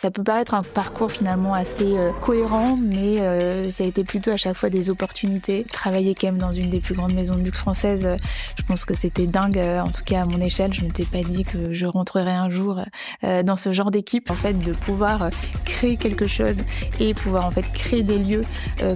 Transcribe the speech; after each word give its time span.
Ça 0.00 0.10
peut 0.10 0.24
paraître 0.24 0.54
un 0.54 0.62
parcours 0.62 1.12
finalement 1.12 1.52
assez 1.52 1.98
euh, 1.98 2.10
cohérent, 2.22 2.78
mais 2.82 3.20
euh, 3.20 3.68
ça 3.68 3.84
a 3.84 3.86
été 3.86 4.02
plutôt 4.02 4.30
à 4.30 4.38
chaque 4.38 4.56
fois 4.56 4.70
des 4.70 4.88
opportunités. 4.88 5.62
Travailler 5.70 6.14
quand 6.14 6.28
même 6.28 6.38
dans 6.38 6.54
une 6.54 6.70
des 6.70 6.80
plus 6.80 6.94
grandes 6.94 7.12
maisons 7.12 7.34
de 7.34 7.42
luxe 7.42 7.58
françaises, 7.58 8.06
euh, 8.06 8.16
je 8.56 8.62
pense 8.62 8.86
que 8.86 8.94
c'était 8.94 9.26
dingue. 9.26 9.58
en 9.58 9.90
tout 9.90 10.02
cas 10.02 10.22
à 10.22 10.24
mon 10.24 10.40
échelle, 10.40 10.72
je 10.72 10.84
m'étais 10.84 11.04
pas 11.04 11.22
dit 11.22 11.44
que 11.44 11.74
je 11.74 11.84
rentrerais 11.84 12.30
un 12.30 12.48
jour 12.48 12.80
dans 13.22 13.56
ce 13.56 13.72
genre 13.72 13.90
d'équipe. 13.90 14.30
En 14.30 14.34
fait, 14.34 14.54
de 14.54 14.72
pouvoir 14.72 15.28
créer 15.66 15.98
quelque 15.98 16.26
chose 16.26 16.62
et 16.98 17.12
pouvoir 17.12 17.44
en 17.44 17.50
fait 17.50 17.70
créer 17.74 18.02
des 18.02 18.18
lieux 18.18 18.44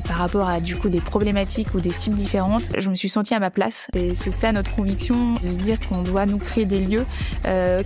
par 0.06 0.16
rapport 0.16 0.48
à 0.48 0.60
du 0.60 0.77
coup 0.77 0.88
des 0.88 1.00
problématiques 1.00 1.75
ou 1.75 1.80
des 1.80 1.91
cibles 1.91 2.16
différentes, 2.16 2.70
je 2.78 2.88
me 2.88 2.94
suis 2.94 3.08
sentie 3.10 3.34
à 3.34 3.41
ma 3.41 3.50
place. 3.50 3.88
Et 3.94 4.14
c'est 4.14 4.30
ça 4.30 4.52
notre 4.52 4.75
conviction, 4.75 5.34
de 5.34 5.48
se 5.48 5.58
dire 5.58 5.78
qu'on 5.80 6.02
doit 6.02 6.25
nous 6.25 6.38
créer 6.38 6.64
des 6.64 6.80
lieux 6.80 7.05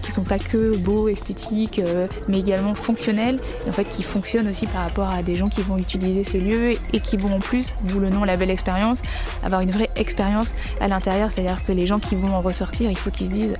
qui 0.02 0.12
sont 0.12 0.24
pas 0.24 0.39
que 0.39 0.77
beaux, 0.77 1.08
esthétiques, 1.08 1.80
mais 2.28 2.39
également 2.39 2.74
fonctionnels 2.74 3.08
et 3.09 3.69
en 3.69 3.73
fait 3.73 3.84
qui 3.84 4.03
fonctionne 4.03 4.48
aussi 4.48 4.67
par 4.67 4.83
rapport 4.83 5.09
à 5.09 5.23
des 5.23 5.34
gens 5.34 5.48
qui 5.48 5.62
vont 5.62 5.78
utiliser 5.78 6.25
ce 6.25 6.37
lieu 6.37 6.73
et 6.92 7.01
qui 7.01 7.17
vont 7.17 7.34
en 7.34 7.41
plus, 7.41 7.75
d'où 7.84 8.01
le 8.01 8.11
nom 8.11 8.25
La 8.25 8.37
Belle 8.37 8.51
Expérience, 8.51 9.03
avoir 9.42 9.62
une 9.62 9.70
vraie 9.70 9.89
expérience 9.97 10.55
à 10.81 10.89
l'intérieur. 10.89 11.33
C'est-à-dire 11.33 11.64
que 11.64 11.73
les 11.73 11.86
gens 11.86 11.98
qui 11.98 12.14
vont 12.14 12.34
en 12.34 12.41
ressortir, 12.41 12.91
il 12.91 12.98
faut 12.98 13.11
qu'ils 13.11 13.29
se 13.29 13.33
disent 13.33 13.56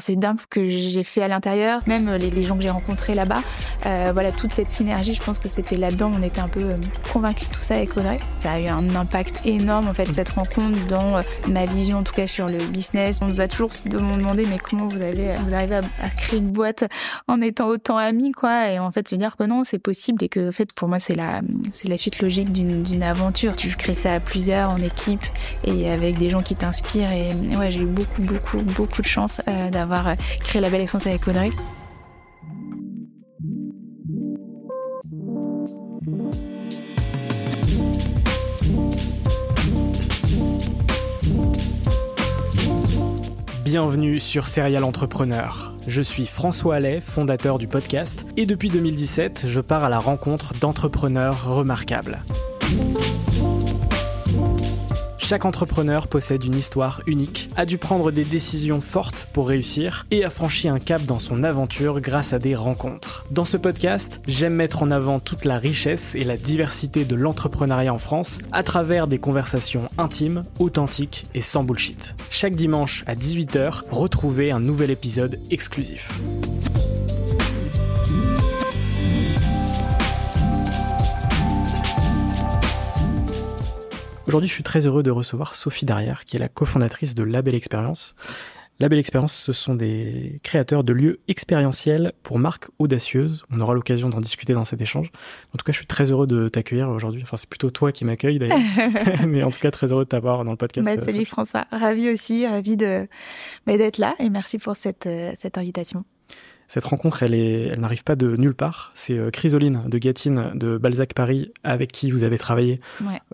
c'est 0.00 0.16
dingue 0.16 0.38
ce 0.38 0.46
que 0.46 0.68
j'ai 0.68 1.02
fait 1.02 1.22
à 1.22 1.28
l'intérieur, 1.28 1.80
même 1.86 2.12
les, 2.14 2.42
gens 2.42 2.56
que 2.56 2.62
j'ai 2.62 2.70
rencontrés 2.70 3.14
là-bas. 3.14 3.42
Euh, 3.86 4.10
voilà, 4.12 4.30
toute 4.32 4.52
cette 4.52 4.70
synergie, 4.70 5.14
je 5.14 5.22
pense 5.22 5.38
que 5.38 5.48
c'était 5.48 5.76
là-dedans, 5.76 6.12
on 6.14 6.22
était 6.22 6.40
un 6.40 6.48
peu 6.48 6.62
euh, 6.62 6.76
convaincus 7.12 7.48
de 7.48 7.54
tout 7.54 7.60
ça 7.60 7.74
avec 7.76 7.96
Audrey. 7.96 8.18
Ça 8.40 8.52
a 8.52 8.60
eu 8.60 8.66
un 8.66 8.94
impact 8.94 9.42
énorme 9.46 9.88
en 9.88 9.94
fait 9.94 10.12
cette 10.12 10.28
rencontre 10.28 10.78
dans 10.88 11.16
euh, 11.16 11.22
ma 11.48 11.64
vision 11.64 11.98
en 11.98 12.02
tout 12.02 12.12
cas 12.12 12.26
sur 12.26 12.48
le 12.48 12.58
business. 12.58 13.20
On 13.22 13.28
nous 13.28 13.40
a 13.40 13.48
toujours 13.48 13.70
demandé 13.86 14.44
mais 14.48 14.58
comment 14.58 14.88
vous 14.88 15.00
avez 15.00 15.34
vous 15.46 15.54
arrivez 15.54 15.76
à, 15.76 16.08
créer 16.16 16.38
une 16.38 16.50
boîte 16.50 16.84
en 17.26 17.40
étant 17.40 17.68
autant 17.68 17.96
amis 17.96 18.32
quoi 18.32 18.70
et 18.70 18.78
en 18.78 18.90
fait 18.92 19.08
se 19.08 19.14
dire 19.14 19.36
que 19.36 19.44
non 19.44 19.64
c'est 19.64 19.78
possible 19.78 20.22
et 20.22 20.28
que 20.28 20.48
en 20.48 20.52
fait 20.52 20.72
pour 20.72 20.88
moi 20.88 20.98
c'est 20.98 21.14
la 21.14 21.40
c'est 21.72 21.88
la 21.88 21.96
suite 21.96 22.20
logique 22.20 22.52
d'une 22.52 23.02
aventure. 23.02 23.56
Tu 23.56 23.68
crées 23.70 23.94
ça 23.94 24.14
à 24.14 24.20
plusieurs 24.20 24.70
en 24.70 24.76
équipe 24.76 25.24
et 25.64 25.90
avec 25.90 26.18
des 26.18 26.28
gens 26.28 26.40
qui 26.40 26.54
t'inspirent 26.54 27.12
et, 27.12 27.30
ouais 27.56 27.70
j'ai 27.70 27.80
eu 27.80 27.86
beaucoup 27.86 28.22
beaucoup 28.22 28.58
beaucoup 28.58 29.02
de 29.02 29.06
chance 29.06 29.40
d'avoir 29.78 30.08
euh, 30.08 30.14
créé 30.40 30.60
la 30.60 30.70
belle 30.70 30.80
essence 30.80 31.06
avec 31.06 31.26
Audrey. 31.28 31.52
Bienvenue 43.64 44.18
sur 44.18 44.48
Serial 44.48 44.82
Entrepreneur. 44.82 45.74
Je 45.86 46.02
suis 46.02 46.26
François 46.26 46.76
Allais, 46.76 47.00
fondateur 47.00 47.58
du 47.58 47.68
podcast, 47.68 48.26
et 48.36 48.46
depuis 48.46 48.70
2017, 48.70 49.44
je 49.46 49.60
pars 49.60 49.84
à 49.84 49.88
la 49.88 50.00
rencontre 50.00 50.54
d'entrepreneurs 50.54 51.54
remarquables. 51.54 52.24
Chaque 55.28 55.44
entrepreneur 55.44 56.08
possède 56.08 56.42
une 56.42 56.54
histoire 56.54 57.02
unique, 57.06 57.50
a 57.54 57.66
dû 57.66 57.76
prendre 57.76 58.10
des 58.10 58.24
décisions 58.24 58.80
fortes 58.80 59.28
pour 59.34 59.48
réussir 59.48 60.06
et 60.10 60.24
a 60.24 60.30
franchi 60.30 60.70
un 60.70 60.78
cap 60.78 61.02
dans 61.02 61.18
son 61.18 61.44
aventure 61.44 62.00
grâce 62.00 62.32
à 62.32 62.38
des 62.38 62.54
rencontres. 62.54 63.26
Dans 63.30 63.44
ce 63.44 63.58
podcast, 63.58 64.22
j'aime 64.26 64.54
mettre 64.54 64.82
en 64.82 64.90
avant 64.90 65.20
toute 65.20 65.44
la 65.44 65.58
richesse 65.58 66.14
et 66.14 66.24
la 66.24 66.38
diversité 66.38 67.04
de 67.04 67.14
l'entrepreneuriat 67.14 67.92
en 67.92 67.98
France 67.98 68.38
à 68.52 68.62
travers 68.62 69.06
des 69.06 69.18
conversations 69.18 69.86
intimes, 69.98 70.44
authentiques 70.60 71.26
et 71.34 71.42
sans 71.42 71.62
bullshit. 71.62 72.14
Chaque 72.30 72.54
dimanche 72.54 73.04
à 73.06 73.14
18h, 73.14 73.82
retrouvez 73.90 74.50
un 74.50 74.60
nouvel 74.60 74.90
épisode 74.90 75.38
exclusif. 75.50 76.10
Aujourd'hui, 84.28 84.46
je 84.46 84.52
suis 84.52 84.62
très 84.62 84.86
heureux 84.86 85.02
de 85.02 85.10
recevoir 85.10 85.54
Sophie 85.54 85.86
Darrière, 85.86 86.26
qui 86.26 86.36
est 86.36 86.38
la 86.38 86.50
cofondatrice 86.50 87.14
de 87.14 87.22
La 87.22 87.40
Belle 87.40 87.54
Expérience. 87.54 88.14
La 88.78 88.90
Belle 88.90 88.98
Expérience, 88.98 89.32
ce 89.32 89.54
sont 89.54 89.74
des 89.74 90.38
créateurs 90.42 90.84
de 90.84 90.92
lieux 90.92 91.20
expérientiels 91.28 92.12
pour 92.22 92.38
marques 92.38 92.68
audacieuses. 92.78 93.42
On 93.50 93.58
aura 93.58 93.72
l'occasion 93.72 94.10
d'en 94.10 94.20
discuter 94.20 94.52
dans 94.52 94.66
cet 94.66 94.82
échange. 94.82 95.10
En 95.54 95.56
tout 95.56 95.64
cas, 95.64 95.72
je 95.72 95.78
suis 95.78 95.86
très 95.86 96.10
heureux 96.10 96.26
de 96.26 96.48
t'accueillir 96.48 96.90
aujourd'hui. 96.90 97.22
Enfin, 97.22 97.38
c'est 97.38 97.48
plutôt 97.48 97.70
toi 97.70 97.90
qui 97.90 98.04
m'accueille 98.04 98.38
d'ailleurs. 98.38 98.58
Mais 99.26 99.42
en 99.42 99.50
tout 99.50 99.60
cas, 99.60 99.70
très 99.70 99.92
heureux 99.92 100.04
de 100.04 100.10
t'avoir 100.10 100.44
dans 100.44 100.50
le 100.50 100.58
podcast. 100.58 100.84
Bah, 100.84 101.02
salut 101.02 101.24
François. 101.24 101.64
Ravi 101.72 102.10
aussi, 102.10 102.46
ravi 102.46 102.76
de, 102.76 103.08
bah, 103.66 103.78
d'être 103.78 103.96
là 103.96 104.14
et 104.18 104.28
merci 104.28 104.58
pour 104.58 104.76
cette, 104.76 105.06
euh, 105.06 105.32
cette 105.36 105.56
invitation. 105.56 106.04
Cette 106.68 106.84
rencontre, 106.84 107.22
elle, 107.22 107.34
elle 107.34 107.80
n'arrive 107.80 108.04
pas 108.04 108.14
de 108.14 108.36
nulle 108.36 108.54
part. 108.54 108.92
C'est 108.94 109.18
euh, 109.18 109.30
Chrysoline 109.30 109.82
de 109.86 109.98
Gatine 109.98 110.52
de 110.54 110.76
Balzac 110.76 111.14
Paris, 111.14 111.50
avec 111.64 111.90
qui 111.90 112.10
vous 112.10 112.24
avez 112.24 112.36
travaillé, 112.36 112.80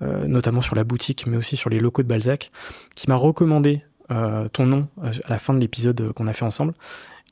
euh, 0.02 0.26
notamment 0.28 0.62
sur 0.62 0.76
la 0.76 0.84
boutique, 0.84 1.26
mais 1.26 1.36
aussi 1.36 1.56
sur 1.56 1.68
les 1.68 1.80
locaux 1.80 2.04
de 2.04 2.08
Balzac, 2.08 2.52
qui 2.94 3.08
m'a 3.08 3.16
recommandé 3.16 3.82
euh, 4.12 4.48
ton 4.48 4.66
nom 4.66 4.86
à 5.02 5.10
la 5.28 5.38
fin 5.38 5.52
de 5.52 5.58
l'épisode 5.58 6.12
qu'on 6.12 6.28
a 6.28 6.32
fait 6.32 6.44
ensemble. 6.44 6.74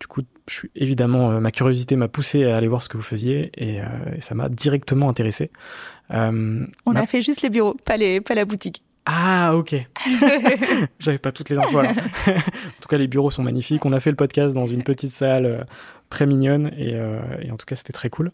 Du 0.01 0.09
coup, 0.09 0.23
je 0.49 0.55
suis 0.55 0.71
évidemment, 0.75 1.41
ma 1.41 1.53
curiosité 1.53 1.95
m'a 1.95 2.09
poussé 2.09 2.45
à 2.45 2.57
aller 2.57 2.67
voir 2.67 2.83
ce 2.83 2.89
que 2.89 2.97
vous 2.97 3.05
faisiez 3.05 3.53
et, 3.57 3.81
ça 4.19 4.35
m'a 4.35 4.49
directement 4.49 5.09
intéressé. 5.09 5.53
On 6.11 6.67
a 6.87 7.07
fait 7.07 7.21
juste 7.21 7.43
les 7.43 7.51
bureaux, 7.51 7.77
pas, 7.85 7.97
les, 7.97 8.21
pas 8.21 8.35
la 8.35 8.45
boutique. 8.45 8.83
Ah, 9.05 9.57
ok. 9.57 9.75
J'avais 11.01 11.19
pas 11.19 11.33
toutes 11.33 11.49
les 11.49 11.59
infos 11.59 11.81
en 11.81 11.85
tout 11.85 12.89
cas, 12.89 12.99
les 12.99 13.09
bureaux 13.09 13.31
sont 13.31 13.43
magnifiques. 13.43 13.85
On 13.85 13.93
a 13.93 14.01
fait 14.01 14.11
le 14.11 14.17
podcast 14.17 14.55
dans 14.55 14.67
une 14.67 14.85
petite 14.85 15.13
salle 15.13 15.47
euh, 15.47 15.65
très 16.09 16.27
mignonne 16.27 16.71
et, 16.77 16.95
euh, 16.95 17.21
et, 17.41 17.51
en 17.51 17.57
tout 17.57 17.67
cas, 17.67 17.75
c'était 17.75 17.93
très 17.93 18.11
cool. 18.11 18.31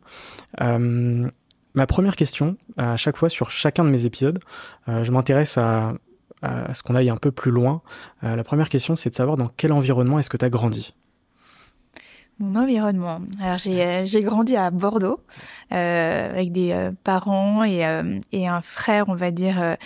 Euh, 0.60 1.28
ma 1.74 1.86
première 1.86 2.16
question, 2.16 2.56
à 2.76 2.96
chaque 2.96 3.16
fois 3.16 3.28
sur 3.28 3.50
chacun 3.50 3.84
de 3.84 3.90
mes 3.90 4.04
épisodes, 4.04 4.38
je 4.86 5.10
m'intéresse 5.10 5.56
à, 5.58 5.94
à, 6.42 6.74
ce 6.74 6.82
qu'on 6.82 6.94
aille 6.94 7.10
un 7.10 7.16
peu 7.16 7.30
plus 7.30 7.50
loin. 7.50 7.82
la 8.22 8.42
première 8.42 8.68
question, 8.68 8.96
c'est 8.96 9.10
de 9.10 9.14
savoir 9.14 9.36
dans 9.36 9.50
quel 9.56 9.72
environnement 9.72 10.18
est-ce 10.18 10.30
que 10.30 10.36
tu 10.36 10.44
as 10.44 10.50
grandi? 10.50 10.94
Mon 12.38 12.54
environnement. 12.60 13.20
Alors 13.40 13.58
j'ai 13.58 13.82
euh, 13.84 14.06
j'ai 14.06 14.22
grandi 14.22 14.56
à 14.56 14.70
Bordeaux 14.70 15.20
euh, 15.72 16.30
avec 16.30 16.50
des 16.52 16.72
euh, 16.72 16.92
parents 17.04 17.62
et 17.62 17.84
euh, 17.84 18.18
et 18.32 18.48
un 18.48 18.60
frère, 18.62 19.08
on 19.08 19.14
va 19.14 19.30
dire. 19.30 19.76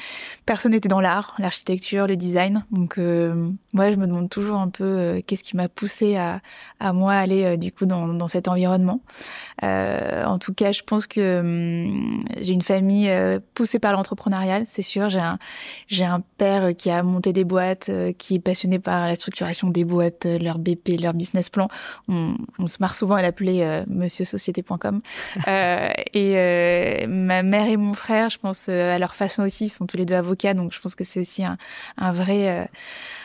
personne 0.46 0.72
n'était 0.72 0.88
dans 0.88 1.00
l'art, 1.00 1.34
l'architecture, 1.38 2.06
le 2.06 2.16
design. 2.16 2.64
Donc 2.70 2.98
moi, 2.98 3.90
je 3.90 3.96
me 3.96 4.06
demande 4.06 4.28
toujours 4.28 4.58
un 4.58 4.68
peu 4.68 5.20
qu'est-ce 5.26 5.42
qui 5.42 5.56
m'a 5.56 5.68
poussé 5.68 6.16
à 6.16 6.40
à 6.78 6.92
moi 6.92 7.14
aller 7.14 7.56
du 7.56 7.72
coup 7.72 7.86
dans 7.86 8.08
dans 8.08 8.28
cet 8.28 8.48
environnement. 8.48 9.00
en 9.62 10.38
tout 10.38 10.54
cas, 10.54 10.72
je 10.72 10.82
pense 10.82 11.06
que 11.06 11.40
hum, 11.40 12.20
j'ai 12.40 12.52
une 12.52 12.62
famille 12.62 13.10
poussée 13.54 13.78
par 13.78 13.92
l'entrepreneurial, 13.92 14.64
c'est 14.66 14.82
sûr. 14.82 15.08
J'ai 15.08 15.20
un 15.20 15.38
j'ai 15.88 16.04
un 16.04 16.20
père 16.38 16.76
qui 16.76 16.90
a 16.90 17.02
monté 17.02 17.32
des 17.32 17.44
boîtes, 17.44 17.90
qui 18.18 18.36
est 18.36 18.40
passionné 18.40 18.78
par 18.78 19.06
la 19.06 19.14
structuration 19.14 19.68
des 19.68 19.84
boîtes, 19.84 20.26
leur 20.26 20.58
BP, 20.58 21.00
leur 21.00 21.14
business 21.14 21.48
plan. 21.48 21.68
On, 22.08 22.36
on 22.58 22.66
se 22.66 22.78
marre 22.80 22.94
souvent 22.94 23.14
à 23.14 23.22
l'appeler 23.22 23.82
Monsieur 23.86 24.24
Société.com. 24.24 25.00
et 25.46 27.06
ma 27.06 27.42
mère 27.42 27.68
et 27.68 27.76
mon 27.76 27.94
frère, 27.94 28.30
je 28.30 28.38
pense 28.38 28.68
à 28.68 28.98
leur 28.98 29.14
façon 29.14 29.42
aussi, 29.42 29.68
sont 29.68 29.86
tous 29.86 29.96
les 29.96 30.06
deux 30.06 30.14
avocats, 30.14 30.54
donc 30.54 30.72
je 30.72 30.80
pense 30.80 30.94
que 30.94 31.04
c'est 31.04 31.20
aussi 31.20 31.44
un 31.44 32.12
vrai 32.12 32.68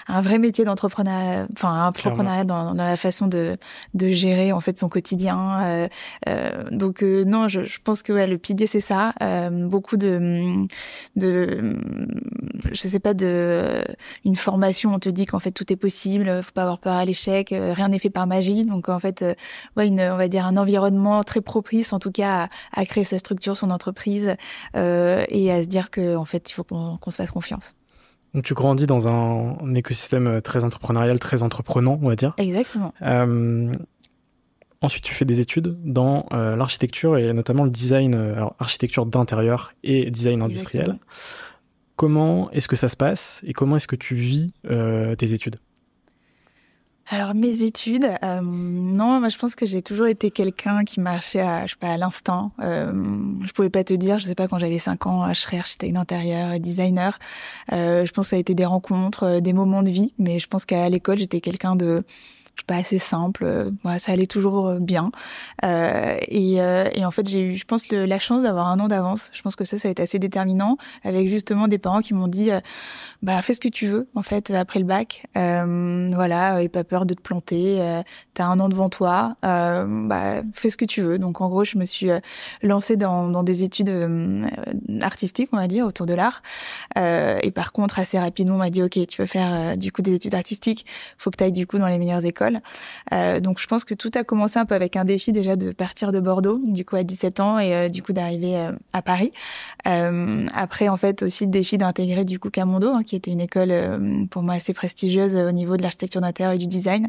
un 0.08 0.22
vrai 0.22 0.40
métier 0.40 0.66
d'entrepreneur, 0.66 1.48
enfin 1.54 1.70
un 1.70 1.88
entrepreneuriat 1.88 2.44
dans, 2.44 2.74
dans, 2.74 2.84
la 2.84 2.98
façon 2.98 3.28
de, 3.28 3.58
de 3.94 4.08
gérer 4.08 4.52
en 4.52 4.62
fait 4.62 4.78
son 4.78 4.90
quotidien. 4.90 5.64
Euh, 5.64 5.88
euh, 6.28 6.64
donc 6.72 7.04
euh, 7.04 7.24
non, 7.26 7.48
je, 7.48 7.64
je, 7.64 7.80
pense 7.84 8.04
que 8.04 8.14
ouais, 8.14 8.28
le 8.28 8.38
pilier 8.38 8.68
c'est 8.68 8.82
ça. 8.82 9.14
Euh, 9.22 9.68
beaucoup 9.68 9.98
de, 9.98 10.66
de, 11.16 11.74
je 12.72 12.88
sais 12.88 13.00
pas 13.00 13.14
de, 13.14 13.84
une 14.26 14.36
formation. 14.36 14.94
On 14.94 15.00
te 15.00 15.10
dit 15.10 15.26
qu'en 15.26 15.40
fait 15.40 15.52
tout 15.52 15.72
est 15.72 15.78
possible, 15.78 16.42
faut 16.44 16.54
pas 16.54 16.64
avoir 16.64 16.80
peur 16.80 16.94
à 16.94 17.06
l'échec, 17.06 17.50
rien 17.52 17.90
n'est 17.90 18.00
fait 18.00 18.10
par 18.10 18.28
magie. 18.28 18.64
Donc 18.64 18.90
en 18.90 19.00
fait, 19.00 19.26
ouais, 19.76 19.88
une, 19.88 20.02
on 20.02 20.18
va 20.18 20.28
dire 20.28 20.46
un 20.46 20.58
environnement 20.58 21.24
très 21.24 21.42
propice 21.42 21.94
en 21.94 22.00
tout 22.00 22.12
cas 22.12 22.50
à, 22.74 22.82
à 22.82 22.86
créer 22.86 23.04
sa 23.04 23.18
structure, 23.18 23.58
son 23.58 23.72
entreprise 23.72 24.36
et 24.76 25.52
à 25.52 25.62
se 25.64 25.68
dire 25.68 25.92
que 25.92 26.16
en 26.16 26.26
fait 26.26 26.50
il 26.50 26.54
faut 26.54 26.64
qu'on 26.64 27.12
se 27.12 27.16
fasse 27.16 27.32
confiance. 27.32 27.77
Donc 28.38 28.46
tu 28.46 28.54
grandis 28.54 28.86
dans 28.86 29.08
un, 29.08 29.74
écosystème 29.74 30.28
euh, 30.28 30.42
très 30.42 30.64
entrepreneurial, 30.64 31.18
très 31.18 31.42
entreprenant, 31.42 31.98
on 32.04 32.08
va 32.08 32.16
dire. 32.16 32.36
Exactement. 32.38 32.94
Euh, 33.02 33.74
ensuite, 34.84 35.04
tu 35.04 35.16
fais 35.16 35.26
des 35.26 35.40
études 35.40 35.76
dans 35.84 36.28
euh, 36.34 36.56
l'architecture 36.56 37.18
et 37.18 37.34
notamment 37.34 37.64
le 37.64 37.72
design, 37.72 38.14
alors 38.14 38.56
architecture 38.60 39.08
d'intérieur 39.08 39.74
et 39.84 40.12
design 40.12 40.44
industriel. 40.44 41.00
Comment 41.96 42.52
est-ce 42.52 42.68
que 42.68 42.76
ça 42.76 42.90
se 42.90 42.96
passe 42.96 43.42
et 43.44 43.54
comment 43.54 43.78
est-ce 43.78 43.88
que 43.88 43.96
tu 43.96 44.14
vis 44.14 44.54
tes 45.18 45.34
études? 45.34 45.56
Alors 47.10 47.34
mes 47.34 47.64
études, 47.64 48.10
euh, 48.22 48.42
non, 48.42 49.22
moi 49.22 49.30
je 49.30 49.38
pense 49.38 49.56
que 49.56 49.66
j'ai 49.66 49.82
toujours 49.82 50.08
été 50.08 50.30
quelqu'un 50.30 50.84
qui 50.84 51.00
marchait 51.00 51.40
à, 51.40 51.66
je 51.66 51.72
sais 51.72 51.78
pas, 51.80 51.92
à 51.92 51.98
l'instinct. 51.98 52.52
Euh, 52.60 52.92
je 53.46 53.52
pouvais 53.54 53.70
pas 53.70 53.86
te 53.86 53.94
dire, 53.94 54.20
je 54.20 54.26
sais 54.26 54.36
pas, 54.36 54.50
quand 54.50 54.60
j'avais 54.60 54.78
5 54.78 55.08
ans, 55.08 55.34
je 55.34 55.40
serais 55.40 55.58
architecte 55.58 55.94
d'intérieur, 55.94 56.60
designer. 56.60 57.18
Euh, 57.72 58.06
je 58.06 58.12
pense 58.12 58.26
que 58.28 58.30
ça 58.32 58.36
a 58.36 58.40
été 58.40 58.56
des 58.56 58.66
rencontres, 58.66 59.24
euh, 59.24 59.40
des 59.40 59.54
moments 59.54 59.84
de 59.84 59.90
vie, 59.90 60.14
mais 60.20 60.38
je 60.38 60.48
pense 60.48 60.66
qu'à 60.66 60.90
l'école 60.90 61.18
j'étais 61.20 61.40
quelqu'un 61.40 61.78
de 61.78 62.04
pas 62.66 62.76
assez 62.76 63.00
simple. 63.00 63.44
Euh, 63.44 63.72
ça 63.98 64.12
allait 64.12 64.26
toujours 64.26 64.68
euh, 64.68 64.80
bien. 64.80 65.12
Euh, 65.64 66.18
et, 66.28 66.62
euh, 66.62 66.90
et, 66.94 67.06
en 67.06 67.12
fait, 67.12 67.28
j'ai 67.28 67.42
eu, 67.42 67.54
je 67.54 67.66
pense, 67.66 67.90
le, 67.90 68.06
la 68.06 68.20
chance 68.20 68.44
d'avoir 68.44 68.68
un 68.68 68.80
an 68.80 68.88
d'avance. 68.88 69.30
Je 69.34 69.42
pense 69.42 69.56
que 69.56 69.66
ça, 69.66 69.78
ça 69.78 69.88
a 69.88 69.92
été 69.92 70.02
assez 70.02 70.20
déterminant, 70.20 70.78
avec 71.04 71.28
justement 71.30 71.68
des 71.68 71.78
parents 71.78 72.02
qui 72.02 72.14
m'ont 72.14 72.28
dit, 72.28 72.50
bah 73.22 73.42
fais 73.42 73.54
ce 73.54 73.60
que 73.60 73.68
tu 73.68 73.88
veux, 73.88 74.08
en 74.16 74.22
fait, 74.22 74.52
après 74.52 74.80
le 74.80 74.86
bac. 74.86 75.24
voilà, 75.34 76.62
et 76.62 76.70
pas 76.70 76.84
peur 76.84 77.06
de 77.06 77.14
te 77.14 77.22
planter. 77.22 78.02
T'as 78.34 78.46
un 78.46 78.60
an 78.60 78.70
devant 78.70 78.90
toi. 78.90 79.36
bah 79.42 80.42
fais 80.54 80.70
ce 80.70 80.78
que 80.78 80.86
tu 80.86 81.02
veux. 81.02 81.18
Donc 81.20 81.42
en 81.42 81.50
gros, 81.50 81.64
je 81.64 81.78
me 81.78 81.86
suis 81.86 82.10
lancée 82.62 82.98
dans, 82.98 83.30
dans 83.30 83.44
des 83.44 83.64
études 83.64 83.92
artistiques, 85.02 85.50
on 85.54 85.58
va 85.58 85.68
dire, 85.68 85.86
autour 85.86 86.06
de 86.06 86.14
l'art. 86.14 86.42
et 86.96 87.52
par 87.52 87.72
contre, 87.72 88.00
assez 88.00 88.20
rapidement, 88.20 88.56
on 88.56 88.60
m'a 88.60 88.70
dit, 88.70 88.84
ok, 88.84 89.06
tu 89.08 89.22
veux 89.22 89.28
faire 89.28 89.78
du 89.78 89.92
coup 89.92 90.02
des 90.02 90.14
études 90.14 90.36
artistiques, 90.36 90.86
faut 91.18 91.32
que 91.32 91.38
tu 91.38 91.44
ailles 91.44 91.52
du 91.52 91.68
coup 91.68 91.78
dans 91.78 91.88
les 91.88 91.98
meilleures 91.98 92.26
écoles. 92.26 92.47
Euh, 93.14 93.40
donc 93.40 93.60
je 93.60 93.68
pense 93.68 93.84
que 93.84 93.94
tout 93.94 94.12
a 94.16 94.24
commencé 94.24 94.60
un 94.60 94.66
peu 94.66 94.76
avec 94.76 94.96
un 94.96 95.06
défi 95.06 95.32
déjà 95.32 95.56
de 95.56 95.72
partir 95.72 96.12
de 96.12 96.20
Bordeaux, 96.20 96.60
du 96.66 96.86
coup 96.86 96.96
à 96.96 97.04
17 97.04 97.40
ans, 97.40 97.60
et 97.60 97.74
euh, 97.74 97.90
du 97.90 98.04
coup 98.04 98.14
d'arriver 98.14 98.58
euh, 98.58 98.72
à 98.94 99.02
Paris. 99.02 99.32
après 99.86 100.90
en 100.90 100.98
fait 100.98 101.24
aussi 101.24 101.46
le 101.46 101.52
défi 101.52 101.78
d'intégrer 101.78 102.26
du 102.26 102.40
coup 102.40 102.50
Camondo, 102.50 102.90
hein, 102.90 103.04
qui 103.04 103.16
était 103.16 103.32
une 103.32 103.42
école 103.42 103.74
pour 104.32 104.44
moi 104.44 104.56
assez 104.56 104.74
prestigieuse 104.74 105.36
au 105.36 105.52
niveau 105.52 105.78
de 105.78 105.82
l'architecture 105.82 106.22
d'intérieur 106.22 106.54
et 106.54 106.58
du 106.58 106.68
design. 106.68 107.08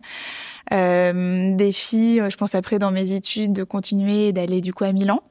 Défi, 0.71 2.21
je 2.29 2.37
pense 2.37 2.55
après 2.55 2.79
dans 2.79 2.91
mes 2.91 3.13
études 3.13 3.53
de 3.53 3.65
continuer 3.65 4.33
d'aller 4.33 4.61
du 4.61 4.73
coup 4.73 4.85
à 4.85 4.93
Milan. 4.93 5.23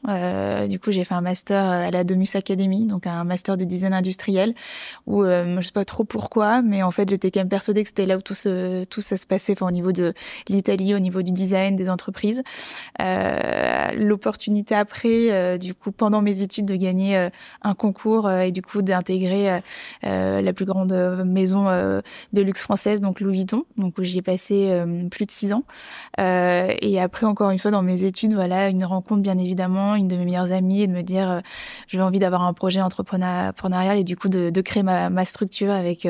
Du 0.68 0.80
coup, 0.80 0.92
j'ai 0.92 1.03
fait 1.03 1.13
un 1.13 1.21
master 1.21 1.63
à 1.63 1.92
la 1.92 2.03
Domus 2.03 2.36
Academy, 2.36 2.86
donc 2.86 3.07
un 3.07 3.24
master 3.24 3.56
de 3.56 3.63
design 3.63 3.94
industriel, 3.94 4.53
où 5.06 5.24
je 5.24 5.62
sais 5.62 5.71
pas 5.71 5.86
trop 5.86 6.03
pourquoi, 6.03 6.62
mais 6.62 6.83
en 6.83 6.92
fait 6.92 7.10
j'étais 7.10 7.31
quand 7.31 7.39
même 7.42 7.50
persuadée 7.50 7.83
que 7.83 7.89
c'était 7.89 8.06
là 8.06 8.18
où 8.18 8.21
tout, 8.21 8.33
ce, 8.33 8.83
tout 8.86 9.01
ça 9.01 9.18
se 9.18 9.25
passait, 9.25 9.53
enfin, 9.53 9.68
au 9.68 9.71
niveau 9.71 9.92
de 9.98 10.14
l'Italie, 10.48 10.96
au 10.96 11.00
niveau 11.00 11.22
du 11.22 11.32
design, 11.32 11.76
des 11.76 11.90
entreprises. 11.90 12.44
Euh, 13.02 13.92
L'opportunité 13.96 14.76
après, 14.76 15.32
euh, 15.32 15.58
du 15.58 15.74
coup, 15.74 15.92
pendant 15.92 16.22
mes 16.22 16.42
études, 16.42 16.66
de 16.66 16.76
gagner 16.76 17.18
euh, 17.18 17.30
un 17.62 17.74
concours 17.74 18.30
et 18.30 18.52
du 18.52 18.62
coup 18.62 18.82
d'intégrer 18.82 19.62
la 20.04 20.54
plus 20.54 20.66
grande 20.66 20.94
maison 21.26 21.66
de 21.66 22.42
luxe 22.42 22.62
française, 22.62 23.02
donc 23.02 23.20
Louis 23.20 23.38
Vuitton, 23.38 23.64
donc 23.78 23.98
où 23.98 24.04
j'y 24.04 24.20
ai 24.20 24.22
passé 24.22 24.84
plus 25.12 25.26
de 25.26 25.32
six 25.32 25.54
ans. 25.54 25.64
Et 26.18 27.00
après, 27.00 27.26
encore 27.26 27.50
une 27.50 27.60
fois, 27.60 27.72
dans 27.72 27.82
mes 27.82 28.04
études, 28.04 28.34
voilà, 28.34 28.70
une 28.70 28.86
rencontre, 28.86 29.22
bien 29.22 29.38
évidemment, 29.38 29.96
une 29.96 30.08
de 30.08 30.16
mes 30.16 30.26
meilleures 30.26 30.52
amies, 30.52 30.84
et 30.84 30.88
de 30.88 30.94
me 30.94 31.04
dire, 31.04 31.42
j'ai 31.88 32.02
envie 32.02 32.20
d'avoir 32.20 32.44
un 32.44 32.54
projet 32.54 32.82
entrepreneurial 32.82 33.98
et 33.98 34.04
du 34.04 34.16
coup 34.16 34.30
de, 34.30 34.62
créer 34.62 34.84
ma, 34.84 35.26
structure 35.26 35.72
avec 35.72 36.08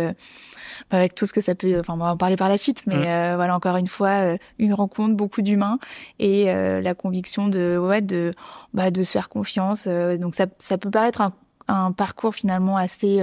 avec 0.92 1.16
tout 1.16 1.26
ce 1.26 1.34
que 1.34 1.42
ça 1.42 1.56
peut. 1.56 1.80
Enfin, 1.80 1.94
on 1.94 1.98
va 1.98 2.12
en 2.12 2.18
parler 2.18 2.36
par 2.36 2.50
la 2.50 2.58
suite, 2.58 2.84
mais 2.88 2.96
mmh. 2.96 3.06
euh, 3.06 3.36
voilà, 3.36 3.56
encore 3.56 3.78
une 3.78 3.88
fois, 3.88 4.38
une 4.60 4.74
rencontre, 4.74 5.16
beaucoup 5.16 5.42
d'humains 5.42 5.80
et 6.20 6.46
la 6.46 6.94
conviction 6.94 7.48
de 7.48 7.78
ouais 7.78 8.02
de 8.02 8.34
bah, 8.74 8.92
de 8.92 9.04
se 9.04 9.12
faire 9.12 9.30
confiance. 9.30 9.88
donc 9.88 10.36
ça 10.36 10.46
ça 10.58 10.78
peut 10.78 10.90
paraître 10.92 11.22
un, 11.22 11.34
un 11.68 11.92
parcours 11.92 12.36
finalement 12.36 12.78
assez 12.78 13.22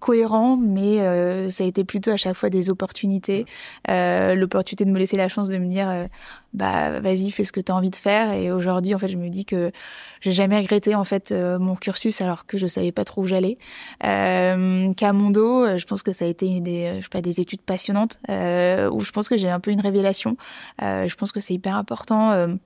cohérent, 0.00 0.56
mais 0.56 1.00
euh, 1.00 1.50
ça 1.50 1.64
a 1.64 1.66
été 1.66 1.84
plutôt 1.84 2.10
à 2.10 2.16
chaque 2.16 2.34
fois 2.34 2.50
des 2.50 2.70
opportunités. 2.70 3.46
Euh, 3.88 4.34
L'opportunité 4.34 4.84
de 4.84 4.90
me 4.90 4.98
laisser 4.98 5.16
la 5.16 5.28
chance 5.28 5.48
de 5.48 5.58
me 5.58 5.68
dire, 5.68 5.88
euh, 5.88 6.06
bah 6.54 7.00
vas-y, 7.00 7.30
fais 7.30 7.44
ce 7.44 7.52
que 7.52 7.60
tu 7.60 7.72
as 7.72 7.74
envie 7.74 7.90
de 7.90 7.96
faire. 7.96 8.32
Et 8.32 8.52
aujourd'hui, 8.52 8.94
en 8.94 8.98
fait, 8.98 9.08
je 9.08 9.16
me 9.16 9.28
dis 9.28 9.44
que 9.44 9.72
j'ai 10.20 10.32
jamais 10.32 10.58
regretté 10.58 10.94
en 10.94 11.04
fait 11.04 11.32
euh, 11.32 11.58
mon 11.58 11.74
cursus 11.74 12.20
alors 12.20 12.46
que 12.46 12.58
je 12.58 12.66
savais 12.66 12.92
pas 12.92 13.04
trop 13.04 13.22
où 13.22 13.26
j'allais. 13.26 13.58
Euh, 14.04 14.92
Camondo, 14.94 15.76
je 15.76 15.84
pense 15.84 16.02
que 16.02 16.12
ça 16.12 16.24
a 16.24 16.28
été 16.28 16.60
des, 16.60 16.96
je 16.98 17.02
sais 17.02 17.08
pas, 17.10 17.20
des 17.20 17.40
études 17.40 17.62
passionnantes 17.62 18.18
où 18.28 19.00
je 19.00 19.10
pense 19.12 19.28
que 19.28 19.36
j'ai 19.36 19.50
un 19.50 19.60
peu 19.60 19.70
une 19.70 19.80
révélation. 19.80 20.36
je 20.80 21.14
pense 21.14 21.32
que 21.32 21.40
c'est 21.40 21.54
hyper 21.54 21.76
important 21.76 22.58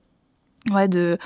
ouais 0.71 0.87
de 0.87 1.17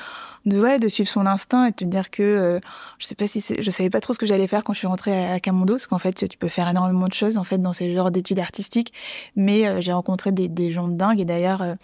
de 0.46 0.60
ouais 0.60 0.80
de 0.80 0.88
suivre 0.88 1.10
son 1.10 1.26
instinct 1.26 1.66
et 1.66 1.72
de 1.72 1.76
te 1.76 1.86
dire 1.86 2.10
que 2.10 2.24
euh, 2.24 2.60
je 3.00 3.06
sais 3.06 3.16
pas 3.16 3.28
si 3.28 3.44
je 3.60 3.72
savais 3.72 3.90
pas 3.90 4.00
trop 4.00 4.14
ce 4.14 4.20
que 4.20 4.26
j'allais 4.26 4.48
faire 4.48 4.64
quand 4.64 4.74
je 4.74 4.80
suis 4.80 4.88
rentrée 4.88 5.30
à, 5.30 5.40
Camondo 5.40 5.74
parce 5.74 5.88
qu'en 5.88 6.00
fait 6.00 6.28
tu 6.28 6.38
peux 6.38 6.48
faire 6.48 6.68
énormément 6.70 7.08
de 7.08 7.14
choses 7.14 7.38
en 7.38 7.44
fait 7.44 7.58
dans 7.58 7.74
ces 7.74 7.94
genres 7.94 8.12
d'études 8.12 8.40
artistiques. 8.40 8.94
Mais 9.36 9.68
euh, 9.68 9.82
j'ai 9.82 9.94
rencontré 9.94 10.32
des, 10.32 10.48
des 10.48 10.72
gens 10.72 10.88
de 10.88 10.96
dingue 10.96 11.20
et 11.20 11.26
d'ailleurs 11.26 11.62
euh, 11.62 11.76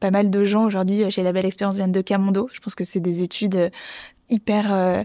pas 0.00 0.10
mal 0.10 0.30
de 0.30 0.44
gens 0.44 0.64
aujourd'hui 0.64 1.10
chez 1.10 1.22
la 1.22 1.32
belle 1.32 1.46
expérience 1.46 1.76
viennent 1.76 1.92
de 1.92 2.00
Camondo 2.00 2.48
je 2.52 2.60
pense 2.60 2.74
que 2.74 2.84
c'est 2.84 3.00
des 3.00 3.22
études 3.22 3.70
hyper 4.28 5.04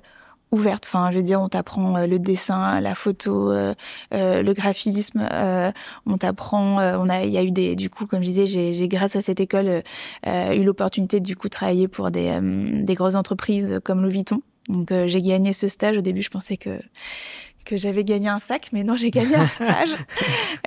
ouverte. 0.51 0.85
Enfin, 0.85 1.11
je 1.11 1.17
veux 1.17 1.23
dire, 1.23 1.41
on 1.41 1.49
t'apprend 1.49 1.97
euh, 1.97 2.07
le 2.07 2.19
dessin, 2.19 2.79
la 2.79 2.95
photo, 2.95 3.51
euh, 3.51 3.73
euh, 4.13 4.41
le 4.41 4.53
graphisme. 4.53 5.27
on 6.05 6.17
t'apprend. 6.17 6.77
on 6.77 7.09
a, 7.09 7.23
il 7.23 7.31
y 7.31 7.37
a 7.37 7.43
eu 7.43 7.51
des, 7.51 7.75
du 7.75 7.89
coup, 7.89 8.05
comme 8.05 8.19
je 8.19 8.25
disais, 8.25 8.47
j'ai, 8.47 8.87
grâce 8.87 9.15
à 9.15 9.21
cette 9.21 9.39
école 9.39 9.83
eu 10.25 10.63
l'opportunité 10.63 11.19
du 11.19 11.35
coup 11.35 11.47
de 11.47 11.51
travailler 11.53 11.87
pour 11.87 12.11
des, 12.11 12.39
des 12.41 12.93
grosses 12.93 13.15
entreprises 13.15 13.79
comme 13.83 14.01
Louis 14.01 14.13
Vuitton. 14.13 14.41
Donc 14.69 14.91
j'ai 15.05 15.19
gagné 15.19 15.53
ce 15.53 15.67
stage. 15.67 15.97
Au 15.97 16.01
début, 16.01 16.21
je 16.21 16.29
pensais 16.29 16.57
que 16.57 16.79
que 17.67 17.77
j'avais 17.77 18.03
gagné 18.03 18.29
un 18.29 18.39
sac, 18.39 18.69
mais 18.71 18.83
non, 18.83 18.95
j'ai 18.95 19.11
gagné 19.11 19.35
un 19.35 19.47
stage. 19.47 19.93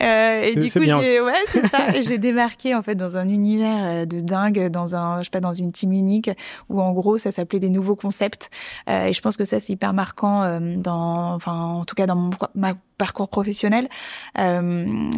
euh, 0.03 0.43
et 0.43 0.55
du 0.55 0.71
coup, 0.71 0.81
j'ai, 0.85 1.21
ouais, 1.21 1.35
ça. 1.71 2.17
démarqué 2.19 2.75
en 2.75 2.83
fait 2.83 2.95
dans 2.95 3.17
un 3.17 3.29
univers 3.29 3.85
euh, 3.85 4.05
de 4.05 4.21
dingue, 4.21 4.69
dans 4.69 4.95
un, 4.95 5.19
je 5.19 5.25
sais 5.25 5.31
pas, 5.31 5.41
dans 5.41 5.55
une 5.55 5.73
team 5.73 5.93
unique 5.93 6.31
où 6.69 6.81
en 6.81 6.93
gros 6.93 7.19
ça 7.19 7.33
s'appelait 7.33 7.59
des 7.59 7.71
nouveaux 7.71 7.97
concepts. 7.97 8.51
Euh, 8.89 9.07
et 9.07 9.13
je 9.13 9.21
pense 9.21 9.37
que 9.37 9.45
ça 9.45 9.59
c'est 9.59 9.73
hyper 9.73 9.93
marquant 9.93 10.43
euh, 10.43 10.77
dans, 10.77 11.35
enfin, 11.35 11.53
en 11.53 11.85
tout 11.85 11.95
cas 11.95 12.07
dans 12.07 12.17
mon 12.17 12.31
ma 12.55 12.75
parcours 12.99 13.29
professionnel. 13.29 13.89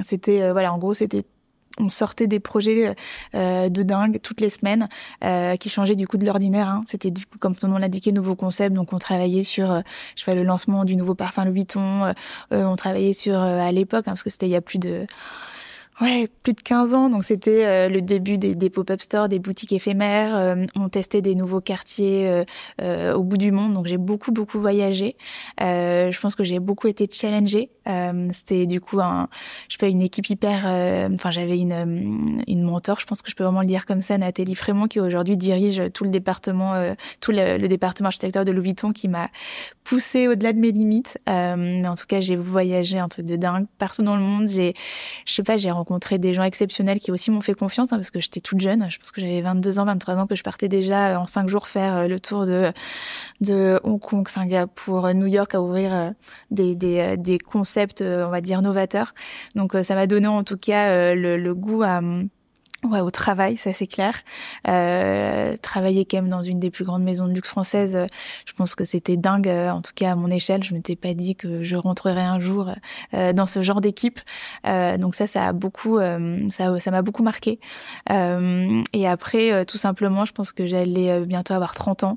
C'était, 0.05 0.53
voilà, 0.53 0.73
en 0.73 0.79
gros, 0.79 0.95
c'était 0.95 1.25
on 1.79 1.89
sortait 1.89 2.27
des 2.27 2.41
projets 2.41 2.95
euh, 3.35 3.69
de 3.69 3.83
dingue 3.83 4.21
toutes 4.23 4.41
les 4.41 4.51
semaines 4.51 4.89
euh, 5.25 5.57
qui 5.57 5.69
changeaient 5.69 5.97
du 5.97 6.07
coup 6.07 6.19
de 6.19 6.27
l'ordinaire. 6.27 6.69
Hein. 6.69 6.85
C'était 6.87 7.11
du 7.11 7.25
coup, 7.27 7.39
comme 7.39 7.55
son 7.55 7.69
nom 7.69 7.79
l'indiquait, 7.79 8.13
nouveau 8.13 8.35
concept. 8.35 8.75
Donc 8.75 8.93
on 8.93 8.99
travaillait 8.99 9.43
sur, 9.43 9.71
euh, 9.71 9.81
je 10.17 10.25
sais 10.25 10.35
le 10.35 10.43
lancement 10.43 10.85
du 10.85 10.97
nouveau 10.97 11.15
parfum 11.15 11.45
Louis 11.45 11.53
Vuitton. 11.63 12.13
on 12.51 12.77
travaillait 12.77 13.13
sur 13.13 13.39
à 13.39 13.71
l'époque, 13.73 14.07
hein, 14.07 14.13
parce 14.13 14.23
que 14.23 14.31
c'était 14.31 14.47
il 14.47 14.53
y 14.53 14.57
a 14.57 14.61
plus 14.61 14.79
de 14.79 15.07
Ouais, 16.03 16.27
plus 16.43 16.53
de 16.53 16.61
15 16.61 16.95
ans. 16.95 17.11
Donc 17.11 17.23
c'était 17.23 17.65
euh, 17.65 17.89
le 17.89 18.03
début 18.03 18.37
des, 18.37 18.57
des 18.57 18.71
pop-up 18.71 19.01
stores, 19.01 19.29
des 19.29 19.39
boutiques 19.39 19.73
éphémères. 19.73 20.35
Euh, 20.35 20.67
on 20.75 20.89
testait 20.89 21.23
des 21.23 21.37
nouveaux 21.37 21.61
quartiers 21.61 22.45
euh, 22.81 23.15
au 23.15 23.23
bout 23.23 23.37
du 23.37 23.53
monde. 23.53 23.73
Donc 23.75 23.87
j'ai 23.87 23.99
beaucoup 23.99 24.33
beaucoup 24.33 24.59
voyagé. 24.59 25.17
je 25.61 26.21
pense 26.21 26.35
que 26.35 26.43
j'ai 26.43 26.59
beaucoup 26.59 26.89
été 26.89 27.09
challengée. 27.09 27.71
c'était 28.33 28.67
du 28.67 28.81
coup 28.81 29.01
un, 29.01 29.29
je 29.69 29.79
pas, 29.79 29.87
une 29.87 30.03
équipe 30.03 30.29
hyper. 30.29 30.65
Enfin 31.15 31.31
j'avais 31.31 31.59
une 31.59 32.43
une 32.49 32.63
mentor. 32.63 32.99
Je 32.99 33.07
pense 33.07 33.23
que 33.23 33.31
je 33.31 33.37
peux 33.37 33.45
vraiment 33.45 33.61
le 33.61 33.69
dire 33.69 33.87
comme 33.87 34.01
ça, 34.01 34.19
Nathalie 34.19 34.57
Frémont, 34.57 34.89
qui 34.89 34.99
aujourd'hui 34.99 35.37
dirige 35.37 35.83
tout 35.95 36.03
le 36.03 36.11
département, 36.11 36.95
tout 37.21 37.31
le, 37.31 37.59
le 37.59 37.69
département 37.69 38.09
architecture 38.09 38.45
de 38.45 38.51
Louis 38.51 38.65
Vuitton, 38.65 38.93
qui 38.93 39.07
m'a 39.07 39.29
poussé 39.85 40.29
au-delà 40.29 40.53
de 40.53 40.59
mes 40.59 40.73
limites. 40.73 41.19
Euh, 41.29 41.55
mais 41.57 41.89
en 41.89 41.97
tout 41.97 42.07
cas, 42.07 42.21
j'ai 42.21 42.37
voyagé 42.37 42.99
un 42.99 43.09
truc 43.09 43.27
de 43.27 43.37
dingue 43.37 43.67
partout 43.79 44.03
dans 44.03 44.17
le 44.17 44.23
monde. 44.23 44.49
J'ai, 44.49 44.75
je 45.27 45.33
sais 45.33 45.43
pas, 45.43 45.57
j'ai 45.57 45.71
rencontré 45.71 45.92
des 46.19 46.35
gens 46.35 46.43
exceptionnels 46.43 47.01
qui 47.01 47.11
aussi 47.11 47.31
m'ont 47.31 47.41
fait 47.41 47.55
confiance 47.55 47.93
hein, 47.93 47.97
parce 47.97 48.11
que 48.11 48.21
j'étais 48.21 48.41
toute 48.41 48.61
jeune. 48.61 48.91
Je 48.91 48.99
pense 48.99 49.13
que 49.13 49.21
j'avais 49.21 49.41
22 49.41 49.79
ans, 49.79 49.85
23 49.85 50.17
ans 50.17 50.27
que 50.27 50.35
je 50.35 50.43
partais 50.43 50.69
déjà 50.69 51.21
en 51.21 51.27
cinq 51.27 51.49
jours 51.49 51.69
faire 51.69 52.09
le 52.09 52.21
tour 52.21 52.47
de 52.47 52.73
de 53.41 53.81
Hong 53.85 54.01
Kong, 54.01 54.29
Singapour, 54.29 55.13
New 55.15 55.27
York 55.27 55.55
à 55.55 55.63
ouvrir 55.63 56.13
des 56.51 56.75
des, 56.75 57.17
des 57.17 57.39
concepts, 57.39 58.03
on 58.03 58.31
va 58.31 58.41
dire 58.41 58.63
novateurs. 58.63 59.15
Donc 59.55 59.75
ça 59.83 59.95
m'a 59.95 60.07
donné 60.07 60.27
en 60.27 60.45
tout 60.45 60.57
cas 60.57 61.15
le, 61.15 61.37
le 61.37 61.55
goût 61.55 61.83
à 61.83 62.01
Ouais, 62.85 62.99
au 63.01 63.13
travail, 63.13 63.57
ça 63.57 63.73
c'est 63.73 63.87
clair. 63.87 64.13
Euh, 64.67 65.57
travailler 65.59 66.05
quand 66.05 66.17
même 66.17 66.29
dans 66.29 66.43
une 66.43 66.59
des 66.59 66.71
plus 66.71 66.85
grandes 66.85 67.05
maisons 67.05 67.29
de 67.29 67.33
luxe 67.33 67.49
françaises, 67.49 67.95
euh, 67.95 68.07
je 68.45 68.53
pense 68.55 68.75
que 68.75 68.85
c'était 68.85 69.17
dingue. 69.17 69.47
Euh, 69.49 69.71
en 69.71 69.81
tout 69.83 69.93
cas, 69.95 70.11
à 70.11 70.15
mon 70.17 70.29
échelle, 70.29 70.65
je 70.65 70.75
m'étais 70.75 70.97
pas 70.97 71.15
dit 71.15 71.37
que 71.37 71.63
je 71.63 71.77
rentrerais 71.77 72.23
un 72.23 72.41
jour 72.41 72.73
dans 73.13 73.47
ce 73.47 73.63
genre 73.63 73.81
d'équipe. 73.81 74.21
Donc 74.65 75.15
ça, 75.15 75.27
ça 75.27 75.47
a 75.47 75.53
beaucoup, 75.53 75.99
ça, 76.49 76.81
ça 76.81 76.91
m'a 76.91 77.03
beaucoup 77.03 77.23
marqué. 77.23 77.61
Et 78.93 79.09
après, 79.09 79.65
tout 79.65 79.79
simplement, 79.79 80.25
je 80.25 80.33
pense 80.33 80.53
que 80.53 80.67
j'allais 80.67 81.25
bientôt 81.27 81.55
avoir 81.55 81.75
30 81.75 82.05
ans. 82.05 82.17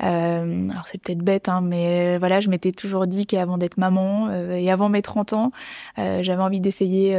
alors 0.00 0.86
c'est 0.86 0.98
peut-être 0.98 1.18
bête, 1.18 1.48
hein, 1.48 1.60
mais 1.62 2.18
voilà, 2.18 2.40
je 2.40 2.48
m'étais 2.48 2.72
toujours 2.72 3.06
dit 3.06 3.26
qu'avant 3.26 3.58
d'être 3.58 3.76
maman 3.76 4.30
et 4.32 4.70
avant 4.70 4.88
mes 4.88 5.02
30 5.02 5.32
ans, 5.32 5.52
j'avais 5.96 6.42
envie 6.42 6.60
d'essayer 6.60 7.18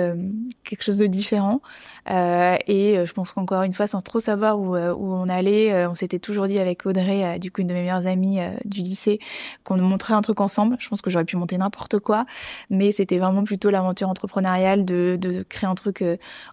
quelque 0.63 0.83
chose 0.83 0.97
de 0.97 1.07
différent. 1.07 1.61
et 2.07 2.97
euh, 2.97 3.05
je 3.05 3.13
pense 3.13 3.33
qu'encore 3.33 3.63
une 3.63 3.73
fois, 3.73 3.87
sans 3.87 4.01
trop 4.01 4.19
savoir 4.19 4.59
où, 4.59 4.75
euh, 4.75 4.93
où 4.93 5.13
on 5.13 5.27
allait, 5.27 5.73
euh, 5.73 5.89
on 5.89 5.95
s'était 5.95 6.19
toujours 6.19 6.47
dit 6.47 6.59
avec 6.59 6.85
Audrey, 6.85 7.39
du 7.39 7.51
coup 7.51 7.61
une 7.61 7.67
de 7.67 7.73
mes 7.73 7.81
meilleures 7.81 8.07
amies 8.07 8.39
du 8.65 8.81
lycée, 8.81 9.19
qu'on 9.63 9.77
montrait 9.77 10.13
un 10.13 10.21
truc 10.21 10.41
ensemble. 10.41 10.75
Je 10.79 10.89
pense 10.89 11.01
que 11.01 11.09
j'aurais 11.09 11.25
pu 11.25 11.37
monter 11.37 11.57
n'importe 11.57 11.99
quoi, 11.99 12.25
mais 12.69 12.91
c'était 12.91 13.17
vraiment 13.17 13.43
plutôt 13.43 13.69
l'aventure 13.69 14.09
entrepreneuriale 14.09 14.85
de, 14.85 15.17
de 15.19 15.43
créer 15.43 15.69
un 15.69 15.75
truc 15.75 16.03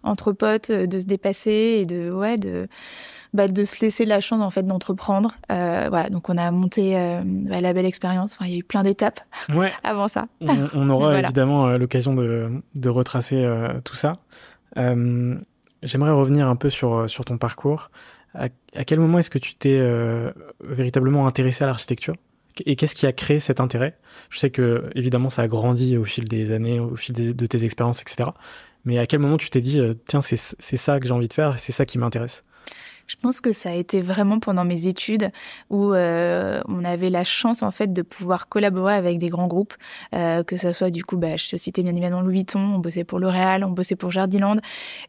entre 0.03 0.33
potes, 0.33 0.71
de 0.71 0.99
se 0.99 1.07
dépasser 1.07 1.81
et 1.81 1.87
de 1.87 2.11
ouais 2.11 2.34
de 2.38 2.69
bah, 3.33 3.49
de 3.49 3.64
se 3.64 3.85
laisser 3.85 4.05
la 4.05 4.21
chance 4.21 4.41
en 4.41 4.50
fait 4.50 4.64
d'entreprendre. 4.64 5.33
Euh, 5.50 5.88
voilà, 5.88 6.09
donc 6.09 6.29
on 6.29 6.38
a 6.38 6.50
monté 6.53 6.97
euh, 6.97 7.23
bah, 7.25 7.61
la 7.61 7.73
belle 7.73 7.87
expérience. 7.87 8.35
Enfin, 8.35 8.47
il 8.47 8.53
y 8.53 8.55
a 8.55 8.59
eu 8.59 8.64
plein 8.64 8.85
d'étapes 8.85 9.21
ouais. 9.53 9.73
avant 9.83 10.09
ça. 10.09 10.29
On, 10.41 10.88
aura 10.88 11.19
évidemment 11.19 11.69
l'occasion 11.76 12.14
de, 12.14 12.49
de 12.76 12.88
retracer 12.88 13.45
tout 13.83 13.97
ça. 13.97 14.14
J'aimerais 15.85 16.12
revenir 16.12 16.49
un 16.49 16.57
peu 16.57 16.71
sur, 16.71 16.95
euh, 16.95 17.09
sur 17.09 17.25
ton 17.25 17.38
parcours. 17.38 17.91
À, 18.35 18.49
quel 18.85 18.99
moment 18.99 19.19
est-ce 19.19 19.31
que 19.31 19.38
tu 19.38 19.55
t'es 19.55 19.79
euh, 19.79 20.33
véritablement 20.64 21.26
intéressé 21.26 21.62
à 21.62 21.69
l'architecture? 21.69 22.14
Et 22.67 22.75
qu'est-ce 22.75 22.97
qui 22.97 23.07
a 23.07 23.12
créé 23.12 23.38
cet 23.38 23.61
intérêt? 23.61 23.97
Je 24.31 24.38
sais 24.38 24.50
que 24.50 24.91
évidemment 24.95 25.31
ça 25.31 25.43
a 25.43 25.49
grandi 25.49 25.97
au 25.97 26.05
fil 26.05 26.25
des 26.25 26.50
années, 26.50 26.81
au 26.81 26.97
fil 26.97 27.14
de 27.14 27.47
tes 27.47 27.64
expériences, 27.64 28.00
etc. 28.00 28.31
Mais 28.85 28.99
à 28.99 29.07
quel 29.07 29.21
moment 29.21 29.37
tu 29.37 29.50
t'es 29.50 29.61
dit 29.61 29.81
euh, 29.81 29.95
tiens 30.07 30.21
c'est 30.21 30.37
ça 30.37 31.00
que 31.00 31.07
j'ai 31.07 31.12
envie 31.12 31.29
de 31.29 31.33
faire, 31.33 31.59
c'est 31.59 31.73
ça 31.73 31.87
qui 31.87 31.99
m'intéresse? 31.99 32.45
Je 33.06 33.16
pense 33.16 33.40
que 33.40 33.52
ça 33.52 33.70
a 33.70 33.75
été 33.75 34.00
vraiment 34.00 34.38
pendant 34.38 34.64
mes 34.64 34.87
études 34.87 35.30
où 35.70 35.92
euh, 35.92 36.62
on 36.68 36.84
avait 36.84 37.11
la 37.11 37.25
chance 37.25 37.62
en 37.62 37.70
fait 37.70 37.92
de 37.92 38.02
pouvoir 38.02 38.49
collaborer 38.49 38.94
avec 38.94 39.18
des 39.18 39.28
grands 39.28 39.46
groupes, 39.46 39.75
euh, 40.14 40.42
que 40.42 40.56
ça 40.56 40.73
soit 40.73 40.90
du 40.90 41.04
coup, 41.04 41.16
bah, 41.16 41.37
je 41.37 41.56
citais 41.56 41.82
bien 41.82 41.92
évidemment 41.92 42.23
Louis 42.23 42.34
Vuitton, 42.34 42.61
on 42.61 42.78
bossait 42.78 43.04
pour 43.04 43.18
L'Oréal, 43.18 43.64
on 43.64 43.70
bossait 43.70 43.96
pour 43.96 44.11
Jardiland, 44.11 44.56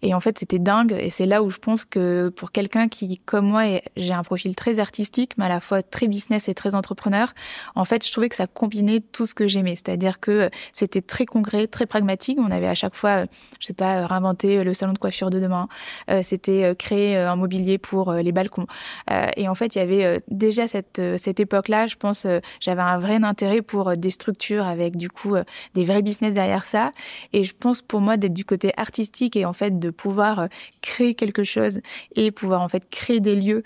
et 0.01 0.13
en 0.13 0.19
fait 0.19 0.39
c'était 0.39 0.59
dingue. 0.59 0.95
Et 0.99 1.09
c'est 1.09 1.25
là 1.25 1.41
où 1.41 1.49
je 1.49 1.57
pense 1.57 1.85
que 1.85 2.29
pour 2.29 2.51
quelqu'un 2.51 2.87
qui, 2.87 3.19
comme 3.19 3.47
moi, 3.47 3.63
j'ai 3.95 4.13
un 4.13 4.23
profil 4.23 4.55
très 4.55 4.79
artistique, 4.79 5.31
mais 5.37 5.45
à 5.45 5.49
la 5.49 5.59
fois 5.59 5.81
très 5.81 6.07
business 6.07 6.49
et 6.49 6.53
très 6.53 6.75
entrepreneur, 6.75 7.33
en 7.75 7.85
fait 7.85 8.05
je 8.05 8.11
trouvais 8.11 8.29
que 8.29 8.35
ça 8.35 8.47
combinait 8.47 8.99
tout 8.99 9.25
ce 9.25 9.33
que 9.33 9.47
j'aimais, 9.47 9.75
c'est-à-dire 9.75 10.19
que 10.19 10.49
c'était 10.71 11.01
très 11.01 11.25
concret, 11.25 11.67
très 11.67 11.85
pragmatique. 11.85 12.37
On 12.41 12.51
avait 12.51 12.67
à 12.67 12.75
chaque 12.75 12.95
fois, 12.95 13.25
je 13.59 13.67
sais 13.67 13.73
pas, 13.73 14.05
réinventer 14.05 14.63
le 14.63 14.73
salon 14.73 14.93
de 14.93 14.97
coiffure 14.97 15.29
de 15.29 15.39
demain, 15.39 15.67
euh, 16.09 16.21
c'était 16.23 16.75
créer 16.77 17.17
un 17.17 17.35
mobilier 17.35 17.77
pour 17.86 18.10
euh, 18.10 18.22
les 18.22 18.32
balcons. 18.32 18.65
Euh, 19.12 19.27
et 19.38 19.48
en 19.48 19.54
fait, 19.54 19.75
il 19.75 19.77
y 19.77 19.82
avait 19.82 20.06
euh, 20.06 20.18
déjà 20.27 20.68
cette, 20.68 21.01
cette 21.18 21.39
époque-là, 21.39 21.86
je 21.86 21.96
pense, 21.96 22.25
j'avais 22.60 22.82
un 22.82 22.98
vrai 22.98 23.15
intérêt 23.24 23.62
pour 23.62 23.96
des 23.96 24.10
structures 24.10 24.65
avec 24.65 24.98
du 24.98 25.10
coup 25.10 25.36
des 25.74 25.84
vrais 25.84 26.01
business 26.01 26.34
derrière 26.34 26.65
ça. 26.65 26.92
Et 27.34 27.44
je 27.44 27.54
pense 27.58 27.82
pour 27.82 28.01
moi 28.01 28.18
d'être 28.18 28.34
du 28.34 28.46
côté 28.46 28.72
artistique 28.77 29.36
et 29.36 29.46
en 29.46 29.54
fait 29.54 29.80
de 29.80 29.89
pouvoir 29.89 30.48
créer 30.82 31.13
quelque 31.13 31.44
chose 31.44 31.82
et 32.15 32.32
pouvoir 32.32 32.62
en 32.62 32.68
fait 32.68 32.89
créer 32.89 33.20
des 33.20 33.36
lieux 33.36 33.63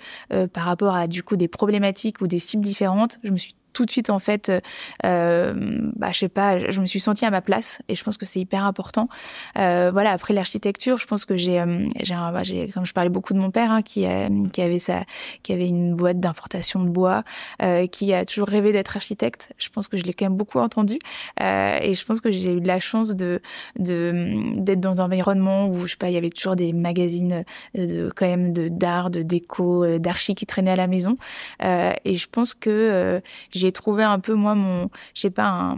par 0.54 0.66
rapport 0.66 0.96
à 0.96 1.08
du 1.08 1.24
coup 1.24 1.36
des 1.36 1.48
problématiques 1.48 2.22
ou 2.22 2.28
des 2.28 2.40
cibles 2.40 2.64
différentes, 2.64 3.18
je 3.24 3.32
me 3.32 3.38
suis 3.38 3.56
tout 3.74 3.86
de 3.86 3.92
suite 3.92 4.10
en 4.10 4.20
fait, 4.20 4.50
euh, 4.50 4.60
euh, 5.06 5.54
bah, 5.96 6.12
je 6.12 6.20
sais 6.20 6.30
pas, 6.30 6.60
je 6.60 6.82
me 6.82 6.86
suis 6.86 7.00
sentie 7.00 7.26
à 7.26 7.32
ma 7.32 7.42
place 7.42 7.82
et 7.88 7.96
je 7.96 8.04
pense 8.04 8.18
que 8.18 8.26
c'est 8.26 8.40
hyper 8.40 8.64
important. 8.64 9.10
Euh, 9.58 9.90
voilà, 9.92 10.12
après 10.12 10.34
l'architecture, 10.34 10.98
je 10.98 11.06
pense 11.06 11.26
que 11.26 11.38
j'ai, 11.38 11.60
euh, 11.60 11.88
j'ai, 12.02 12.16
bah, 12.16 12.42
comme 12.74 12.86
je 12.86 12.94
parlais 12.94 13.10
beaucoup 13.10 13.34
de 13.34 13.40
mon 13.40 13.52
père, 13.52 13.72
hein, 13.72 13.82
qui, 13.82 14.06
qui 14.54 14.62
avait 14.62 14.80
sa, 14.80 15.04
qui 15.44 15.54
avait 15.54 15.68
une 15.68 15.96
boîte 15.96 16.20
d'importation 16.20 16.84
de 16.84 16.90
bois, 16.90 17.24
euh, 17.62 17.88
qui 17.88 18.14
a 18.14 18.26
toujours 18.26 18.48
rêvé 18.48 18.72
d'être 18.72 18.96
architecte. 18.96 19.54
Je 19.58 19.70
pense 19.70 19.88
que 19.88 19.98
je 19.98 20.04
l'ai 20.04 20.14
quand 20.14 20.26
même 20.26 20.38
beaucoup 20.38 20.60
entendu 20.60 21.00
et 21.40 21.94
je 21.94 22.06
pense 22.06 22.22
que 22.22 22.32
j'ai 22.32 22.54
eu 22.54 22.62
de 22.62 22.68
la 22.68 22.80
chance 22.80 23.16
de, 23.16 23.42
de 23.78 24.60
d'être 24.60 24.80
dans 24.80 25.02
un 25.02 25.06
environnement 25.06 25.70
où 25.70 25.82
je 25.82 25.92
sais 25.92 25.98
pas, 25.98 26.10
il 26.10 26.14
y 26.14 26.18
avait 26.18 26.30
toujours 26.30 26.56
des 26.56 26.74
magazines 26.74 27.44
de 27.76 28.10
quand 28.16 28.26
même 28.26 28.54
de 28.54 28.68
d'art, 28.68 29.10
de 29.10 29.22
déco, 29.22 29.98
d'archi 29.98 30.36
qui 30.36 30.46
traînaient 30.46 30.72
à 30.72 30.76
la 30.76 30.88
maison 30.88 31.16
et 31.62 32.16
je 32.16 32.28
pense 32.28 32.54
que 32.54 33.22
j'ai 33.52 33.69
j'ai 33.70 33.74
trouvé 33.74 34.04
un 34.04 34.18
peu 34.18 34.34
moi 34.34 34.56
mon, 34.56 34.90
je 35.14 35.22
sais 35.22 35.30
pas, 35.30 35.48
un, 35.48 35.78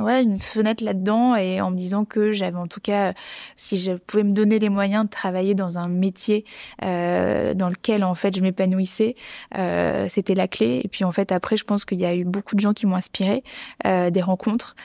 ouais, 0.00 0.22
une 0.22 0.40
fenêtre 0.40 0.82
là-dedans 0.82 1.36
et 1.36 1.60
en 1.60 1.70
me 1.70 1.76
disant 1.76 2.06
que 2.06 2.32
j'avais 2.32 2.56
en 2.56 2.66
tout 2.66 2.80
cas, 2.80 3.12
si 3.56 3.76
je 3.76 3.92
pouvais 3.92 4.22
me 4.22 4.32
donner 4.32 4.58
les 4.58 4.70
moyens 4.70 5.04
de 5.04 5.10
travailler 5.10 5.54
dans 5.54 5.76
un 5.76 5.88
métier 5.88 6.46
euh, 6.82 7.52
dans 7.52 7.68
lequel 7.68 8.04
en 8.04 8.14
fait 8.14 8.34
je 8.34 8.40
m'épanouissais, 8.42 9.16
euh, 9.54 10.06
c'était 10.08 10.34
la 10.34 10.48
clé. 10.48 10.80
Et 10.82 10.88
puis 10.88 11.04
en 11.04 11.12
fait 11.12 11.30
après, 11.30 11.58
je 11.58 11.64
pense 11.64 11.84
qu'il 11.84 11.98
y 11.98 12.06
a 12.06 12.14
eu 12.14 12.24
beaucoup 12.24 12.54
de 12.54 12.60
gens 12.60 12.72
qui 12.72 12.86
m'ont 12.86 12.96
inspiré, 12.96 13.44
euh, 13.84 14.08
des 14.08 14.22
rencontres 14.22 14.76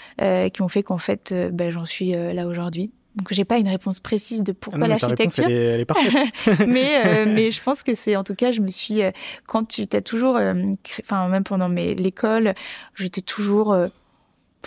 qui 0.53 0.61
ont 0.61 0.67
fait 0.67 0.83
qu'en 0.83 0.97
fait, 0.97 1.33
ben, 1.53 1.71
j'en 1.71 1.85
suis 1.85 2.11
là 2.11 2.45
aujourd'hui. 2.45 2.91
Donc 3.19 3.27
j'ai 3.31 3.43
pas 3.43 3.57
une 3.57 3.67
réponse 3.67 3.99
précise 3.99 4.45
de 4.45 4.53
pourquoi 4.53 4.87
l'architecture. 4.87 5.43
Elle, 5.45 5.51
elle, 5.51 5.79
est 5.81 5.85
parfaite. 5.85 6.13
mais 6.67 7.05
euh, 7.05 7.25
mais 7.35 7.51
je 7.51 7.61
pense 7.61 7.83
que 7.83 7.93
c'est 7.93 8.15
en 8.15 8.23
tout 8.23 8.33
cas 8.33 8.51
je 8.51 8.61
me 8.61 8.69
suis 8.69 9.03
euh, 9.03 9.11
quand 9.45 9.65
tu 9.65 9.85
t'as 9.87 9.99
toujours 9.99 10.37
euh, 10.37 10.53
enfin 11.01 11.27
même 11.27 11.43
pendant 11.43 11.67
mes 11.67 11.93
l'école, 11.95 12.53
j'étais 12.95 13.19
toujours 13.19 13.75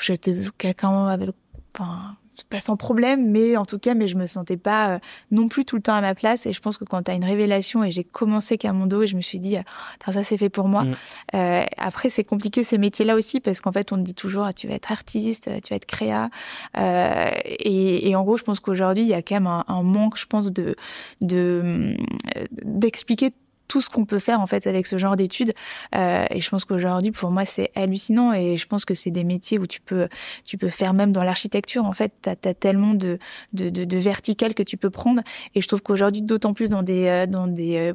j'étais 0.03 0.37
quelqu'un 0.59 1.07
avec 1.07 1.31
enfin 1.75 2.15
pas 2.49 2.61
sans 2.61 2.77
problème, 2.77 3.31
mais 3.31 3.57
en 3.57 3.65
tout 3.65 3.79
cas, 3.79 3.95
mais 3.95 4.07
je 4.07 4.17
me 4.17 4.27
sentais 4.27 4.57
pas 4.57 4.95
euh, 4.95 4.99
non 5.31 5.49
plus 5.49 5.65
tout 5.65 5.77
le 5.77 5.83
temps 5.83 5.95
à 5.95 6.01
ma 6.01 6.15
place. 6.15 6.47
Et 6.47 6.53
je 6.53 6.61
pense 6.61 6.79
que 6.79 6.85
quand 6.85 7.03
tu 7.03 7.11
as 7.11 7.15
une 7.15 7.25
révélation, 7.25 7.85
et 7.85 7.91
j'ai 7.91 8.05
commencé 8.05 8.59
qu'à 8.59 8.73
mon 8.73 8.87
dos, 8.87 9.03
et 9.03 9.07
je 9.07 9.17
me 9.17 9.21
suis 9.21 9.41
dit, 9.41 9.57
ah, 9.57 10.13
ça 10.13 10.23
c'est 10.23 10.39
fait 10.39 10.49
pour 10.49 10.69
moi. 10.69 10.85
Mm. 10.85 10.95
Euh, 11.35 11.65
après, 11.77 12.11
c'est 12.11 12.25
compliqué 12.25 12.65
ces 12.65 12.79
métiers-là 12.79 13.15
aussi, 13.15 13.41
parce 13.41 13.61
qu'en 13.61 13.73
fait, 13.73 13.93
on 13.93 13.97
te 13.97 14.03
dit 14.03 14.15
toujours, 14.15 14.45
ah, 14.45 14.53
tu 14.53 14.69
vas 14.69 14.75
être 14.75 14.93
artiste, 14.93 15.51
tu 15.63 15.71
vas 15.71 15.77
être 15.77 15.87
créa. 15.87 16.31
Euh, 16.79 17.31
et, 17.45 18.09
et, 18.09 18.17
en 18.17 18.23
gros, 18.23 18.37
je 18.37 18.45
pense 18.45 18.61
qu'aujourd'hui, 18.61 19.03
il 19.03 19.09
y 19.09 19.15
a 19.15 19.23
quand 19.23 19.37
même 19.37 19.47
un, 19.47 19.65
un 19.69 19.83
manque, 19.83 20.19
je 20.19 20.27
pense, 20.27 20.53
de 20.53 20.75
de 21.21 21.97
d'expliquer 22.65 23.33
tout 23.73 23.81
ce 23.81 23.89
qu'on 23.89 24.05
peut 24.05 24.19
faire 24.19 24.39
en 24.39 24.47
fait 24.47 24.67
avec 24.67 24.87
ce 24.87 24.99
genre 24.99 25.17
d'études. 25.17 25.55
Euh, 25.95 26.27
et 26.29 26.43
je 26.43 26.51
pense 26.51 26.67
qu'aujourd'hui, 26.67 27.11
pour 27.11 27.31
moi, 27.31 27.47
c'est 27.47 27.71
hallucinant. 27.75 28.35
Et 28.35 28.59
je 28.59 28.67
pense 28.67 28.85
que 28.85 28.93
c'est 28.93 29.11
des 29.11 29.25
métiers 29.25 29.59
où 29.59 29.67
tu 29.67 29.81
peux, 29.81 30.09
tu 30.47 30.59
peux 30.59 30.69
faire 30.69 30.93
même 30.93 31.11
dans 31.11 31.25
l'architecture. 31.25 31.87
En 31.87 31.93
fait, 31.93 32.13
tu 32.23 32.29
as, 32.29 32.37
tellement 32.37 32.93
de, 32.93 33.19
de, 33.55 33.97
verticales 33.97 34.53
que 34.53 34.63
tu 34.63 34.77
peux 34.77 34.91
prendre. 34.91 35.23
Et 35.55 35.63
je 35.63 35.69
trouve 35.69 35.81
qu'aujourd'hui, 35.81 36.21
d'autant 36.21 36.53
plus 36.53 36.69
dans 36.69 36.83
des, 36.83 37.07
euh, 37.07 37.27
dans 37.27 37.47
des, 37.47 37.95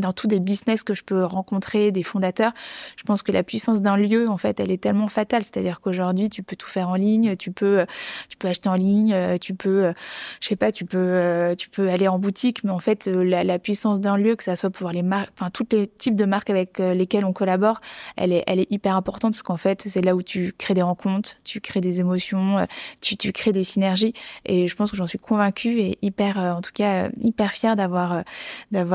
dans 0.00 0.12
tous 0.12 0.26
des 0.26 0.40
business 0.40 0.82
que 0.82 0.94
je 0.94 1.02
peux 1.02 1.22
rencontrer, 1.22 1.92
des 1.92 2.02
fondateurs, 2.02 2.52
je 2.96 3.02
pense 3.02 3.22
que 3.22 3.30
la 3.30 3.42
puissance 3.42 3.82
d'un 3.82 3.98
lieu, 3.98 4.30
en 4.30 4.38
fait, 4.38 4.58
elle 4.58 4.70
est 4.70 4.82
tellement 4.82 5.08
fatale. 5.08 5.42
C'est-à-dire 5.42 5.82
qu'aujourd'hui, 5.82 6.30
tu 6.30 6.42
peux 6.42 6.56
tout 6.56 6.68
faire 6.68 6.88
en 6.88 6.94
ligne, 6.94 7.36
tu 7.36 7.50
peux, 7.50 7.84
tu 8.30 8.38
peux 8.38 8.48
acheter 8.48 8.70
en 8.70 8.74
ligne, 8.76 9.36
tu 9.38 9.52
peux, 9.52 9.92
je 10.40 10.48
sais 10.48 10.56
pas, 10.56 10.72
tu 10.72 10.86
peux, 10.86 11.52
tu 11.58 11.68
peux 11.68 11.90
aller 11.90 12.08
en 12.08 12.18
boutique, 12.18 12.64
mais 12.64 12.70
en 12.70 12.78
fait, 12.78 13.06
la, 13.06 13.44
la 13.44 13.58
puissance 13.58 14.00
d'un 14.00 14.16
lieu, 14.16 14.34
que 14.34 14.44
ça 14.44 14.56
soit 14.56 14.70
pour 14.70 14.93
les 14.94 15.02
marques, 15.02 15.30
enfin 15.38 15.50
tous 15.50 15.66
les 15.72 15.86
types 15.86 16.16
de 16.16 16.24
marques 16.24 16.50
avec 16.50 16.80
euh, 16.80 16.94
lesquelles 16.94 17.24
on 17.24 17.32
collabore, 17.32 17.80
elle 18.16 18.32
est, 18.32 18.44
hyper 18.70 18.96
importante 18.96 19.32
parce 19.32 19.42
qu'en 19.42 19.56
fait, 19.56 19.82
c'est 19.86 20.00
là 20.00 20.14
où 20.14 20.22
tu 20.22 20.54
crées 20.56 20.74
des 20.74 20.82
rencontres, 20.82 21.36
tu 21.44 21.60
crées 21.60 21.80
des 21.80 22.00
émotions, 22.00 22.58
euh, 22.58 22.64
tu, 23.02 23.32
crées 23.32 23.52
des 23.52 23.64
synergies. 23.64 24.14
Et 24.46 24.66
je 24.66 24.74
pense 24.74 24.90
que 24.90 24.96
j'en 24.96 25.06
suis 25.06 25.18
convaincue 25.18 25.80
et 25.80 25.98
hyper, 26.02 26.38
euh, 26.38 26.52
en 26.52 26.60
tout 26.60 26.72
cas, 26.72 27.10
hyper 27.20 27.52
fière 27.52 27.76
d'avoir, 27.76 28.24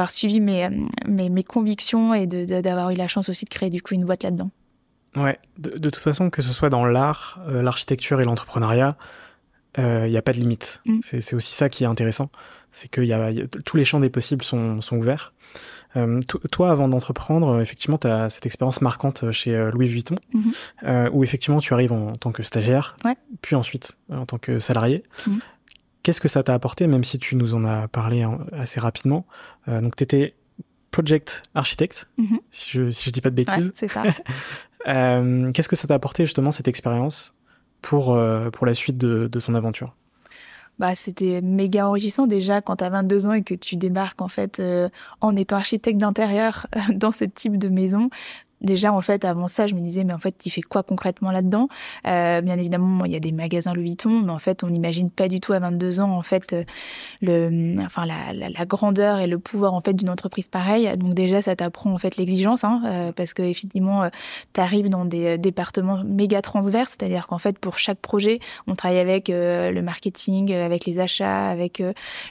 suivi 0.09 0.39
mes, 0.39 1.43
convictions 1.43 2.13
et 2.13 2.25
d'avoir 2.25 2.89
eu 2.91 2.95
la 2.95 3.07
chance 3.07 3.29
aussi 3.29 3.45
de 3.45 3.49
créer 3.49 3.69
du 3.69 3.81
coup 3.81 3.93
une 3.93 4.05
boîte 4.05 4.23
là-dedans. 4.23 4.49
Ouais, 5.15 5.39
de 5.57 5.89
toute 5.89 5.97
façon, 5.97 6.29
que 6.29 6.41
ce 6.41 6.53
soit 6.53 6.69
dans 6.69 6.85
l'art, 6.85 7.39
l'architecture 7.47 8.21
et 8.21 8.23
l'entrepreneuriat, 8.23 8.95
il 9.79 10.11
n'y 10.11 10.17
a 10.17 10.21
pas 10.21 10.33
de 10.33 10.39
limite. 10.39 10.81
Mm. 10.85 10.99
C'est 11.03 11.33
aussi 11.33 11.53
ça 11.53 11.69
qui 11.69 11.83
est 11.83 11.87
intéressant, 11.87 12.29
c'est 12.71 12.89
que 12.89 13.01
y 13.01 13.13
a, 13.13 13.31
tous 13.65 13.77
les 13.77 13.85
champs 13.85 13.99
des 13.99 14.09
possibles 14.09 14.43
sont, 14.43 14.81
sont 14.81 14.97
ouverts. 14.97 15.33
Euh, 15.97 16.19
toi, 16.51 16.69
avant 16.69 16.87
d'entreprendre, 16.87 17.59
effectivement, 17.61 17.97
tu 17.97 18.07
as 18.07 18.29
cette 18.29 18.45
expérience 18.45 18.81
marquante 18.81 19.31
chez 19.31 19.69
Louis 19.71 19.87
Vuitton, 19.87 20.15
mm-hmm. 20.33 21.09
où 21.11 21.23
effectivement 21.23 21.59
tu 21.59 21.73
arrives 21.73 21.93
en, 21.93 22.13
tant 22.13 22.31
que 22.31 22.43
stagiaire, 22.43 22.95
puis 23.41 23.55
ensuite 23.55 23.97
en 24.11 24.25
tant 24.25 24.37
que 24.37 24.59
salarié. 24.59 25.03
Mm. 25.25 25.37
Qu'est-ce 26.03 26.21
que 26.21 26.27
ça 26.27 26.43
t'a 26.43 26.53
apporté, 26.53 26.87
même 26.87 27.03
si 27.03 27.19
tu 27.19 27.35
nous 27.35 27.55
en 27.55 27.65
as 27.65 27.87
parlé 27.87 28.25
assez 28.53 28.79
rapidement 28.79 29.25
Donc, 29.67 29.95
tu 29.95 30.03
étais 30.03 30.35
project 30.91 31.43
architect, 31.55 32.09
mm-hmm. 32.17 32.39
si, 32.51 32.69
je, 32.71 32.89
si 32.89 33.05
je 33.05 33.11
dis 33.11 33.21
pas 33.21 33.29
de 33.29 33.35
bêtises. 33.35 33.71
c'est 33.73 33.87
ça. 33.87 34.03
Euh, 34.87 35.51
qu'est-ce 35.51 35.67
que 35.67 35.75
ça 35.75 35.89
t'a 35.89 35.93
apporté 35.95 36.25
justement 36.25 36.51
cette 36.51 36.69
expérience 36.69 37.35
pour, 37.81 38.15
euh, 38.15 38.49
pour 38.49 38.65
la 38.65 38.73
suite 38.73 38.97
de, 38.97 39.27
de 39.27 39.55
aventure. 39.55 39.95
Bah, 40.79 40.95
c'était 40.95 41.41
méga 41.41 41.87
enrichissant 41.87 42.25
déjà 42.25 42.61
quand 42.61 42.77
tu 42.77 42.85
as 42.85 42.89
22 42.89 43.27
ans 43.27 43.33
et 43.33 43.43
que 43.43 43.53
tu 43.53 43.75
débarques 43.75 44.21
en 44.21 44.29
fait 44.29 44.61
euh, 44.61 44.87
en 45.19 45.35
étant 45.35 45.57
architecte 45.57 45.99
d'intérieur 45.99 46.67
dans 46.95 47.11
ce 47.11 47.25
type 47.25 47.57
de 47.57 47.67
maison 47.67 48.09
déjà 48.61 48.93
en 48.93 49.01
fait 49.01 49.25
avant 49.25 49.47
ça 49.47 49.67
je 49.67 49.75
me 49.75 49.81
disais 49.81 50.03
mais 50.03 50.13
en 50.13 50.19
fait 50.19 50.37
tu 50.37 50.49
fais 50.49 50.61
quoi 50.61 50.83
concrètement 50.83 51.31
là-dedans? 51.31 51.67
Euh, 52.07 52.41
bien 52.41 52.57
évidemment 52.57 53.05
il 53.05 53.11
y 53.11 53.15
a 53.15 53.19
des 53.19 53.31
magasins 53.31 53.73
Louis 53.73 53.89
Vuitton 53.89 54.21
mais 54.25 54.31
en 54.31 54.39
fait 54.39 54.63
on 54.63 54.67
n'imagine 54.67 55.09
pas 55.09 55.27
du 55.27 55.39
tout 55.39 55.53
à 55.53 55.59
22 55.59 56.01
ans 56.01 56.11
en 56.11 56.21
fait 56.21 56.53
euh, 56.53 56.63
le 57.21 57.75
enfin 57.83 58.05
la, 58.05 58.33
la, 58.33 58.65
grandeur 58.65 59.19
et 59.19 59.27
le 59.27 59.39
pouvoir 59.39 59.73
en 59.73 59.81
fait 59.81 59.93
d'une 59.93 60.09
entreprise 60.09 60.47
pareille. 60.47 60.95
Donc 60.97 61.13
déjà 61.13 61.41
ça 61.41 61.55
t'apprend 61.55 61.91
en 61.91 61.97
fait 61.97 62.17
l'exigence 62.17 62.63
hein, 62.63 62.81
euh, 62.85 63.11
parce 63.11 63.33
que 63.33 63.41
effectivement 63.41 64.03
euh, 64.03 64.09
tu 64.53 64.61
arrives 64.61 64.89
dans 64.89 65.05
des 65.05 65.37
départements 65.37 66.03
méga 66.03 66.41
transverses. 66.41 66.95
C'est-à-dire 66.97 67.27
qu'en 67.27 67.37
fait 67.37 67.57
pour 67.59 67.77
chaque 67.77 67.99
projet 67.99 68.39
on 68.67 68.75
travaille 68.75 68.99
avec 68.99 69.29
le 69.29 69.81
marketing 69.81 70.53
avec 70.53 70.85
les 70.85 70.99
achats 70.99 71.47
avec 71.47 71.81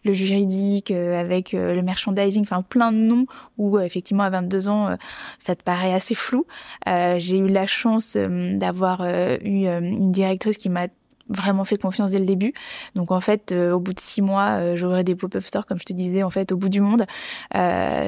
le 0.05 0.13
juridique 0.13 0.91
avec 0.91 1.53
le 1.53 1.81
merchandising 1.83 2.43
enfin 2.43 2.63
plein 2.63 2.93
de 2.93 2.97
noms 2.97 3.27
où 3.57 3.79
effectivement 3.79 4.23
à 4.23 4.31
22 4.31 4.69
ans 4.69 4.97
ça 5.39 5.55
te 5.55 5.63
paraît 5.63 5.93
assez 5.93 6.15
flou. 6.19 6.47
Euh, 6.89 7.17
j'ai 7.19 7.39
eu 7.39 7.49
la 7.49 7.67
chance 7.67 8.17
euh, 8.17 8.57
d'avoir 8.57 9.01
euh, 9.03 9.37
eu 9.43 9.67
une 9.67 10.11
directrice 10.11 10.59
qui 10.59 10.69
m'a 10.69 10.89
vraiment 11.31 11.67
fait 11.67 11.77
confiance 11.77 12.11
dès 12.11 12.19
le 12.19 12.25
début. 12.25 12.55
Donc 12.95 13.11
en 13.11 13.21
fait, 13.21 13.53
au 13.53 13.81
bout 13.81 13.93
de 13.93 14.01
six 14.01 14.23
mois, 14.23 14.75
j'aurai 14.77 15.05
des 15.05 15.15
pop-up 15.15 15.45
stores, 15.45 15.67
comme 15.67 15.79
je 15.79 15.85
te 15.85 15.93
disais, 15.93 16.23
en 16.23 16.31
fait, 16.31 16.53
au 16.53 16.57
bout 16.57 16.71
du 16.71 16.81
monde. 16.81 17.05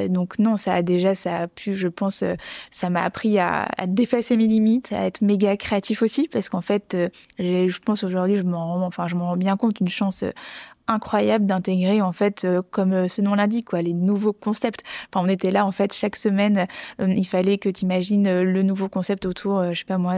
donc 0.08 0.38
non, 0.38 0.56
ça 0.56 0.72
a 0.72 0.80
déjà, 0.80 1.14
ça 1.14 1.40
a 1.40 1.46
pu, 1.46 1.74
je 1.74 1.88
pense, 1.88 2.24
ça 2.70 2.88
m'a 2.88 3.02
appris 3.02 3.38
à, 3.38 3.68
à, 3.76 3.86
dépasser 3.86 4.38
mes 4.38 4.46
limites, 4.46 4.90
à 4.92 5.04
être 5.04 5.20
méga 5.20 5.58
créatif 5.58 6.00
aussi, 6.00 6.28
parce 6.28 6.48
qu'en 6.48 6.62
fait, 6.62 6.96
je 7.38 7.78
pense 7.80 8.04
aujourd'hui, 8.04 8.36
je 8.36 8.42
m'en, 8.42 8.86
enfin, 8.86 9.06
je 9.06 9.16
m'en 9.16 9.26
rends 9.26 9.36
bien 9.36 9.58
compte, 9.58 9.80
une 9.80 9.88
chance 9.88 10.24
incroyable 10.90 11.44
d'intégrer 11.44 12.02
en 12.02 12.12
fait 12.12 12.44
euh, 12.44 12.62
comme 12.70 12.92
euh, 12.92 13.08
ce 13.08 13.22
nom 13.22 13.34
l'indique 13.34 13.66
quoi 13.70 13.80
les 13.80 13.92
nouveaux 13.92 14.32
concepts. 14.32 14.82
Enfin 15.12 15.24
on 15.24 15.28
était 15.28 15.50
là 15.50 15.64
en 15.64 15.72
fait 15.72 15.94
chaque 15.94 16.16
semaine 16.16 16.66
euh, 17.00 17.06
il 17.08 17.26
fallait 17.26 17.58
que 17.58 17.68
tu 17.68 17.84
imagines 17.84 18.40
le 18.40 18.62
nouveau 18.62 18.88
concept 18.88 19.24
autour 19.26 19.72
je 19.72 19.78
sais 19.78 19.84
pas 19.84 19.98
moi 19.98 20.14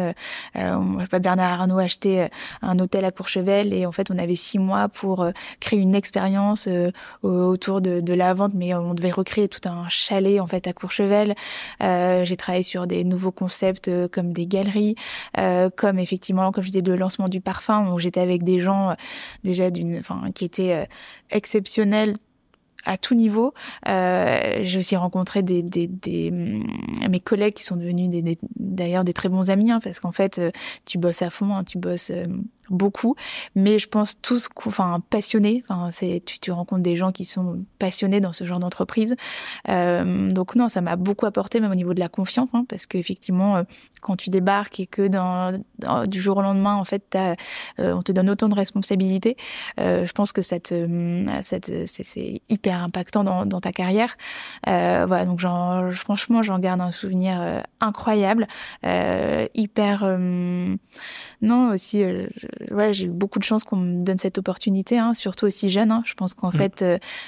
Bernard 0.55 1.61
Arnault 1.61 1.79
acheté 1.79 2.29
un 2.63 2.79
hôtel 2.79 3.05
à 3.05 3.11
Courchevel 3.11 3.73
et 3.73 3.87
en 3.87 3.93
fait 3.93 4.11
on 4.11 4.19
avait 4.19 4.35
six 4.35 4.59
mois 4.59 4.89
pour 4.89 5.27
créer 5.61 5.79
une 5.79 5.95
expérience 5.95 6.69
autour 7.23 7.81
de, 7.81 8.01
de, 8.01 8.15
la 8.15 8.33
vente 8.35 8.53
mais 8.55 8.75
on 8.75 8.95
devait 8.95 9.11
recréer 9.11 9.49
tout 9.49 9.69
un 9.69 9.89
chalet 9.89 10.41
en 10.41 10.47
fait 10.47 10.67
à 10.67 10.73
Courchevel. 10.73 11.35
J'ai 11.81 12.37
travaillé 12.37 12.63
sur 12.63 12.87
des 12.87 13.05
nouveaux 13.05 13.33
concepts 13.33 13.91
comme 14.09 14.33
des 14.33 14.47
galeries 14.47 14.97
comme 15.77 15.99
effectivement 15.99 16.51
comme 16.53 16.65
je 16.65 16.71
disais 16.71 16.85
le 16.85 16.97
lancement 16.97 17.29
du 17.29 17.41
parfum. 17.41 17.93
Où 17.93 17.99
j'étais 17.99 18.21
avec 18.21 18.43
des 18.43 18.61
gens 18.61 18.95
déjà 19.45 19.71
d'une 19.71 19.99
enfin 19.99 20.31
qui 20.35 20.45
étaient 20.45 20.62
euh, 20.71 20.85
exceptionnel 21.31 22.15
à 22.85 22.97
tout 22.97 23.15
niveau. 23.15 23.55
Euh, 23.89 24.61
j'ai 24.63 24.79
aussi 24.79 24.97
rencontré 24.97 25.43
des, 25.43 25.63
mm, 25.63 27.09
mes 27.09 27.21
collègues 27.21 27.55
qui 27.55 27.65
sont 27.65 27.77
devenus 27.77 28.11
d'ailleurs 28.57 29.05
des 29.05 29.13
très 29.13 29.29
bons 29.29 29.51
amis, 29.51 29.71
hein, 29.71 29.81
parce 29.83 30.01
qu'en 30.01 30.13
fait, 30.13 30.39
euh, 30.39 30.51
tu 30.85 30.99
bosses 30.99 31.23
à 31.23 31.31
fond, 31.31 31.55
hein, 31.55 31.65
tu 31.65 31.79
bosses 31.79 32.13
beaucoup, 32.71 33.17
mais 33.55 33.79
je 33.79 33.89
pense 33.89 34.21
tous, 34.21 34.49
enfin 34.67 35.03
passionnés. 35.11 35.63
Enfin, 35.69 35.91
c'est 35.91 36.23
tu, 36.25 36.53
rencontres 36.53 36.83
des 36.83 36.97
gens 36.97 37.13
qui 37.13 37.25
sont 37.25 37.65
passionnés 37.79 38.21
dans 38.21 38.33
ce 38.33 38.45
genre 38.45 38.59
d'entreprise. 38.59 39.17
Euh, 39.69 40.29
donc 40.29 40.55
non, 40.55 40.69
ça 40.69 40.81
m'a 40.81 40.97
beaucoup 40.97 41.27
apporté, 41.27 41.61
même 41.61 41.73
au 41.73 41.77
niveau 41.77 41.95
de 41.95 42.01
la 42.01 42.09
confiance, 42.09 42.49
hein, 42.53 42.65
parce 42.69 42.87
qu'effectivement, 42.87 43.57
euh, 43.57 43.63
quand 44.01 44.17
tu 44.17 44.31
débarques 44.31 44.81
et 44.81 44.87
que 44.87 45.09
du 46.07 46.21
jour 46.21 46.37
au 46.37 46.43
lendemain, 46.43 46.75
en 46.75 46.85
fait, 46.85 47.17
as, 47.17 47.37
on 47.79 48.03
te 48.03 48.13
donne 48.13 48.31
autant 48.31 48.49
de 48.49 48.55
responsabilités, 48.55 49.37
je 49.79 50.13
pense 50.13 50.33
que 50.33 50.43
ça 50.43 50.61
te, 50.61 51.25
ça 51.43 51.59
c'est 51.63 52.43
hyper 52.49 52.83
impactant 52.83 53.25
dans, 53.25 53.61
ta 53.61 53.73
carrière. 53.73 54.17
Euh, 54.69 55.05
voilà, 55.07 55.25
donc 55.25 55.41
franchement, 55.95 56.43
j'en 56.43 56.59
garde 56.59 56.81
un 56.81 56.91
souvenir 56.91 57.41
euh, 57.41 57.61
incroyable, 57.81 58.47
euh, 58.85 59.47
hyper. 59.55 60.03
Euh, 60.05 60.77
non, 61.41 61.71
aussi, 61.73 62.05
euh, 62.05 62.29
ouais, 62.71 62.93
j'ai 62.93 63.07
eu 63.07 63.11
beaucoup 63.11 63.39
de 63.39 63.45
chance 63.45 63.65
qu'on 63.65 63.77
me 63.77 64.03
donne 64.03 64.19
cette 64.19 64.39
opportunité, 64.39 64.99
hein, 64.99 65.15
surtout 65.15 65.47
aussi 65.47 65.71
jeune. 65.71 65.91
Hein. 65.91 66.03
Je 66.05 66.15
pense 66.15 66.35
qu'en 66.35 66.49
mm. 66.49 66.53
fait, 66.53 66.85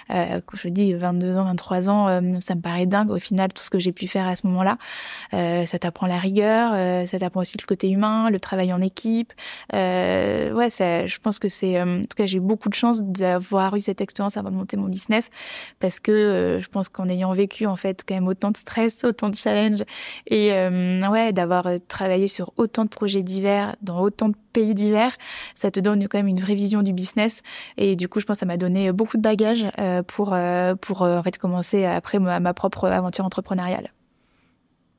quand 0.08 0.56
je 0.56 0.68
dis 0.68 0.94
22 0.94 1.36
ans, 1.36 1.44
23 1.44 1.90
ans, 1.90 2.06
ça 2.40 2.54
me 2.54 2.60
paraît 2.60 2.86
dingue. 2.86 3.10
Au 3.10 3.18
final, 3.18 3.52
tout 3.52 3.62
ce 3.62 3.70
que 3.70 3.78
j'ai 3.78 3.92
pu 3.92 4.06
faire 4.08 4.26
à 4.26 4.36
ce 4.36 4.46
moment-là, 4.46 4.78
ça 5.32 5.78
t'apprend 5.78 6.06
la 6.06 6.18
rigueur, 6.18 7.06
ça 7.06 7.18
t'apprend 7.18 7.40
aussi 7.40 7.56
le 7.58 7.66
côté 7.66 7.88
humain, 7.88 8.30
le 8.30 8.40
travail 8.40 8.72
en 8.72 8.80
équipe. 8.80 9.32
ouais, 9.72 10.68
ça, 10.70 11.06
je 11.06 11.18
pense 11.18 11.38
que 11.38 11.48
c'est, 11.48 11.80
en 11.80 12.02
tout 12.02 12.16
cas, 12.16 12.26
j'ai 12.26 12.38
eu 12.38 12.40
beaucoup 12.40 12.68
de 12.68 12.74
chance 12.74 13.02
d'avoir 13.02 13.74
eu 13.76 13.80
cette 13.80 14.00
expérience 14.00 14.36
avant 14.36 14.50
de 14.50 14.56
monter 14.56 14.76
mon 14.76 14.88
business 14.88 15.30
parce 15.80 16.00
que 16.00 16.12
euh, 16.12 16.60
je 16.60 16.68
pense 16.68 16.88
qu'en 16.88 17.08
ayant 17.08 17.32
vécu 17.32 17.66
en 17.66 17.76
fait 17.76 18.04
quand 18.06 18.14
même 18.14 18.28
autant 18.28 18.50
de 18.50 18.56
stress, 18.56 19.04
autant 19.04 19.28
de 19.30 19.36
challenges 19.36 19.84
et 20.26 20.52
euh, 20.52 21.08
ouais 21.08 21.32
d'avoir 21.32 21.66
euh, 21.66 21.76
travaillé 21.88 22.28
sur 22.28 22.52
autant 22.56 22.84
de 22.84 22.90
projets 22.90 23.22
divers 23.22 23.76
dans 23.82 24.00
autant 24.00 24.28
de 24.28 24.36
pays 24.54 24.74
divers, 24.74 25.14
ça 25.54 25.70
te 25.70 25.80
donne 25.80 26.08
quand 26.08 26.18
même 26.18 26.28
une 26.28 26.40
vraie 26.40 26.54
vision 26.54 26.82
du 26.82 26.94
business 26.94 27.42
et 27.76 27.96
du 27.96 28.08
coup 28.08 28.20
je 28.20 28.24
pense 28.24 28.36
que 28.36 28.40
ça 28.40 28.46
m'a 28.46 28.56
donné 28.56 28.90
beaucoup 28.92 29.18
de 29.18 29.22
bagages 29.22 29.66
pour 30.06 30.34
pour 30.80 31.02
en 31.02 31.22
fait 31.22 31.36
commencer 31.36 31.84
après 31.84 32.18
ma, 32.18 32.40
ma 32.40 32.54
propre 32.54 32.88
aventure 32.88 33.26
entrepreneuriale. 33.26 33.92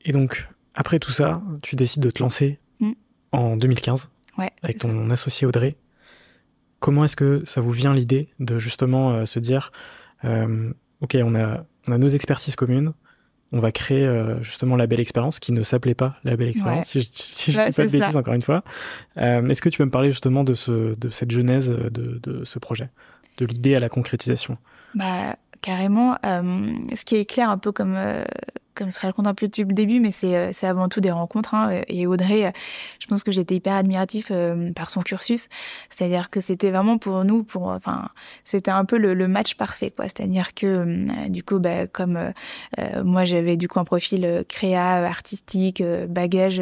Et 0.03 0.11
donc 0.11 0.47
après 0.75 0.99
tout 0.99 1.11
ça, 1.11 1.41
tu 1.63 1.75
décides 1.75 2.03
de 2.03 2.11
te 2.11 2.21
lancer 2.21 2.59
mm. 2.79 2.91
en 3.31 3.57
2015 3.57 4.11
ouais, 4.37 4.51
avec 4.61 4.77
ton 4.77 5.09
associé 5.09 5.47
Audrey. 5.47 5.75
Comment 6.79 7.05
est-ce 7.05 7.15
que 7.15 7.41
ça 7.45 7.61
vous 7.61 7.71
vient 7.71 7.93
l'idée 7.93 8.29
de 8.39 8.59
justement 8.59 9.25
se 9.25 9.39
dire 9.39 9.71
euh, 10.25 10.73
ok, 11.01 11.17
on 11.23 11.35
a, 11.35 11.65
on 11.87 11.91
a 11.91 11.97
nos 11.97 12.07
expertises 12.07 12.55
communes, 12.55 12.93
on 13.55 13.59
va 13.59 13.71
créer 13.71 14.05
euh, 14.05 14.41
justement 14.41 14.75
la 14.75 14.85
belle 14.85 14.99
expérience 14.99 15.39
qui 15.39 15.51
ne 15.51 15.63
s'appelait 15.63 15.95
pas 15.95 16.15
la 16.23 16.35
belle 16.35 16.49
expérience 16.49 16.89
si 16.89 17.01
je, 17.01 17.07
si 17.11 17.51
je 17.51 17.63
dis 17.63 17.71
pas 17.71 17.85
de 17.85 17.91
bêtises 17.91 18.17
encore 18.17 18.33
une 18.33 18.41
fois. 18.41 18.63
Euh, 19.17 19.47
est-ce 19.47 19.61
que 19.61 19.69
tu 19.69 19.77
peux 19.77 19.85
me 19.85 19.91
parler 19.91 20.11
justement 20.11 20.43
de 20.43 20.53
ce 20.53 20.95
de 20.95 21.09
cette 21.09 21.31
genèse 21.31 21.69
de, 21.69 22.19
de 22.21 22.43
ce 22.43 22.59
projet 22.59 22.89
de 23.37 23.45
l'idée 23.45 23.75
à 23.75 23.79
la 23.79 23.89
concrétisation? 23.89 24.57
Bah 24.93 25.37
carrément 25.61 26.17
euh, 26.25 26.73
ce 26.93 27.05
qui 27.05 27.15
est 27.15 27.25
clair 27.25 27.49
un 27.49 27.57
peu 27.57 27.71
comme 27.71 27.97
comme 28.75 28.91
je 28.91 28.99
raconte 28.99 29.25
un 29.25 29.33
peu 29.33 29.47
depuis 29.47 29.63
le 29.63 29.73
début, 29.73 29.99
mais 29.99 30.11
c'est 30.11 30.35
euh, 30.35 30.49
c'est 30.53 30.67
avant 30.67 30.89
tout 30.89 31.01
des 31.01 31.11
rencontres. 31.11 31.53
Hein. 31.53 31.81
Et 31.87 32.05
Audrey, 32.05 32.45
euh, 32.45 32.51
je 32.99 33.07
pense 33.07 33.23
que 33.23 33.31
j'étais 33.31 33.55
hyper 33.55 33.73
admiratif 33.73 34.27
euh, 34.31 34.71
par 34.73 34.89
son 34.89 35.01
cursus, 35.01 35.47
c'est-à-dire 35.89 36.29
que 36.29 36.41
c'était 36.41 36.71
vraiment 36.71 36.97
pour 36.97 37.23
nous, 37.23 37.43
pour 37.43 37.67
enfin, 37.67 38.09
c'était 38.43 38.71
un 38.71 38.85
peu 38.85 38.97
le, 38.97 39.13
le, 39.13 39.27
match 39.27 39.55
parfait, 39.55 39.91
quoi. 39.91 40.05
C'est-à-dire 40.05 40.53
que 40.53 41.27
du 41.29 41.43
coup, 41.43 41.59
bah, 41.59 41.87
comme 41.87 42.33
moi 43.03 43.23
j'avais 43.23 43.57
du 43.57 43.67
coup 43.67 43.79
un 43.79 43.85
profil 43.85 44.43
créa, 44.47 45.05
artistique, 45.05 45.81
bagage 46.09 46.61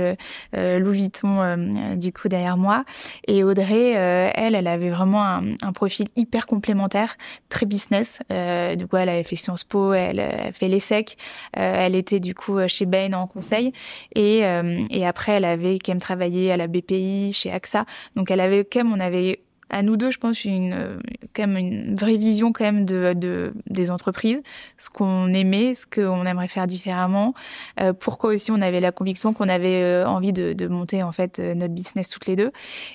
Louis 0.54 0.98
Vuitton, 0.98 1.96
du 1.96 2.14
coup 2.14 2.28
derrière 2.30 2.58
moi, 2.58 2.86
et 3.28 3.44
Audrey, 3.44 3.92
elle, 3.92 4.56
elle 4.56 4.68
avait 4.68 4.90
vraiment 4.90 5.24
un, 5.24 5.44
un, 5.62 5.74
profil 5.74 6.08
hyper 6.16 6.46
complémentaire, 6.46 7.18
très 7.50 7.66
business. 7.66 8.20
du 8.30 8.88
coup, 8.88 8.98
elle 8.98 9.10
avait 9.10 9.24
fait 9.24 9.36
Sciences 9.36 9.64
Po, 9.64 9.94
elle, 9.94 10.20
elle 10.20 10.54
fait 10.54 10.68
l'ESSEC, 10.68 11.18
elle 11.54 11.96
était 12.04 12.20
du 12.20 12.36
coup 12.36 12.58
euh, 12.58 12.68
chez 12.68 12.86
Bain 12.86 13.14
en 13.14 13.28
conseil 13.28 13.72
et, 14.16 14.46
euh, 14.46 14.84
et 14.90 15.06
après 15.06 15.34
elle 15.34 15.46
avait 15.46 15.80
quand 15.80 15.94
même 15.94 16.00
travaillé 16.00 16.52
à 16.52 16.58
la 16.58 16.68
BPI, 16.68 17.32
chez 17.34 17.52
AXA. 17.52 17.86
Donc 18.16 18.30
elle 18.32 18.42
avait 18.42 18.66
quand 18.66 18.84
même, 18.84 18.94
on 18.94 19.00
avait 19.00 19.40
à 19.70 19.82
nous 19.82 19.98
deux, 19.98 20.12
je 20.12 20.20
pense, 20.20 20.46
une, 20.46 21.00
quand 21.36 21.48
même 21.48 21.58
une 21.58 21.96
vraie 21.96 22.18
vision 22.18 22.52
quand 22.52 22.66
même 22.66 22.86
de, 22.86 23.14
de 23.16 23.54
des 23.68 23.90
entreprises, 23.90 24.42
ce 24.78 24.92
qu'on 24.92 25.34
aimait, 25.34 25.74
ce 25.74 25.88
qu'on 25.88 26.26
aimerait 26.26 26.48
faire 26.48 26.68
différemment, 26.68 27.34
euh, 27.80 27.92
pourquoi 27.92 28.34
aussi 28.34 28.52
on 28.52 28.62
avait 28.62 28.82
la 28.82 28.92
conviction 28.92 29.34
qu'on 29.34 29.50
avait 29.50 29.82
euh, 29.82 30.06
envie 30.06 30.34
de, 30.34 30.54
de, 30.54 30.68
monter 30.68 31.02
en 31.02 31.12
fait 31.12 31.40
notre 31.40 31.74
business 31.74 32.10
toutes 32.10 32.28
les 32.28 32.36
deux. 32.36 32.52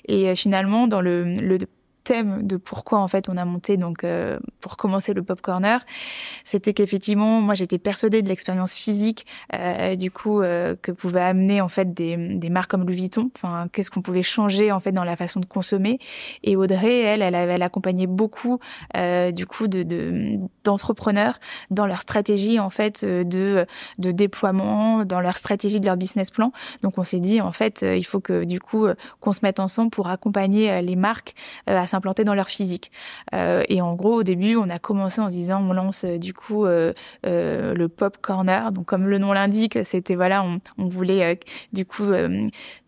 Et 0.07 0.37
finalement, 0.37 0.87
dans 0.87 1.01
le 1.01 1.59
thème 2.09 2.47
de 2.47 2.57
pourquoi 2.57 3.01
en 3.01 3.09
fait 3.09 3.29
on 3.29 3.37
a 3.37 3.45
monté 3.45 3.77
donc 3.77 4.03
euh, 4.03 4.39
pour 4.63 4.79
commencer 4.79 5.13
le 5.13 5.23
Pop 5.23 5.43
Corner, 5.43 5.85
c'était 6.43 6.73
qu'effectivement 6.73 7.43
moi 7.43 7.55
j'étais 7.55 7.77
persuadée 7.77 8.23
de 8.23 8.29
l'expérience 8.29 8.77
physique 8.77 9.27
euh, 9.55 9.95
du 9.95 10.11
coup 10.11 10.41
euh, 10.41 10.75
que 10.81 10.91
pouvait 10.91 11.21
amener 11.21 11.61
en 11.61 11.69
fait 11.69 11.93
des, 11.93 12.17
des 12.17 12.49
marques 12.49 12.71
comme 12.71 12.87
Louis 12.87 12.97
Vuitton. 12.97 13.31
Enfin 13.37 13.69
qu'est-ce 13.71 13.91
qu'on 13.91 14.01
pouvait 14.01 14.23
changer 14.23 14.73
en 14.73 14.81
fait 14.81 14.93
dans 14.93 15.05
la 15.05 15.17
façon 15.17 15.39
de 15.39 15.45
consommer. 15.45 15.99
Et 16.43 16.57
Audrey 16.57 17.01
elle 17.01 17.21
elle, 17.23 17.63
accompagnait 17.63 18.07
beaucoup 18.07 18.59
du 18.95 19.47
coup 19.47 19.69
de 19.69 19.83
d'entrepreneurs 20.65 21.39
dans 21.71 21.87
leur 21.87 22.01
stratégie 22.01 22.59
en 22.59 22.71
fait 22.71 23.05
de 23.05 23.67
de 23.99 24.11
déploiement, 24.13 25.05
dans 25.05 25.21
leur 25.21 25.37
stratégie 25.37 25.79
de 25.79 25.85
leur 25.85 25.99
business 25.99 26.31
plan. 26.31 26.53
Donc 26.81 26.97
on 26.97 27.05
s'est 27.05 27.21
dit 27.21 27.43
en 27.43 27.53
fait 27.53 27.83
il 27.83 28.05
faut 28.05 28.21
que 28.21 28.45
du 28.45 28.61
coup 28.61 28.87
qu'on 29.21 29.35
se 29.35 29.41
mette 29.43 29.61
ensemble 29.61 29.91
pour 29.91 30.09
accompagner 30.09 30.81
les 30.81 30.97
marques 30.97 31.35
à 31.67 31.87
s'implanter 31.99 32.23
dans 32.23 32.35
leur 32.35 32.49
physique. 32.49 32.93
Euh, 33.35 33.65
et 33.69 33.83
en 33.83 33.95
gros, 33.95 34.21
au 34.21 34.23
début, 34.23 34.55
on 34.57 34.71
a 34.71 34.79
commencé 34.79 35.21
en 35.21 35.29
se 35.29 35.35
disant, 35.35 35.61
on 35.69 35.73
lance 35.73 36.05
euh, 36.05 36.19
du 36.19 36.33
coup 36.33 36.65
euh, 36.65 36.93
le 37.25 37.87
pop 37.89 38.17
corner. 38.21 38.71
Donc 38.71 38.87
comme 38.87 39.09
le 39.09 39.19
nom 39.19 39.33
l'indique, 39.33 39.79
c'était 39.85 40.15
voilà, 40.15 40.45
on, 40.45 40.61
on 40.79 40.87
voulait 40.87 41.41
du 41.73 41.85
coup 41.85 42.05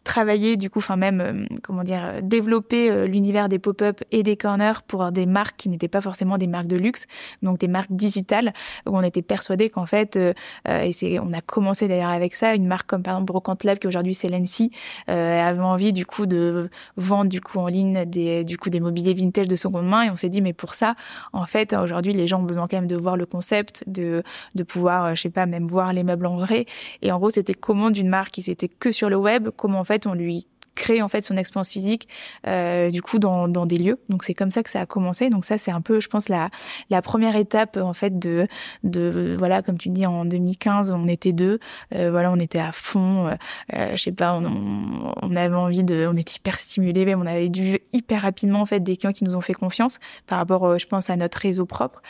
travailler 0.05 0.57
du 0.57 0.71
coup, 0.71 0.79
enfin 0.79 0.97
même 0.97 1.47
comment 1.63 1.83
dire, 1.83 2.23
développer 2.23 3.07
l'univers 3.07 3.49
des 3.49 3.59
pop-up 3.59 4.01
et 4.11 4.23
des 4.23 4.37
corners 4.37 4.83
pour 4.87 5.13
des 5.13 5.27
marques 5.27 5.57
qui 5.57 5.69
n'étaient 5.69 5.89
pas 5.89 6.01
forcément 6.01 6.39
des 6.39 6.47
marques 6.47 6.67
de 6.67 6.77
luxe, 6.77 7.07
donc 7.43 7.59
des 7.59 7.69
marques 7.69 7.93
digitales 7.93 8.53
où 8.87 8.97
on 8.97 9.03
était 9.03 9.23
persuadé 9.23 9.69
qu'en 9.69 9.87
fait, 9.87 10.17
et 10.17 10.93
c'est, 10.93 11.19
on 11.19 11.33
a 11.33 11.41
commencé 11.41 11.87
d'ailleurs 11.87 12.11
avec 12.11 12.35
ça, 12.35 12.55
une 12.55 12.67
marque 12.67 12.89
comme 12.89 13.03
par 13.03 13.15
exemple 13.15 13.27
Brocante 13.27 13.65
Lab 13.65 13.79
qui 13.79 13.87
aujourd'hui 13.87 14.15
c'est 14.15 14.29
Lency, 14.29 14.71
avait 15.07 15.61
envie 15.61 15.93
du 15.93 16.07
coup 16.07 16.27
de 16.27 16.71
vendre 16.97 17.29
du 17.29 17.41
coup 17.41 17.59
en 17.59 17.69
ligne 17.69 18.05
des 18.07 18.45
du 18.45 18.57
coup 18.57 18.71
des 18.71 18.81
vintage 19.03 19.49
de 19.49 19.57
seconde 19.57 19.89
main 19.89 20.03
et 20.05 20.11
on 20.11 20.17
s'est 20.17 20.29
dit 20.29 20.43
mais 20.43 20.53
pour 20.53 20.75
ça, 20.75 20.95
en 21.33 21.47
fait 21.47 21.73
aujourd'hui 21.75 22.13
les 22.13 22.27
gens 22.27 22.41
ont 22.41 22.45
besoin 22.45 22.67
quand 22.69 22.77
même 22.77 22.87
de 22.87 22.97
voir 22.97 23.17
le 23.17 23.27
concept, 23.27 23.85
de 23.87 24.23
de 24.55 24.63
pouvoir 24.63 25.15
je 25.15 25.23
sais 25.23 25.31
pas 25.31 25.47
même 25.47 25.67
voir 25.67 25.93
les 25.93 26.03
meubles 26.03 26.27
en 26.27 26.37
vrai. 26.37 26.67
Et 27.03 27.13
en 27.13 27.19
gros 27.19 27.31
c'était 27.31 27.55
comment 27.55 27.91
d'une 27.91 28.09
marque 28.09 28.31
qui 28.33 28.43
c'était 28.43 28.69
que 28.69 28.91
sur 28.91 29.11
le 29.11 29.17
web, 29.17 29.49
comment 29.57 29.85
fait, 29.85 30.07
on 30.07 30.15
lui 30.15 30.47
crée 30.75 31.03
en 31.03 31.09
fait 31.09 31.23
son 31.23 31.37
expérience 31.37 31.71
physique 31.71 32.09
euh, 32.47 32.91
du 32.91 33.03
coup 33.03 33.19
dans, 33.19 33.49
dans 33.49 33.67
des 33.67 33.77
lieux. 33.77 33.99
Donc 34.09 34.25
c'est 34.25 34.35
comme 34.35 34.51
ça 34.51 34.63
que 34.63 34.71
ça 34.71 34.81
a 34.81 34.87
commencé. 34.87 35.31
Donc 35.31 35.45
ça 35.45 35.59
c'est 35.59 35.71
un 35.71 35.81
peu 35.81 36.01
je 36.01 36.09
pense 36.09 36.29
la 36.29 36.51
la 36.91 37.03
première 37.03 37.37
étape 37.37 37.77
en 37.77 37.93
fait 37.93 38.19
de 38.19 38.47
de 38.85 39.35
voilà 39.39 39.63
comme 39.63 39.79
tu 39.79 39.89
dis 39.89 40.07
en 40.07 40.25
2015 40.25 40.91
on 40.93 41.07
était 41.07 41.33
deux. 41.33 41.59
Euh, 41.95 42.11
voilà 42.11 42.31
on 42.33 42.37
était 42.37 42.61
à 42.61 42.73
fond. 42.73 43.29
Euh, 43.75 43.91
je 43.93 43.97
sais 43.97 44.13
pas 44.13 44.39
on, 44.39 45.13
on 45.23 45.35
avait 45.35 45.55
envie 45.55 45.85
de 45.85 46.09
on 46.11 46.17
était 46.17 46.35
hyper 46.37 46.59
stimulé 46.59 47.05
mais 47.05 47.15
on 47.15 47.27
avait 47.27 47.49
dû 47.49 47.81
hyper 47.93 48.23
rapidement 48.23 48.61
en 48.61 48.67
fait 48.67 48.81
des 48.81 48.97
clients 48.97 49.13
qui 49.13 49.25
nous 49.25 49.37
ont 49.37 49.41
fait 49.41 49.55
confiance 49.55 49.99
par 50.27 50.39
rapport 50.39 50.79
je 50.79 50.87
pense 50.87 51.11
à 51.11 51.17
notre 51.17 51.39
réseau 51.39 51.67
propre. 51.67 52.03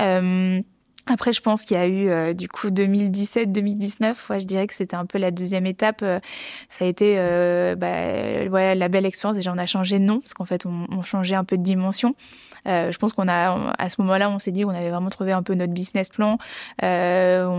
Euh, 0.00 0.60
après, 1.10 1.32
je 1.32 1.40
pense 1.40 1.64
qu'il 1.64 1.76
y 1.76 1.80
a 1.80 1.86
eu 1.86 2.08
euh, 2.10 2.34
du 2.34 2.48
coup 2.48 2.68
2017-2019. 2.68 4.14
Ouais, 4.30 4.40
je 4.40 4.46
dirais 4.46 4.66
que 4.66 4.74
c'était 4.74 4.96
un 4.96 5.06
peu 5.06 5.18
la 5.18 5.30
deuxième 5.30 5.66
étape. 5.66 6.00
Euh, 6.02 6.20
ça 6.68 6.84
a 6.84 6.88
été 6.88 7.16
euh, 7.18 7.74
bah, 7.76 8.50
ouais, 8.50 8.74
la 8.74 8.88
belle 8.88 9.06
expérience. 9.06 9.36
Déjà, 9.36 9.52
on 9.52 9.58
a 9.58 9.66
changé 9.66 9.98
de 9.98 10.04
nom 10.04 10.20
parce 10.20 10.34
qu'en 10.34 10.44
fait, 10.44 10.66
on, 10.66 11.02
changeait 11.02 11.36
un 11.36 11.44
peu 11.44 11.56
de 11.56 11.62
dimension. 11.62 12.14
Euh, 12.66 12.90
je 12.90 12.98
pense 12.98 13.14
qu'on 13.14 13.28
a, 13.28 13.72
à 13.78 13.88
ce 13.88 14.00
moment-là, 14.02 14.28
on 14.28 14.38
s'est 14.38 14.50
dit 14.50 14.62
qu'on 14.62 14.70
avait 14.70 14.90
vraiment 14.90 15.08
trouvé 15.08 15.32
un 15.32 15.42
peu 15.42 15.54
notre 15.54 15.72
business 15.72 16.10
plan. 16.10 16.36
on 16.82 16.86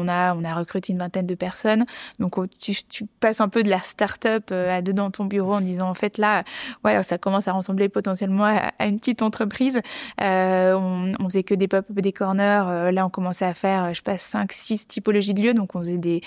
a, 0.07 0.35
on 0.35 0.43
a 0.43 0.53
recruté 0.53 0.93
une 0.93 0.99
vingtaine 0.99 1.25
de 1.25 1.35
personnes. 1.35 1.85
Donc, 2.19 2.35
tu, 2.59 2.75
passes 3.19 3.41
un 3.41 3.49
peu 3.49 3.63
de 3.63 3.69
la 3.69 3.81
start-up 3.81 4.51
à 4.51 4.81
deux 4.81 4.93
dans 4.93 5.09
ton 5.09 5.25
bureau 5.25 5.55
en 5.55 5.61
disant 5.61 5.89
en 5.89 5.93
fait 5.93 6.17
là, 6.17 6.43
ouais, 6.83 7.01
ça 7.03 7.17
commence 7.17 7.47
à 7.47 7.53
ressembler 7.53 7.89
potentiellement 7.89 8.43
à, 8.43 8.85
une 8.85 8.99
petite 8.99 9.21
entreprise. 9.21 9.81
on, 10.19 11.13
on 11.19 11.23
faisait 11.23 11.43
que 11.43 11.55
des 11.55 11.67
pop-up, 11.67 11.99
des 11.99 12.13
corners. 12.13 12.91
là, 12.91 13.05
on 13.05 13.09
commence 13.09 13.38
à 13.45 13.53
faire, 13.53 13.85
euh, 13.85 13.93
je 13.93 14.01
passe 14.01 14.21
5, 14.21 14.51
6 14.51 14.87
typologies 14.87 15.33
de 15.33 15.41
lieux. 15.41 15.53
Donc, 15.53 15.75
on 15.75 15.79
faisait 15.79 15.97
des, 15.97 16.21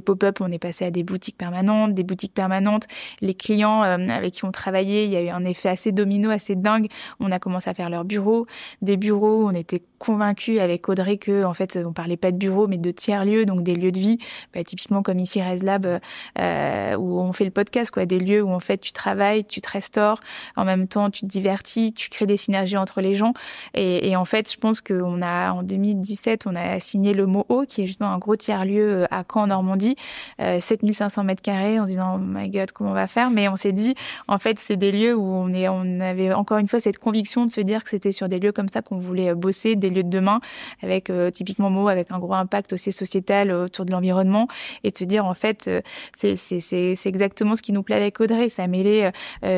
pop-up, 0.00 0.40
on 0.40 0.50
est 0.50 0.58
passé 0.58 0.84
à 0.84 0.90
des 0.90 1.02
boutiques 1.02 1.36
permanentes, 1.36 1.94
des 1.94 2.02
boutiques 2.02 2.34
permanentes. 2.34 2.86
Les 3.20 3.34
clients 3.34 3.82
euh, 3.82 4.08
avec 4.08 4.34
qui 4.34 4.44
on 4.44 4.52
travaillait, 4.52 5.04
il 5.04 5.10
y 5.10 5.16
a 5.16 5.22
eu 5.22 5.28
un 5.28 5.44
effet 5.44 5.68
assez 5.68 5.92
domino, 5.92 6.30
assez 6.30 6.54
dingue. 6.54 6.88
On 7.20 7.30
a 7.30 7.38
commencé 7.38 7.68
à 7.70 7.74
faire 7.74 7.90
leurs 7.90 8.04
bureaux. 8.04 8.46
Des 8.82 8.96
bureaux, 8.96 9.46
on 9.48 9.52
était 9.52 9.82
convaincus 9.98 10.60
avec 10.60 10.88
Audrey 10.88 11.18
que, 11.18 11.44
en 11.44 11.54
fait, 11.54 11.78
on 11.84 11.92
parlait 11.92 12.16
pas 12.16 12.32
de 12.32 12.36
bureaux, 12.36 12.66
mais 12.66 12.78
de 12.78 12.90
tiers-lieux, 12.90 13.44
donc 13.44 13.62
des 13.62 13.74
lieux 13.74 13.92
de 13.92 13.98
vie. 13.98 14.18
Bah, 14.54 14.62
typiquement 14.64 15.02
comme 15.02 15.18
ici, 15.18 15.42
ResLab, 15.42 16.00
euh, 16.38 16.96
où 16.96 17.20
on 17.20 17.32
fait 17.32 17.44
le 17.44 17.50
podcast, 17.50 17.90
quoi. 17.90 18.06
Des 18.06 18.18
lieux 18.18 18.42
où, 18.42 18.50
en 18.50 18.60
fait, 18.60 18.78
tu 18.78 18.92
travailles, 18.92 19.44
tu 19.44 19.60
te 19.60 19.70
restaures, 19.70 20.20
en 20.56 20.64
même 20.64 20.88
temps, 20.88 21.10
tu 21.10 21.20
te 21.20 21.26
divertis, 21.26 21.92
tu 21.92 22.08
crées 22.08 22.26
des 22.26 22.36
synergies 22.36 22.76
entre 22.76 23.00
les 23.00 23.14
gens. 23.14 23.32
Et, 23.74 24.08
et 24.08 24.16
en 24.16 24.24
fait, 24.24 24.50
je 24.52 24.58
pense 24.58 24.80
qu'on 24.80 25.20
a, 25.20 25.52
en 25.52 25.62
2017, 25.62 26.46
on 26.48 26.54
a 26.54 26.80
signé 26.80 27.12
le 27.12 27.26
MOO, 27.26 27.64
qui 27.68 27.82
est 27.82 27.86
justement 27.86 28.10
un 28.10 28.18
gros 28.18 28.36
tiers-lieu 28.36 29.02
euh, 29.02 29.06
à 29.10 29.24
Caen, 29.30 29.42
en 29.42 29.46
Normandie, 29.48 29.96
7500 30.38 31.20
euh, 31.20 31.24
mètres 31.24 31.42
carrés, 31.42 31.78
en 31.78 31.84
se 31.84 31.90
disant, 31.90 32.16
oh 32.16 32.18
my 32.18 32.48
god, 32.48 32.72
comment 32.72 32.90
on 32.90 32.94
va 32.94 33.06
faire? 33.06 33.30
Mais 33.30 33.48
on 33.48 33.56
s'est 33.56 33.72
dit, 33.72 33.94
en 34.26 34.38
fait, 34.38 34.58
c'est 34.58 34.76
des 34.76 34.92
lieux 34.92 35.14
où 35.14 35.24
on, 35.24 35.52
est, 35.52 35.68
on 35.68 36.00
avait 36.00 36.32
encore 36.32 36.58
une 36.58 36.68
fois 36.68 36.80
cette 36.80 36.98
conviction 36.98 37.46
de 37.46 37.50
se 37.50 37.60
dire 37.60 37.84
que 37.84 37.90
c'était 37.90 38.12
sur 38.12 38.28
des 38.28 38.38
lieux 38.38 38.52
comme 38.52 38.68
ça 38.68 38.82
qu'on 38.82 38.98
voulait 38.98 39.30
euh, 39.30 39.34
bosser, 39.34 39.76
des 39.76 39.90
lieux 39.90 40.02
de 40.02 40.10
demain, 40.10 40.40
avec 40.82 41.10
typiquement 41.32 41.70
MOO, 41.70 41.88
avec 41.88 42.10
un 42.10 42.18
gros 42.18 42.34
impact 42.34 42.72
aussi 42.72 42.92
sociétal 42.92 43.50
autour 43.50 43.84
de 43.84 43.92
l'environnement, 43.92 44.48
et 44.84 44.90
de 44.90 44.96
se 44.96 45.04
dire, 45.04 45.24
en 45.24 45.34
fait, 45.34 45.70
c'est 46.14 47.06
exactement 47.06 47.56
ce 47.56 47.62
qui 47.62 47.72
nous 47.72 47.82
plaît 47.82 47.96
avec 47.96 48.20
Audrey, 48.20 48.48
ça 48.48 48.64
a 48.64 48.66
mêlé 48.66 49.10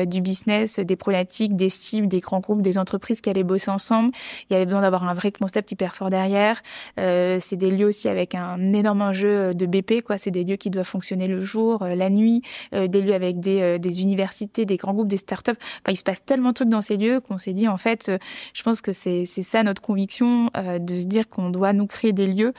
du 0.05 0.21
business, 0.21 0.79
des 0.79 0.95
problématiques, 0.95 1.55
des 1.55 1.69
cibles, 1.69 2.07
des 2.07 2.19
grands 2.19 2.39
groupes, 2.39 2.61
des 2.61 2.77
entreprises 2.77 3.21
qui 3.21 3.29
allaient 3.29 3.43
bosser 3.43 3.71
ensemble. 3.71 4.11
Il 4.49 4.53
y 4.53 4.55
avait 4.55 4.65
besoin 4.65 4.81
d'avoir 4.81 5.03
un 5.03 5.13
vrai 5.13 5.31
concept 5.31 5.71
hyper 5.71 5.95
fort 5.95 6.09
derrière. 6.09 6.61
Euh, 6.99 7.37
c'est 7.39 7.55
des 7.55 7.71
lieux 7.71 7.87
aussi 7.87 8.09
avec 8.09 8.35
un 8.35 8.73
énorme 8.73 9.01
enjeu 9.01 9.51
de 9.53 9.65
BP, 9.65 10.01
quoi. 10.03 10.17
C'est 10.17 10.31
des 10.31 10.43
lieux 10.43 10.55
qui 10.55 10.69
doivent 10.69 10.85
fonctionner 10.85 11.27
le 11.27 11.41
jour, 11.41 11.83
euh, 11.83 11.95
la 11.95 12.09
nuit, 12.09 12.41
euh, 12.73 12.87
des 12.87 13.01
lieux 13.01 13.13
avec 13.13 13.39
des, 13.39 13.79
des 13.79 14.01
universités, 14.01 14.65
des 14.65 14.77
grands 14.77 14.93
groupes, 14.93 15.07
des 15.07 15.17
startups. 15.17 15.51
Enfin, 15.51 15.91
il 15.91 15.97
se 15.97 16.03
passe 16.03 16.23
tellement 16.23 16.49
de 16.49 16.53
trucs 16.53 16.69
dans 16.69 16.81
ces 16.81 16.97
lieux 16.97 17.19
qu'on 17.19 17.37
s'est 17.37 17.53
dit, 17.53 17.67
en 17.67 17.77
fait, 17.77 18.11
je 18.53 18.63
pense 18.63 18.81
que 18.81 18.93
c'est 18.93 19.25
ça 19.25 19.63
notre 19.63 19.81
conviction, 19.81 20.49
de 20.55 20.95
se 20.95 21.05
dire 21.05 21.27
qu'on 21.27 21.49
doit 21.49 21.73
nous 21.73 21.87
créer 21.87 22.13
des 22.13 22.27
lieux 22.27 22.53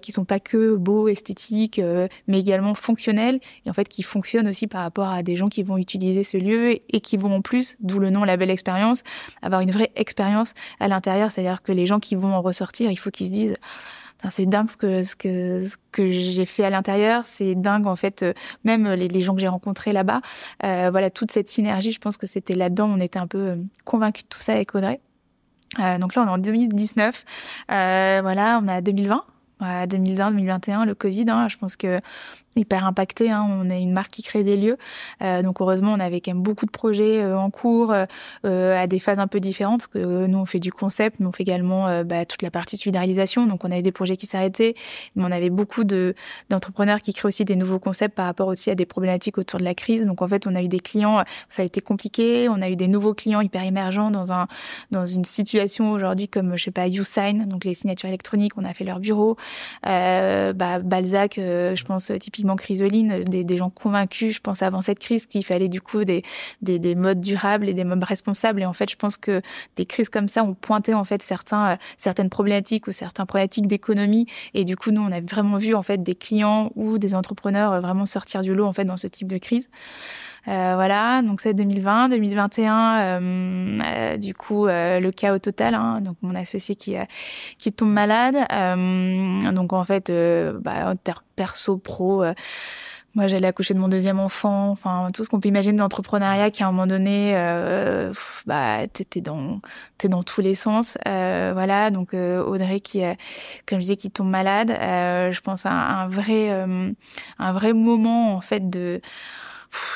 qui 0.00 0.12
sont 0.12 0.24
pas 0.24 0.40
que 0.40 0.76
beaux, 0.76 1.08
esthétiques, 1.08 1.80
mais 2.26 2.40
également 2.40 2.74
fonctionnels 2.74 3.40
et 3.66 3.70
en 3.70 3.72
fait 3.72 3.88
qui 3.88 4.02
fonctionnent 4.02 4.48
aussi 4.48 4.66
par 4.66 4.82
rapport 4.82 5.08
à 5.08 5.22
des 5.22 5.36
gens 5.36 5.48
qui 5.48 5.62
vont 5.62 5.76
utiliser 5.76 6.22
ce 6.22 6.36
lieu 6.36 6.78
et 6.88 7.00
qui 7.00 7.16
vont 7.16 7.34
en 7.34 7.42
plus, 7.42 7.76
d'où 7.80 7.98
le 7.98 8.10
nom 8.10 8.24
La 8.24 8.36
Belle 8.36 8.50
Expérience, 8.50 9.02
avoir 9.42 9.60
une 9.60 9.70
vraie 9.70 9.90
expérience 9.96 10.54
à 10.80 10.88
l'intérieur. 10.88 11.30
C'est-à-dire 11.30 11.62
que 11.62 11.72
les 11.72 11.86
gens 11.86 12.00
qui 12.00 12.14
vont 12.14 12.34
en 12.34 12.42
ressortir, 12.42 12.90
il 12.90 12.96
faut 12.96 13.10
qu'ils 13.10 13.26
se 13.26 13.32
disent 13.32 13.37
c'est 14.30 14.46
dingue 14.46 14.68
ce 14.68 14.76
que 14.76 16.10
j'ai 16.10 16.44
fait 16.44 16.64
à 16.64 16.70
l'intérieur. 16.70 17.24
C'est 17.24 17.54
dingue 17.54 17.86
en 17.86 17.96
fait, 17.96 18.22
euh, 18.22 18.32
même 18.64 18.88
les, 18.88 19.20
gens 19.20 19.34
que 19.34 19.40
j'ai 19.40 19.48
rencontrés 19.48 19.92
là-bas. 19.92 20.20
Euh, 20.64 20.88
voilà, 20.90 21.10
toute 21.10 21.30
cette 21.30 21.48
synergie. 21.48 21.92
Je 21.92 22.00
pense 22.00 22.16
que 22.16 22.26
c'était 22.26 22.54
là-dedans. 22.54 22.90
On 22.92 23.00
était 23.00 23.18
un 23.18 23.26
peu 23.26 23.38
euh, 23.38 23.56
convaincus 23.84 24.24
de 24.24 24.28
tout 24.28 24.40
ça 24.40 24.52
avec 24.52 24.74
Audrey. 24.74 25.00
Donc 26.00 26.14
là, 26.14 26.22
on 26.22 26.26
est 26.26 26.30
en 26.30 26.38
2019. 26.38 27.24
Euh, 27.70 28.18
voilà, 28.22 28.60
on 28.62 28.68
a 28.68 28.80
2020. 28.80 29.24
2020, 29.60 30.30
2021, 30.30 30.84
le 30.86 30.94
Covid. 30.94 31.26
Hein, 31.28 31.48
je 31.48 31.56
pense 31.56 31.76
que 31.76 31.98
hyper 32.56 32.84
impacté. 32.86 33.30
Hein. 33.30 33.46
On 33.48 33.70
est 33.70 33.80
une 33.80 33.92
marque 33.92 34.10
qui 34.10 34.22
crée 34.22 34.44
des 34.44 34.56
lieux. 34.56 34.76
Euh, 35.22 35.42
donc 35.42 35.60
heureusement, 35.60 35.92
on 35.92 36.00
avait 36.00 36.20
quand 36.20 36.32
même 36.32 36.42
beaucoup 36.42 36.66
de 36.66 36.70
projets 36.70 37.22
euh, 37.22 37.38
en 37.38 37.50
cours 37.50 37.92
euh, 37.92 38.76
à 38.76 38.86
des 38.86 38.98
phases 38.98 39.18
un 39.18 39.26
peu 39.26 39.40
différentes. 39.40 39.86
Que 39.86 40.26
nous, 40.26 40.38
on 40.38 40.46
fait 40.46 40.58
du 40.58 40.72
concept, 40.72 41.20
mais 41.20 41.26
on 41.26 41.32
fait 41.32 41.42
également 41.42 42.02
bah, 42.04 42.24
toute 42.24 42.42
la 42.42 42.50
partie 42.50 42.76
solidarisation. 42.76 43.46
Donc 43.46 43.64
on 43.64 43.70
avait 43.70 43.82
des 43.82 43.92
projets 43.92 44.16
qui 44.16 44.26
s'arrêtaient, 44.26 44.74
mais 45.14 45.24
on 45.24 45.30
avait 45.30 45.50
beaucoup 45.50 45.84
de 45.84 46.14
d'entrepreneurs 46.50 47.00
qui 47.00 47.12
créent 47.12 47.28
aussi 47.28 47.44
des 47.44 47.56
nouveaux 47.56 47.78
concepts 47.78 48.14
par 48.14 48.26
rapport 48.26 48.48
aussi 48.48 48.70
à 48.70 48.74
des 48.74 48.86
problématiques 48.86 49.38
autour 49.38 49.60
de 49.60 49.64
la 49.64 49.74
crise. 49.74 50.06
Donc 50.06 50.22
en 50.22 50.28
fait, 50.28 50.46
on 50.46 50.54
a 50.54 50.62
eu 50.62 50.68
des 50.68 50.80
clients, 50.80 51.22
ça 51.48 51.62
a 51.62 51.64
été 51.64 51.80
compliqué. 51.80 52.48
On 52.48 52.60
a 52.60 52.68
eu 52.68 52.76
des 52.76 52.88
nouveaux 52.88 53.14
clients 53.14 53.40
hyper 53.40 53.62
émergents 53.62 54.10
dans 54.10 54.32
un 54.32 54.48
dans 54.90 55.04
une 55.04 55.24
situation 55.24 55.92
aujourd'hui 55.92 56.28
comme 56.28 56.56
je 56.56 56.64
sais 56.64 56.70
pas 56.70 56.88
YouSign, 56.88 57.46
donc 57.46 57.64
les 57.64 57.74
signatures 57.74 58.08
électroniques. 58.08 58.52
On 58.56 58.64
a 58.64 58.74
fait 58.74 58.84
leur 58.84 59.00
bureau. 59.00 59.36
bah, 59.82 60.78
Balzac, 60.80 61.34
je 61.36 61.84
pense 61.84 62.12
typiquement 62.20 62.37
Chrysoline, 62.56 63.20
des, 63.24 63.44
des, 63.44 63.56
gens 63.56 63.70
convaincus, 63.70 64.34
je 64.34 64.40
pense 64.40 64.62
avant 64.62 64.80
cette 64.80 64.98
crise, 64.98 65.26
qu'il 65.26 65.44
fallait 65.44 65.68
du 65.68 65.80
coup 65.80 66.04
des, 66.04 66.22
modes 66.94 67.20
durables 67.20 67.68
et 67.68 67.74
des 67.74 67.84
modes 67.84 68.02
responsables. 68.04 68.62
Et 68.62 68.66
en 68.66 68.72
fait, 68.72 68.90
je 68.90 68.96
pense 68.96 69.16
que 69.16 69.42
des 69.76 69.86
crises 69.86 70.08
comme 70.08 70.28
ça 70.28 70.44
ont 70.44 70.54
pointé 70.54 70.94
en 70.94 71.04
fait 71.04 71.22
certains, 71.22 71.72
euh, 71.72 71.76
certaines 71.96 72.30
problématiques 72.30 72.86
ou 72.86 72.92
certaines 72.92 73.26
problématiques 73.26 73.66
d'économie. 73.66 74.26
Et 74.54 74.64
du 74.64 74.76
coup, 74.76 74.90
nous, 74.90 75.02
on 75.02 75.12
a 75.12 75.20
vraiment 75.20 75.58
vu 75.58 75.74
en 75.74 75.82
fait 75.82 76.02
des 76.02 76.14
clients 76.14 76.70
ou 76.76 76.98
des 76.98 77.14
entrepreneurs 77.14 77.72
euh, 77.72 77.80
vraiment 77.80 78.06
sortir 78.06 78.42
du 78.42 78.54
lot 78.54 78.66
en 78.66 78.72
fait 78.72 78.84
dans 78.84 78.96
ce 78.96 79.06
type 79.06 79.28
de 79.28 79.38
crise. 79.38 79.70
Euh, 80.46 80.72
voilà, 80.74 81.22
donc 81.22 81.40
c'est 81.40 81.54
2020, 81.54 82.08
2021, 82.10 82.98
euh, 82.98 83.78
euh, 83.82 84.16
du 84.16 84.34
coup 84.34 84.66
le 84.66 85.10
chaos 85.10 85.38
total. 85.38 85.74
Hein, 85.74 86.00
donc 86.00 86.16
mon 86.22 86.34
associé 86.34 86.74
qui 86.76 86.96
qui 87.58 87.72
tombe 87.72 87.92
malade. 87.92 88.36
donc 89.54 89.72
en 89.72 89.84
fait, 89.84 90.12
bah, 90.62 90.94
perso 91.36 91.78
pro 91.78 92.24
moi, 93.18 93.26
j'allais 93.26 93.48
accoucher 93.48 93.74
de 93.74 93.80
mon 93.80 93.88
deuxième 93.88 94.20
enfant. 94.20 94.70
Enfin, 94.70 95.08
tout 95.12 95.24
ce 95.24 95.28
qu'on 95.28 95.40
peut 95.40 95.48
imaginer 95.48 95.78
d'entrepreneuriat 95.78 96.50
qui, 96.50 96.62
à 96.62 96.68
un 96.68 96.70
moment 96.70 96.86
donné, 96.86 97.32
euh, 97.34 98.12
bah, 98.46 98.86
t'es 98.86 99.20
dans, 99.20 99.60
t'es 99.96 100.08
dans 100.08 100.22
tous 100.22 100.40
les 100.40 100.54
sens. 100.54 100.98
Euh, 101.08 101.50
voilà. 101.54 101.90
Donc, 101.90 102.14
euh, 102.14 102.44
Audrey 102.44 102.80
qui, 102.80 103.00
comme 103.66 103.78
je 103.78 103.84
disais, 103.84 103.96
qui 103.96 104.10
tombe 104.10 104.28
malade. 104.28 104.68
Je 104.70 105.40
pense 105.40 105.66
à 105.66 105.72
un 105.72 106.06
vrai, 106.06 106.50
un 106.50 107.52
vrai 107.52 107.72
moment, 107.72 108.34
en 108.36 108.40
fait, 108.40 108.70
de, 108.70 109.00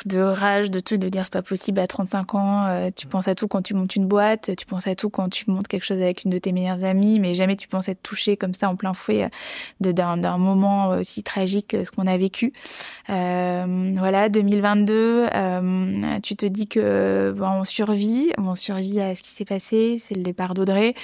de 0.06 0.20
rage, 0.20 0.70
de 0.70 0.80
tout, 0.80 0.96
de 0.96 1.08
dire 1.08 1.24
c'est 1.24 1.32
pas 1.32 1.42
possible 1.42 1.80
à 1.80 1.86
35 1.86 2.34
ans, 2.34 2.66
euh, 2.66 2.90
tu 2.94 3.06
penses 3.06 3.28
à 3.28 3.34
tout 3.34 3.48
quand 3.48 3.62
tu 3.62 3.74
montes 3.74 3.96
une 3.96 4.06
boîte, 4.06 4.50
tu 4.56 4.66
penses 4.66 4.86
à 4.86 4.94
tout 4.94 5.10
quand 5.10 5.28
tu 5.28 5.50
montes 5.50 5.68
quelque 5.68 5.84
chose 5.84 6.00
avec 6.00 6.24
une 6.24 6.30
de 6.30 6.38
tes 6.38 6.52
meilleures 6.52 6.84
amies, 6.84 7.20
mais 7.20 7.34
jamais 7.34 7.56
tu 7.56 7.68
penses 7.68 7.88
être 7.88 8.02
touché 8.02 8.36
comme 8.36 8.54
ça 8.54 8.68
en 8.68 8.76
plein 8.76 8.94
fouet 8.94 9.30
euh, 9.84 9.92
d'un 9.92 10.38
moment 10.38 10.88
aussi 10.90 11.22
tragique 11.22 11.68
que 11.68 11.84
ce 11.84 11.90
qu'on 11.90 12.06
a 12.06 12.16
vécu. 12.16 12.52
Euh, 13.10 13.94
voilà, 13.96 14.28
2022, 14.28 15.28
euh, 15.32 16.20
tu 16.22 16.36
te 16.36 16.46
dis 16.46 16.68
que 16.68 17.34
bon, 17.36 17.60
on 17.60 17.64
survit, 17.64 18.32
on 18.38 18.54
survit 18.54 19.00
à 19.00 19.14
ce 19.14 19.22
qui 19.22 19.30
s'est 19.30 19.44
passé, 19.44 19.96
c'est 19.98 20.14
le 20.14 20.22
départ 20.22 20.54
d'Audrey. 20.54 20.94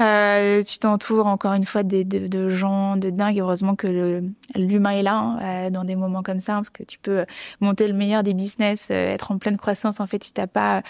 Euh, 0.00 0.62
tu 0.62 0.78
t'entoures 0.78 1.26
encore 1.26 1.52
une 1.52 1.66
fois 1.66 1.82
de, 1.82 2.02
de, 2.02 2.26
de, 2.26 2.48
gens 2.48 2.96
de 2.96 3.10
dingue. 3.10 3.38
Heureusement 3.38 3.74
que 3.74 4.22
l'humain 4.54 4.90
est 4.90 5.02
là 5.02 5.16
hein, 5.16 5.38
euh, 5.42 5.70
dans 5.70 5.84
des 5.84 5.96
moments 5.96 6.22
comme 6.22 6.38
ça, 6.38 6.54
parce 6.54 6.70
que 6.70 6.82
tu 6.82 6.98
peux 6.98 7.26
monter 7.60 7.86
le 7.86 7.92
meilleur 7.92 8.22
des 8.22 8.32
business, 8.32 8.88
euh, 8.90 9.12
être 9.12 9.30
en 9.30 9.38
pleine 9.38 9.58
croissance. 9.58 10.00
En 10.00 10.06
fait, 10.06 10.24
si 10.24 10.32
t'as 10.32 10.46
pas, 10.46 10.82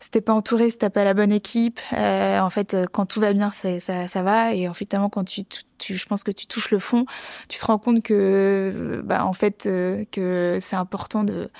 si 0.00 0.10
t'es 0.10 0.20
pas 0.20 0.34
entouré, 0.34 0.68
si 0.70 0.78
t'as 0.78 0.90
pas 0.90 1.04
la 1.04 1.14
bonne 1.14 1.32
équipe, 1.32 1.80
en 1.92 2.50
fait, 2.50 2.76
quand 2.92 3.06
tout 3.06 3.20
va 3.20 3.32
bien, 3.32 3.50
ça, 3.50 3.78
ça, 3.80 4.22
va. 4.22 4.54
Et 4.54 4.68
en 4.68 4.74
fait, 4.74 4.94
quand 5.10 5.24
tu, 5.24 5.44
je 5.84 6.06
pense 6.06 6.22
que 6.22 6.30
tu 6.30 6.46
touches 6.46 6.70
le 6.70 6.78
fond, 6.78 7.06
tu 7.48 7.58
te 7.58 7.64
rends 7.64 7.78
compte 7.78 8.02
que, 8.02 9.02
bah, 9.04 9.24
en 9.24 9.32
fait, 9.32 9.62
que 10.10 10.58
c'est 10.60 10.76
important 10.76 11.24
de, 11.24 11.50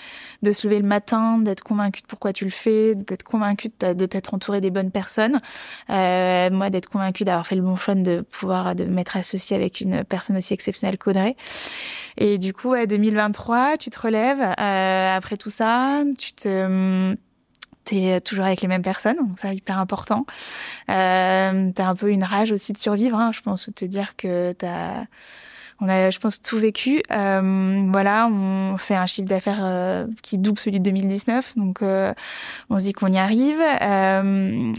de 0.42 0.52
se 0.52 0.66
lever 0.66 0.80
le 0.80 0.86
matin, 0.86 1.38
d'être 1.38 1.62
convaincu 1.62 2.02
de 2.02 2.06
pourquoi 2.06 2.32
tu 2.32 2.44
le 2.44 2.50
fais, 2.50 2.94
d'être 2.94 3.22
convaincu 3.22 3.68
de 3.80 4.06
t'être 4.06 4.34
entouré 4.34 4.60
des 4.60 4.70
bonnes 4.70 4.90
personnes. 4.90 5.40
moi, 5.88 6.70
d'être 6.72 6.88
convaincue 6.88 7.24
d'avoir 7.24 7.46
fait 7.46 7.54
le 7.54 7.62
bon 7.62 7.76
choix 7.76 7.94
de 7.94 8.22
pouvoir 8.22 8.74
de 8.74 8.85
m'être 8.85 9.16
associée 9.16 9.56
avec 9.56 9.80
une 9.80 10.04
personne 10.04 10.37
aussi 10.37 10.54
exceptionnelle 10.54 10.98
qu'Audrey. 10.98 11.37
Et 12.16 12.38
du 12.38 12.52
coup, 12.52 12.72
à 12.72 12.87
2023, 12.87 13.76
tu 13.76 13.90
te 13.90 14.00
relèves 14.00 14.40
euh, 14.40 15.16
après 15.16 15.37
tout 15.37 15.50
ça, 15.50 16.02
tu 16.18 16.32
te 16.32 17.14
t'es 17.85 18.20
toujours 18.20 18.44
avec 18.44 18.61
les 18.62 18.68
mêmes 18.68 18.82
personnes, 18.82 19.16
donc 19.16 19.38
ça 19.38 19.52
hyper 19.52 19.78
important. 19.78 20.24
Euh, 20.88 21.70
t'as 21.74 21.87
un 21.87 21.94
peu 21.94 22.11
une 22.11 22.24
rage 22.24 22.52
aussi 22.52 22.72
de 22.72 22.78
survivre, 22.78 23.18
hein, 23.18 23.32
je 23.32 23.40
pense, 23.40 23.68
de 23.68 23.72
te 23.72 23.85
dire 23.85 24.16
que 24.16 24.52
t'as 24.52 25.04
on 25.82 25.88
a, 25.88 26.10
je 26.10 26.18
pense, 26.20 26.40
tout 26.40 26.58
vécu. 26.58 27.02
Euh, 27.10 27.82
voilà, 27.90 28.28
on 28.28 28.76
fait 28.78 28.94
un 28.94 29.06
chiffre 29.06 29.28
d'affaires 29.28 29.60
euh, 29.62 30.06
qui 30.22 30.38
double 30.38 30.58
celui 30.58 30.78
de 30.78 30.84
2019, 30.84 31.54
donc 31.56 31.82
euh, 31.82 32.14
on 32.70 32.78
se 32.78 32.84
dit 32.84 32.92
qu'on 32.92 33.08
y 33.08 33.18
arrive. 33.18 33.58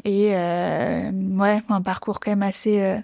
Et 0.06 0.30
ouais, 0.30 1.62
un 1.70 1.82
parcours 1.82 2.22
quand 2.22 2.32
même 2.32 2.44
assez. 2.44 2.98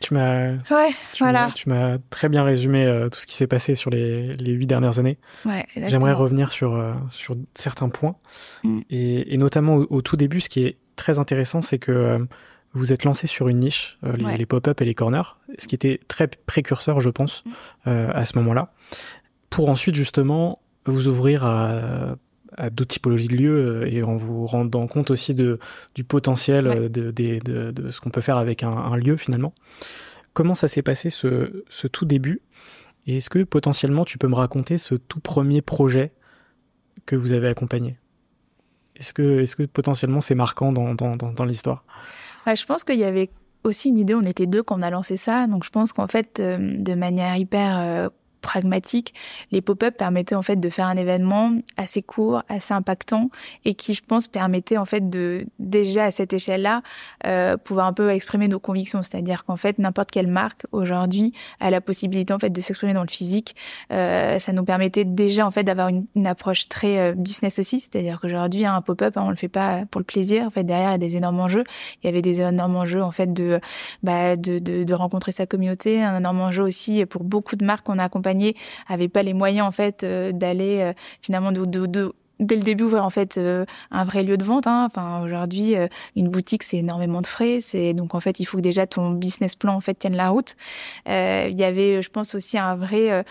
Tu 0.00 0.14
m'as, 0.14 0.50
ouais, 0.70 0.90
voilà. 1.18 1.48
tu 1.54 1.70
m'as 1.70 1.96
très 2.10 2.28
bien 2.28 2.44
résumé 2.44 2.86
tout 3.10 3.18
ce 3.18 3.26
qui 3.26 3.34
s'est 3.34 3.48
passé 3.48 3.74
sur 3.74 3.90
les 3.90 4.34
les 4.34 4.52
huit 4.52 4.66
dernières 4.66 4.98
années. 4.98 5.18
Ouais, 5.46 5.66
J'aimerais 5.76 6.12
revenir 6.12 6.52
sur 6.52 6.94
sur 7.10 7.36
certains 7.54 7.88
points 7.88 8.16
mm. 8.64 8.80
et, 8.90 9.34
et, 9.34 9.36
notamment 9.38 9.76
au, 9.76 9.86
au, 9.88 10.02
tout 10.02 10.16
début, 10.16 10.40
ce 10.40 10.50
qui 10.50 10.64
est 10.64 10.76
très 10.94 11.18
intéressant, 11.18 11.62
c'est 11.62 11.78
que 11.78 12.28
vous 12.72 12.92
êtes 12.92 13.04
lancé 13.04 13.26
sur 13.26 13.48
une 13.48 13.58
niche, 13.58 13.98
euh, 14.04 14.12
les, 14.12 14.24
ouais. 14.24 14.36
les 14.36 14.46
pop-up 14.46 14.80
et 14.80 14.84
les 14.84 14.94
corners, 14.94 15.36
ce 15.58 15.66
qui 15.66 15.74
était 15.74 16.00
très 16.08 16.28
précurseur, 16.28 17.00
je 17.00 17.10
pense, 17.10 17.42
Mm. 17.44 17.50
euh, 17.88 18.10
à 18.12 18.24
ce 18.24 18.36
moment-là, 18.38 18.72
pour 19.50 19.68
ensuite 19.70 19.94
justement 19.94 20.60
vous 20.86 21.08
ouvrir 21.08 21.44
à, 21.44 22.16
à 22.56 22.70
d'autres 22.70 22.88
typologies 22.94 23.28
de 23.28 23.36
lieux 23.36 23.82
euh, 23.82 23.86
et 23.86 24.02
en 24.02 24.16
vous 24.16 24.46
rendant 24.46 24.86
compte 24.86 25.10
aussi 25.10 25.34
de, 25.34 25.58
du 25.94 26.04
potentiel 26.04 26.68
Ouais. 26.68 26.88
de, 26.88 27.10
de, 27.10 27.38
de, 27.44 27.70
de 27.70 27.90
ce 27.90 28.00
qu'on 28.00 28.10
peut 28.10 28.20
faire 28.20 28.36
avec 28.36 28.62
un, 28.62 28.70
un 28.70 28.96
lieu 28.96 29.16
finalement. 29.16 29.52
Comment 30.34 30.54
ça 30.54 30.68
s'est 30.68 30.82
passé 30.82 31.10
ce, 31.10 31.64
ce 31.68 31.86
tout 31.88 32.04
début? 32.04 32.40
Et 33.06 33.16
est-ce 33.16 33.30
que 33.30 33.42
potentiellement 33.42 34.04
tu 34.04 34.18
peux 34.18 34.28
me 34.28 34.34
raconter 34.34 34.76
ce 34.78 34.94
tout 34.94 35.20
premier 35.20 35.62
projet 35.62 36.12
que 37.06 37.16
vous 37.16 37.32
avez 37.32 37.48
accompagné? 37.48 37.98
Est-ce 38.96 39.14
que, 39.14 39.40
est 39.40 39.54
que 39.54 39.62
potentiellement 39.64 40.20
c'est 40.20 40.34
marquant 40.34 40.72
dans, 40.72 40.94
dans, 40.94 41.12
dans, 41.12 41.32
dans 41.32 41.44
l'histoire? 41.44 41.84
Je 42.54 42.64
pense 42.66 42.84
qu'il 42.84 42.98
y 42.98 43.04
avait 43.04 43.30
aussi 43.64 43.88
une 43.88 43.98
idée, 43.98 44.14
on 44.14 44.22
était 44.22 44.46
deux 44.46 44.62
quand 44.62 44.78
on 44.78 44.82
a 44.82 44.90
lancé 44.90 45.16
ça, 45.16 45.46
donc 45.46 45.64
je 45.64 45.70
pense 45.70 45.92
qu'en 45.92 46.06
fait, 46.06 46.40
euh, 46.40 46.76
de 46.78 46.94
manière 46.94 47.36
hyper 47.36 47.78
euh, 47.78 48.08
pragmatique, 48.48 49.12
les 49.52 49.60
pop-up 49.60 49.94
permettaient 49.94 50.34
en 50.34 50.40
fait 50.40 50.56
de 50.56 50.70
faire 50.70 50.86
un 50.86 50.96
événement 50.96 51.52
assez 51.76 52.00
court, 52.00 52.44
assez 52.48 52.72
impactant 52.72 53.28
et 53.66 53.74
qui, 53.74 53.92
je 53.92 54.02
pense, 54.02 54.26
permettait 54.26 54.78
en 54.78 54.86
fait 54.86 55.10
de 55.10 55.44
déjà 55.58 56.04
à 56.04 56.10
cette 56.10 56.32
échelle-là 56.32 56.80
euh, 57.26 57.58
pouvoir 57.58 57.86
un 57.86 57.92
peu 57.92 58.08
exprimer 58.08 58.48
nos 58.48 58.58
convictions. 58.58 59.02
C'est-à-dire 59.02 59.44
qu'en 59.44 59.56
fait, 59.56 59.78
n'importe 59.78 60.10
quelle 60.10 60.28
marque 60.28 60.64
aujourd'hui 60.72 61.34
a 61.60 61.68
la 61.68 61.82
possibilité 61.82 62.32
en 62.32 62.38
fait 62.38 62.48
de 62.48 62.60
s'exprimer 62.62 62.94
dans 62.94 63.02
le 63.02 63.10
physique. 63.10 63.54
Euh, 63.92 64.38
ça 64.38 64.54
nous 64.54 64.64
permettait 64.64 65.04
déjà 65.04 65.46
en 65.46 65.50
fait 65.50 65.64
d'avoir 65.64 65.88
une, 65.88 66.06
approche 66.26 66.70
très 66.70 66.98
euh, 66.98 67.12
business 67.14 67.58
aussi. 67.58 67.80
C'est-à-dire 67.80 68.18
qu'aujourd'hui, 68.18 68.64
un 68.64 68.80
pop-up, 68.80 69.18
hein, 69.18 69.24
on 69.26 69.30
le 69.30 69.36
fait 69.36 69.48
pas 69.48 69.84
pour 69.90 69.98
le 70.00 70.06
plaisir. 70.06 70.46
En 70.46 70.50
fait, 70.50 70.64
derrière, 70.64 70.88
il 70.88 70.92
y 70.92 70.94
a 70.94 70.98
des 70.98 71.18
énormes 71.18 71.40
enjeux. 71.40 71.64
Il 72.02 72.06
y 72.06 72.08
avait 72.08 72.22
des 72.22 72.40
énormes 72.40 72.76
enjeux 72.76 73.02
en 73.02 73.10
fait 73.10 73.30
de 73.30 73.60
bah, 74.02 74.36
de, 74.36 74.58
de 74.58 74.94
rencontrer 74.94 75.32
sa 75.32 75.44
communauté, 75.44 76.02
un 76.02 76.16
énorme 76.16 76.40
enjeu 76.40 76.62
aussi 76.62 77.04
pour 77.04 77.24
beaucoup 77.24 77.56
de 77.56 77.64
marques 77.66 77.84
qu'on 77.84 77.98
a 77.98 78.04
accompagnées 78.04 78.37
avait 78.88 79.08
pas 79.08 79.22
les 79.22 79.34
moyens 79.34 79.66
en 79.66 79.72
fait 79.72 80.04
euh, 80.04 80.32
d'aller 80.32 80.80
euh, 80.80 80.92
finalement 81.22 81.52
dès 81.52 82.54
le 82.54 82.62
début 82.62 82.84
ouvrir 82.84 83.04
en 83.04 83.10
fait 83.10 83.36
euh, 83.36 83.64
un 83.90 84.04
vrai 84.04 84.22
lieu 84.22 84.36
de 84.36 84.44
vente. 84.44 84.66
Hein. 84.66 84.84
Enfin 84.86 85.22
aujourd'hui 85.22 85.74
une 86.14 86.28
boutique 86.28 86.62
c'est 86.62 86.78
énormément 86.78 87.20
de 87.20 87.26
frais. 87.26 87.58
Donc 87.94 88.14
en 88.14 88.20
fait 88.20 88.38
il 88.40 88.44
faut 88.44 88.58
que 88.58 88.62
déjà 88.62 88.86
ton 88.86 89.10
business 89.10 89.56
plan 89.56 89.74
en 89.74 89.80
fait 89.80 89.94
tienne 89.94 90.16
la 90.16 90.28
route. 90.28 90.54
Il 91.06 91.58
y 91.58 91.64
avait 91.64 92.00
je 92.00 92.10
pense 92.10 92.34
aussi 92.34 92.58
un 92.58 92.76
vrai 92.76 93.24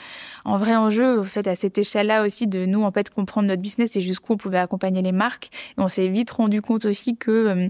un 0.44 0.58
vrai 0.58 0.76
enjeu 0.76 1.20
en 1.20 1.24
fait 1.24 1.48
à 1.48 1.56
cette 1.56 1.78
échelle 1.78 2.08
là 2.08 2.26
aussi 2.26 2.48
de 2.48 2.66
nous 2.66 2.84
en 2.84 2.92
fait 2.92 3.10
comprendre 3.10 3.48
notre 3.48 3.62
business 3.62 3.96
et 3.96 4.02
jusqu'où 4.02 4.34
on 4.34 4.38
pouvait 4.38 4.60
accompagner 4.60 5.02
les 5.02 5.14
marques. 5.14 5.50
On 5.78 5.88
s'est 5.88 6.10
vite 6.10 6.32
rendu 6.32 6.62
compte 6.62 6.86
aussi 6.86 7.16
que 7.16 7.70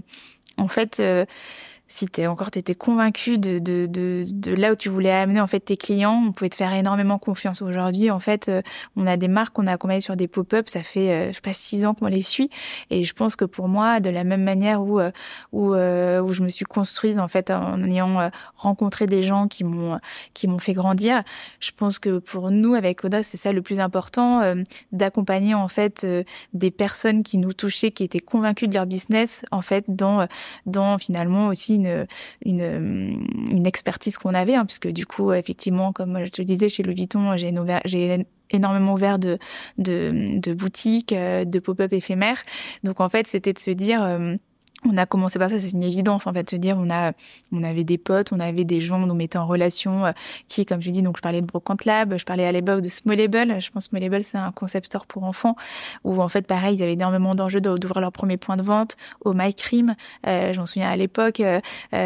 en 0.58 0.68
fait 0.68 1.00
si 1.88 2.06
t'es 2.06 2.26
encore 2.26 2.50
t'étais 2.50 2.74
convaincu 2.74 3.38
de, 3.38 3.58
de, 3.58 3.86
de, 3.86 4.24
de, 4.30 4.52
là 4.52 4.72
où 4.72 4.76
tu 4.76 4.90
voulais 4.90 5.10
amener 5.10 5.40
en 5.40 5.46
fait 5.46 5.60
tes 5.60 5.78
clients, 5.78 6.22
on 6.28 6.32
pouvait 6.32 6.50
te 6.50 6.54
faire 6.54 6.72
énormément 6.74 7.18
confiance. 7.18 7.62
Aujourd'hui, 7.62 8.10
en 8.10 8.20
fait, 8.20 8.50
euh, 8.50 8.60
on 8.94 9.06
a 9.06 9.16
des 9.16 9.28
marques 9.28 9.54
qu'on 9.54 9.66
a 9.66 9.72
accompagnées 9.72 10.02
sur 10.02 10.14
des 10.14 10.28
pop-up, 10.28 10.68
ça 10.68 10.82
fait 10.82 11.10
euh, 11.10 11.28
je 11.28 11.36
sais 11.36 11.40
pas 11.40 11.54
six 11.54 11.86
ans 11.86 11.94
qu'on 11.94 12.06
les 12.06 12.20
suit, 12.20 12.50
et 12.90 13.04
je 13.04 13.14
pense 13.14 13.36
que 13.36 13.46
pour 13.46 13.68
moi, 13.68 14.00
de 14.00 14.10
la 14.10 14.22
même 14.22 14.42
manière 14.44 14.82
où 14.82 15.00
euh, 15.00 15.10
où, 15.52 15.74
où 15.74 16.32
je 16.32 16.42
me 16.42 16.48
suis 16.48 16.66
construite 16.66 17.18
en 17.18 17.26
fait 17.28 17.50
en 17.50 17.82
ayant 17.82 18.30
rencontré 18.54 19.06
des 19.06 19.22
gens 19.22 19.48
qui 19.48 19.64
m'ont 19.64 19.98
qui 20.34 20.46
m'ont 20.46 20.58
fait 20.58 20.74
grandir, 20.74 21.22
je 21.58 21.70
pense 21.74 21.98
que 21.98 22.18
pour 22.18 22.50
nous 22.50 22.74
avec 22.74 23.02
Oda, 23.04 23.22
c'est 23.22 23.38
ça 23.38 23.50
le 23.50 23.62
plus 23.62 23.80
important, 23.80 24.42
d'accompagner 24.92 25.54
en 25.54 25.68
fait 25.68 26.06
des 26.52 26.70
personnes 26.70 27.22
qui 27.22 27.38
nous 27.38 27.54
touchaient, 27.54 27.92
qui 27.92 28.04
étaient 28.04 28.20
convaincues 28.20 28.68
de 28.68 28.74
leur 28.74 28.86
business, 28.86 29.46
en 29.50 29.62
fait 29.62 29.84
dans 29.88 30.26
dans 30.66 30.98
finalement 30.98 31.48
aussi 31.48 31.77
une, 31.84 32.06
une, 32.44 33.66
expertise 33.66 34.18
qu'on 34.18 34.34
avait, 34.34 34.54
hein, 34.54 34.66
puisque 34.66 34.88
du 34.88 35.06
coup, 35.06 35.32
effectivement, 35.32 35.92
comme 35.92 36.24
je 36.24 36.30
te 36.30 36.40
le 36.40 36.46
disais, 36.46 36.68
chez 36.68 36.82
Louis 36.82 36.94
Vuitton, 36.94 37.36
j'ai 37.36 38.26
énormément 38.50 38.94
ouvert 38.94 39.18
de, 39.18 39.38
boutiques, 40.54 41.14
de 41.14 41.58
pop-up 41.58 41.92
éphémères. 41.92 42.42
Donc 42.84 43.00
en 43.00 43.08
fait, 43.08 43.26
c'était 43.26 43.52
de 43.52 43.58
se 43.58 43.70
dire... 43.70 44.38
Euh, 44.86 44.90
on 44.90 44.96
a 44.96 45.06
commencé 45.06 45.38
par 45.38 45.50
ça, 45.50 45.58
c'est 45.58 45.72
une 45.72 45.82
évidence 45.82 46.26
en 46.26 46.32
fait, 46.32 46.44
de 46.44 46.50
se 46.50 46.56
dire 46.56 46.76
on 46.78 46.90
a, 46.90 47.12
on 47.52 47.62
avait 47.62 47.84
des 47.84 47.98
potes, 47.98 48.32
on 48.32 48.40
avait 48.40 48.64
des 48.64 48.80
gens, 48.80 49.02
on 49.02 49.06
nous 49.06 49.14
mettait 49.14 49.38
en 49.38 49.46
relation, 49.46 50.06
euh, 50.06 50.12
qui, 50.48 50.66
comme 50.66 50.82
je 50.82 50.90
dis, 50.90 51.02
donc 51.02 51.16
je 51.16 51.22
parlais 51.22 51.40
de 51.40 51.46
Brocante 51.46 51.84
Lab, 51.84 52.16
je 52.16 52.24
parlais 52.24 52.46
à 52.46 52.52
l'époque 52.52 52.80
de 52.80 52.88
Smallable. 52.88 53.60
Je 53.60 53.70
pense 53.70 53.86
Smallable 53.86 54.22
c'est 54.22 54.38
un 54.38 54.52
concept 54.52 54.86
store 54.86 55.06
pour 55.06 55.24
enfants 55.24 55.56
où 56.04 56.20
en 56.22 56.28
fait 56.28 56.46
pareil, 56.46 56.76
ils 56.76 56.82
avaient 56.82 56.92
énormément 56.92 57.34
d'enjeux 57.34 57.60
d'ouvrir 57.60 58.00
leur 58.00 58.12
premier 58.12 58.36
point 58.36 58.56
de 58.56 58.62
vente. 58.62 58.96
Au 59.24 59.32
MyCream, 59.32 59.94
euh, 60.26 60.52
j'en 60.52 60.66
souviens 60.66 60.90
à 60.90 60.96
l'époque, 60.96 61.40
euh, 61.40 61.60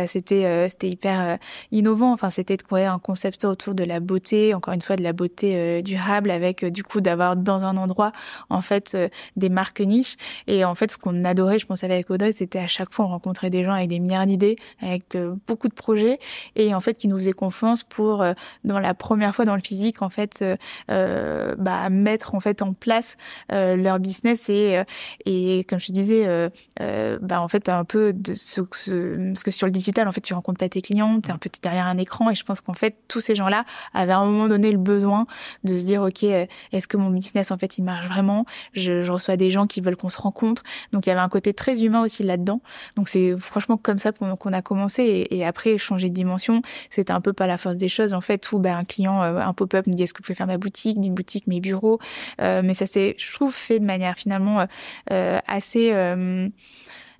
c'était 0.06 0.68
c'était 0.68 0.88
hyper 0.88 1.38
innovant. 1.70 2.12
Enfin, 2.12 2.30
c'était 2.30 2.56
de 2.56 2.62
créer 2.62 2.86
un 2.86 2.98
concept 2.98 3.36
store 3.36 3.52
autour 3.52 3.74
de 3.74 3.84
la 3.84 4.00
beauté, 4.00 4.54
encore 4.54 4.74
une 4.74 4.80
fois 4.80 4.96
de 4.96 5.02
la 5.02 5.12
beauté 5.12 5.82
durable, 5.82 6.30
avec 6.30 6.64
du 6.64 6.82
coup 6.82 7.00
d'avoir 7.00 7.36
dans 7.36 7.64
un 7.64 7.76
endroit 7.76 8.12
en 8.50 8.60
fait 8.60 8.96
des 9.36 9.48
marques 9.48 9.80
niches. 9.80 10.16
Et 10.46 10.64
en 10.64 10.74
fait, 10.74 10.90
ce 10.90 10.98
qu'on 10.98 11.24
adorait, 11.24 11.58
je 11.58 11.66
pense 11.66 11.84
avec 11.84 12.10
Audrey, 12.10 12.32
c'était 12.32 12.61
à 12.62 12.66
chaque 12.66 12.92
fois 12.92 13.06
on 13.06 13.08
rencontrait 13.08 13.50
des 13.50 13.64
gens 13.64 13.72
avec 13.72 13.88
des 13.88 13.98
milliards 13.98 14.26
d'idées, 14.26 14.56
avec 14.80 15.16
beaucoup 15.46 15.68
de 15.68 15.74
projets 15.74 16.18
et 16.56 16.74
en 16.74 16.80
fait 16.80 16.94
qui 16.94 17.08
nous 17.08 17.18
faisaient 17.18 17.32
confiance 17.32 17.82
pour 17.82 18.24
dans 18.64 18.78
la 18.78 18.94
première 18.94 19.34
fois 19.34 19.44
dans 19.44 19.54
le 19.54 19.62
physique 19.62 20.02
en 20.02 20.08
fait 20.08 20.44
bah, 20.88 21.90
mettre 21.90 22.34
en 22.34 22.40
fait 22.40 22.62
en 22.62 22.72
place 22.72 23.16
leur 23.50 23.98
business 23.98 24.48
et 24.48 24.82
et 25.26 25.64
comme 25.68 25.78
je 25.78 25.92
disais 25.92 26.50
bah 26.78 27.40
en 27.40 27.48
fait 27.48 27.68
un 27.68 27.84
peu 27.84 28.12
de 28.12 28.34
ce, 28.34 28.60
que 28.60 29.50
sur 29.50 29.66
le 29.66 29.72
digital 29.72 30.08
en 30.08 30.12
fait 30.12 30.20
tu 30.20 30.34
rencontres 30.34 30.58
pas 30.58 30.68
tes 30.68 30.82
clients, 30.82 31.20
tu 31.20 31.30
es 31.30 31.32
un 31.32 31.38
peu 31.38 31.50
derrière 31.62 31.86
un 31.86 31.98
écran 31.98 32.30
et 32.30 32.34
je 32.34 32.44
pense 32.44 32.60
qu'en 32.60 32.74
fait 32.74 32.96
tous 33.08 33.20
ces 33.20 33.34
gens-là 33.34 33.64
avaient 33.94 34.12
à 34.12 34.18
un 34.18 34.26
moment 34.26 34.48
donné 34.48 34.70
le 34.70 34.78
besoin 34.78 35.26
de 35.64 35.74
se 35.74 35.84
dire 35.84 36.02
ok 36.02 36.22
est-ce 36.24 36.88
que 36.88 36.96
mon 36.96 37.10
business 37.10 37.50
en 37.50 37.58
fait 37.58 37.78
il 37.78 37.84
marche 37.84 38.06
vraiment? 38.06 38.44
Je 38.72 39.10
reçois 39.10 39.36
des 39.36 39.50
gens 39.50 39.66
qui 39.66 39.80
veulent 39.80 39.96
qu'on 39.96 40.08
se 40.08 40.20
rencontre. 40.20 40.62
Donc 40.92 41.06
il 41.06 41.08
y 41.08 41.12
avait 41.12 41.20
un 41.20 41.28
côté 41.28 41.54
très 41.54 41.82
humain 41.82 42.02
aussi 42.02 42.22
là-dedans 42.22 42.51
donc 42.96 43.08
c'est 43.08 43.36
franchement 43.38 43.76
comme 43.76 43.98
ça 43.98 44.12
qu'on 44.12 44.52
a 44.52 44.62
commencé. 44.62 45.26
Et, 45.30 45.42
après 45.44 45.76
changer 45.76 46.08
de 46.08 46.14
dimension 46.14 46.62
c'était 46.88 47.12
un 47.12 47.20
peu 47.20 47.32
pas 47.32 47.46
la 47.46 47.58
force 47.58 47.76
des 47.76 47.88
choses 47.88 48.12
en 48.14 48.20
fait 48.20 48.52
où 48.52 48.58
ben, 48.58 48.78
un 48.78 48.84
client 48.84 49.22
euh, 49.22 49.38
un 49.38 49.52
pop-up 49.52 49.86
me 49.86 49.94
dit 49.94 50.04
est-ce 50.04 50.14
que 50.14 50.18
vous 50.18 50.24
pouvez 50.24 50.36
faire 50.36 50.46
ma 50.46 50.58
boutique 50.58 51.00
d'une 51.00 51.14
boutique 51.14 51.46
mes 51.48 51.60
bureaux 51.60 51.98
euh, 52.40 52.62
mais 52.64 52.74
ça 52.74 52.86
s'est 52.86 53.16
je 53.18 53.26
fait 53.50 53.80
de 53.80 53.84
manière 53.84 54.16
finalement 54.16 54.66
euh, 55.10 55.38
assez 55.46 55.92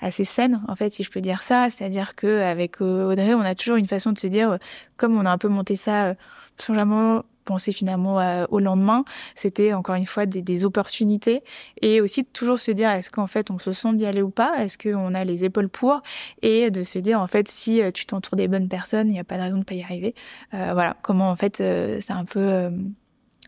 assez 0.03 0.25
saine 0.25 0.61
en 0.69 0.77
fait 0.77 0.93
si 0.93 1.03
je 1.03 1.11
peux 1.11 1.21
dire 1.21 1.43
ça 1.43 1.71
c'est-à-dire 1.71 2.15
que 2.15 2.43
avec 2.43 2.81
Audrey 2.81 3.35
on 3.35 3.41
a 3.41 3.55
toujours 3.55 3.77
une 3.77 3.87
façon 3.87 4.13
de 4.13 4.19
se 4.19 4.27
dire 4.27 4.59
comme 4.97 5.17
on 5.17 5.25
a 5.25 5.31
un 5.31 5.39
peu 5.39 5.49
monté 5.49 5.77
ça 5.77 6.15
sans 6.59 6.75
jamais 6.75 7.21
penser 7.45 7.73
finalement 7.73 8.47
au 8.51 8.59
lendemain, 8.61 9.05
c'était 9.35 9.73
encore 9.73 9.97
une 9.97 10.07
fois 10.07 10.27
des, 10.27 10.43
des, 10.43 10.65
opportunités 10.65 11.43
et 11.81 12.01
aussi 12.01 12.23
de 12.23 12.29
toujours 12.33 12.59
se 12.59 12.71
dire 12.71 12.91
est-ce 12.91 13.11
qu'en 13.11 13.27
fait 13.27 13.51
on 13.51 13.59
se 13.59 13.73
sent 13.73 13.95
d'y 13.95 14.07
aller 14.07 14.23
ou 14.23 14.31
pas, 14.31 14.63
est-ce 14.63 14.79
qu'on 14.79 15.15
a 15.15 15.25
les 15.25 15.45
épaules 15.45 15.69
pour? 15.69 16.03
Et 16.43 16.71
de 16.71 16.83
se 16.83 16.99
dire 16.99 17.21
en 17.21 17.27
fait 17.27 17.49
si 17.49 17.81
tu 17.95 18.07
t'entoures 18.07 18.37
des 18.37 18.49
bonnes 18.49 18.69
personnes, 18.69 19.09
il 19.09 19.13
n'y 19.13 19.21
a 19.21 19.25
pas 19.25 19.37
de 19.37 19.43
raison 19.43 19.59
de 19.59 19.65
pas 19.65 19.75
y 19.75 19.83
arriver. 19.83 20.15
Euh, 20.55 20.71
voilà 20.73 20.97
comment 21.03 21.31
en 21.31 21.37
fait 21.37 21.61
euh, 21.61 21.99
c'est 22.01 22.13
un 22.13 22.25
peu 22.25 22.41
euh, 22.41 22.71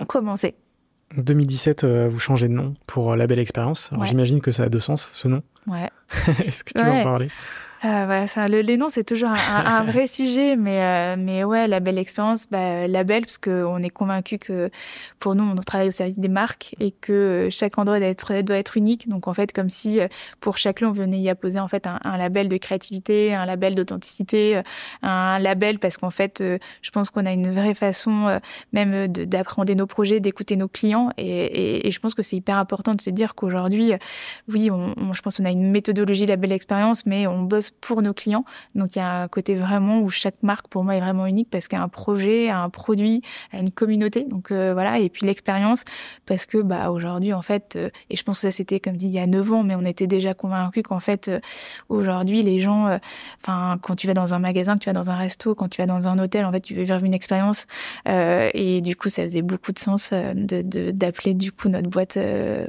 commencé. 0.06 0.54
2017, 1.16 1.84
vous 1.84 2.18
changez 2.18 2.48
de 2.48 2.54
nom 2.54 2.74
pour 2.86 3.14
la 3.14 3.28
belle 3.28 3.38
expérience. 3.38 3.90
J'imagine 4.02 4.40
que 4.40 4.50
ça 4.50 4.64
a 4.64 4.68
deux 4.68 4.80
sens 4.80 5.12
ce 5.14 5.28
nom. 5.28 5.42
Ouais. 5.66 5.90
Est-ce 6.44 6.64
que 6.64 6.72
tu 6.72 6.84
veux 6.84 6.90
en 6.90 7.02
parler? 7.04 7.28
Euh, 7.84 8.06
voilà, 8.06 8.26
ça, 8.26 8.48
le, 8.48 8.60
les 8.60 8.78
noms 8.78 8.88
c'est 8.88 9.04
toujours 9.04 9.28
un, 9.28 9.34
un, 9.66 9.84
vrai 9.90 10.06
sujet, 10.06 10.56
mais 10.56 10.80
euh, 10.80 11.16
mais 11.18 11.44
ouais, 11.44 11.68
la 11.68 11.80
belle 11.80 11.98
expérience, 11.98 12.46
bah, 12.50 12.88
la 12.88 13.04
belle 13.04 13.22
parce 13.22 13.36
que 13.36 13.64
on 13.64 13.78
est 13.78 13.90
convaincu 13.90 14.38
que 14.38 14.70
pour 15.18 15.34
nous 15.34 15.44
on 15.44 15.54
travaille 15.56 15.88
au 15.88 15.92
service 15.92 16.18
des 16.18 16.28
marques 16.28 16.74
et 16.80 16.92
que 16.92 17.48
chaque 17.50 17.76
endroit 17.76 17.98
doit 17.98 18.08
être 18.08 18.40
doit 18.40 18.56
être 18.56 18.78
unique. 18.78 19.08
Donc 19.08 19.28
en 19.28 19.34
fait, 19.34 19.52
comme 19.52 19.68
si 19.68 20.00
euh, 20.00 20.08
pour 20.40 20.56
chaque 20.56 20.80
lieu 20.80 20.86
on 20.86 20.92
venait 20.92 21.18
y 21.18 21.28
apposer 21.28 21.60
en 21.60 21.68
fait 21.68 21.86
un, 21.86 22.00
un 22.04 22.16
label 22.16 22.48
de 22.48 22.56
créativité, 22.56 23.34
un 23.34 23.44
label 23.44 23.74
d'authenticité, 23.74 24.62
un 25.02 25.38
label 25.38 25.78
parce 25.78 25.98
qu'en 25.98 26.10
fait, 26.10 26.42
je 26.42 26.90
pense 26.90 27.10
qu'on 27.10 27.26
a 27.26 27.32
une 27.32 27.50
vraie 27.50 27.74
façon 27.74 28.40
même 28.72 29.08
d'appréhender 29.08 29.74
nos 29.74 29.86
projets, 29.86 30.20
d'écouter 30.20 30.56
nos 30.56 30.68
clients 30.68 31.10
et, 31.18 31.26
et, 31.26 31.86
et, 31.86 31.90
je 31.90 32.00
pense 32.00 32.14
que 32.14 32.22
c'est 32.22 32.36
hyper 32.36 32.56
important 32.56 32.94
de 32.94 33.00
se 33.00 33.10
dire 33.10 33.34
qu'aujourd'hui, 33.34 33.92
oui, 34.48 34.70
on, 34.70 34.94
on, 34.96 35.12
je 35.12 35.22
pense 35.22 35.36
qu'on 35.36 35.44
a 35.44 35.50
une 35.50 35.70
méthodologie 35.70 36.26
la 36.26 36.36
belle 36.36 36.52
expérience, 36.52 37.06
mais 37.06 37.26
on 37.26 37.42
bosse 37.42 37.73
pour 37.80 38.02
nos 38.02 38.14
clients. 38.14 38.44
Donc 38.74 38.96
il 38.96 38.98
y 38.98 39.02
a 39.02 39.22
un 39.22 39.28
côté 39.28 39.54
vraiment 39.54 40.00
où 40.00 40.10
chaque 40.10 40.42
marque 40.42 40.68
pour 40.68 40.84
moi 40.84 40.96
est 40.96 41.00
vraiment 41.00 41.26
unique 41.26 41.48
parce 41.50 41.68
qu'il 41.68 41.78
y 41.78 41.80
a 41.80 41.84
un 41.84 41.88
projet, 41.88 42.48
un 42.50 42.70
produit, 42.70 43.22
une 43.52 43.70
communauté. 43.70 44.24
Donc 44.24 44.50
euh, 44.50 44.72
voilà 44.72 44.98
et 44.98 45.08
puis 45.08 45.26
l'expérience 45.26 45.84
parce 46.26 46.46
que 46.46 46.58
bah 46.58 46.90
aujourd'hui 46.90 47.32
en 47.32 47.42
fait 47.42 47.76
euh, 47.76 47.90
et 48.10 48.16
je 48.16 48.22
pense 48.22 48.36
que 48.36 48.40
ça 48.42 48.50
c'était 48.50 48.80
comme 48.80 48.96
dit 48.96 49.06
il 49.06 49.12
y 49.12 49.18
a 49.18 49.26
9 49.26 49.52
ans 49.52 49.62
mais 49.62 49.74
on 49.74 49.84
était 49.84 50.06
déjà 50.06 50.34
convaincus 50.34 50.82
qu'en 50.82 51.00
fait 51.00 51.28
euh, 51.28 51.40
aujourd'hui 51.88 52.42
les 52.42 52.60
gens 52.60 52.98
enfin 53.40 53.78
quand 53.82 53.96
tu 53.96 54.06
vas 54.06 54.14
dans 54.14 54.34
un 54.34 54.38
magasin, 54.38 54.74
que 54.74 54.80
tu 54.80 54.88
vas 54.88 54.94
dans 54.94 55.10
un 55.10 55.16
resto, 55.16 55.54
quand 55.54 55.68
tu 55.68 55.80
vas 55.82 55.86
dans 55.86 56.08
un 56.08 56.18
hôtel 56.18 56.44
en 56.44 56.52
fait 56.52 56.60
tu 56.60 56.74
veux 56.74 56.82
vivre 56.82 57.04
une 57.04 57.14
expérience 57.14 57.66
et 58.06 58.80
du 58.80 58.96
coup 58.96 59.08
ça 59.08 59.24
faisait 59.24 59.42
beaucoup 59.42 59.72
de 59.72 59.78
sens 59.78 60.12
de 60.12 60.90
d'appeler 60.90 61.34
du 61.34 61.52
coup 61.52 61.68
notre 61.68 61.88
boîte 61.88 62.18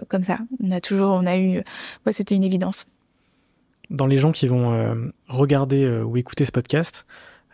comme 0.09 0.23
ça. 0.23 0.39
On 0.63 0.71
a 0.71 0.79
toujours 0.79 1.11
on 1.11 1.25
a 1.25 1.37
eu 1.37 1.63
c'était 2.11 2.35
une 2.35 2.43
évidence 2.43 2.85
dans 3.89 4.07
les 4.07 4.17
gens 4.17 4.31
qui 4.31 4.47
vont 4.47 4.73
euh, 4.73 4.95
regarder 5.27 5.83
euh, 5.83 6.03
ou 6.03 6.17
écouter 6.17 6.45
ce 6.45 6.51
podcast, 6.51 7.05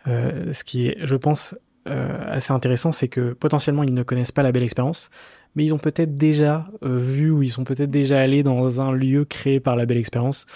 euh, 0.06 0.52
ce 0.52 0.64
qui 0.64 0.88
est, 0.88 0.98
je 1.02 1.16
pense, 1.16 1.56
assez 1.84 2.52
intéressant, 2.52 2.92
c'est 2.92 3.08
que 3.08 3.32
potentiellement 3.32 3.82
ils 3.82 3.92
ne 3.92 4.04
connaissent 4.04 4.30
pas 4.30 4.44
la 4.44 4.52
belle 4.52 4.62
expérience, 4.62 5.10
mais 5.56 5.64
ils 5.64 5.74
ont 5.74 5.78
peut-être 5.78 6.16
déjà 6.16 6.68
vu 6.80 7.32
ou 7.32 7.42
ils 7.42 7.50
sont 7.50 7.64
peut-être 7.64 7.90
déjà 7.90 8.20
allés 8.20 8.44
dans 8.44 8.80
un 8.80 8.92
lieu 8.92 9.24
créé 9.24 9.58
par 9.58 9.74
la 9.74 9.84
belle 9.84 9.98
expérience. 9.98 10.46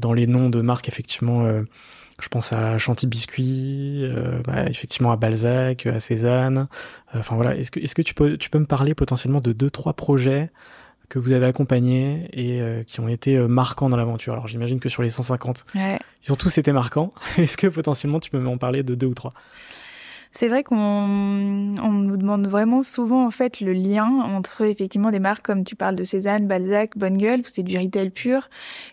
dans 0.00 0.14
les 0.14 0.26
noms 0.26 0.48
de 0.48 0.62
marques, 0.62 0.88
effectivement, 0.88 1.46
je 2.18 2.28
pense 2.30 2.54
à 2.54 2.78
Chanty 2.78 3.06
Biscuit, 3.06 4.10
bah, 4.46 4.64
effectivement 4.70 5.12
à 5.12 5.16
Balzac, 5.16 5.84
à 5.84 6.00
Cézanne. 6.00 6.66
Enfin 7.12 7.36
voilà, 7.36 7.54
est-ce 7.54 7.70
que, 7.70 7.80
est-ce 7.80 7.94
que 7.94 8.00
tu 8.00 8.14
peux, 8.14 8.38
tu 8.38 8.48
peux 8.48 8.58
me 8.58 8.64
parler 8.64 8.94
potentiellement 8.94 9.42
de 9.42 9.52
deux 9.52 9.68
trois 9.68 9.92
projets 9.92 10.50
que 11.08 11.18
vous 11.18 11.32
avez 11.32 11.46
accompagnés 11.46 12.28
et 12.32 12.60
euh, 12.60 12.82
qui 12.82 13.00
ont 13.00 13.08
été 13.08 13.36
euh, 13.36 13.48
marquants 13.48 13.88
dans 13.88 13.96
l'aventure. 13.96 14.34
Alors 14.34 14.46
j'imagine 14.46 14.78
que 14.80 14.88
sur 14.88 15.02
les 15.02 15.08
150, 15.08 15.64
ouais. 15.74 15.98
ils 16.24 16.32
ont 16.32 16.36
tous 16.36 16.58
été 16.58 16.72
marquants. 16.72 17.12
Est-ce 17.38 17.56
que 17.56 17.66
potentiellement 17.66 18.20
tu 18.20 18.30
peux 18.30 18.38
m'en 18.38 18.58
parler 18.58 18.82
de 18.82 18.94
deux 18.94 19.06
ou 19.06 19.14
trois? 19.14 19.32
C'est 20.30 20.48
vrai 20.48 20.62
qu'on 20.62 20.76
on 20.76 21.92
nous 21.92 22.16
demande 22.16 22.46
vraiment 22.48 22.82
souvent 22.82 23.26
en 23.26 23.30
fait 23.30 23.60
le 23.60 23.72
lien 23.72 24.06
entre 24.06 24.62
effectivement 24.62 25.10
des 25.10 25.20
marques 25.20 25.44
comme 25.44 25.64
tu 25.64 25.76
parles 25.76 25.96
de 25.96 26.04
Cézanne, 26.04 26.46
Balzac, 26.46 26.96
Bonne 26.96 27.16
Gueule, 27.16 27.42
c'est 27.46 27.62
du 27.62 27.78
retail 27.78 28.10
pur, 28.10 28.48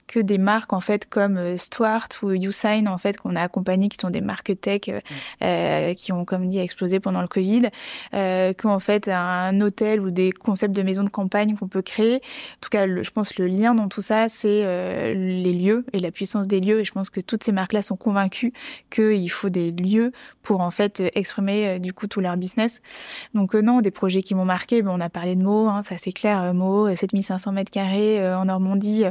que 0.07 0.19
des 0.19 0.37
marques 0.37 0.73
en 0.73 0.81
fait 0.81 1.09
comme 1.09 1.37
euh, 1.37 1.57
Stuart 1.57 2.07
ou 2.21 2.31
Usign 2.31 2.87
en 2.87 2.97
fait 2.97 3.17
qu'on 3.17 3.35
a 3.35 3.41
accompagné 3.41 3.89
qui 3.89 3.97
sont 3.99 4.09
des 4.09 4.21
marques 4.21 4.59
tech 4.59 4.81
euh, 4.89 4.99
euh, 5.43 5.93
qui 5.93 6.11
ont 6.11 6.25
comme 6.25 6.49
dit 6.49 6.59
explosé 6.59 6.99
pendant 6.99 7.21
le 7.21 7.27
Covid, 7.27 7.69
euh, 8.13 8.53
qu'en 8.53 8.79
fait 8.79 9.07
un 9.07 9.59
hôtel 9.61 10.01
ou 10.01 10.11
des 10.11 10.31
concepts 10.31 10.75
de 10.75 10.81
maison 10.81 11.03
de 11.03 11.09
campagne 11.09 11.55
qu'on 11.55 11.67
peut 11.67 11.81
créer. 11.81 12.15
En 12.15 12.61
tout 12.61 12.69
cas, 12.69 12.85
le, 12.85 13.03
je 13.03 13.11
pense 13.11 13.37
le 13.37 13.47
lien 13.47 13.75
dans 13.75 13.87
tout 13.87 14.01
ça, 14.01 14.27
c'est 14.27 14.63
euh, 14.63 15.13
les 15.13 15.53
lieux 15.53 15.85
et 15.93 15.99
la 15.99 16.11
puissance 16.11 16.47
des 16.47 16.59
lieux. 16.59 16.81
Et 16.81 16.85
je 16.85 16.91
pense 16.91 17.09
que 17.09 17.21
toutes 17.21 17.43
ces 17.43 17.51
marques-là 17.51 17.81
sont 17.81 17.97
convaincues 17.97 18.53
qu'il 18.89 19.29
faut 19.31 19.49
des 19.49 19.71
lieux 19.71 20.11
pour 20.41 20.61
en 20.61 20.71
fait 20.71 21.03
exprimer 21.25 21.67
euh, 21.67 21.79
du 21.79 21.91
coup 21.91 22.07
tout 22.07 22.21
leur 22.21 22.37
business. 22.37 22.81
Donc 23.33 23.55
euh, 23.55 23.61
non, 23.61 23.81
des 23.81 23.91
projets 23.91 24.21
qui 24.21 24.35
m'ont 24.35 24.45
marqué, 24.45 24.83
bon, 24.83 24.91
on 24.97 25.01
a 25.01 25.09
parlé 25.09 25.35
de 25.35 25.43
Mo, 25.43 25.67
hein, 25.67 25.81
ça 25.81 25.95
c'est 25.97 26.11
clair, 26.11 26.41
euh, 26.41 26.53
Mo, 26.53 26.93
7500 26.95 27.51
mètres 27.51 27.71
carrés 27.71 28.33
en 28.35 28.45
Normandie, 28.45 29.05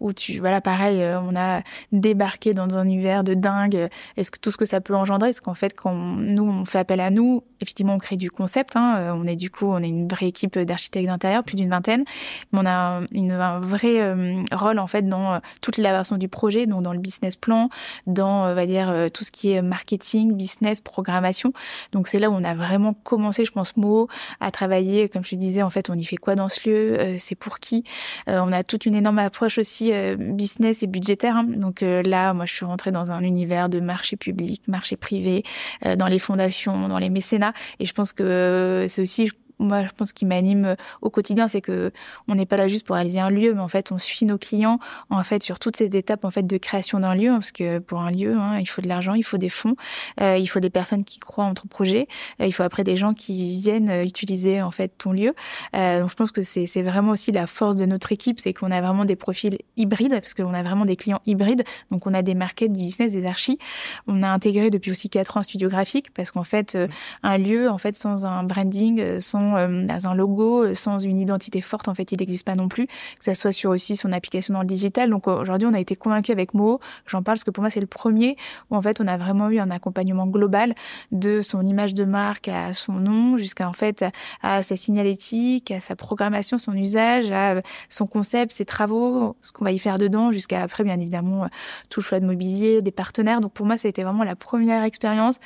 où 0.00 0.12
tu 0.12 0.38
voilà 0.40 0.60
pareil 0.60 1.02
on 1.02 1.36
a 1.36 1.62
débarqué 1.92 2.52
dans 2.52 2.76
un 2.76 2.84
univers 2.84 3.22
de 3.22 3.34
dingue 3.34 3.88
est-ce 4.16 4.30
que 4.30 4.38
tout 4.38 4.50
ce 4.50 4.56
que 4.56 4.64
ça 4.64 4.80
peut 4.80 4.94
engendrer 4.94 5.28
est-ce 5.28 5.40
qu'en 5.40 5.54
fait 5.54 5.74
quand 5.74 5.94
nous 5.94 6.44
on 6.44 6.64
fait 6.64 6.78
appel 6.78 7.00
à 7.00 7.10
nous 7.10 7.44
effectivement 7.64 7.94
on 7.94 7.98
crée 7.98 8.16
du 8.16 8.30
concept 8.30 8.76
hein, 8.76 8.96
euh, 8.98 9.12
on 9.14 9.26
est 9.26 9.36
du 9.36 9.50
coup 9.50 9.66
on 9.66 9.78
est 9.78 9.88
une 9.88 10.08
vraie 10.08 10.28
équipe 10.28 10.58
d'architectes 10.58 11.08
d'intérieur 11.08 11.42
plus 11.42 11.56
d'une 11.56 11.70
vingtaine 11.70 12.04
on 12.52 12.64
a 12.64 13.00
une, 13.12 13.32
un 13.32 13.58
vrai 13.60 14.00
euh, 14.00 14.42
rôle 14.52 14.78
en 14.78 14.86
fait 14.86 15.08
dans 15.08 15.40
toute 15.60 15.78
la 15.78 15.90
version 15.90 16.16
du 16.16 16.28
projet 16.28 16.66
donc 16.66 16.82
dans 16.82 16.92
le 16.92 17.00
business 17.00 17.36
plan 17.36 17.68
dans 18.06 18.44
on 18.44 18.54
va 18.54 18.66
dire 18.66 18.92
tout 19.12 19.24
ce 19.24 19.30
qui 19.30 19.52
est 19.52 19.62
marketing 19.62 20.34
business 20.34 20.80
programmation 20.80 21.52
donc 21.92 22.08
c'est 22.08 22.18
là 22.18 22.30
où 22.30 22.34
on 22.34 22.44
a 22.44 22.54
vraiment 22.54 22.94
commencé 22.94 23.44
je 23.44 23.52
pense 23.52 23.76
Mo 23.76 24.08
à 24.40 24.50
travailler 24.50 25.08
comme 25.08 25.24
je 25.24 25.30
te 25.30 25.36
disais 25.36 25.62
en 25.62 25.70
fait 25.70 25.90
on 25.90 25.94
y 25.94 26.04
fait 26.04 26.16
quoi 26.16 26.34
dans 26.34 26.48
ce 26.48 26.68
lieu? 26.68 27.16
C'est 27.18 27.34
pour 27.34 27.58
qui? 27.58 27.84
On 28.26 28.52
a 28.52 28.62
toute 28.62 28.86
une 28.86 28.94
énorme 28.94 29.18
approche 29.18 29.58
aussi 29.58 29.92
euh, 29.92 30.16
business 30.18 30.82
et 30.82 30.86
budgétaire. 30.86 31.36
Hein. 31.36 31.44
Donc 31.44 31.82
euh, 31.82 32.02
là, 32.02 32.34
moi, 32.34 32.44
je 32.44 32.52
suis 32.52 32.64
rentrée 32.64 32.92
dans 32.92 33.10
un 33.10 33.22
univers 33.22 33.68
de 33.68 33.80
marché 33.80 34.16
public, 34.16 34.62
marché 34.68 34.96
privé, 34.96 35.42
euh, 35.86 35.96
dans 35.96 36.06
les 36.06 36.18
fondations, 36.18 36.88
dans 36.88 36.98
les 36.98 37.10
mécénats. 37.10 37.53
Et 37.78 37.86
je 37.86 37.92
pense 37.92 38.12
que 38.12 38.86
c'est 38.88 39.02
aussi, 39.02 39.30
moi, 39.64 39.84
je 39.84 39.92
pense 39.96 40.12
qu'il 40.12 40.28
m'anime 40.28 40.64
euh, 40.64 40.74
au 41.02 41.10
quotidien, 41.10 41.48
c'est 41.48 41.60
que 41.60 41.92
on 42.28 42.34
n'est 42.34 42.46
pas 42.46 42.56
là 42.56 42.68
juste 42.68 42.86
pour 42.86 42.96
réaliser 42.96 43.20
un 43.20 43.30
lieu, 43.30 43.54
mais 43.54 43.60
en 43.60 43.68
fait, 43.68 43.92
on 43.92 43.98
suit 43.98 44.26
nos 44.26 44.38
clients 44.38 44.78
en 45.10 45.22
fait 45.22 45.42
sur 45.42 45.58
toutes 45.58 45.76
ces 45.76 45.86
étapes 45.96 46.24
en 46.24 46.30
fait 46.30 46.46
de 46.46 46.56
création 46.56 47.00
d'un 47.00 47.14
lieu, 47.14 47.30
parce 47.30 47.52
que 47.52 47.78
pour 47.78 48.00
un 48.00 48.10
lieu, 48.10 48.36
hein, 48.36 48.56
il 48.58 48.66
faut 48.66 48.82
de 48.82 48.88
l'argent, 48.88 49.14
il 49.14 49.22
faut 49.22 49.38
des 49.38 49.48
fonds, 49.48 49.76
euh, 50.20 50.36
il 50.36 50.46
faut 50.46 50.60
des 50.60 50.70
personnes 50.70 51.04
qui 51.04 51.18
croient 51.18 51.44
en 51.44 51.54
ton 51.54 51.68
projet, 51.68 52.08
euh, 52.40 52.46
il 52.46 52.52
faut 52.52 52.62
après 52.62 52.84
des 52.84 52.96
gens 52.96 53.14
qui 53.14 53.44
viennent 53.44 53.90
utiliser 54.04 54.62
en 54.62 54.70
fait 54.70 54.92
ton 54.98 55.12
lieu. 55.12 55.34
Euh, 55.74 56.00
donc, 56.00 56.10
je 56.10 56.14
pense 56.14 56.32
que 56.32 56.42
c'est 56.42 56.66
c'est 56.66 56.82
vraiment 56.82 57.12
aussi 57.12 57.32
la 57.32 57.46
force 57.46 57.76
de 57.76 57.86
notre 57.86 58.12
équipe, 58.12 58.40
c'est 58.40 58.52
qu'on 58.52 58.70
a 58.70 58.80
vraiment 58.80 59.04
des 59.04 59.16
profils 59.16 59.58
hybrides, 59.76 60.20
parce 60.20 60.34
qu'on 60.34 60.54
a 60.54 60.62
vraiment 60.62 60.84
des 60.84 60.96
clients 60.96 61.20
hybrides. 61.26 61.64
Donc, 61.90 62.06
on 62.06 62.14
a 62.14 62.22
des 62.22 62.34
markets, 62.34 62.72
des 62.72 62.80
business, 62.80 63.12
des 63.12 63.26
archis. 63.26 63.58
On 64.06 64.22
a 64.22 64.28
intégré 64.28 64.70
depuis 64.70 64.90
aussi 64.90 65.08
quatre 65.08 65.36
ans 65.36 65.40
un 65.40 65.42
studio 65.42 65.68
graphique, 65.68 66.12
parce 66.14 66.30
qu'en 66.30 66.44
fait, 66.44 66.78
un 67.22 67.38
lieu, 67.38 67.68
en 67.68 67.78
fait, 67.78 67.94
sans 67.94 68.24
un 68.24 68.42
branding, 68.44 69.20
sans 69.20 69.53
sans, 69.56 70.08
un 70.08 70.14
logo, 70.14 70.74
sans 70.74 70.98
une 70.98 71.18
identité 71.18 71.60
forte, 71.60 71.88
en 71.88 71.94
fait, 71.94 72.12
il 72.12 72.18
n'existe 72.18 72.44
pas 72.44 72.54
non 72.54 72.68
plus. 72.68 72.86
Que 72.86 73.24
ça 73.24 73.34
soit 73.34 73.52
sur 73.52 73.70
aussi 73.70 73.96
son 73.96 74.12
application 74.12 74.54
dans 74.54 74.60
le 74.60 74.66
digital. 74.66 75.10
Donc 75.10 75.26
aujourd'hui, 75.28 75.68
on 75.70 75.74
a 75.74 75.80
été 75.80 75.96
convaincu 75.96 76.32
avec 76.32 76.54
Mo. 76.54 76.80
J'en 77.06 77.22
parle 77.22 77.34
parce 77.34 77.44
que 77.44 77.50
pour 77.50 77.62
moi, 77.62 77.70
c'est 77.70 77.80
le 77.80 77.86
premier 77.86 78.36
où 78.70 78.76
en 78.76 78.82
fait, 78.82 79.00
on 79.00 79.06
a 79.06 79.16
vraiment 79.16 79.50
eu 79.50 79.58
un 79.58 79.70
accompagnement 79.70 80.26
global 80.26 80.74
de 81.12 81.40
son 81.40 81.66
image 81.66 81.94
de 81.94 82.04
marque 82.04 82.48
à 82.48 82.72
son 82.72 82.94
nom, 82.94 83.36
jusqu'à 83.36 83.68
en 83.68 83.72
fait 83.72 84.04
à 84.42 84.62
sa 84.62 84.76
signalétique, 84.76 85.70
à 85.70 85.80
sa 85.80 85.96
programmation, 85.96 86.58
son 86.58 86.74
usage, 86.74 87.30
à 87.32 87.62
son 87.88 88.06
concept, 88.06 88.52
ses 88.52 88.64
travaux, 88.64 89.36
ce 89.40 89.52
qu'on 89.52 89.64
va 89.64 89.72
y 89.72 89.78
faire 89.78 89.98
dedans, 89.98 90.32
jusqu'à 90.32 90.62
après, 90.62 90.84
bien 90.84 90.98
évidemment, 90.98 91.48
tout 91.90 92.00
le 92.00 92.04
choix 92.04 92.20
de 92.20 92.26
mobilier, 92.26 92.82
des 92.82 92.92
partenaires. 92.92 93.40
Donc 93.40 93.52
pour 93.52 93.66
moi, 93.66 93.78
ça 93.78 93.88
a 93.88 93.90
été 93.90 94.02
vraiment 94.02 94.24
la 94.24 94.36
première 94.36 94.82
expérience 94.84 95.40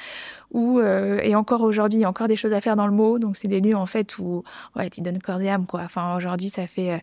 où, 0.51 0.79
euh, 0.79 1.21
et 1.23 1.35
encore 1.35 1.63
aujourd'hui, 1.63 2.01
il 2.01 2.03
y 2.03 2.05
a 2.05 2.09
encore 2.09 2.29
des 2.29 2.37
choses 2.37 2.53
à 2.53 2.61
faire 2.61 2.77
dans 2.77 2.87
le 2.87 2.93
mot. 2.93 3.19
Donc 3.19 3.37
c'est 3.37 3.49
des 3.49 3.61
lieux 3.61 3.77
en 3.77 3.87
fait 3.89 4.19
où 4.19 4.45
ouais, 4.77 4.89
tu 4.91 5.01
donnes 5.01 5.19
corps 5.19 5.41
et 5.41 5.51
âme 5.51 5.67
quoi. 5.67 5.81
Enfin 5.85 6.15
aujourd'hui, 6.17 6.49
ça 6.49 6.67
fait 6.69 6.93
euh, 6.93 6.99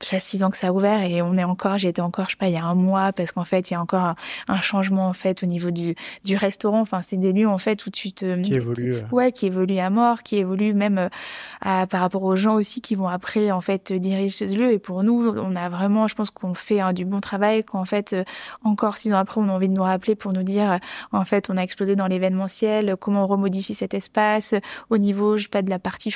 six 0.00 0.44
ans 0.44 0.50
que 0.50 0.56
ça 0.56 0.68
a 0.68 0.72
ouvert 0.72 1.02
et 1.02 1.22
on 1.22 1.34
est 1.34 1.44
encore, 1.44 1.76
été 1.84 2.00
encore, 2.00 2.26
je 2.26 2.30
sais 2.32 2.36
pas, 2.36 2.48
il 2.48 2.54
y 2.54 2.58
a 2.58 2.64
un 2.64 2.74
mois 2.74 3.12
parce 3.12 3.32
qu'en 3.32 3.44
fait, 3.44 3.70
il 3.70 3.74
y 3.74 3.76
a 3.76 3.80
encore 3.80 4.14
un, 4.48 4.60
changement 4.60 5.08
en 5.08 5.12
fait 5.12 5.42
au 5.42 5.46
niveau 5.46 5.70
du, 5.70 5.94
du 6.24 6.36
restaurant. 6.36 6.80
Enfin, 6.80 7.02
c'est 7.02 7.16
des 7.16 7.32
lieux 7.32 7.48
en 7.48 7.58
fait 7.58 7.84
où 7.86 7.90
tu 7.90 8.12
te 8.12 8.40
qui 8.40 8.54
évolue, 8.54 8.94
euh. 8.94 9.02
ouais, 9.12 9.32
qui 9.32 9.46
évolue 9.46 9.78
à 9.78 9.90
mort, 9.90 10.22
qui 10.22 10.36
évolue 10.36 10.74
même 10.74 10.98
euh, 10.98 11.08
à, 11.60 11.86
par 11.86 12.00
rapport 12.00 12.22
aux 12.22 12.36
gens 12.36 12.54
aussi 12.54 12.80
qui 12.80 12.94
vont 12.94 13.08
après 13.08 13.50
en 13.50 13.60
fait 13.60 13.92
diriger 13.92 14.46
ce 14.46 14.56
lieu. 14.56 14.72
Et 14.72 14.78
pour 14.78 15.02
nous, 15.02 15.34
on 15.36 15.56
a 15.56 15.68
vraiment, 15.68 16.06
je 16.06 16.14
pense 16.14 16.30
qu'on 16.30 16.54
fait 16.54 16.80
du 16.94 17.04
bon 17.04 17.20
travail. 17.20 17.64
Qu'en 17.64 17.84
fait, 17.84 18.16
encore 18.64 18.98
six 18.98 19.12
ans 19.12 19.18
après, 19.18 19.40
on 19.40 19.48
a 19.48 19.52
envie 19.52 19.68
de 19.68 19.74
nous 19.74 19.82
rappeler 19.82 20.14
pour 20.14 20.32
nous 20.32 20.42
dire, 20.42 20.78
en 21.12 21.24
fait, 21.24 21.50
on 21.50 21.56
a 21.56 21.62
explosé 21.62 21.96
dans 21.96 22.06
l'événementiel 22.06 22.96
comment 23.00 23.24
on 23.24 23.26
remodifie 23.26 23.74
cet 23.74 23.94
espace 23.94 24.54
au 24.90 24.98
niveau, 24.98 25.36
je 25.36 25.44
sais 25.44 25.48
pas, 25.48 25.62
de 25.62 25.70
la 25.70 25.78
partie 25.78 26.10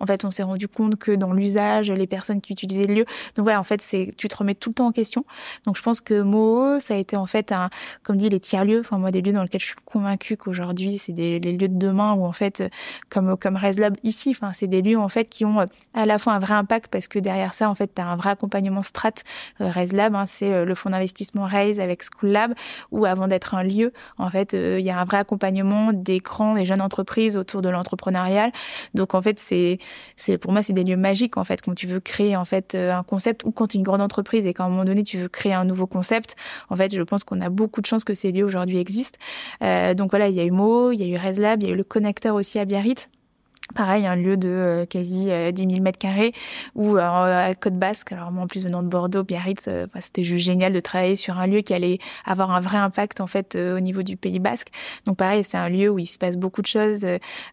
En 0.00 0.06
fait, 0.06 0.24
on 0.24 0.30
s'est 0.30 0.42
rendu 0.42 0.68
compte 0.68 0.96
que 0.96 1.12
dans 1.12 1.32
l'usage, 1.32 1.90
les 1.90 2.06
personnes 2.06 2.40
qui 2.40 2.52
utilisaient 2.52 2.86
le 2.86 2.94
lieu. 2.94 3.04
Donc 3.36 3.44
voilà, 3.44 3.60
en 3.60 3.64
fait, 3.64 3.80
c'est, 3.82 4.14
tu 4.16 4.28
te 4.28 4.36
remets 4.36 4.54
tout 4.54 4.70
le 4.70 4.74
temps 4.74 4.86
en 4.86 4.92
question. 4.92 5.24
Donc 5.66 5.76
je 5.76 5.82
pense 5.82 6.00
que 6.00 6.20
Moho, 6.22 6.78
ça 6.78 6.94
a 6.94 6.96
été 6.96 7.16
en 7.16 7.26
fait 7.26 7.52
un, 7.52 7.70
comme 8.02 8.16
dit, 8.16 8.28
les 8.28 8.40
tiers-lieux. 8.40 8.80
Enfin, 8.80 8.98
moi, 8.98 9.10
des 9.10 9.22
lieux 9.22 9.32
dans 9.32 9.42
lesquels 9.42 9.60
je 9.60 9.66
suis 9.66 9.76
convaincue 9.84 10.36
qu'aujourd'hui, 10.36 10.98
c'est 10.98 11.12
des 11.12 11.40
les 11.40 11.52
lieux 11.52 11.68
de 11.68 11.78
demain 11.78 12.14
où 12.14 12.24
en 12.24 12.32
fait, 12.32 12.64
comme, 13.08 13.36
comme 13.36 13.56
ResLab 13.56 13.96
ici, 14.02 14.30
enfin, 14.30 14.52
c'est 14.52 14.66
des 14.66 14.82
lieux 14.82 14.98
en 14.98 15.08
fait 15.08 15.28
qui 15.28 15.44
ont 15.44 15.64
à 15.94 16.06
la 16.06 16.18
fois 16.18 16.34
un 16.34 16.38
vrai 16.38 16.54
impact 16.54 16.90
parce 16.90 17.08
que 17.08 17.18
derrière 17.18 17.54
ça, 17.54 17.70
en 17.70 17.74
fait, 17.74 17.94
tu 17.94 18.00
as 18.00 18.06
un 18.06 18.16
vrai 18.16 18.30
accompagnement 18.30 18.82
strat. 18.82 19.10
Euh, 19.60 19.70
ResLab, 19.70 20.14
hein, 20.14 20.26
c'est 20.26 20.52
euh, 20.52 20.64
le 20.64 20.74
fonds 20.74 20.90
d'investissement 20.90 21.44
Raise 21.44 21.80
avec 21.80 22.02
School 22.02 22.30
Lab 22.30 22.54
où 22.90 23.04
avant 23.04 23.28
d'être 23.28 23.54
un 23.54 23.62
lieu, 23.62 23.92
en 24.18 24.30
fait, 24.30 24.54
euh, 24.54 24.78
il 24.78 24.84
y 24.84 24.90
a 24.90 24.98
un 24.98 25.04
vrai 25.04 25.18
accompagnement 25.18 25.92
des 25.92 26.18
grands 26.18 26.56
et 26.56 26.64
jeunes 26.64 26.82
entreprises 26.82 27.36
autour 27.36 27.62
de 27.62 27.68
l'entrepreneurial. 27.68 28.52
Donc 28.94 29.14
en 29.14 29.22
fait, 29.22 29.29
c'est 29.38 29.78
c'est 30.16 30.38
pour 30.38 30.52
moi 30.52 30.62
c'est 30.62 30.72
des 30.72 30.84
lieux 30.84 30.96
magiques 30.96 31.36
en 31.36 31.44
fait 31.44 31.62
quand 31.62 31.74
tu 31.74 31.86
veux 31.86 32.00
créer 32.00 32.36
en 32.36 32.44
fait 32.44 32.74
euh, 32.74 32.92
un 32.92 33.02
concept 33.02 33.44
ou 33.44 33.52
quand 33.52 33.68
tu 33.68 33.76
es 33.76 33.78
une 33.78 33.84
grande 33.84 34.02
entreprise 34.02 34.46
et 34.46 34.54
qu'à 34.54 34.64
un 34.64 34.68
moment 34.68 34.84
donné 34.84 35.02
tu 35.02 35.18
veux 35.18 35.28
créer 35.28 35.52
un 35.52 35.64
nouveau 35.64 35.86
concept. 35.86 36.36
En 36.68 36.76
fait, 36.76 36.94
je 36.94 37.02
pense 37.02 37.24
qu'on 37.24 37.40
a 37.40 37.48
beaucoup 37.48 37.80
de 37.80 37.86
chance 37.86 38.04
que 38.04 38.14
ces 38.14 38.32
lieux 38.32 38.44
aujourd'hui 38.44 38.78
existent. 38.78 39.18
Euh, 39.62 39.94
donc 39.94 40.10
voilà, 40.10 40.28
il 40.28 40.34
y 40.34 40.40
a 40.40 40.44
eu 40.44 40.50
Mo, 40.50 40.92
il 40.92 41.00
y 41.00 41.04
a 41.04 41.06
eu 41.06 41.16
ResLab, 41.16 41.62
il 41.62 41.68
y 41.68 41.70
a 41.70 41.74
eu 41.74 41.76
le 41.76 41.84
connecteur 41.84 42.34
aussi 42.34 42.58
à 42.58 42.64
Biarritz 42.64 43.08
Pareil, 43.74 44.06
un 44.06 44.16
lieu 44.16 44.36
de 44.36 44.48
euh, 44.48 44.84
quasi 44.84 45.30
10 45.52 45.62
000 45.62 45.82
mètres 45.82 45.98
carrés 45.98 46.32
ou 46.74 46.96
euh, 46.96 47.00
à 47.00 47.54
Côte 47.54 47.74
Basque. 47.74 48.12
Alors 48.12 48.32
moi, 48.32 48.44
en 48.44 48.46
plus 48.46 48.64
venant 48.64 48.82
de 48.82 48.88
Bordeaux, 48.88 49.22
Biarritz, 49.22 49.66
euh, 49.68 49.86
c'était 50.00 50.24
juste 50.24 50.44
génial 50.44 50.72
de 50.72 50.80
travailler 50.80 51.14
sur 51.14 51.38
un 51.38 51.46
lieu 51.46 51.60
qui 51.60 51.72
allait 51.72 51.98
avoir 52.24 52.50
un 52.50 52.60
vrai 52.60 52.78
impact 52.78 53.20
en 53.20 53.26
fait 53.26 53.56
au 53.56 53.80
niveau 53.80 54.02
du 54.02 54.16
Pays 54.16 54.40
Basque. 54.40 54.68
Donc 55.06 55.16
pareil, 55.16 55.44
c'est 55.44 55.56
un 55.56 55.68
lieu 55.68 55.88
où 55.88 55.98
il 55.98 56.06
se 56.06 56.18
passe 56.18 56.36
beaucoup 56.36 56.62
de 56.62 56.66
choses 56.66 57.06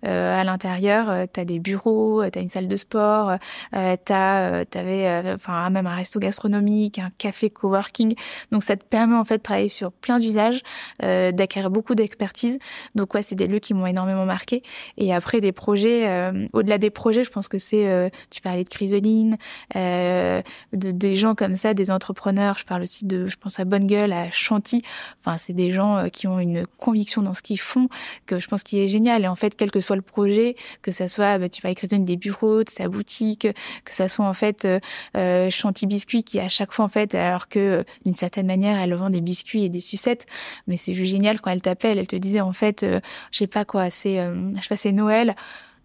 à 0.03 0.43
l'intérieur. 0.43 1.28
tu 1.34 1.39
as 1.39 1.45
des 1.45 1.59
bureaux, 1.59 2.28
tu 2.30 2.39
as 2.39 2.41
une 2.41 2.47
salle 2.47 2.68
de 2.68 2.76
sport, 2.76 3.34
t'as, 3.72 4.65
t'avais, 4.65 5.34
enfin 5.34 5.70
même 5.70 5.88
un 5.88 5.95
resto 5.95 6.20
gastronomique, 6.20 6.99
un 6.99 7.11
café 7.18 7.49
coworking. 7.49 8.15
Donc 8.51 8.63
ça 8.63 8.76
te 8.76 8.84
permet 8.84 9.15
en 9.15 9.26
fait 9.26 9.38
de 9.38 9.43
travailler 9.43 9.70
sur 9.70 9.91
plein 9.91 10.20
d'usages, 10.20 10.61
d'acquérir 11.01 11.70
beaucoup 11.70 11.95
d'expertise. 11.95 12.59
Donc 12.95 13.13
ouais, 13.13 13.24
c'est 13.24 13.36
des 13.36 13.47
lieux 13.47 13.59
qui 13.59 13.74
m'ont 13.74 13.88
énormément 13.88 14.26
marqué. 14.26 14.63
Et 14.97 15.13
après 15.13 15.41
des 15.41 15.51
projets 15.51 16.07
euh, 16.08 16.47
au-delà 16.53 16.78
des 16.78 16.89
projets, 16.89 17.24
je 17.24 17.30
pense 17.30 17.47
que 17.47 17.58
c'est, 17.58 17.88
euh, 17.88 18.10
tu 18.30 18.41
parlais 18.41 18.64
de 18.64 18.70
Chrysoline, 18.70 19.38
euh, 19.76 20.41
de, 20.74 20.91
des 20.91 21.16
gens 21.16 21.36
comme 21.36 21.55
ça, 21.55 21.74
des 21.74 21.91
entrepreneurs. 21.91 22.58
Je 22.58 22.66
parle 22.66 22.84
aussi 22.84 23.05
de, 23.05 23.28
je 23.28 23.38
pense 23.38 23.60
à 23.60 23.66
Bonne 23.66 23.86
Gueule, 23.86 24.14
à 24.14 24.32
Chanty. 24.32 24.82
Enfin, 25.20 25.38
c'est 25.38 25.53
des 25.53 25.72
gens 25.72 26.10
qui 26.12 26.28
ont 26.28 26.39
une 26.39 26.66
conviction 26.78 27.22
dans 27.22 27.34
ce 27.34 27.41
qu'ils 27.41 27.60
font 27.60 27.88
que 28.26 28.39
je 28.39 28.47
pense 28.47 28.64
qui 28.64 28.80
est 28.80 28.88
génial. 28.88 29.24
Et 29.24 29.28
en 29.28 29.36
fait, 29.36 29.55
quel 29.55 29.72
que 29.72 29.80
soit 29.80 29.95
le 29.95 30.01
projet, 30.01 30.55
que 30.82 30.91
ça 30.91 31.08
soit, 31.08 31.38
bah, 31.38 31.49
tu 31.49 31.62
parlais 31.62 31.76
de 31.76 31.80
Chrysoline, 31.80 32.05
des 32.05 32.18
bureaux, 32.18 32.64
de 32.64 32.70
sa 32.70 32.88
boutique, 32.88 33.47
que 33.86 33.91
ça 33.91 34.08
soit 34.08 34.26
en 34.26 34.34
fait 34.34 34.68
Chanty 35.14 35.86
Biscuits 35.88 36.24
qui 36.24 36.39
à 36.39 36.49
chaque 36.49 36.72
fois 36.72 36.86
en 36.86 36.89
fait, 36.89 37.16
alors 37.16 37.47
que 37.47 37.84
d'une 38.05 38.16
certaine 38.16 38.47
manière, 38.47 38.82
elle 38.82 38.93
vend 38.93 39.10
des 39.10 39.22
biscuits 39.22 39.64
et 39.64 39.70
des 39.70 39.80
sucettes, 39.80 40.26
mais 40.68 40.78
c'est 40.78 40.93
juste 40.93 41.12
génial 41.12 41.41
quand 41.41 41.51
elle 41.51 41.62
t'appelle, 41.62 41.97
elle 41.97 42.08
te 42.08 42.16
disait 42.16 42.41
en 42.41 42.53
fait, 42.53 42.86
je 42.86 43.38
sais 43.38 43.47
pas 43.47 43.66
quoi, 43.66 43.89
c'est, 43.89 44.18
je 44.18 44.62
sais 44.62 44.70
pas, 44.70 44.78
c'est 44.78 44.91
Noël 44.91 45.36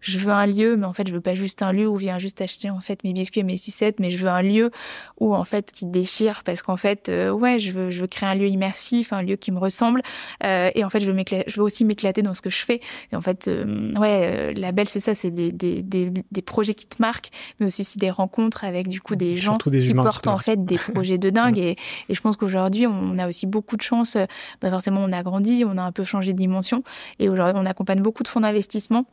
je 0.03 0.19
veux 0.19 0.33
un 0.33 0.47
lieu, 0.47 0.77
mais 0.77 0.85
en 0.85 0.93
fait, 0.93 1.09
je 1.09 1.15
veux 1.15 1.21
pas 1.21 1.35
juste 1.35 1.63
un 1.63 1.73
lieu 1.73 1.87
où 1.87 1.97
vient 1.97 2.19
juste 2.19 2.41
acheter 2.43 2.69
en 2.69 2.81
fait 2.81 3.03
mes 3.05 3.13
biscuits 3.13 3.41
et 3.41 3.45
mes 3.45 3.57
sucettes, 3.57 4.01
mais 4.01 4.11
je 4.11 4.19
veux 4.19 4.29
un 4.29 4.43
lieu 4.43 4.71
où 5.19 5.35
en 5.35 5.45
fait 5.45 5.71
qui 5.73 5.87
déchire 5.87 6.43
parce 6.45 6.61
qu'en 6.61 6.77
fait, 6.77 7.09
euh, 7.09 7.31
ouais, 7.31 7.59
je 7.59 7.71
veux, 7.71 7.91
je 7.91 8.01
veux 8.01 8.09
créer 8.09 8.29
un 8.29 8.35
lieu 8.35 8.49
immersif, 8.49 9.13
un 9.13 9.23
lieu 9.23 9.37
qui 9.37 9.53
me 9.53 9.59
ressemble, 9.59 10.03
euh, 10.45 10.71
et 10.75 10.85
en 10.85 10.91
fait, 10.91 11.01
je 11.01 11.11
veux 11.11 11.23
je 11.47 11.57
veux 11.57 11.63
aussi 11.63 11.85
m'éclater 11.85 12.23
dans 12.23 12.35
ce 12.35 12.43
que 12.43 12.51
je 12.51 12.65
fais. 12.65 12.81
Et 13.13 13.17
en 13.17 13.23
fait, 13.23 13.47
euh, 13.47 13.95
ouais, 13.95 14.53
la 14.55 14.73
belle, 14.73 14.89
c'est 14.89 15.01
ça, 15.01 15.15
c'est 15.15 15.31
des, 15.31 15.53
des, 15.53 15.83
des, 15.83 16.11
des, 16.31 16.43
projets 16.43 16.75
qui 16.75 16.87
te 16.87 16.97
marquent, 17.01 17.31
mais 17.61 17.67
aussi, 17.67 17.97
des 17.97 18.11
rencontres 18.11 18.65
avec 18.65 18.89
du 18.89 19.01
coup 19.01 19.15
des 19.15 19.37
gens 19.37 19.59
qui 19.59 19.95
portent 19.95 20.27
en 20.27 20.39
fait 20.39 20.65
des 20.65 20.79
projets 20.95 21.19
de 21.19 21.31
dingue. 21.31 21.59
et, 21.59 21.77
et 22.09 22.15
je 22.15 22.21
pense 22.21 22.37
qu'aujourd'hui, 22.37 22.87
on 22.89 23.19
a 23.19 23.29
aussi 23.29 23.47
beaucoup 23.47 23.77
de 23.77 23.83
chance. 23.83 24.17
Bah 24.61 24.71
forcément, 24.71 25.01
on 25.01 25.13
a 25.13 25.23
grandi, 25.23 25.65
on 25.65 25.79
a 25.79 25.83
un 25.83 25.93
peu 25.93 26.03
changé 26.03 26.33
de 26.33 26.39
dimension, 26.39 26.83
et 27.21 27.29
aujourd'hui, 27.29 27.61
on 27.63 27.67
accompagne 27.67 28.01
beaucoup 28.01 28.25
de 28.25 28.29
fonds 28.29 28.41
d'investissement 28.41 29.07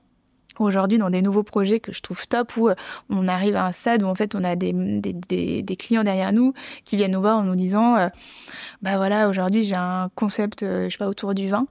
aujourd'hui 0.60 0.98
dans 0.98 1.10
des 1.10 1.22
nouveaux 1.22 1.44
projets 1.44 1.80
que 1.80 1.92
je 1.92 2.02
trouve 2.02 2.28
top 2.28 2.56
où 2.58 2.70
euh, 2.70 2.76
on 3.10 3.28
arrive 3.28 3.56
à 3.56 3.66
un 3.66 3.72
stade 3.72 4.04
où 4.04 4.08
en 4.08 4.16
fait 4.16 4.36
on 4.36 4.44
a 4.44 4.56
des, 4.56 5.76
clients 5.78 6.04
derrière 6.04 6.34
nous 6.34 6.54
qui 6.86 6.98
viennent 6.98 7.12
nous 7.12 7.22
voir 7.22 7.38
en 7.38 7.44
nous 7.44 7.56
disant 7.56 7.96
euh, 7.98 8.08
bah 8.82 8.98
voilà 8.98 9.30
aujourd'hui 9.30 9.64
j'ai 9.64 9.76
un 9.76 10.10
concept 10.16 10.64
euh, 10.64 10.86
je 10.86 10.90
sais 10.90 10.98
pas 10.98 11.08
autour 11.08 11.34
du 11.34 11.50
vin 11.50 11.68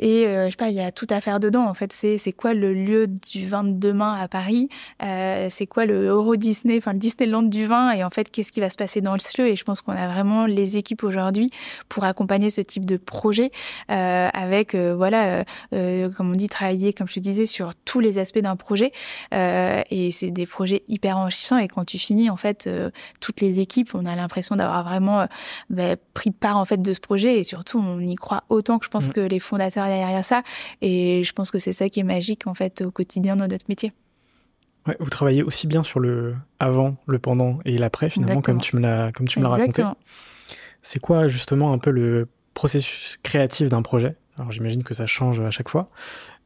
et 0.00 0.26
euh, 0.26 0.46
je 0.46 0.50
sais 0.50 0.56
pas, 0.56 0.70
il 0.70 0.74
y 0.74 0.80
a 0.80 0.90
tout 0.90 1.06
à 1.10 1.20
faire 1.20 1.40
dedans. 1.40 1.66
En 1.66 1.74
fait, 1.74 1.92
c'est 1.92 2.16
c'est 2.18 2.32
quoi 2.32 2.54
le 2.54 2.72
lieu 2.72 3.06
du 3.06 3.46
vin 3.46 3.62
de 3.62 3.72
demain 3.72 4.14
à 4.14 4.28
Paris? 4.28 4.68
Euh, 5.02 5.46
C'est 5.50 5.66
quoi 5.66 5.84
le 5.84 6.06
Euro 6.06 6.36
Disney, 6.36 6.78
enfin 6.78 6.94
le 6.94 6.98
Disneyland 6.98 7.42
du 7.42 7.66
vin? 7.66 7.92
Et 7.92 8.02
en 8.02 8.08
fait, 8.08 8.30
qu'est-ce 8.30 8.50
qui 8.50 8.60
va 8.60 8.70
se 8.70 8.76
passer 8.76 9.02
dans 9.02 9.12
le 9.12 9.20
lieu? 9.38 9.46
Et 9.46 9.56
je 9.56 9.64
pense 9.64 9.82
qu'on 9.82 9.92
a 9.92 10.08
vraiment 10.08 10.46
les 10.46 10.78
équipes 10.78 11.04
aujourd'hui 11.04 11.50
pour 11.90 12.04
accompagner 12.04 12.48
ce 12.48 12.62
type 12.62 12.86
de 12.86 12.96
projet 12.96 13.50
euh, 13.90 14.28
avec 14.32 14.74
euh, 14.74 14.94
voilà, 14.96 15.44
euh, 15.74 16.10
comme 16.10 16.30
on 16.30 16.32
dit, 16.32 16.48
travailler, 16.48 16.94
comme 16.94 17.06
je 17.06 17.14
te 17.14 17.20
disais, 17.20 17.44
sur 17.44 17.74
tous 17.84 18.00
les 18.00 18.16
aspects 18.16 18.38
d'un 18.38 18.56
projet. 18.56 18.92
et 19.32 20.10
c'est 20.12 20.30
des 20.30 20.46
projets 20.46 20.82
hyper 20.88 21.18
enrichissants. 21.18 21.58
Et 21.58 21.68
quand 21.68 21.84
tu 21.84 21.98
finis, 21.98 22.30
en 22.30 22.36
fait, 22.36 22.70
toutes 23.20 23.42
les 23.42 23.60
équipes, 23.60 23.94
on 23.94 24.06
a 24.06 24.16
l'impression 24.16 24.56
d'avoir 24.56 24.82
vraiment 24.84 25.26
bah, 25.68 25.96
pris 26.14 26.30
part 26.30 26.56
en 26.56 26.64
fait 26.64 26.80
de 26.80 26.92
ce 26.94 27.00
projet. 27.00 27.38
Et 27.38 27.44
surtout, 27.44 27.78
on 27.78 28.00
y 28.00 28.14
croit 28.14 28.44
autant 28.48 28.78
que 28.78 28.86
je 28.86 28.90
pense 28.90 29.08
mmh. 29.08 29.12
que 29.12 29.20
les 29.20 29.38
fondateurs 29.38 29.89
derrière 29.98 30.24
ça. 30.24 30.42
Et 30.80 31.22
je 31.22 31.32
pense 31.32 31.50
que 31.50 31.58
c'est 31.58 31.72
ça 31.72 31.88
qui 31.88 32.00
est 32.00 32.04
magique 32.04 32.46
en 32.46 32.54
fait 32.54 32.82
au 32.82 32.90
quotidien 32.90 33.36
dans 33.36 33.46
notre 33.46 33.66
métier. 33.68 33.92
Ouais, 34.86 34.96
vous 34.98 35.10
travaillez 35.10 35.42
aussi 35.42 35.66
bien 35.66 35.82
sur 35.82 36.00
le 36.00 36.34
avant, 36.58 36.96
le 37.06 37.18
pendant 37.18 37.58
et 37.64 37.76
l'après 37.76 38.08
finalement, 38.08 38.40
comme 38.40 38.60
tu 38.60 38.76
me 38.76 38.80
l'as 38.80 39.12
comme 39.12 39.28
tu 39.28 39.38
me 39.38 39.44
l'as 39.44 39.50
raconté. 39.50 39.84
C'est 40.82 41.00
quoi 41.00 41.28
justement 41.28 41.72
un 41.72 41.78
peu 41.78 41.90
le 41.90 42.28
processus 42.54 43.18
créatif 43.22 43.68
d'un 43.68 43.82
projet? 43.82 44.16
Alors 44.38 44.52
j'imagine 44.52 44.82
que 44.82 44.94
ça 44.94 45.04
change 45.04 45.40
à 45.40 45.50
chaque 45.50 45.68
fois, 45.68 45.90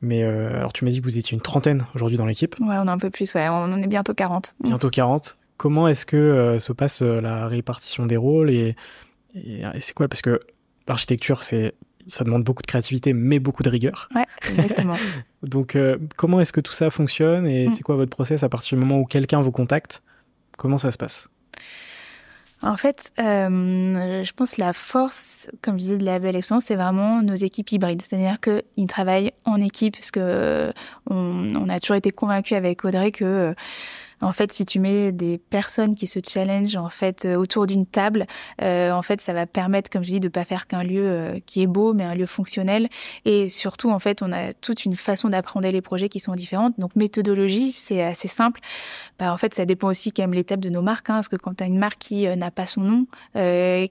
mais 0.01 0.25
euh, 0.25 0.57
alors 0.57 0.73
tu 0.73 0.85
m'as 0.85 0.91
dit 0.91 1.01
que 1.01 1.05
vous 1.05 1.17
étiez 1.17 1.37
une 1.37 1.43
trentaine 1.43 1.87
aujourd'hui 1.95 2.19
dans 2.19 2.27
l'équipe. 2.27 2.57
Ouais, 2.59 2.77
on 2.79 2.87
est 2.87 2.91
un 2.91 2.99
peu 2.99 3.11
plus. 3.11 3.33
Ouais, 3.35 3.47
on 3.49 3.77
est 3.77 3.87
bientôt 3.87 4.15
40. 4.15 4.57
Bientôt 4.65 4.91
40. 4.91 5.37
Comment 5.57 5.87
est-ce 5.87 6.05
que 6.05 6.17
euh, 6.17 6.59
se 6.59 6.73
passe 6.73 7.03
euh, 7.03 7.21
la 7.21 7.47
répartition 7.47 8.07
des 8.07 8.17
rôles 8.17 8.51
et, 8.51 8.75
et 9.37 9.63
c'est 9.79 9.95
quoi? 9.95 10.09
Parce 10.09 10.23
que 10.23 10.41
l'architecture, 10.89 11.45
c'est 11.45 11.75
ça 12.07 12.25
demande 12.25 12.45
beaucoup 12.45 12.63
de 12.63 12.67
créativité, 12.67 13.13
mais 13.13 13.39
beaucoup 13.39 13.63
de 13.63 13.71
rigueur. 13.71 14.09
Ouais, 14.15 14.27
exactement. 14.51 14.97
Donc, 15.43 15.77
euh, 15.77 15.99
comment 16.17 16.41
est-ce 16.41 16.53
que 16.53 16.61
tout 16.61 16.73
ça 16.73 16.91
fonctionne 16.91 17.47
et 17.47 17.69
mm. 17.69 17.73
c'est 17.73 17.83
quoi 17.83 17.97
votre 17.97 18.11
process 18.11 18.43
à 18.43 18.49
partir 18.49 18.79
du 18.79 18.85
moment 18.85 19.01
où 19.01 19.05
quelqu'un 19.05 19.41
vous 19.41 19.53
contacte? 19.53 20.03
Comment 20.57 20.79
ça 20.79 20.91
se 20.91 20.99
passe? 20.99 21.29
En 22.63 22.79
fait, 22.79 23.13
euh, 23.19 24.25
je 24.25 24.33
pense 24.33 24.57
la 24.57 24.73
force, 24.73 25.51
comme 25.61 25.75
je 25.75 25.81
disais, 25.81 25.97
de 25.99 26.05
la 26.05 26.19
belle 26.19 26.37
expérience, 26.37 26.65
c'est 26.65 26.77
vraiment 26.77 27.21
nos 27.21 27.35
équipes 27.35 27.73
hybrides. 27.73 28.01
C'est-à-dire 28.01 28.39
qu'ils 28.41 28.87
travaillent 28.87 29.33
en 29.45 29.61
équipe, 29.61 29.95
parce 29.95 30.11
que 30.11 30.73
on, 31.11 31.55
on, 31.57 31.69
a 31.69 31.79
toujours 31.79 31.97
été 31.97 32.11
convaincus 32.11 32.57
avec 32.57 32.85
Audrey 32.87 33.13
que 33.13 33.55
En 34.25 34.33
fait, 34.33 34.53
si 34.53 34.65
tu 34.65 34.81
mets 34.81 35.13
des 35.13 35.39
personnes 35.39 35.95
qui 35.95 36.07
se 36.07 36.19
challenge 36.27 36.77
en 36.77 36.89
fait 36.89 37.27
autour 37.27 37.67
d'une 37.67 37.87
table, 37.87 38.27
en 38.61 39.03
fait, 39.03 39.21
ça 39.21 39.33
va 39.33 39.47
permettre, 39.47 39.91
comme 39.91 40.03
je 40.03 40.11
dis, 40.11 40.21
de 40.21 40.29
pas 40.29 40.45
faire 40.45 40.67
qu'un 40.67 40.83
lieu 40.83 41.41
qui 41.47 41.63
est 41.63 41.67
beau, 41.67 41.95
mais 41.95 42.05
un 42.05 42.15
lieu 42.15 42.27
fonctionnel. 42.27 42.89
Et 43.25 43.49
surtout, 43.49 43.91
en 43.91 43.99
fait, 43.99 44.23
on 44.23 44.33
a 44.33 44.53
toute 44.53 44.85
une 44.85 44.95
façon 44.95 45.29
d'apprendre 45.29 45.69
les 45.69 45.83
projets 45.83 46.09
qui 46.09 46.21
sont 46.21 46.35
différentes. 46.35 46.79
Donc, 46.79 46.97
méthodologie, 46.97 47.71
c'est 47.73 48.03
assez 48.03 48.29
simple. 48.29 48.61
Bah, 49.19 49.33
en 49.33 49.37
fait, 49.37 49.55
ça 49.55 49.67
dépend 49.67 49.89
aussi 49.89 50.13
quand 50.13 50.23
même 50.23 50.35
l'étape 50.35 50.61
de 50.61 50.71
nos 50.71 50.83
marques, 50.83 51.11
hein, 51.11 51.15
parce 51.15 51.29
que 51.29 51.37
quand 51.37 51.57
tu 51.57 51.65
as 51.65 51.67
une 51.67 51.79
marque 51.79 51.99
qui 51.99 52.27
n'a 52.27 52.51
pas 52.51 52.67
son 52.67 52.81
nom, 52.81 53.07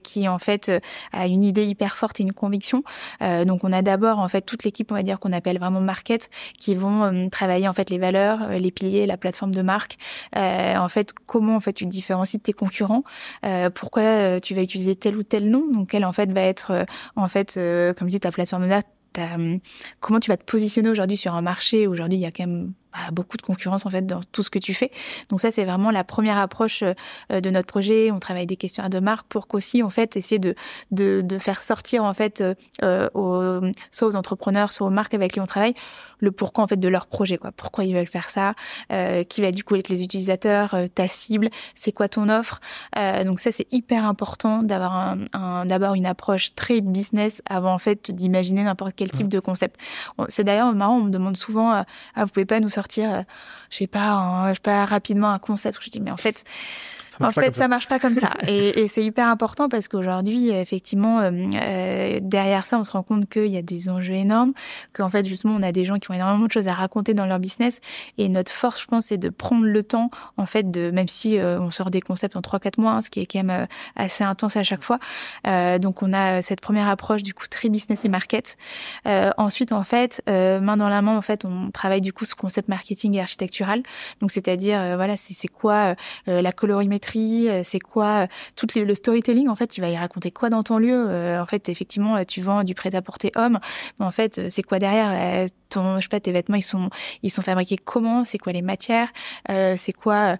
qui 0.02 0.28
en 0.28 0.38
fait 0.38 0.72
a 1.12 1.26
une 1.26 1.44
idée 1.44 1.64
hyper 1.64 1.96
forte 1.96 2.20
et 2.20 2.24
une 2.24 2.32
conviction, 2.32 2.82
donc 3.20 3.64
on 3.64 3.72
a 3.72 3.82
d'abord 3.82 4.18
en 4.18 4.28
fait 4.28 4.42
toute 4.42 4.64
l'équipe, 4.64 4.90
on 4.90 4.94
va 4.94 5.02
dire 5.02 5.20
qu'on 5.20 5.32
appelle 5.32 5.58
vraiment 5.58 5.80
market, 5.80 6.30
qui 6.58 6.74
vont 6.74 7.04
euh, 7.04 7.28
travailler 7.28 7.68
en 7.68 7.72
fait 7.72 7.90
les 7.90 7.98
valeurs, 7.98 8.42
euh, 8.42 8.56
les 8.56 8.70
piliers, 8.70 9.06
la 9.06 9.16
plateforme 9.16 9.54
de 9.54 9.62
marque. 9.62 9.96
Euh, 10.36 10.76
en 10.76 10.88
fait, 10.88 11.12
comment 11.26 11.56
en 11.56 11.60
fait 11.60 11.72
tu 11.72 11.84
te 11.84 11.90
différencies 11.90 12.38
de 12.38 12.42
tes 12.42 12.52
concurrents 12.52 13.04
Pourquoi 13.74 14.40
tu 14.40 14.54
vas 14.54 14.62
utiliser 14.62 14.94
tel 14.94 15.16
ou 15.16 15.22
tel 15.22 15.50
nom. 15.50 15.66
Donc 15.70 15.90
quelle 15.90 16.04
en 16.04 16.12
fait 16.12 16.30
va 16.32 16.42
être 16.42 16.86
en 17.16 17.28
fait 17.28 17.54
comme 17.54 18.08
je 18.08 18.12
dis 18.12 18.20
ta 18.20 18.30
plateforme 18.30 18.62
de 18.62 18.68
marque 18.68 18.86
comment 20.00 20.20
tu 20.20 20.30
vas 20.30 20.36
te 20.36 20.44
positionner 20.44 20.90
aujourd'hui 20.90 21.16
sur 21.16 21.34
un 21.34 21.42
marché. 21.42 21.86
Aujourd'hui, 21.86 22.18
il 22.18 22.22
y 22.22 22.26
a 22.26 22.30
quand 22.30 22.46
même 22.46 22.72
bah, 22.94 23.10
beaucoup 23.10 23.36
de 23.36 23.42
concurrence 23.42 23.86
en 23.86 23.90
fait 23.90 24.06
dans 24.06 24.20
tout 24.30 24.44
ce 24.44 24.50
que 24.50 24.60
tu 24.60 24.72
fais. 24.72 24.92
Donc 25.28 25.40
ça 25.40 25.50
c'est 25.50 25.64
vraiment 25.64 25.90
la 25.90 26.04
première 26.04 26.38
approche 26.38 26.84
euh, 26.84 27.40
de 27.40 27.50
notre 27.50 27.66
projet. 27.66 28.12
On 28.12 28.20
travaille 28.20 28.46
des 28.46 28.56
questions 28.56 28.88
de 28.88 29.00
marque 29.00 29.26
pour 29.26 29.48
qu'aussi 29.48 29.82
en 29.82 29.90
fait 29.90 30.16
essayer 30.16 30.38
de, 30.38 30.54
de, 30.92 31.20
de 31.20 31.38
faire 31.38 31.60
sortir 31.60 32.04
en 32.04 32.14
fait 32.14 32.44
euh, 32.82 33.08
aux, 33.14 33.60
soit 33.90 34.08
aux 34.08 34.16
entrepreneurs, 34.16 34.72
soit 34.72 34.86
aux 34.86 34.90
marques 34.90 35.14
avec 35.14 35.32
qui 35.32 35.40
on 35.40 35.46
travaille 35.46 35.74
le 36.20 36.32
pourquoi 36.32 36.64
en 36.64 36.66
fait 36.66 36.76
de 36.76 36.88
leur 36.88 37.06
projet 37.06 37.36
quoi. 37.36 37.52
Pourquoi 37.52 37.84
ils 37.84 37.94
veulent 37.94 38.06
faire 38.06 38.30
ça 38.30 38.54
euh, 38.92 39.22
Qui 39.24 39.42
va 39.42 39.52
du 39.52 39.64
coup 39.64 39.76
être 39.76 39.88
les 39.88 40.02
utilisateurs 40.02 40.74
euh, 40.74 40.86
Ta 40.86 41.06
cible 41.08 41.50
C'est 41.74 41.92
quoi 41.92 42.08
ton 42.08 42.28
offre 42.28 42.60
euh, 42.96 43.24
Donc 43.24 43.40
ça 43.40 43.52
c'est 43.52 43.72
hyper 43.72 44.04
important 44.04 44.62
d'avoir 44.62 44.96
un, 44.96 45.18
un 45.32 45.66
d'abord 45.66 45.94
une 45.94 46.06
approche 46.06 46.54
très 46.54 46.80
business 46.80 47.42
avant 47.46 47.72
en 47.72 47.78
fait 47.78 48.10
d'imaginer 48.10 48.64
n'importe 48.64 48.94
quel 48.96 49.10
type 49.10 49.28
de 49.28 49.38
concept. 49.40 49.78
C'est 50.28 50.44
d'ailleurs 50.44 50.72
marrant. 50.72 50.96
On 50.96 51.04
me 51.04 51.10
demande 51.10 51.36
souvent 51.36 51.72
ah 51.72 51.84
vous 52.16 52.28
pouvez 52.28 52.46
pas 52.46 52.60
nous 52.60 52.68
sortir 52.68 52.83
euh, 52.98 53.22
je 53.70 53.76
sais 53.76 53.86
pas, 53.86 54.46
je 54.48 54.54
sais 54.54 54.60
pas 54.60 54.84
rapidement 54.84 55.30
un 55.30 55.38
concept. 55.38 55.78
Je 55.82 55.90
dis 55.90 56.00
mais 56.00 56.10
en 56.10 56.16
fait, 56.16 56.44
en 57.20 57.30
fait, 57.30 57.54
ça. 57.54 57.68
marche 57.68 57.88
pas 57.88 57.98
comme 57.98 58.14
ça. 58.14 58.32
et, 58.46 58.80
et 58.80 58.88
c'est 58.88 59.02
hyper 59.02 59.28
important 59.28 59.68
parce 59.68 59.88
qu'aujourd'hui, 59.88 60.50
effectivement, 60.50 61.20
euh, 61.20 61.30
euh, 61.54 62.18
derrière 62.20 62.64
ça, 62.64 62.78
on 62.78 62.84
se 62.84 62.92
rend 62.92 63.02
compte 63.02 63.28
qu'il 63.28 63.46
y 63.46 63.56
a 63.56 63.62
des 63.62 63.88
enjeux 63.88 64.14
énormes, 64.14 64.52
qu'en 64.92 65.10
fait, 65.10 65.24
justement, 65.26 65.54
on 65.54 65.62
a 65.62 65.72
des 65.72 65.84
gens 65.84 65.98
qui 65.98 66.10
ont 66.10 66.14
énormément 66.14 66.46
de 66.46 66.52
choses 66.52 66.68
à 66.68 66.72
raconter 66.72 67.14
dans 67.14 67.26
leur 67.26 67.38
business. 67.38 67.80
Et 68.18 68.28
notre 68.28 68.52
force, 68.52 68.82
je 68.82 68.86
pense, 68.86 69.06
c'est 69.06 69.18
de 69.18 69.28
prendre 69.28 69.64
le 69.64 69.82
temps, 69.82 70.10
en 70.36 70.46
fait, 70.46 70.70
de 70.70 70.90
même 70.90 71.08
si 71.08 71.38
euh, 71.38 71.60
on 71.60 71.70
sort 71.70 71.90
des 71.90 72.00
concepts 72.00 72.36
en 72.36 72.40
3-4 72.40 72.80
mois, 72.80 72.92
hein, 72.92 73.02
ce 73.02 73.10
qui 73.10 73.20
est 73.20 73.26
quand 73.26 73.42
même 73.42 73.66
assez 73.96 74.24
intense 74.24 74.56
à 74.56 74.62
chaque 74.62 74.82
fois. 74.82 74.98
donc, 75.78 76.02
on 76.02 76.12
a 76.12 76.42
cette 76.42 76.60
première 76.60 76.88
approche 76.88 77.22
du 77.22 77.34
coup 77.34 77.46
très 77.48 77.68
business 77.68 78.04
et 78.04 78.08
market. 78.08 78.56
ensuite, 79.36 79.72
en 79.72 79.84
fait, 79.84 80.22
main 80.26 80.76
dans 80.76 80.88
la 80.88 81.02
main, 81.02 81.16
en 81.16 81.22
fait, 81.22 81.44
on 81.44 81.70
travaille 81.70 82.00
du 82.00 82.12
coup 82.12 82.24
ce 82.24 82.34
concept 82.34 82.68
marketing 82.68 83.14
et 83.16 83.20
architectural. 83.20 83.82
Donc, 84.20 84.30
c'est-à-dire, 84.30 84.96
voilà, 84.96 85.16
c'est 85.16 85.48
quoi 85.48 85.94
la 86.26 86.52
colorimétrie 86.52 87.03
euh, 87.16 87.60
c'est 87.62 87.78
quoi 87.78 88.24
euh, 88.24 88.26
tout 88.56 88.66
le 88.76 88.94
storytelling 88.94 89.48
en 89.48 89.54
fait 89.54 89.68
tu 89.68 89.80
vas 89.80 89.88
y 89.88 89.96
raconter 89.96 90.30
quoi 90.30 90.50
dans 90.50 90.62
ton 90.62 90.78
lieu 90.78 91.06
euh, 91.08 91.40
en 91.40 91.46
fait 91.46 91.68
effectivement 91.68 92.24
tu 92.24 92.40
vends 92.40 92.64
du 92.64 92.74
prêt-à-porter 92.74 93.32
homme 93.36 93.58
mais 93.98 94.06
en 94.06 94.10
fait 94.10 94.50
c'est 94.50 94.62
quoi 94.62 94.78
derrière 94.78 95.46
ton 95.68 95.96
je 95.96 96.02
sais 96.02 96.08
pas 96.08 96.20
tes 96.20 96.32
vêtements 96.32 96.56
ils 96.56 96.62
sont 96.62 96.90
ils 97.22 97.30
sont 97.30 97.42
fabriqués 97.42 97.76
comment 97.76 98.24
c'est 98.24 98.38
quoi 98.38 98.52
les 98.52 98.62
matières 98.62 99.08
c'est 99.48 99.92
quoi 99.92 100.36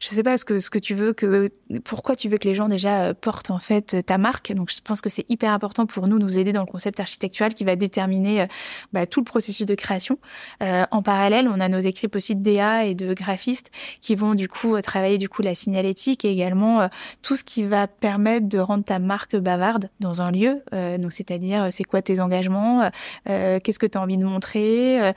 je 0.00 0.08
sais 0.08 0.22
pas 0.22 0.38
ce 0.38 0.44
que 0.44 0.60
ce 0.60 0.70
que 0.70 0.78
tu 0.78 0.94
veux 0.94 1.12
que 1.12 1.48
pourquoi 1.84 2.16
tu 2.16 2.28
veux 2.28 2.38
que 2.38 2.48
les 2.48 2.54
gens 2.54 2.68
déjà 2.68 3.14
portent 3.14 3.50
en 3.50 3.58
fait 3.58 4.04
ta 4.04 4.18
marque. 4.18 4.52
Donc 4.52 4.70
je 4.70 4.80
pense 4.80 5.00
que 5.00 5.08
c'est 5.08 5.24
hyper 5.30 5.52
important 5.52 5.86
pour 5.86 6.06
nous 6.06 6.18
nous 6.18 6.38
aider 6.38 6.52
dans 6.52 6.60
le 6.60 6.66
concept 6.66 7.00
architectural 7.00 7.54
qui 7.54 7.64
va 7.64 7.76
déterminer 7.76 8.46
bah, 8.92 9.06
tout 9.06 9.20
le 9.20 9.24
processus 9.24 9.66
de 9.66 9.74
création. 9.74 10.18
En 10.60 11.02
parallèle 11.02 11.48
on 11.48 11.60
a 11.60 11.68
nos 11.68 11.80
équipes 11.80 12.16
aussi 12.16 12.36
de 12.36 12.42
DA 12.42 12.84
et 12.84 12.94
de 12.94 13.14
graphistes 13.14 13.70
qui 14.00 14.14
vont 14.14 14.34
du 14.34 14.48
coup 14.48 14.80
travailler 14.80 15.18
du 15.18 15.28
coup 15.28 15.42
la 15.42 15.54
signalétique 15.54 16.01
et 16.08 16.30
également 16.30 16.82
euh, 16.82 16.88
tout 17.22 17.36
ce 17.36 17.44
qui 17.44 17.64
va 17.64 17.86
permettre 17.86 18.48
de 18.48 18.58
rendre 18.58 18.84
ta 18.84 18.98
marque 18.98 19.36
bavarde 19.36 19.90
dans 20.00 20.22
un 20.22 20.30
lieu. 20.30 20.62
Euh, 20.72 20.98
donc, 20.98 21.12
c'est-à-dire, 21.12 21.68
c'est 21.70 21.84
quoi 21.84 22.02
tes 22.02 22.20
engagements, 22.20 22.90
euh, 23.28 23.58
qu'est-ce 23.62 23.78
que 23.78 23.86
tu 23.86 23.98
as 23.98 24.00
envie 24.00 24.16
de 24.16 24.24
montrer, 24.24 25.12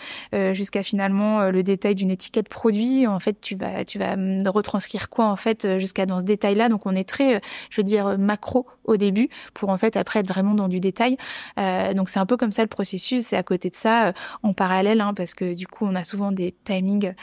jusqu'à 0.53 0.83
finalement 0.83 1.49
le 1.49 1.63
détail 1.63 1.95
d'une 1.95 2.09
étiquette 2.09 2.49
produit. 2.49 3.07
En 3.07 3.19
fait, 3.19 3.39
tu 3.41 3.55
vas, 3.55 3.83
tu 3.86 3.99
vas 3.99 4.13
hum, 4.13 4.43
retranscrire 4.47 5.09
quoi 5.09 5.27
en 5.27 5.36
fait 5.36 5.77
jusqu'à 5.77 6.05
dans 6.05 6.19
ce 6.19 6.25
détail-là. 6.25 6.69
Donc, 6.69 6.86
on 6.86 6.95
est 6.95 7.07
très, 7.07 7.41
je 7.69 7.81
veux 7.81 7.83
dire, 7.83 8.17
macro 8.17 8.65
au 8.86 8.97
début 8.97 9.29
pour 9.53 9.69
en 9.69 9.77
fait 9.77 9.97
après 9.97 10.19
être 10.19 10.27
vraiment 10.27 10.53
dans 10.53 10.67
du 10.67 10.79
détail. 10.79 11.17
donc, 11.57 12.09
c'est 12.09 12.19
un 12.19 12.25
peu 12.25 12.38
comme 12.38 12.51
ça 12.51 12.61
le 12.61 12.67
processus. 12.67 13.27
C'est 13.27 13.38
à 13.38 13.43
côté 13.43 13.69
de 13.69 13.75
ça, 13.75 14.13
en 14.43 14.53
parallèle, 14.53 15.01
hein, 15.01 15.13
parce 15.13 15.33
que 15.33 15.53
du 15.53 15.67
coup, 15.67 15.86
on 15.86 15.95
a 15.95 16.03
souvent 16.03 16.31
des 16.31 16.53
timings 16.63 17.13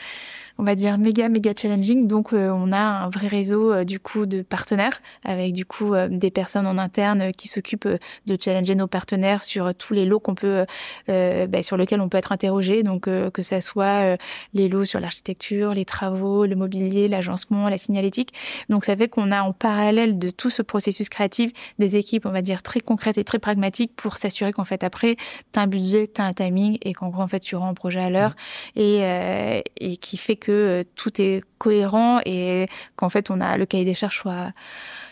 on 0.59 0.65
va 0.65 0.75
dire 0.75 0.99
méga 0.99 1.29
méga 1.29 1.53
challenging. 1.57 2.07
Donc 2.07 2.33
euh, 2.33 2.51
on 2.51 2.73
a 2.73 2.79
un 2.79 3.09
vrai 3.09 3.27
réseau 3.27 3.73
euh, 3.73 3.85
du 3.85 3.99
coup 3.99 4.27
de 4.27 4.43
partenaires 4.43 5.01
avec 5.25 5.53
du 5.53 5.65
coup 5.65 5.95
euh, 5.95 6.09
des 6.09 6.31
personnes 6.31 6.67
en 6.67 6.79
interne 6.79 7.33
qui 7.33 7.49
s'occupent 7.49 7.89
de 7.89 8.37
challenger 8.39 8.75
nos 8.75 8.87
partenaires 8.87 9.43
sur 9.43 9.75
tous 9.75 9.95
les 9.95 10.05
lots 10.05 10.21
qu'on 10.21 10.35
peut 10.35 10.65
bah, 11.09 11.63
sur 11.63 11.77
lesquels 11.77 12.01
on 12.01 12.09
peut 12.09 12.19
être 12.19 12.33
interrogé. 12.33 12.83
Donc 12.83 13.03
que 13.03 13.43
ça 13.43 13.61
soit 13.61 14.17
les 14.55 14.69
lots 14.69 14.85
sur 14.85 15.01
l'architecture, 15.01 15.75
les 15.75 15.85
travaux, 15.85 16.47
le 16.47 16.57
mobilier, 16.57 17.09
l'agencement, 17.09 17.69
la 17.69 17.79
signalétique. 17.79 18.33
Donc 18.69 18.85
ça 18.85 18.97
fait 18.97 19.09
qu'on 19.09 19.31
a 19.31 19.43
en 19.43 19.53
parallèle 19.53 20.19
de 20.19 20.31
tout 20.31 20.51
ce 20.51 20.63
processus 20.63 21.09
créatif 21.09 21.52
des 21.79 21.97
équipes, 21.97 22.27
on 22.27 22.33
va 22.33 22.43
dire 22.43 22.63
très 22.63 22.81
concrètes 22.81 23.19
et 23.19 23.25
très 23.25 23.39
pragmatiques 23.39 23.95
pour 23.97 24.17
s'assurer 24.17 24.53
qu'en 24.53 24.65
fait 24.65 24.85
après 24.85 25.17
tu 25.53 25.59
as 25.59 25.63
un 25.63 25.67
budget, 25.67 26.07
tu 26.07 26.21
as 26.21 26.25
un 26.25 26.33
timing 26.33 26.79
et 26.83 26.93
qu'en 26.93 27.09
gros 27.09 27.23
en 27.23 27.29
fait 27.29 27.41
tu 27.41 27.57
rends 27.57 27.69
un 27.69 27.75
projet 27.75 28.01
à 28.01 28.11
l'heure 28.11 28.35
mmh. 28.77 28.81
et, 28.81 29.65
et 29.81 29.97
qui 29.97 30.17
fait 30.17 30.37
que 30.37 30.53
euh, 30.53 30.83
tout 30.97 31.21
est 31.21 31.43
cohérent 31.59 32.21
et 32.25 32.67
qu'en 32.97 33.09
fait 33.09 33.31
on 33.31 33.41
a 33.41 33.57
le 33.57 33.67
cahier 33.67 33.85
des 33.85 33.95
charges 33.95 34.19
soit 34.19 34.53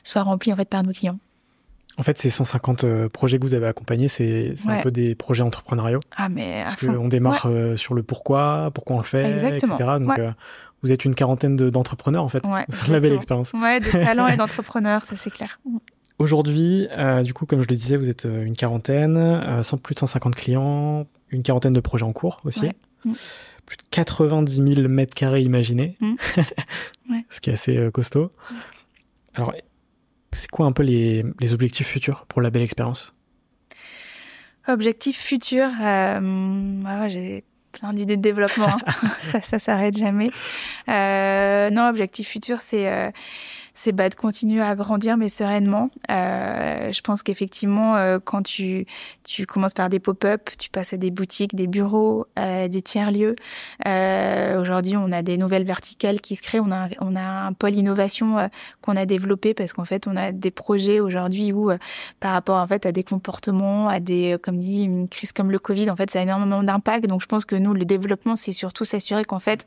soit 0.03 0.23
rempli 0.23 0.53
en 0.53 0.57
fait 0.57 0.69
par 0.69 0.83
nos 0.83 0.93
clients. 0.93 1.19
En 1.99 2.03
fait, 2.03 2.17
ces 2.17 2.31
150 2.31 2.85
euh, 2.85 3.09
projets 3.11 3.39
que 3.39 3.45
vous 3.45 3.53
avez 3.53 3.67
accompagnés, 3.67 4.09
c'est 4.09 4.55
un 4.69 4.81
peu 4.81 4.91
des 4.91 5.15
projets 5.15 5.43
entrepreneuriaux. 5.43 6.01
Ah, 6.17 6.31
mais 6.31 6.63
Parce 6.65 6.87
qu'on 6.87 7.09
démarre 7.09 7.47
euh, 7.47 7.77
sur 7.77 7.95
le 7.95 8.03
pourquoi, 8.03 8.71
pourquoi 8.73 8.97
on 8.97 8.99
le 9.01 9.05
fait, 9.05 9.55
etc. 9.55 9.77
Donc, 10.01 10.19
vous 10.83 10.93
êtes 10.93 11.05
une 11.05 11.15
quarantaine 11.15 11.57
d'entrepreneurs, 11.57 12.25
en 12.25 12.29
fait. 12.29 12.47
Ouais, 12.47 12.65
vous 12.69 12.95
avez 12.95 13.11
l'expérience. 13.11 13.53
Ouais, 13.53 13.81
de 13.81 13.91
talents 13.91 14.29
et 14.29 14.37
d'entrepreneurs, 14.39 15.05
ça 15.05 15.17
c'est 15.17 15.31
clair. 15.31 15.61
Aujourd'hui, 16.21 16.87
du 17.25 17.35
coup, 17.35 17.47
comme 17.47 17.63
je 17.63 17.69
le 17.69 17.75
disais, 17.75 17.97
vous 17.97 18.09
êtes 18.09 18.25
une 18.27 18.55
quarantaine, 18.55 19.63
sans 19.63 19.79
plus 19.79 19.95
de 19.95 20.01
150 20.01 20.37
clients, 20.37 21.07
une 21.31 21.43
quarantaine 21.43 21.73
de 21.73 21.81
projets 21.81 22.05
en 22.05 22.13
cours 22.13 22.41
aussi. 22.45 22.71
Mm 23.05 23.13
plus 23.71 23.77
de 23.77 23.83
90 23.91 24.75
000 24.75 24.89
mètres 24.89 25.15
carrés 25.15 25.43
imaginés, 25.43 25.97
mmh. 26.01 26.15
ce 27.31 27.41
qui 27.41 27.51
est 27.51 27.53
assez 27.53 27.77
euh, 27.77 27.93
costaud. 27.93 28.33
Alors, 29.35 29.55
c'est 30.33 30.51
quoi 30.51 30.67
un 30.67 30.73
peu 30.73 30.83
les, 30.83 31.25
objectifs 31.53 31.87
futurs 31.87 32.27
pour 32.27 32.43
la 32.43 32.51
belle 32.51 32.63
expérience? 32.63 33.15
Objectifs 34.67 35.21
futurs, 35.21 35.71
euh, 35.81 37.09
j'ai 37.09 37.45
plein 37.71 37.93
d'idées 37.93 38.17
de 38.17 38.23
développement, 38.23 38.67
hein. 38.67 39.09
ça, 39.21 39.41
ça 39.41 39.61
s'arrête 39.61 39.97
jamais. 39.97 40.31
Euh, 40.89 41.71
non, 41.71 41.89
objectif 41.89 42.29
futur, 42.29 42.61
c'est 42.61 43.13
c'est 43.75 43.93
bah, 43.93 44.09
de 44.09 44.15
continuer 44.15 44.63
à 44.63 44.75
grandir, 44.75 45.17
mais 45.17 45.29
sereinement. 45.29 45.91
Euh, 46.11 46.93
je 46.93 47.01
pense 47.03 47.23
qu'effectivement, 47.23 47.97
euh, 47.97 48.19
quand 48.23 48.43
tu, 48.43 48.87
tu 49.25 49.47
commences 49.47 49.75
par 49.75 49.89
des 49.89 50.01
pop-up, 50.01 50.51
tu 50.59 50.71
passes 50.71 50.93
à 50.93 50.97
des 50.97 51.11
boutiques, 51.11 51.55
des 51.55 51.67
bureaux, 51.67 52.27
euh, 52.39 52.69
des 52.69 52.83
tiers-lieux. 52.83 53.37
Euh, 53.87 54.61
aujourd'hui, 54.61 54.97
on 54.97 55.13
a 55.13 55.23
des 55.23 55.37
nouvelles 55.37 55.65
verticales 55.65 56.21
qui 56.21 56.37
se 56.37 56.43
créent. 56.43 56.61
On 56.61 56.73
a, 56.73 56.89
on 57.01 57.15
a 57.15 57.47
un 57.47 57.53
pôle 57.53 57.75
innovation 57.75 58.39
euh, 58.39 58.49
qu'on 58.83 58.97
a 58.97 59.07
développé 59.07 59.55
parce 59.55 59.73
qu'en 59.73 59.85
fait, 59.85 60.07
on 60.07 60.17
a 60.17 60.33
des 60.33 60.51
projets 60.51 61.01
aujourd'hui 61.01 61.53
où, 61.53 61.71
par 62.21 62.33
rapport 62.33 62.59
en 62.59 62.67
fait 62.67 62.87
à 62.87 62.93
des 62.93 63.05
comportements, 63.05 63.89
à 63.89 64.01
des, 64.01 64.37
comme 64.43 64.59
dit, 64.59 64.83
une 64.83 65.09
crise 65.09 65.33
comme 65.33 65.51
le 65.51 65.59
Covid, 65.59 65.91
en 65.91 65.97
fait, 65.97 66.11
ça 66.11 66.21
a 66.21 66.23
énormément 66.23 66.63
d'impact. 66.63 67.07
Donc, 67.07 67.21
je 67.21 67.27
pense 67.27 67.45
que 67.45 67.57
nous, 67.57 67.75
le 67.75 67.85
développement, 67.85 68.37
c'est 68.37 68.53
surtout 68.53 68.85
s'assurer 68.85 69.25
qu'en 69.25 69.39
fait, 69.39 69.67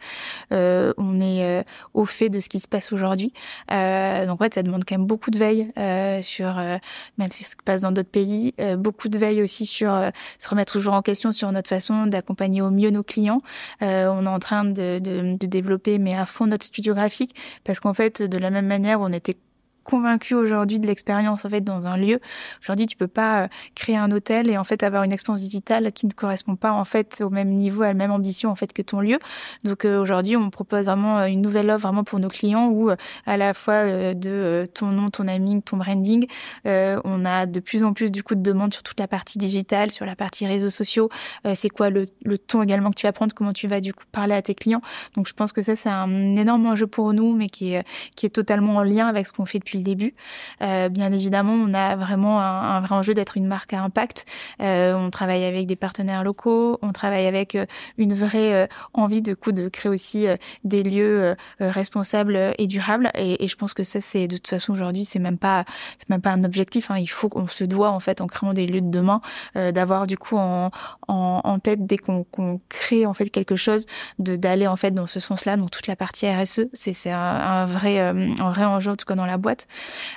on 0.51 1.19
est 1.19 1.65
au 1.93 2.05
fait 2.05 2.29
de 2.29 2.39
ce 2.39 2.49
qui 2.49 2.59
se 2.59 2.67
passe 2.67 2.91
aujourd'hui. 2.91 3.33
Euh, 3.71 3.92
euh, 3.93 4.25
donc 4.25 4.41
ouais, 4.41 4.49
ça 4.53 4.63
demande 4.63 4.83
quand 4.87 4.97
même 4.97 5.07
beaucoup 5.07 5.31
de 5.31 5.37
veille 5.37 5.71
euh, 5.77 6.21
sur, 6.21 6.57
euh, 6.57 6.77
même 7.17 7.31
si 7.31 7.43
ça 7.43 7.51
se 7.51 7.55
passe 7.63 7.81
dans 7.81 7.91
d'autres 7.91 8.09
pays, 8.09 8.53
beaucoup 8.77 9.09
de 9.09 9.17
veille 9.17 9.41
aussi 9.41 9.65
sur 9.65 9.93
se 10.39 10.49
remettre 10.49 10.73
toujours 10.73 10.93
en 10.93 11.01
question 11.01 11.31
sur 11.31 11.51
notre 11.51 11.69
façon 11.69 12.07
d'accompagner 12.07 12.61
au 12.61 12.69
mieux 12.69 12.89
nos 12.89 13.03
clients. 13.03 13.41
on 13.81 13.85
est 14.25 14.27
en 14.27 14.39
train 14.39 14.65
de, 14.65 14.99
de 14.99 15.45
développer 15.45 15.97
mais 15.99 16.15
à 16.15 16.25
fond 16.25 16.47
notre 16.47 16.65
studio 16.65 16.93
graphique 16.93 17.35
parce 17.63 17.79
qu'en 17.79 17.93
fait, 17.93 18.21
de 18.21 18.37
la 18.37 18.49
même 18.49 18.67
manière, 18.67 19.01
on 19.01 19.11
était 19.11 19.37
convaincu 19.83 20.35
aujourd'hui 20.35 20.79
de 20.79 20.87
l'expérience 20.87 21.45
en 21.45 21.49
fait 21.49 21.61
dans 21.61 21.87
un 21.87 21.97
lieu. 21.97 22.19
Aujourd'hui, 22.61 22.87
tu 22.87 22.97
peux 22.97 23.07
pas 23.07 23.43
euh, 23.43 23.47
créer 23.75 23.97
un 23.97 24.11
hôtel 24.11 24.49
et 24.49 24.57
en 24.57 24.63
fait 24.63 24.83
avoir 24.83 25.03
une 25.03 25.11
expérience 25.11 25.41
digitale 25.41 25.91
qui 25.91 26.07
ne 26.07 26.11
correspond 26.11 26.55
pas 26.55 26.71
en 26.71 26.85
fait 26.85 27.21
au 27.25 27.29
même 27.29 27.49
niveau, 27.49 27.83
à 27.83 27.87
la 27.87 27.93
même 27.93 28.11
ambition 28.11 28.49
en 28.49 28.55
fait 28.55 28.73
que 28.73 28.81
ton 28.81 29.01
lieu. 29.01 29.19
Donc 29.63 29.85
euh, 29.85 29.99
aujourd'hui, 29.99 30.35
on 30.37 30.49
propose 30.49 30.85
vraiment 30.85 31.19
euh, 31.19 31.25
une 31.25 31.41
nouvelle 31.41 31.69
offre 31.69 31.83
vraiment 31.83 32.03
pour 32.03 32.19
nos 32.19 32.29
clients 32.29 32.69
où 32.69 32.89
à 33.25 33.37
la 33.37 33.53
fois 33.53 34.13
de 34.13 34.65
ton 34.73 34.87
nom, 34.87 35.09
ton 35.09 35.25
naming, 35.25 35.61
ton 35.61 35.77
branding, 35.77 36.27
on 36.65 37.25
a 37.25 37.45
de 37.45 37.59
plus 37.59 37.83
en 37.83 37.93
plus 37.93 38.11
du 38.11 38.23
coup 38.23 38.35
de 38.35 38.41
demandes 38.41 38.73
sur 38.73 38.83
toute 38.83 38.99
la 38.99 39.07
partie 39.07 39.37
digitale, 39.37 39.91
sur 39.91 40.05
la 40.05 40.15
partie 40.15 40.45
réseaux 40.47 40.69
sociaux. 40.69 41.09
c'est 41.53 41.69
quoi 41.69 41.89
le, 41.89 42.07
le 42.23 42.37
ton 42.37 42.61
également 42.61 42.89
que 42.89 42.95
tu 42.95 43.05
vas 43.05 43.11
prendre, 43.11 43.33
comment 43.33 43.53
tu 43.53 43.67
vas 43.67 43.81
du 43.81 43.93
coup 43.93 44.03
parler 44.11 44.35
à 44.35 44.41
tes 44.41 44.55
clients. 44.55 44.81
Donc 45.15 45.27
je 45.27 45.33
pense 45.33 45.51
que 45.51 45.61
ça 45.61 45.75
c'est 45.75 45.89
un 45.89 46.35
énorme 46.35 46.65
enjeu 46.67 46.87
pour 46.87 47.13
nous, 47.13 47.35
mais 47.35 47.49
qui 47.49 47.73
est 47.73 47.83
qui 48.15 48.25
est 48.25 48.29
totalement 48.29 48.75
en 48.75 48.83
lien 48.83 49.07
avec 49.07 49.27
ce 49.27 49.33
qu'on 49.33 49.45
fait 49.45 49.59
depuis 49.59 49.72
le 49.73 49.83
début. 49.83 50.13
Euh, 50.61 50.89
bien 50.89 51.11
évidemment, 51.11 51.53
on 51.53 51.73
a 51.73 51.95
vraiment 51.95 52.41
un, 52.41 52.81
vrai 52.81 52.95
enjeu 52.95 53.13
d'être 53.13 53.37
une 53.37 53.47
marque 53.47 53.73
à 53.73 53.81
impact. 53.81 54.25
Euh, 54.61 54.93
on 54.95 55.09
travaille 55.09 55.45
avec 55.45 55.67
des 55.67 55.75
partenaires 55.75 56.23
locaux, 56.23 56.79
on 56.81 56.91
travaille 56.91 57.25
avec 57.25 57.55
euh, 57.55 57.65
une 57.97 58.13
vraie 58.13 58.53
euh, 58.53 58.67
envie 58.93 59.21
de 59.21 59.33
coup 59.33 59.51
de 59.51 59.67
créer 59.69 59.91
aussi 59.91 60.27
euh, 60.27 60.35
des 60.63 60.83
lieux 60.83 61.35
responsables 61.59 62.53
et 62.57 62.67
durables. 62.67 63.11
Et, 63.15 63.47
je 63.47 63.55
pense 63.55 63.73
que 63.73 63.83
ça, 63.83 64.01
c'est 64.01 64.27
de 64.27 64.35
toute 64.35 64.47
façon 64.47 64.73
aujourd'hui, 64.73 65.03
c'est 65.03 65.19
même 65.19 65.37
pas, 65.37 65.65
c'est 65.97 66.09
même 66.09 66.21
pas 66.21 66.31
un 66.31 66.43
objectif. 66.43 66.91
Hein. 66.91 66.97
Il 66.97 67.07
faut 67.07 67.29
qu'on 67.29 67.47
se 67.47 67.63
doit 67.63 67.91
en 67.91 67.99
fait 67.99 68.21
en 68.21 68.27
créant 68.27 68.53
des 68.53 68.65
lieux 68.65 68.81
de 68.81 68.89
demain 68.89 69.21
d'avoir 69.55 70.07
du 70.07 70.17
coup 70.17 70.37
en, 70.37 70.71
en, 71.07 71.57
tête 71.59 71.85
dès 71.85 71.97
qu'on 71.97 72.23
qu'on 72.23 72.59
crée 72.69 73.05
en 73.05 73.13
fait 73.13 73.29
quelque 73.29 73.55
chose, 73.55 73.85
de 74.19 74.35
d'aller 74.35 74.67
en 74.67 74.75
fait 74.75 74.91
dans 74.91 75.07
ce 75.07 75.19
sens-là. 75.19 75.57
Donc 75.57 75.71
toute 75.71 75.87
la 75.87 75.95
partie 75.95 76.29
RSE, 76.29 76.67
c'est 76.73 76.93
c'est 76.93 77.11
un, 77.11 77.19
un 77.19 77.65
vrai 77.65 77.99
un 77.99 78.51
vrai 78.51 78.65
enjeu 78.65 78.91
en 78.91 78.95
tout 78.95 79.05
cas 79.05 79.15
dans 79.15 79.25
la 79.25 79.37
boîte. 79.37 79.62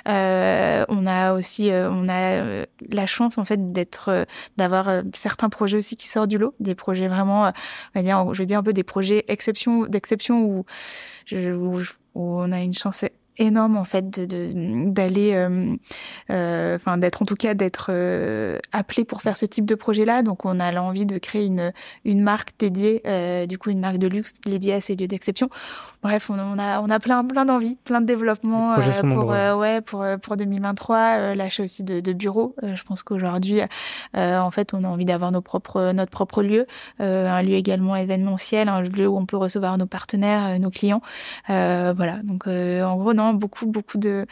Euh, 0.07 0.85
on 0.89 1.05
a 1.05 1.33
aussi, 1.33 1.71
euh, 1.71 1.89
on 1.91 2.07
a 2.07 2.41
euh, 2.41 2.65
la 2.91 3.05
chance 3.05 3.37
en 3.37 3.45
fait 3.45 3.71
d'être, 3.71 4.25
d'avoir 4.57 5.01
certains 5.13 5.49
projets 5.49 5.77
aussi 5.77 5.95
qui 5.95 6.07
sortent 6.07 6.29
du 6.29 6.37
lot, 6.37 6.55
des 6.59 6.75
projets 6.75 7.07
vraiment, 7.07 7.51
je 7.95 8.37
veux 8.37 8.45
dire 8.45 8.59
un 8.59 8.63
peu 8.63 8.73
des 8.73 8.83
projets 8.83 9.25
exception, 9.27 9.85
d'exception 9.85 10.43
où 10.43 10.65
on 12.15 12.51
a 12.51 12.59
une 12.59 12.73
chance 12.73 13.03
énorme 13.39 13.77
en 13.77 13.85
fait 13.85 14.09
de 14.09 14.89
d'aller 14.89 15.33
euh, 15.33 15.75
euh, 16.29 16.75
enfin 16.75 16.97
d'être 16.97 17.21
en 17.21 17.25
tout 17.25 17.35
cas 17.35 17.53
d'être 17.53 17.87
euh, 17.89 18.59
appelé 18.71 19.05
pour 19.05 19.21
faire 19.21 19.37
ce 19.37 19.45
type 19.45 19.65
de 19.65 19.75
projet 19.75 20.05
là 20.05 20.23
donc 20.23 20.45
on 20.45 20.59
a 20.59 20.71
l'envie 20.71 21.05
de 21.05 21.17
créer 21.17 21.45
une 21.45 21.71
une 22.05 22.21
marque 22.21 22.51
dédiée 22.59 23.01
du 23.47 23.57
coup 23.57 23.69
une 23.69 23.79
marque 23.79 23.97
de 23.97 24.07
luxe 24.07 24.33
dédiée 24.45 24.73
à 24.73 24.81
ces 24.81 24.95
lieux 24.95 25.07
d'exception. 25.07 25.49
Bref 26.03 26.29
on, 26.29 26.39
on, 26.39 26.57
a 26.59 26.81
on 26.81 26.89
a 26.89 26.99
plein 26.99 27.23
plein 27.23 27.45
d'envies 27.45 27.77
plein 27.83 28.01
de 28.01 28.05
développement 28.05 28.75
pour 29.01 29.27
ouais 29.27 29.81
pour 29.81 30.05
pour 30.21 30.37
2023 30.37 31.35
l'achat 31.35 31.63
aussi 31.63 31.83
de, 31.83 31.99
de 31.99 32.13
bureaux. 32.13 32.55
Je 32.61 32.83
pense 32.83 33.03
qu'aujourd'hui 33.03 33.61
en 34.13 34.51
fait 34.51 34.73
on 34.73 34.83
a 34.83 34.87
envie 34.87 35.05
d'avoir 35.05 35.31
nos 35.31 35.41
propres 35.41 35.91
notre 35.93 36.11
propre 36.11 36.41
lieu 36.41 36.65
un 36.99 37.41
lieu 37.41 37.55
également 37.55 37.95
événementiel 37.95 38.69
un 38.69 38.81
lieu 38.81 39.07
où 39.07 39.17
on 39.17 39.25
peut 39.25 39.37
recevoir 39.37 39.77
nos 39.77 39.85
partenaires 39.85 40.59
nos 40.59 40.71
clients. 40.71 41.01
Voilà. 41.47 42.19
Donc 42.23 42.47
en 42.47 42.95
gros 42.97 43.13
non 43.13 43.26
beaucoup, 43.33 43.67
beaucoup 43.67 43.97
de, 43.97 44.25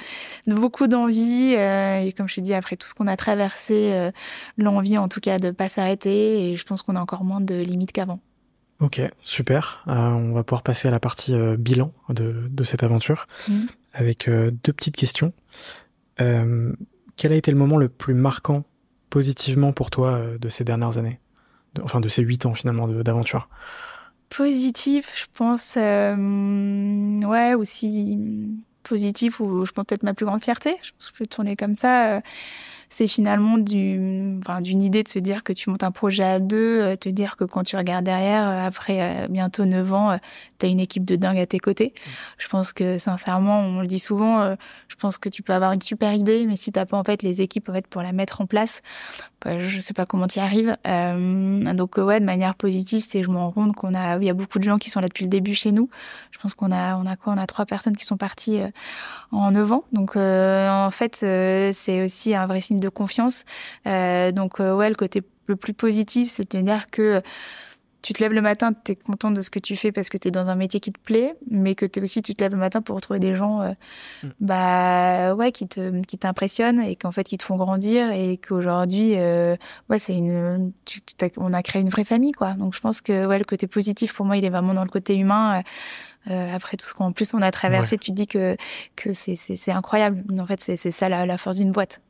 beaucoup 0.47 0.87
d'envie. 0.87 1.55
Euh, 1.57 2.01
et 2.01 2.11
comme 2.11 2.27
je 2.27 2.35
t'ai 2.35 2.41
dit, 2.41 2.53
après 2.53 2.75
tout 2.75 2.87
ce 2.87 2.93
qu'on 2.93 3.07
a 3.07 3.17
traversé, 3.17 3.91
euh, 3.93 4.11
l'envie 4.57 4.97
en 4.97 5.07
tout 5.07 5.19
cas 5.19 5.39
de 5.39 5.51
pas 5.51 5.69
s'arrêter. 5.69 6.51
Et 6.51 6.55
je 6.55 6.65
pense 6.65 6.81
qu'on 6.81 6.95
a 6.95 6.99
encore 6.99 7.23
moins 7.23 7.41
de 7.41 7.55
limites 7.55 7.91
qu'avant. 7.91 8.19
Ok, 8.79 9.01
super. 9.21 9.83
Euh, 9.87 9.93
on 9.93 10.33
va 10.33 10.43
pouvoir 10.43 10.61
passer 10.61 10.87
à 10.87 10.91
la 10.91 10.99
partie 10.99 11.33
bilan 11.57 11.91
de, 12.09 12.47
de, 12.49 12.63
cette 12.63 12.83
aventure 12.83 13.27
mmh. 13.47 13.53
avec 13.93 14.29
deux 14.29 14.73
petites 14.73 14.97
questions. 14.97 15.31
quel 16.17 17.31
a 17.31 17.35
été 17.35 17.51
le 17.51 17.57
moment 17.57 17.77
le 17.77 17.87
plus 17.87 18.13
marquant 18.13 18.63
positivement 19.09 19.71
pour 19.71 19.91
toi 19.91 20.21
de 20.39 20.49
ces 20.49 20.65
dernières 20.65 20.97
années? 20.97 21.19
Enfin, 21.83 22.01
de 22.01 22.09
ces 22.09 22.21
huit 22.21 22.45
ans 22.45 22.53
finalement 22.53 22.87
d'aventure 22.87 23.49
Positif, 24.29 25.11
je 25.15 25.25
pense, 25.31 25.75
ouais, 25.75 27.53
aussi 27.53 28.57
positif 28.87 29.39
ou 29.39 29.65
je 29.65 29.71
pense 29.71 29.85
peut-être 29.85 30.03
ma 30.03 30.13
plus 30.13 30.25
grande 30.25 30.43
fierté. 30.43 30.77
Je 30.81 30.91
pense 30.91 31.07
que 31.07 31.13
je 31.13 31.17
peux 31.19 31.25
tourner 31.25 31.55
comme 31.55 31.75
ça. 31.75 32.21
Euh, 32.85 32.95
c'est 32.95 33.07
finalement 33.07 33.57
du, 33.57 34.39
enfin, 34.41 34.61
d'une 34.61 34.81
idée 34.81 35.03
de 35.03 35.07
se 35.07 35.19
dire 35.19 35.43
que 35.43 35.53
tu 35.53 35.69
montes 35.69 35.83
un 35.83 35.91
projet 35.91 36.23
à 36.23 36.39
deux, 36.39 36.81
euh, 36.81 36.95
te 36.95 37.09
dire 37.09 37.35
que 37.35 37.43
quand 37.43 37.63
tu 37.63 37.75
regardes 37.77 38.05
derrière, 38.05 38.47
euh, 38.47 38.67
après 38.67 39.27
bientôt 39.29 39.65
neuf 39.65 39.93
ans, 39.93 40.17
tu 40.59 40.65
as 40.65 40.69
une 40.69 40.79
équipe 40.79 41.05
de 41.05 41.15
dingue 41.15 41.37
à 41.37 41.45
tes 41.45 41.59
côtés. 41.59 41.93
Mmh. 41.95 42.09
Je 42.37 42.47
pense 42.47 42.73
que 42.73 42.97
sincèrement, 42.97 43.59
on 43.59 43.81
le 43.81 43.87
dit 43.87 43.99
souvent, 43.99 44.55
je 44.87 44.95
pense 44.95 45.17
que 45.17 45.29
tu 45.29 45.43
peux 45.43 45.53
avoir 45.53 45.73
une 45.73 45.81
super 45.81 46.13
idée, 46.13 46.45
mais 46.45 46.55
si 46.55 46.71
t'as 46.71 46.85
pas 46.85 46.97
en 46.97 47.03
fait 47.03 47.23
les 47.23 47.41
équipes 47.41 47.69
en 47.69 47.73
fait 47.73 47.87
pour 47.87 48.01
la 48.01 48.11
mettre 48.11 48.41
en 48.41 48.45
place, 48.45 48.81
bah, 49.45 49.59
je 49.59 49.79
sais 49.79 49.93
pas 49.93 50.07
comment 50.07 50.25
tu 50.25 50.39
y 50.39 50.41
arrives. 50.41 50.75
Euh, 50.87 51.73
donc 51.75 51.97
ouais, 51.97 52.19
de 52.19 52.25
manière 52.25 52.55
positive, 52.55 53.03
c'est 53.07 53.21
je 53.21 53.29
me 53.29 53.37
rends 53.37 53.51
compte 53.51 53.75
qu'on 53.75 53.93
a, 53.93 54.17
il 54.17 54.23
y 54.23 54.29
a 54.29 54.33
beaucoup 54.33 54.57
de 54.57 54.63
gens 54.63 54.79
qui 54.79 54.89
sont 54.89 54.99
là 54.99 55.07
depuis 55.07 55.23
le 55.23 55.29
début 55.29 55.53
chez 55.53 55.71
nous. 55.71 55.87
Je 56.31 56.39
pense 56.39 56.55
qu'on 56.55 56.71
a, 56.71 56.97
on 56.97 57.05
a 57.05 57.15
quoi? 57.15 57.33
On 57.33 57.37
a 57.37 57.45
trois 57.45 57.65
personnes 57.67 57.95
qui 57.95 58.05
sont 58.05 58.17
parties 58.17 58.59
euh, 58.59 58.69
en 59.31 59.51
neuf 59.51 59.71
ans. 59.71 59.83
Donc 59.91 60.15
euh, 60.15 60.67
en 60.69 60.89
fait, 60.89 61.21
euh, 61.21 61.69
c'est 61.73 62.03
aussi 62.03 62.33
un 62.33 62.47
vrai 62.47 62.59
signe 62.59 62.74
de 62.79 62.89
confiance. 62.89 63.45
donc 63.85 64.59
ouais, 64.59 64.89
le 64.89 64.95
côté 64.95 65.21
le 65.47 65.55
plus 65.55 65.73
positif, 65.73 66.29
c'est 66.29 66.55
de 66.55 66.61
dire 66.61 66.87
que 66.89 67.21
tu 68.05 68.13
te 68.13 68.21
lèves 68.21 68.33
le 68.33 68.41
matin, 68.41 68.71
tu 68.71 68.91
es 68.91 68.95
content 68.95 69.31
de 69.31 69.41
ce 69.41 69.49
que 69.49 69.57
tu 69.57 69.75
fais 69.75 69.91
parce 69.91 70.09
que 70.09 70.17
tu 70.19 70.27
es 70.27 70.31
dans 70.31 70.51
un 70.51 70.55
métier 70.55 70.79
qui 70.79 70.91
te 70.91 70.99
plaît, 70.99 71.35
mais 71.49 71.73
que 71.73 71.87
tu 71.87 71.99
aussi 72.03 72.21
tu 72.21 72.35
te 72.35 72.43
lèves 72.43 72.51
le 72.51 72.59
matin 72.59 72.83
pour 72.83 72.95
retrouver 72.95 73.19
des 73.19 73.33
gens 73.33 73.61
euh, 73.61 73.71
mm. 74.21 74.29
bah 74.41 75.33
ouais 75.33 75.51
qui 75.51 75.67
te 75.67 76.03
qui 76.03 76.19
t'impressionnent 76.19 76.81
et 76.81 76.95
qu'en 76.95 77.11
fait 77.11 77.23
qui 77.23 77.39
te 77.39 77.43
font 77.43 77.55
grandir 77.55 78.11
et 78.11 78.37
qu'aujourd'hui 78.37 79.15
euh, 79.15 79.55
ouais, 79.89 79.97
c'est 79.97 80.15
une 80.15 80.71
tu, 80.85 80.99
on 81.37 81.51
a 81.51 81.63
créé 81.63 81.81
une 81.81 81.89
vraie 81.89 82.03
famille 82.03 82.31
quoi. 82.31 82.53
Donc 82.53 82.75
je 82.75 82.79
pense 82.79 83.01
que 83.01 83.25
ouais 83.25 83.39
le 83.39 83.43
côté 83.43 83.65
positif 83.65 84.13
pour 84.13 84.27
moi, 84.27 84.37
il 84.37 84.45
est 84.45 84.51
vraiment 84.51 84.75
dans 84.75 84.83
le 84.83 84.89
côté 84.89 85.17
humain. 85.17 85.63
Euh, 86.29 86.53
après 86.53 86.77
tout 86.77 86.85
ce 86.85 86.93
qu'en 86.93 87.11
plus 87.11 87.33
on 87.33 87.41
a 87.41 87.49
traversé, 87.49 87.97
tu 87.97 88.11
te 88.11 88.15
dis 88.15 88.27
que 88.27 88.55
que 88.95 89.13
c'est 89.13 89.71
incroyable. 89.71 90.23
En 90.39 90.45
fait, 90.45 90.61
c'est 90.61 90.75
c'est 90.75 90.91
ça 90.91 91.09
la, 91.09 91.25
la 91.25 91.39
force 91.39 91.57
d'une 91.57 91.71
boîte. 91.71 92.01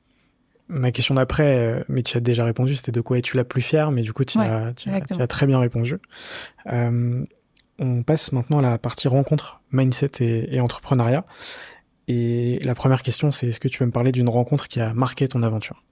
Ma 0.67 0.91
question 0.91 1.15
d'après, 1.15 1.57
euh, 1.57 1.83
mais 1.89 2.01
tu 2.01 2.17
as 2.17 2.21
déjà 2.21 2.43
répondu, 2.43 2.75
c'était 2.75 2.91
de 2.91 3.01
quoi 3.01 3.19
es-tu 3.19 3.37
la 3.37 3.43
plus 3.43 3.61
fière, 3.61 3.91
mais 3.91 4.01
du 4.01 4.13
coup, 4.13 4.23
tu, 4.23 4.39
as, 4.39 4.73
tu, 4.73 4.89
as, 4.89 5.27
très 5.27 5.45
bien 5.45 5.59
répondu. 5.59 5.97
Euh, 6.71 7.23
on 7.77 8.03
passe 8.03 8.31
maintenant 8.31 8.59
à 8.59 8.61
la 8.61 8.77
partie 8.79 9.07
rencontre, 9.07 9.61
mindset 9.71 10.11
et, 10.21 10.55
et 10.55 10.61
entrepreneuriat. 10.61 11.23
Et 12.07 12.59
la 12.63 12.73
première 12.73 13.03
question, 13.03 13.31
c'est 13.31 13.49
est-ce 13.49 13.59
que 13.59 13.67
tu 13.67 13.79
peux 13.79 13.85
me 13.85 13.91
parler 13.91 14.11
d'une 14.11 14.29
rencontre 14.29 14.67
qui 14.67 14.79
a 14.79 14.93
marqué 14.93 15.27
ton 15.27 15.43
aventure? 15.43 15.83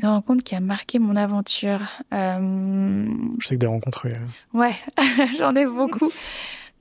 Une 0.00 0.08
rencontre 0.08 0.44
qui 0.44 0.54
a 0.54 0.60
marqué 0.60 0.98
mon 0.98 1.16
aventure. 1.16 1.80
Euh... 2.14 3.08
Je 3.40 3.46
sais 3.46 3.56
que 3.56 3.60
des 3.60 3.66
rencontres. 3.66 4.06
Oui. 4.06 4.60
Ouais, 4.60 4.76
j'en 5.38 5.54
ai 5.54 5.66
beaucoup. 5.66 6.10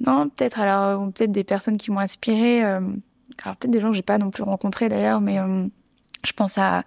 non, 0.05 0.29
peut-être 0.29 0.59
alors 0.59 1.11
peut-être 1.11 1.31
des 1.31 1.43
personnes 1.43 1.77
qui 1.77 1.91
m'ont 1.91 1.99
inspiré. 1.99 2.63
Alors 3.43 3.55
peut-être 3.57 3.71
des 3.71 3.79
gens 3.79 3.89
que 3.89 3.95
j'ai 3.95 4.01
pas 4.01 4.17
non 4.17 4.31
plus 4.31 4.43
rencontrés 4.43 4.89
d'ailleurs, 4.89 5.21
mais 5.21 5.39
euh, 5.39 5.67
je 6.25 6.33
pense 6.33 6.57
à, 6.57 6.83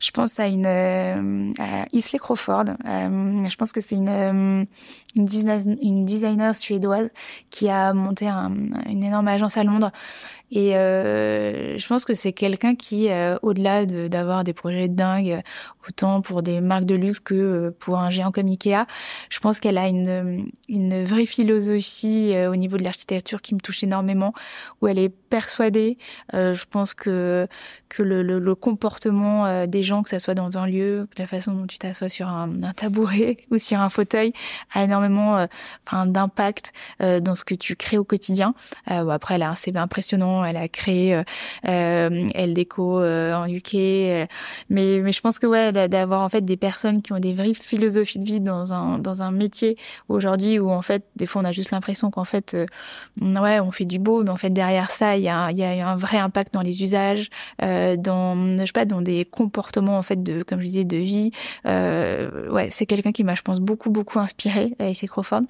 je 0.00 0.10
pense 0.10 0.38
à 0.40 0.46
une 0.46 0.66
euh, 0.66 1.50
à 1.58 1.86
Isley 1.92 2.18
Crawford. 2.18 2.64
Euh, 2.86 3.48
je 3.48 3.56
pense 3.56 3.72
que 3.72 3.80
c'est 3.80 3.96
une 3.96 4.66
une, 5.14 6.04
designer, 6.04 6.56
suédoise 6.56 7.10
qui 7.50 7.68
a 7.68 7.94
monté 7.94 8.28
un, 8.28 8.50
une 8.86 9.04
énorme 9.04 9.28
agence 9.28 9.56
à 9.56 9.64
Londres. 9.64 9.92
Et 10.50 10.76
euh, 10.76 11.76
je 11.76 11.86
pense 11.86 12.04
que 12.04 12.14
c'est 12.14 12.32
quelqu'un 12.32 12.74
qui, 12.74 13.10
euh, 13.10 13.36
au-delà 13.42 13.86
d'avoir 13.86 14.44
des 14.44 14.52
projets 14.52 14.88
de 14.88 14.94
dingue, 14.94 15.42
autant 15.88 16.20
pour 16.20 16.42
des 16.42 16.60
marques 16.60 16.84
de 16.84 16.94
luxe 16.94 17.20
que 17.20 17.74
pour 17.78 17.98
un 17.98 18.10
géant 18.10 18.30
comme 18.30 18.46
Ikea, 18.46 18.86
je 19.30 19.40
pense 19.40 19.58
qu'elle 19.60 19.78
a 19.78 19.88
une, 19.88 20.48
une 20.68 21.04
vraie 21.04 21.26
philosophie 21.26 22.34
au 22.48 22.56
niveau 22.56 22.76
de 22.76 22.84
l'architecture 22.84 23.40
qui 23.40 23.54
me 23.54 23.60
touche 23.60 23.82
énormément, 23.82 24.32
où 24.80 24.88
elle 24.88 24.98
est 24.98 25.08
persuadée. 25.08 25.98
je 26.32 26.64
pense 26.70 26.94
que 26.94 27.48
que 27.94 28.02
le, 28.02 28.22
le, 28.22 28.38
le 28.38 28.54
comportement 28.54 29.46
euh, 29.46 29.66
des 29.66 29.82
gens, 29.82 30.02
que 30.02 30.10
ça 30.10 30.18
soit 30.18 30.34
dans 30.34 30.58
un 30.58 30.66
lieu, 30.66 31.06
que 31.14 31.22
la 31.22 31.28
façon 31.28 31.54
dont 31.54 31.66
tu 31.66 31.78
t'assois 31.78 32.08
sur 32.08 32.28
un, 32.28 32.62
un, 32.62 32.72
tabouret 32.72 33.38
ou 33.50 33.58
sur 33.58 33.80
un 33.80 33.88
fauteuil, 33.88 34.32
a 34.74 34.82
énormément 34.82 35.36
euh, 35.36 35.46
enfin 35.86 36.06
d'impact 36.06 36.72
euh, 37.00 37.20
dans 37.20 37.34
ce 37.34 37.44
que 37.44 37.54
tu 37.54 37.76
crées 37.76 37.98
au 37.98 38.04
quotidien. 38.04 38.54
après, 38.86 39.36
elle 39.36 39.42
a 39.42 39.50
un 39.50 39.54
CV 39.54 39.78
impressionnant, 39.78 40.43
elle 40.44 40.56
a 40.56 40.68
créé 40.68 41.22
Elle 41.62 42.54
Déco 42.54 43.00
en 43.00 43.46
UK, 43.48 43.74
mais 44.70 45.00
mais 45.00 45.12
je 45.12 45.20
pense 45.20 45.38
que 45.38 45.46
ouais, 45.46 45.72
d'avoir 45.88 46.22
en 46.22 46.28
fait 46.28 46.42
des 46.42 46.56
personnes 46.56 47.02
qui 47.02 47.12
ont 47.12 47.18
des 47.18 47.34
vraies 47.34 47.54
philosophies 47.54 48.18
de 48.18 48.24
vie 48.24 48.40
dans 48.40 48.72
un 48.72 48.98
dans 48.98 49.22
un 49.22 49.30
métier 49.30 49.76
aujourd'hui 50.08 50.58
où 50.58 50.70
en 50.70 50.82
fait 50.82 51.04
des 51.16 51.26
fois 51.26 51.42
on 51.42 51.44
a 51.44 51.52
juste 51.52 51.70
l'impression 51.70 52.10
qu'en 52.10 52.24
fait 52.24 52.56
ouais 53.20 53.60
on 53.60 53.70
fait 53.70 53.84
du 53.84 53.98
beau, 53.98 54.22
mais 54.22 54.30
en 54.30 54.36
fait 54.36 54.50
derrière 54.50 54.90
ça 54.90 55.16
il 55.16 55.22
y 55.22 55.28
a 55.28 55.50
y 55.52 55.62
a 55.62 55.88
un 55.88 55.96
vrai 55.96 56.18
impact 56.18 56.54
dans 56.54 56.62
les 56.62 56.82
usages, 56.82 57.30
dans 57.60 58.58
je 58.58 58.64
sais 58.64 58.72
pas 58.72 58.84
dans 58.84 59.02
des 59.02 59.24
comportements 59.24 59.98
en 59.98 60.02
fait 60.02 60.22
de 60.22 60.42
comme 60.42 60.60
je 60.60 60.66
disais 60.66 60.84
de 60.84 60.96
vie. 60.96 61.30
Euh, 61.66 62.50
ouais 62.50 62.68
c'est 62.70 62.86
quelqu'un 62.86 63.12
qui 63.12 63.24
m'a 63.24 63.34
je 63.34 63.42
pense 63.42 63.60
beaucoup 63.60 63.90
beaucoup 63.90 64.18
inspiré 64.18 64.74
AC 64.78 65.06
Crawford. 65.06 65.42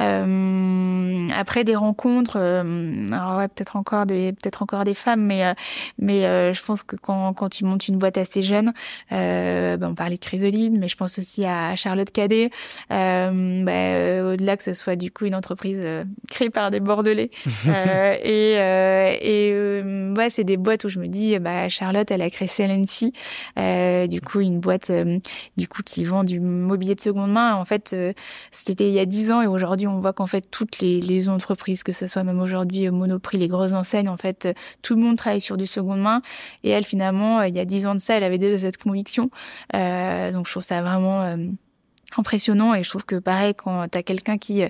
Euh, 0.00 1.28
après 1.34 1.64
des 1.64 1.76
rencontres 1.76 2.36
euh, 2.36 3.08
alors 3.12 3.38
ouais 3.38 3.48
peut-être 3.48 3.76
encore 3.76 4.06
des 4.06 4.13
des 4.14 4.32
peut-être 4.32 4.62
encore 4.62 4.84
des 4.84 4.94
femmes, 4.94 5.24
mais 5.24 5.54
mais 5.98 6.22
je 6.54 6.62
pense 6.64 6.82
que 6.82 6.96
quand 6.96 7.32
quand 7.34 7.48
tu 7.48 7.64
montes 7.64 7.88
une 7.88 7.98
boîte 7.98 8.18
assez 8.18 8.42
jeune, 8.42 8.72
ben, 9.10 9.82
on 9.82 9.94
parlait 9.94 10.16
de 10.16 10.20
Chrysolide, 10.20 10.74
mais 10.78 10.88
je 10.88 10.96
pense 10.96 11.18
aussi 11.18 11.44
à 11.44 11.76
Charlotte 11.76 12.10
Cadet. 12.10 12.50
Ben, 12.90 14.24
au-delà 14.24 14.56
que 14.56 14.62
ce 14.62 14.74
soit 14.74 14.96
du 14.96 15.10
coup 15.10 15.26
une 15.26 15.34
entreprise 15.34 15.82
créée 16.30 16.50
par 16.50 16.70
des 16.70 16.80
Bordelais 16.80 17.30
et 18.24 18.54
et 18.54 19.82
ouais, 20.16 20.30
c'est 20.30 20.44
des 20.44 20.56
boîtes 20.56 20.84
où 20.84 20.88
je 20.88 20.98
me 20.98 21.08
dis, 21.08 21.38
bah 21.38 21.68
Charlotte, 21.68 22.10
elle 22.10 22.22
a 22.22 22.30
créé 22.30 22.48
CLNC, 22.48 23.12
du 24.08 24.20
coup 24.20 24.40
une 24.40 24.60
boîte 24.60 24.90
du 25.56 25.68
coup 25.68 25.82
qui 25.82 26.04
vend 26.04 26.24
du 26.24 26.40
mobilier 26.40 26.94
de 26.94 27.00
seconde 27.00 27.32
main. 27.32 27.54
En 27.54 27.64
fait, 27.64 27.94
c'était 28.50 28.88
il 28.88 28.94
y 28.94 28.98
a 28.98 29.06
dix 29.06 29.30
ans 29.30 29.42
et 29.42 29.46
aujourd'hui 29.46 29.86
on 29.86 30.00
voit 30.00 30.12
qu'en 30.12 30.26
fait 30.26 30.50
toutes 30.50 30.78
les, 30.80 31.00
les 31.00 31.28
entreprises, 31.28 31.82
que 31.82 31.92
ce 31.92 32.06
soit 32.06 32.24
même 32.24 32.40
aujourd'hui 32.40 32.88
Monoprix, 32.90 33.38
les 33.38 33.48
grosses 33.48 33.72
enseignes, 33.72 34.03
en 34.08 34.16
fait 34.16 34.48
tout 34.82 34.94
le 34.94 35.02
monde 35.02 35.16
travaille 35.16 35.40
sur 35.40 35.56
du 35.56 35.66
seconde 35.66 36.00
main. 36.00 36.22
Et 36.62 36.70
elle 36.70 36.84
finalement, 36.84 37.42
il 37.42 37.54
y 37.54 37.60
a 37.60 37.64
dix 37.64 37.86
ans 37.86 37.94
de 37.94 38.00
ça, 38.00 38.16
elle 38.16 38.24
avait 38.24 38.38
déjà 38.38 38.58
cette 38.58 38.76
conviction. 38.76 39.30
Euh, 39.74 40.32
donc 40.32 40.46
je 40.46 40.52
trouve 40.52 40.62
ça 40.62 40.82
vraiment 40.82 41.22
euh, 41.22 41.36
impressionnant 42.16 42.74
et 42.74 42.82
je 42.82 42.88
trouve 42.88 43.04
que 43.04 43.16
pareil 43.16 43.54
quand 43.54 43.88
tu 43.88 43.98
as 43.98 44.02
quelqu'un 44.02 44.38
qui 44.38 44.62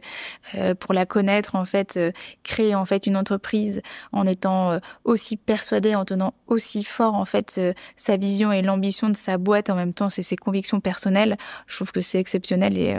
euh, 0.55 0.75
pour 0.75 0.95
la 0.95 1.07
connaître 1.07 1.55
en 1.57 1.65
fait 1.65 1.97
euh, 1.97 2.13
crée 2.43 2.75
en 2.75 2.85
fait 2.85 3.07
une 3.07 3.17
entreprise 3.17 3.83
en 4.13 4.25
étant 4.27 4.73
euh, 4.73 4.79
aussi 5.05 5.37
persuadé 5.37 5.95
en 5.95 6.05
tenant 6.05 6.35
aussi 6.47 6.85
fort 6.85 7.15
en 7.15 7.25
fait 7.25 7.61
sa 7.97 8.17
vision 8.17 8.53
et 8.53 8.63
l'ambition 8.63 9.09
de 9.09 9.17
sa 9.17 9.39
boîte 9.39 9.71
en 9.71 9.75
même 9.75 9.95
temps 9.95 10.09
c'est 10.09 10.23
ses 10.23 10.37
convictions 10.37 10.81
personnelles 10.81 11.37
je 11.67 11.77
trouve 11.77 11.93
que 11.93 12.01
c'est 12.01 12.19
exceptionnel 12.19 12.79
et 12.79 12.97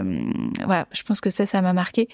voilà 0.66 0.88
je 0.92 1.04
pense 1.04 1.22
que 1.22 1.30
ça 1.30 1.46
ça 1.46 1.62
m'a 1.62 1.74
marqué 1.74 2.08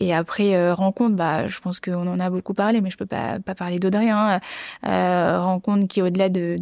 et 0.00 0.14
après 0.14 0.72
rencontre 0.72 1.16
bah 1.16 1.48
je 1.48 1.60
pense 1.60 1.80
qu'on 1.80 2.06
en 2.06 2.20
a 2.20 2.30
beaucoup 2.30 2.54
parlé 2.54 2.80
mais 2.80 2.90
je 2.90 2.96
peux 2.96 3.06
pas 3.06 3.40
pas 3.40 3.54
parler 3.54 3.78
d'Audrey 3.78 4.10
hein. 4.10 4.40
rencontre 4.82 5.86
qui 5.88 6.02
au-delà 6.02 6.28
de 6.28 6.56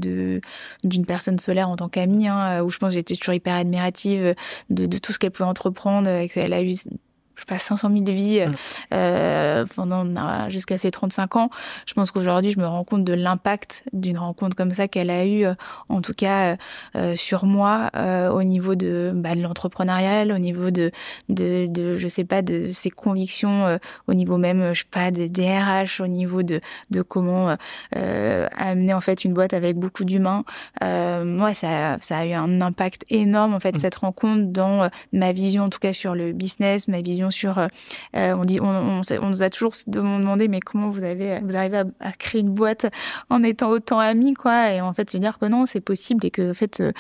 d'une 0.85 1.07
personne 1.07 1.39
solaire 1.39 1.69
en 1.69 1.77
tant 1.77 1.89
qu'amie 1.89 2.29
hein, 2.29 2.63
où 2.63 2.71
je 2.71 2.79
pense 2.79 2.93
j'étais 2.93 3.17
toujours 3.17 3.35
hyper 3.35 3.55
admirative 3.55 4.35
de, 4.71 4.87
de 4.87 4.96
tout 5.01 5.13
ce 5.13 5.19
qu'elle 5.19 5.31
pouvait 5.31 5.49
entreprendre. 5.49 6.09
Elle 6.09 6.53
a 6.53 6.63
eu 6.63 6.75
je 7.37 7.43
sais 7.43 7.47
pas 7.47 7.59
500 7.59 7.91
000 7.91 8.05
vies 8.07 8.41
mm. 8.47 8.55
euh, 8.95 9.65
pendant 9.75 10.07
euh, 10.07 10.49
jusqu'à 10.49 10.79
ses 10.79 10.91
35 10.91 11.37
ans. 11.37 11.51
Je 11.87 11.95
pense 11.95 12.11
qu'aujourd'hui, 12.11 12.51
je 12.51 12.59
me 12.59 12.67
rends 12.67 12.85
compte 12.85 13.05
de 13.05 13.13
l'impact 13.13 13.85
d'une 13.93 14.19
rencontre 14.19 14.57
comme 14.57 14.73
ça 14.73 14.89
qu'elle 14.89 15.11
a 15.11 15.25
eu, 15.25 15.45
euh, 15.45 15.55
en 15.89 16.01
tout 16.01 16.15
cas 16.15 16.57
euh, 16.97 17.15
sur 17.17 17.45
moi, 17.45 17.91
euh, 17.97 18.31
au 18.31 18.43
niveau 18.43 18.75
de, 18.75 19.13
bah, 19.15 19.35
de 19.35 19.43
l'entrepreneurial, 19.43 20.33
au 20.33 20.39
niveau 20.39 20.71
de, 20.71 20.91
de, 21.29 21.67
de, 21.69 21.95
je 21.95 22.09
sais 22.09 22.25
pas, 22.25 22.43
de 22.43 22.69
ses 22.71 22.91
convictions, 22.91 23.79
au 24.07 24.15
niveau 24.15 24.39
même, 24.39 24.73
je 24.73 24.81
sais 24.81 24.87
pas, 24.91 25.11
des, 25.11 25.29
DRH, 25.29 26.01
au 26.01 26.07
niveau 26.07 26.43
de, 26.43 26.61
de 26.91 27.03
comment 27.03 27.57
amener 27.93 28.95
en 28.95 29.01
fait 29.01 29.25
une 29.25 29.35
boîte 29.35 29.53
avec 29.53 29.77
beaucoup 29.77 30.05
d'humains. 30.05 30.45
moi, 30.81 31.55
ça, 31.55 31.97
ça 32.01 32.19
a 32.19 32.27
eu 32.27 32.33
un 32.33 32.61
impact 32.61 33.05
énorme 33.11 33.55
en 33.55 33.61
fait 33.61 33.75
mm. 33.75 33.79
cette 33.79 33.95
rencontre 33.97 34.53
dans 34.53 34.89
ma 35.13 35.33
vision, 35.33 35.65
en 35.65 35.69
tout 35.69 35.79
cas 35.79 35.93
sur 35.93 36.15
le 36.15 36.33
business, 36.33 36.89
ma 36.89 37.01
vision 37.01 37.26
sur. 37.31 37.59
Euh, 37.59 37.69
on 38.15 38.43
dit, 38.43 38.61
on, 38.61 39.03
on, 39.21 39.29
nous 39.29 39.43
a 39.43 39.51
toujours 39.51 39.73
demandé, 39.87 40.49
mais 40.49 40.61
comment 40.61 40.89
vous 40.89 41.05
avez, 41.05 41.41
vous 41.41 41.57
arrivez 41.57 41.83
à, 42.01 42.13
créer 42.13 42.41
une 42.41 42.51
boîte 42.51 42.87
en 43.31 43.43
étant 43.43 43.71
autant 43.71 43.99
amis, 43.99 44.35
quoi 44.35 44.73
Et 44.73 44.81
en 44.81 44.93
fait, 44.93 45.11
se 45.11 45.19
dire 45.19 45.39
que 45.39 45.47
non, 45.47 45.67
c'est 45.67 45.81
possible 45.81 46.25
et 46.27 46.31
que, 46.31 46.51
en 46.51 46.55
fait, 46.55 46.81
euh, 46.81 46.93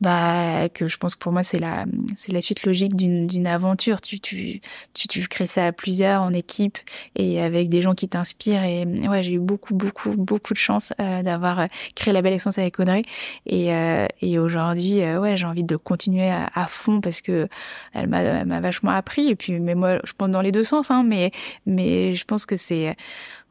bah, 0.00 0.68
que 0.68 0.86
je 0.86 0.96
pense 0.96 1.14
que 1.14 1.20
pour 1.20 1.32
moi, 1.32 1.42
c'est 1.42 1.58
la, 1.58 1.84
c'est 2.16 2.32
la 2.32 2.40
suite 2.40 2.64
logique 2.66 2.96
d'une, 2.96 3.46
aventure. 3.46 4.00
Tu, 4.00 4.20
tu, 4.20 4.60
tu, 4.94 5.28
crées 5.28 5.46
ça 5.46 5.66
à 5.66 5.72
plusieurs, 5.72 6.22
en 6.22 6.32
équipe 6.32 6.78
et 7.14 7.42
avec 7.42 7.68
des 7.68 7.82
gens 7.82 7.94
qui 7.94 8.08
t'inspirent. 8.08 8.64
Et 8.64 8.86
ouais, 9.06 9.22
j'ai 9.22 9.34
eu 9.34 9.38
beaucoup, 9.38 9.74
beaucoup, 9.74 10.14
beaucoup 10.16 10.54
de 10.54 10.58
chance 10.58 10.94
euh, 11.00 11.22
d'avoir 11.22 11.66
créé 11.94 12.14
la 12.14 12.22
belle 12.22 12.32
expérience 12.32 12.58
avec 12.58 12.80
Audrey. 12.80 13.02
Et, 13.46 13.70
et 14.22 14.38
aujourd'hui, 14.38 15.00
ouais, 15.00 15.36
j'ai 15.36 15.46
envie 15.46 15.64
de 15.64 15.76
continuer 15.76 16.30
à, 16.30 16.66
fond 16.66 17.00
parce 17.00 17.20
que 17.20 17.48
elle 17.92 18.08
m'a 18.08 18.60
vachement 18.60 18.90
appris. 18.90 19.28
Et 19.28 19.36
puis 19.36 19.53
mais 19.60 19.74
moi, 19.74 19.98
je 20.04 20.12
pense 20.12 20.30
dans 20.30 20.40
les 20.40 20.52
deux 20.52 20.64
sens, 20.64 20.90
hein, 20.90 21.04
mais, 21.06 21.30
mais 21.66 22.14
je 22.14 22.24
pense 22.24 22.46
que 22.46 22.56
c'est, 22.56 22.96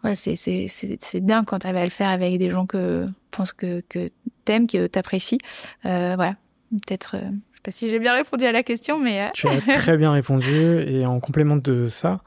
ouais, 0.04 0.16
c'est, 0.16 0.36
c'est, 0.36 0.68
c'est, 0.68 1.26
dingue 1.26 1.46
quand 1.46 1.60
tu 1.60 1.68
arrives 1.68 1.78
à 1.80 1.84
le 1.84 1.90
faire 1.90 2.10
avec 2.10 2.38
des 2.38 2.50
gens 2.50 2.66
que, 2.66 3.08
pense 3.32 3.54
que, 3.54 3.82
que 3.90 4.08
t'aimes, 4.46 4.68
que 4.68 4.88
t'apprécies. 4.88 5.40
Euh, 5.86 6.14
voilà. 6.16 6.36
Peut-être, 6.72 7.16
euh, 7.16 7.30
je 7.52 7.58
sais 7.58 7.62
pas 7.64 7.72
si 7.72 7.90
j'ai 7.90 8.00
bien 8.00 8.14
répondu 8.14 8.46
à 8.46 8.52
la 8.52 8.64
question, 8.64 9.00
mais. 9.00 9.24
Euh, 9.24 9.28
tu 9.34 9.48
as 9.48 9.60
très 9.78 9.98
bien 9.98 10.12
répondu. 10.12 10.82
Et 10.88 11.06
en 11.06 11.20
complément 11.20 11.56
de 11.56 11.88
ça, 11.88 12.22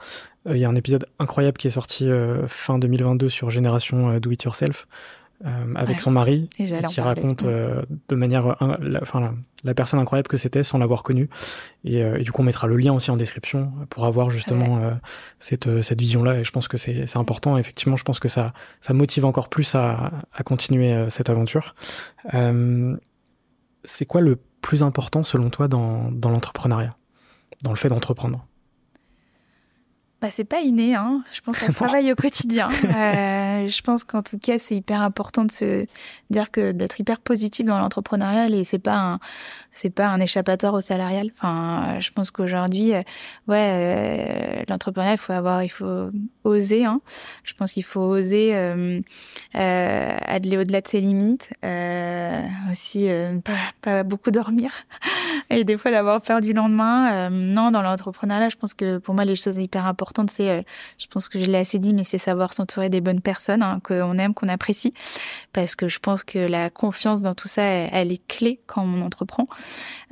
il 0.49 0.59
y 0.59 0.65
a 0.65 0.69
un 0.69 0.77
épisode 0.77 1.07
incroyable 1.19 1.57
qui 1.57 1.67
est 1.67 1.71
sorti 1.71 2.09
fin 2.47 2.79
2022 2.79 3.29
sur 3.29 3.51
Génération 3.51 4.19
Do 4.19 4.31
It 4.31 4.45
Yourself. 4.45 4.87
Euh, 5.45 5.75
avec 5.75 6.01
son 6.01 6.11
mari, 6.11 6.49
qui 6.57 7.01
raconte 7.01 7.43
euh, 7.43 7.83
de 8.09 8.15
manière, 8.15 8.57
la, 8.81 9.03
enfin 9.03 9.35
la, 9.65 9.75
personne 9.75 10.01
incroyable 10.01 10.29
que 10.29 10.39
c'était 10.39 10.63
sans 10.63 10.79
l'avoir 10.79 11.03
connue. 11.03 11.29
Et, 11.85 12.03
euh, 12.03 12.19
et, 12.19 12.23
du 12.23 12.33
coup, 12.33 12.41
on 12.41 12.45
mettra 12.45 12.67
le 12.67 12.77
lien 12.79 12.95
aussi 12.95 13.11
en 13.11 13.17
description 13.17 13.71
pour 13.91 14.07
avoir 14.07 14.31
justement 14.31 14.99
cette, 15.39 15.83
cette 15.83 16.01
vision-là. 16.01 16.39
Et 16.39 16.45
je 16.45 16.51
pense 16.53 16.69
que 16.69 16.79
c'est 16.79 17.17
important. 17.17 17.59
Effectivement, 17.59 17.97
je 17.97 18.05
pense 18.05 18.19
que 18.19 18.29
ça, 18.29 18.55
ça 18.81 18.95
motive 18.95 19.27
encore 19.27 19.51
plus 19.51 19.75
à, 19.75 20.11
à 20.33 20.43
continuer 20.43 21.05
cette 21.11 21.29
aventure. 21.29 21.75
c'est 23.85 24.07
quoi 24.07 24.23
le 24.23 24.39
plus 24.63 24.83
important 24.83 25.23
selon 25.23 25.51
toi 25.51 25.69
dans, 25.69 26.11
dans 26.11 26.31
l'entrepreneuriat, 26.31 26.97
dans 27.61 27.71
le 27.71 27.77
fait 27.77 27.91
d'entreprendre? 27.91 28.47
Bah, 30.23 30.29
c'est 30.31 30.45
pas 30.45 30.61
inné, 30.61 30.95
hein. 30.95 31.23
Je 31.33 31.41
pense 31.43 31.59
qu'on 31.59 31.73
travaille 31.73 32.13
au 32.13 32.17
quotidien. 32.17 32.69
Euh, 32.97 33.69
je 33.69 33.83
pense 33.83 34.05
qu'en 34.05 34.23
tout 34.23 34.39
cas, 34.39 34.59
c'est 34.59 34.77
hyper 34.77 35.01
important 35.01 35.45
de 35.45 35.51
se 35.51 35.87
dire 36.31 36.51
que 36.51 36.73
d'être 36.73 36.99
hyper 37.01 37.21
positif 37.21 37.67
dans 37.67 37.79
l'entrepreneuriat 37.79 38.49
et 38.49 38.65
c'est 38.65 38.79
pas 38.79 38.97
un, 38.97 39.21
c'est 39.71 39.91
pas 39.91 40.09
un 40.09 40.21
échappatoire 40.21 40.75
au 40.75 40.81
salarial. 40.81 41.31
Enfin, 41.35 41.99
je 42.01 42.11
pense 42.11 42.31
qu'aujourd'hui, 42.31 42.95
euh, 42.95 43.03
ouais, 43.49 44.61
euh, 44.61 44.63
l'entrepreneuriat, 44.69 45.15
il 45.15 45.19
faut 45.19 45.33
avoir, 45.33 45.63
il 45.63 45.69
faut 45.69 46.11
oser, 46.45 46.85
hein. 46.85 47.01
Je 47.45 47.55
pense 47.55 47.73
qu'il 47.73 47.85
faut 47.85 48.01
oser 48.01 48.55
euh, 48.55 49.01
euh, 49.57 50.17
aller 50.21 50.57
au-delà 50.57 50.81
de 50.81 50.89
ses 50.89 51.01
limites, 51.01 51.53
euh, 51.65 52.43
aussi 52.71 53.09
pas, 53.45 53.53
pas, 53.83 54.03
beaucoup 54.03 54.31
dormir 54.31 54.71
et 55.51 55.65
des 55.65 55.77
fois 55.77 55.91
d'avoir 55.91 56.21
peur 56.21 56.41
du 56.41 56.53
lendemain. 56.53 57.31
non, 57.31 57.71
dans 57.71 57.83
l'entrepreneuriat, 57.83 58.49
je 58.49 58.57
pense 58.57 58.75
que 58.75 58.99
pour 58.99 59.15
moi, 59.15 59.25
les 59.25 59.37
choses 59.37 59.57
hyper 59.57 59.87
importantes 59.87 60.27
c'est, 60.29 60.51
euh, 60.51 60.63
je 60.99 61.07
pense 61.07 61.29
que 61.29 61.39
je 61.39 61.47
l'ai 61.47 61.59
assez 61.59 61.79
dit, 61.79 61.95
mais 61.95 62.05
c'est 62.05 62.19
savoir 62.19 62.53
s'entourer 62.53 62.89
des 62.89 63.01
bonnes 63.01 63.21
personnes 63.21 63.63
hein, 63.63 63.81
qu'on 63.83 64.19
aime, 64.19 64.35
qu'on 64.35 64.49
apprécie, 64.49 64.95
parce 65.53 65.75
que 65.75 65.89
je 65.89 65.99
pense 65.99 66.25
que 66.25 66.39
la 66.39 66.71
confiance 66.71 67.23
dans 67.23 67.35
tout 67.35 67.49
ça, 67.49 67.63
elle, 67.63 68.13
est 68.13 68.27
clé 68.27 68.61
quand 68.67 68.83
on 68.83 69.03
entreprend. 69.03 69.47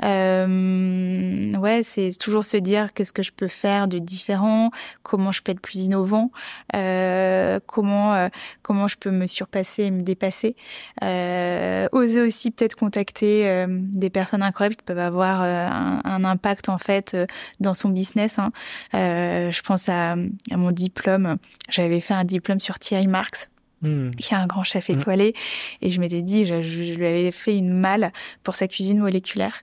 Euh, 0.02 1.54
ouais, 1.56 1.82
c'est 1.82 2.10
toujours 2.18 2.44
se 2.44 2.56
dire 2.56 2.92
qu'est-ce 2.92 3.12
que 3.12 3.22
je 3.22 3.32
peux 3.32 3.48
faire 3.48 3.88
de 3.88 3.98
différent, 3.98 4.70
comment 5.02 5.32
je 5.32 5.42
peux 5.42 5.52
être 5.52 5.60
plus 5.60 5.80
innovant, 5.80 6.30
euh, 6.74 7.60
comment 7.66 8.14
euh, 8.14 8.28
comment 8.62 8.88
je 8.88 8.96
peux 8.96 9.10
me 9.10 9.26
surpasser 9.26 9.84
et 9.84 9.90
me 9.90 10.02
dépasser. 10.02 10.56
Euh, 11.02 11.88
oser 11.92 12.20
aussi 12.20 12.50
peut-être 12.50 12.74
contacter 12.74 13.48
euh, 13.48 13.66
des 13.68 14.10
personnes 14.10 14.42
incroyables 14.42 14.76
qui 14.76 14.84
peuvent 14.84 14.98
avoir 14.98 15.23
un, 15.24 16.00
un, 16.04 16.24
impact 16.24 16.68
en 16.68 16.78
fait 16.78 17.16
dans 17.60 17.74
son 17.74 17.88
business. 17.88 18.38
Hein. 18.38 18.52
je 18.92 19.62
pense 19.62 19.88
à, 19.88 20.16
mon 20.50 20.70
diplôme. 20.70 21.36
J'avais 21.68 22.00
fait 22.00 22.14
un 22.14 22.24
diplôme 22.24 22.60
sur 22.60 22.78
Thierry 22.78 23.06
Marx 23.06 23.48
Hmm. 23.84 24.10
qui 24.12 24.32
est 24.32 24.36
un 24.36 24.46
grand 24.46 24.64
chef 24.64 24.88
hmm. 24.88 24.92
étoilé. 24.92 25.34
Et 25.82 25.90
je 25.90 26.00
m'étais 26.00 26.22
dit, 26.22 26.46
je, 26.46 26.54
lui 26.54 27.06
avais 27.06 27.30
fait 27.30 27.56
une 27.56 27.72
malle 27.72 28.12
pour 28.42 28.56
sa 28.56 28.66
cuisine 28.66 28.98
moléculaire. 28.98 29.60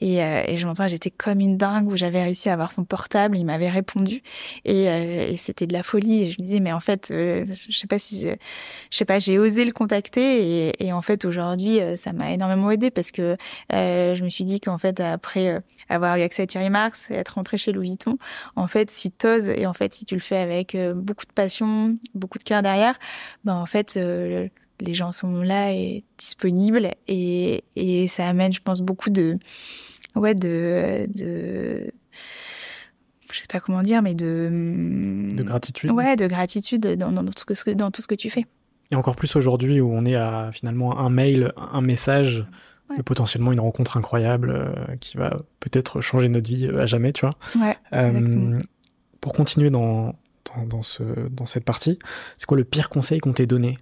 Et, 0.00 0.22
euh, 0.22 0.42
et 0.46 0.56
je 0.56 0.66
m'entends, 0.66 0.88
j'étais 0.88 1.10
comme 1.10 1.40
une 1.40 1.56
dingue 1.56 1.90
où 1.90 1.96
j'avais 1.96 2.22
réussi 2.22 2.48
à 2.48 2.54
avoir 2.54 2.72
son 2.72 2.84
portable. 2.84 3.36
Il 3.36 3.44
m'avait 3.44 3.68
répondu 3.68 4.22
et, 4.64 4.88
euh, 4.88 5.26
et 5.28 5.36
c'était 5.36 5.66
de 5.66 5.72
la 5.72 5.82
folie. 5.82 6.22
Et 6.22 6.26
je 6.26 6.40
me 6.40 6.46
disais, 6.46 6.60
mais 6.60 6.72
en 6.72 6.80
fait, 6.80 7.10
euh, 7.10 7.46
je 7.52 7.76
sais 7.76 7.86
pas 7.86 7.98
si, 7.98 8.22
je, 8.22 8.30
je 8.90 8.96
sais 8.96 9.04
pas, 9.04 9.18
j'ai 9.18 9.38
osé 9.38 9.64
le 9.64 9.72
contacter 9.72 10.68
et, 10.68 10.86
et 10.86 10.92
en 10.92 11.02
fait 11.02 11.24
aujourd'hui, 11.24 11.78
ça 11.96 12.12
m'a 12.12 12.32
énormément 12.32 12.70
aidé 12.70 12.90
parce 12.90 13.10
que 13.10 13.36
je 13.70 14.22
me 14.22 14.28
suis 14.28 14.44
dit 14.44 14.60
qu'en 14.60 14.78
fait 14.78 15.00
après 15.00 15.62
avoir 15.88 16.16
eu 16.16 16.22
accès 16.22 16.42
à 16.42 16.46
Thierry 16.46 16.70
Marx 16.70 17.10
et 17.10 17.14
être 17.14 17.30
rentré 17.30 17.58
chez 17.58 17.72
Louis 17.72 17.88
Vuitton, 17.88 18.16
en 18.56 18.66
fait, 18.66 18.90
si 18.90 19.10
t'oses 19.10 19.48
et 19.48 19.66
en 19.66 19.72
fait 19.72 19.92
si 19.92 20.04
tu 20.04 20.14
le 20.14 20.20
fais 20.20 20.38
avec 20.38 20.76
beaucoup 20.94 21.26
de 21.26 21.32
passion, 21.32 21.94
beaucoup 22.14 22.38
de 22.38 22.44
cœur 22.44 22.62
derrière, 22.62 22.98
ben 23.44 23.59
en 23.60 23.66
fait, 23.66 23.96
euh, 23.96 24.48
les 24.80 24.94
gens 24.94 25.12
sont 25.12 25.42
là 25.42 25.72
et 25.72 26.04
disponibles 26.18 26.90
et, 27.06 27.64
et 27.76 28.08
ça 28.08 28.28
amène, 28.28 28.52
je 28.52 28.60
pense, 28.60 28.80
beaucoup 28.80 29.10
de, 29.10 29.38
ouais, 30.16 30.34
de, 30.34 31.06
de, 31.14 31.92
je 33.30 33.40
sais 33.40 33.46
pas 33.50 33.60
comment 33.60 33.82
dire, 33.82 34.02
mais 34.02 34.14
de, 34.14 35.28
de 35.32 35.42
gratitude. 35.42 35.90
Ouais, 35.90 36.16
de 36.16 36.26
gratitude 36.26 36.86
dans, 36.96 37.12
dans, 37.12 37.24
tout 37.24 37.54
ce 37.54 37.64
que, 37.64 37.70
dans 37.70 37.90
tout 37.90 38.02
ce 38.02 38.08
que 38.08 38.14
tu 38.14 38.30
fais. 38.30 38.46
Et 38.90 38.96
encore 38.96 39.14
plus 39.14 39.36
aujourd'hui 39.36 39.80
où 39.80 39.92
on 39.92 40.04
est 40.04 40.16
à 40.16 40.50
finalement 40.52 40.98
un 40.98 41.10
mail, 41.10 41.52
un 41.56 41.80
message, 41.80 42.44
et 42.98 43.04
potentiellement 43.04 43.52
une 43.52 43.60
rencontre 43.60 43.96
incroyable 43.96 44.50
euh, 44.50 44.96
qui 44.96 45.16
va 45.16 45.36
peut-être 45.60 46.00
changer 46.00 46.28
notre 46.28 46.48
vie 46.48 46.66
à 46.66 46.86
jamais, 46.86 47.12
tu 47.12 47.24
vois. 47.24 47.36
Ouais, 47.64 47.76
euh, 47.92 48.58
pour 49.20 49.32
continuer 49.32 49.70
dans, 49.70 50.16
dans, 50.56 50.64
dans, 50.66 50.82
ce, 50.82 51.02
dans 51.30 51.46
cette 51.46 51.64
partie. 51.64 51.98
C'est 52.38 52.46
quoi 52.46 52.56
le 52.56 52.64
pire 52.64 52.88
conseil 52.88 53.20
qu'on 53.20 53.32
t'ait 53.32 53.46
donné? 53.46 53.78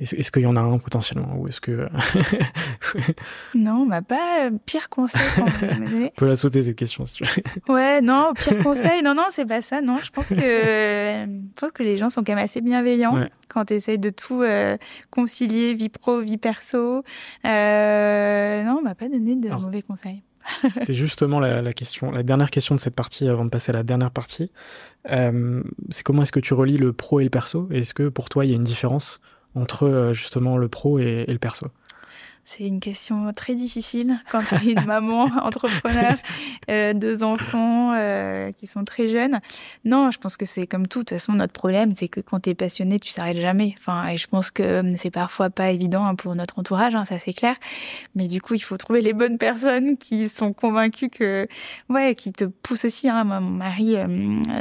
Est-ce, 0.00 0.32
qu'il 0.32 0.42
y 0.42 0.46
en 0.46 0.56
a 0.56 0.60
un 0.60 0.78
potentiellement? 0.78 1.36
Ou 1.36 1.46
est-ce 1.46 1.60
que 1.60 1.88
Non, 3.54 3.82
on 3.82 3.86
m'a 3.86 4.02
pas 4.02 4.46
euh, 4.46 4.50
pire 4.66 4.88
conseil 4.88 5.20
On 5.38 6.08
peut 6.16 6.26
la 6.26 6.36
sauter 6.36 6.62
cette 6.62 6.76
question 6.76 7.04
si 7.04 7.14
tu 7.14 7.24
veux. 7.24 7.72
Ouais, 7.72 8.00
non, 8.00 8.32
pire 8.34 8.58
conseil, 8.58 9.02
non, 9.02 9.14
non, 9.14 9.26
c'est 9.30 9.46
pas 9.46 9.62
ça. 9.62 9.80
Non, 9.80 9.98
je 9.98 10.10
pense 10.10 10.30
que 10.30 10.34
je 10.34 11.60
pense 11.60 11.70
que 11.72 11.82
les 11.82 11.96
gens 11.96 12.10
sont 12.10 12.24
quand 12.24 12.34
même 12.34 12.44
assez 12.44 12.60
bienveillants 12.60 13.26
quand 13.48 13.66
tu 13.66 13.74
essayes 13.74 13.98
de 13.98 14.10
tout 14.10 14.42
euh, 14.42 14.76
concilier 15.10 15.74
vie 15.74 15.90
pro, 15.90 16.20
vie 16.20 16.38
perso. 16.38 17.04
Euh, 17.44 18.62
non, 18.64 18.78
on 18.80 18.82
m'a 18.82 18.94
pas 18.94 19.08
donné 19.08 19.36
de 19.36 19.48
mauvais 19.48 19.82
conseils. 19.82 20.22
C'était 20.70 20.92
justement 20.92 21.40
la, 21.40 21.72
question, 21.72 22.10
la 22.10 22.22
dernière 22.22 22.50
question 22.50 22.74
de 22.74 22.80
cette 22.80 22.94
partie 22.94 23.28
avant 23.28 23.44
de 23.44 23.50
passer 23.50 23.70
à 23.70 23.74
la 23.74 23.82
dernière 23.82 24.10
partie. 24.10 24.50
c'est 25.06 26.02
comment 26.04 26.22
est-ce 26.22 26.32
que 26.32 26.40
tu 26.40 26.54
relis 26.54 26.78
le 26.78 26.92
pro 26.92 27.20
et 27.20 27.24
le 27.24 27.30
perso? 27.30 27.68
Est-ce 27.70 27.94
que 27.94 28.08
pour 28.08 28.28
toi 28.28 28.44
il 28.44 28.50
y 28.50 28.52
a 28.52 28.56
une 28.56 28.64
différence 28.64 29.20
entre 29.54 29.86
euh, 29.86 30.12
justement 30.12 30.56
le 30.56 30.68
pro 30.68 30.98
et, 30.98 31.24
le 31.26 31.38
perso? 31.38 31.68
C'est 32.44 32.66
une 32.66 32.80
question 32.80 33.32
très 33.32 33.54
difficile 33.54 34.20
quand 34.30 34.42
tu 34.42 34.54
es 34.54 34.72
une 34.72 34.84
maman 34.84 35.24
entrepreneur, 35.42 36.14
euh, 36.70 36.92
deux 36.92 37.22
enfants 37.22 37.92
euh, 37.94 38.52
qui 38.52 38.66
sont 38.66 38.84
très 38.84 39.08
jeunes. 39.08 39.40
Non, 39.84 40.10
je 40.10 40.18
pense 40.18 40.36
que 40.36 40.46
c'est 40.46 40.66
comme 40.66 40.86
tout. 40.86 41.00
De 41.00 41.04
toute 41.04 41.10
façon, 41.10 41.32
notre 41.32 41.52
problème, 41.52 41.92
c'est 41.94 42.08
que 42.08 42.20
quand 42.20 42.40
tu 42.40 42.50
es 42.50 42.54
passionné, 42.54 42.98
tu 42.98 43.10
s'arrêtes 43.10 43.40
jamais. 43.40 43.74
Enfin, 43.78 44.08
et 44.08 44.16
je 44.16 44.26
pense 44.26 44.50
que 44.50 44.82
c'est 44.96 45.10
parfois 45.10 45.50
pas 45.50 45.70
évident 45.70 46.04
hein, 46.04 46.14
pour 46.14 46.34
notre 46.36 46.58
entourage, 46.58 46.94
hein, 46.94 47.04
ça 47.04 47.18
c'est 47.18 47.32
clair. 47.32 47.56
Mais 48.14 48.28
du 48.28 48.40
coup, 48.40 48.54
il 48.54 48.60
faut 48.60 48.76
trouver 48.76 49.00
les 49.00 49.12
bonnes 49.12 49.38
personnes 49.38 49.96
qui 49.96 50.28
sont 50.28 50.52
convaincues 50.52 51.08
que, 51.08 51.48
ouais, 51.88 52.14
qui 52.14 52.32
te 52.32 52.44
poussent 52.44 52.84
aussi. 52.84 53.08
Hein. 53.08 53.24
Moi, 53.24 53.40
mon 53.40 53.50
mari, 53.50 53.96
euh, 53.96 54.06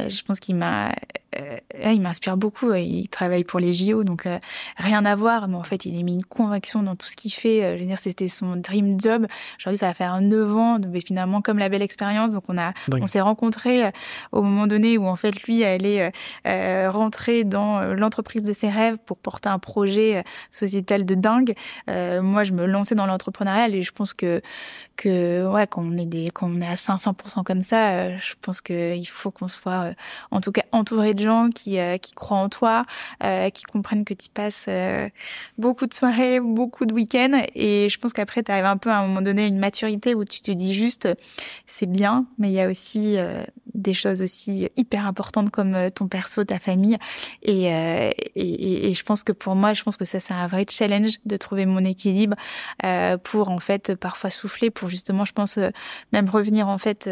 je 0.10 0.24
pense 0.24 0.40
qu'il 0.40 0.56
m'a 0.56 0.94
euh, 1.40 1.92
il 1.92 2.02
m'inspire 2.02 2.38
beaucoup. 2.38 2.74
Il 2.74 3.08
travaille 3.10 3.44
pour 3.44 3.60
les 3.60 3.74
JO, 3.74 4.04
donc 4.04 4.26
euh, 4.26 4.40
rien 4.78 5.06
à 5.06 5.16
voir. 5.16 5.48
Mais 5.48 5.56
en 5.56 5.64
fait, 5.64 5.86
il 5.86 5.98
a 6.00 6.04
mis 6.04 6.14
une 6.14 6.26
conviction 6.26 6.84
dans 6.84 6.96
tout 6.96 7.08
ce 7.08 7.16
qu'il 7.16 7.32
fait. 7.32 7.64
Euh, 7.64 7.78
je 7.78 7.82
veux 7.82 7.88
dire, 7.88 7.98
c'était 7.98 8.28
son 8.28 8.56
dream 8.56 9.00
job. 9.00 9.26
Aujourd'hui, 9.60 9.78
ça 9.78 9.88
va 9.88 9.94
faire 9.94 10.20
9 10.22 10.56
ans, 10.56 10.80
mais 10.88 11.00
finalement, 11.00 11.42
comme 11.42 11.60
la 11.60 11.70
belle 11.70 11.82
expérience. 11.82 12.32
Donc, 12.32 12.44
on 12.48 12.58
a, 12.58 12.74
on 12.94 13.08
s'est 13.08 13.22
rencontrés 13.22 13.92
au 14.32 14.42
moment 14.42 14.68
donné 14.68 14.98
où 14.98 15.06
en 15.06 15.16
fait, 15.16 15.44
lui 15.44 15.64
allait 15.64 16.12
rentrer 16.46 17.44
dans 17.44 17.82
l'entreprise 17.94 18.44
de 18.44 18.54
ses 18.54 18.70
rêves 18.70 18.98
pour 19.06 19.18
porter 19.18 19.50
un 19.50 19.60
projet 19.60 20.24
sociétal 20.50 21.06
de 21.06 21.16
dingue. 21.16 21.56
moi, 21.88 22.44
je 22.44 22.54
me 22.54 22.66
lançais 22.66 22.96
dans 22.96 23.06
l'entrepreneuriat 23.06 23.70
et 23.70 23.82
je 23.82 23.92
pense 23.92 24.14
que 24.14 24.42
que 24.96 25.48
ouais, 25.48 25.66
quand 25.66 25.84
on 25.84 25.98
est 25.98 26.06
des, 26.06 26.30
quand 26.32 26.48
on 26.48 26.62
est 26.62 26.68
à 26.68 26.76
500% 26.76 27.44
comme 27.44 27.62
ça, 27.62 28.16
je 28.18 28.34
pense 28.42 28.62
qu'il 28.62 29.08
faut 29.08 29.32
qu'on 29.32 29.48
soit 29.48 29.94
en 30.32 30.40
tout 30.40 30.52
cas 30.52 30.64
entouré 30.72 31.14
de 31.14 31.23
gens 31.24 31.50
qui, 31.50 31.80
euh, 31.80 31.98
qui 31.98 32.14
croient 32.14 32.38
en 32.38 32.50
toi, 32.50 32.86
euh, 33.24 33.50
qui 33.50 33.64
comprennent 33.64 34.06
que 34.06 34.14
tu 34.14 34.30
passes 34.30 34.66
euh, 34.68 35.10
beaucoup 35.58 35.88
de 35.88 35.94
soirées, 35.94 36.40
beaucoup 36.40 36.86
de 36.86 36.94
week-ends. 36.94 37.42
Et 37.56 37.90
je 37.90 37.98
pense 38.00 38.14
qu'après, 38.14 38.44
tu 38.44 38.52
arrives 38.52 38.66
un 38.66 38.78
peu 38.78 38.92
à 38.92 39.00
un 39.00 39.08
moment 39.08 39.22
donné 39.22 39.46
à 39.46 39.48
une 39.48 39.60
maturité 39.60 40.14
où 40.16 40.26
tu 40.26 40.42
te 40.42 40.52
dis 40.52 40.74
juste, 40.74 41.08
c'est 41.66 41.86
bien, 41.86 42.26
mais 42.38 42.50
il 42.50 42.54
y 42.54 42.62
a 42.62 42.70
aussi 42.70 43.18
des 43.74 43.94
choses 43.94 44.22
aussi 44.22 44.70
hyper 44.76 45.08
importantes 45.08 45.50
comme 45.50 45.90
ton 45.92 46.08
perso, 46.08 46.44
ta 46.44 46.60
famille. 46.60 46.98
Et, 47.42 47.66
et, 48.36 48.94
je 48.94 49.04
pense 49.04 49.24
que 49.24 49.32
pour 49.32 49.56
moi, 49.56 49.74
je 49.74 49.84
pense 49.84 49.98
que 49.98 50.06
ça, 50.06 50.20
c'est 50.20 50.34
un 50.34 50.48
vrai 50.48 50.66
challenge 50.70 51.20
de 51.26 51.38
trouver 51.38 51.66
mon 51.66 51.84
équilibre 51.84 52.36
pour 53.24 53.50
en 53.50 53.60
fait 53.60 53.96
parfois 53.96 54.30
souffler, 54.30 54.70
pour 54.70 54.90
justement, 54.90 55.26
je 55.26 55.34
pense, 55.34 55.60
même 56.12 56.30
revenir 56.30 56.68
en 56.68 56.78
fait 56.78 57.10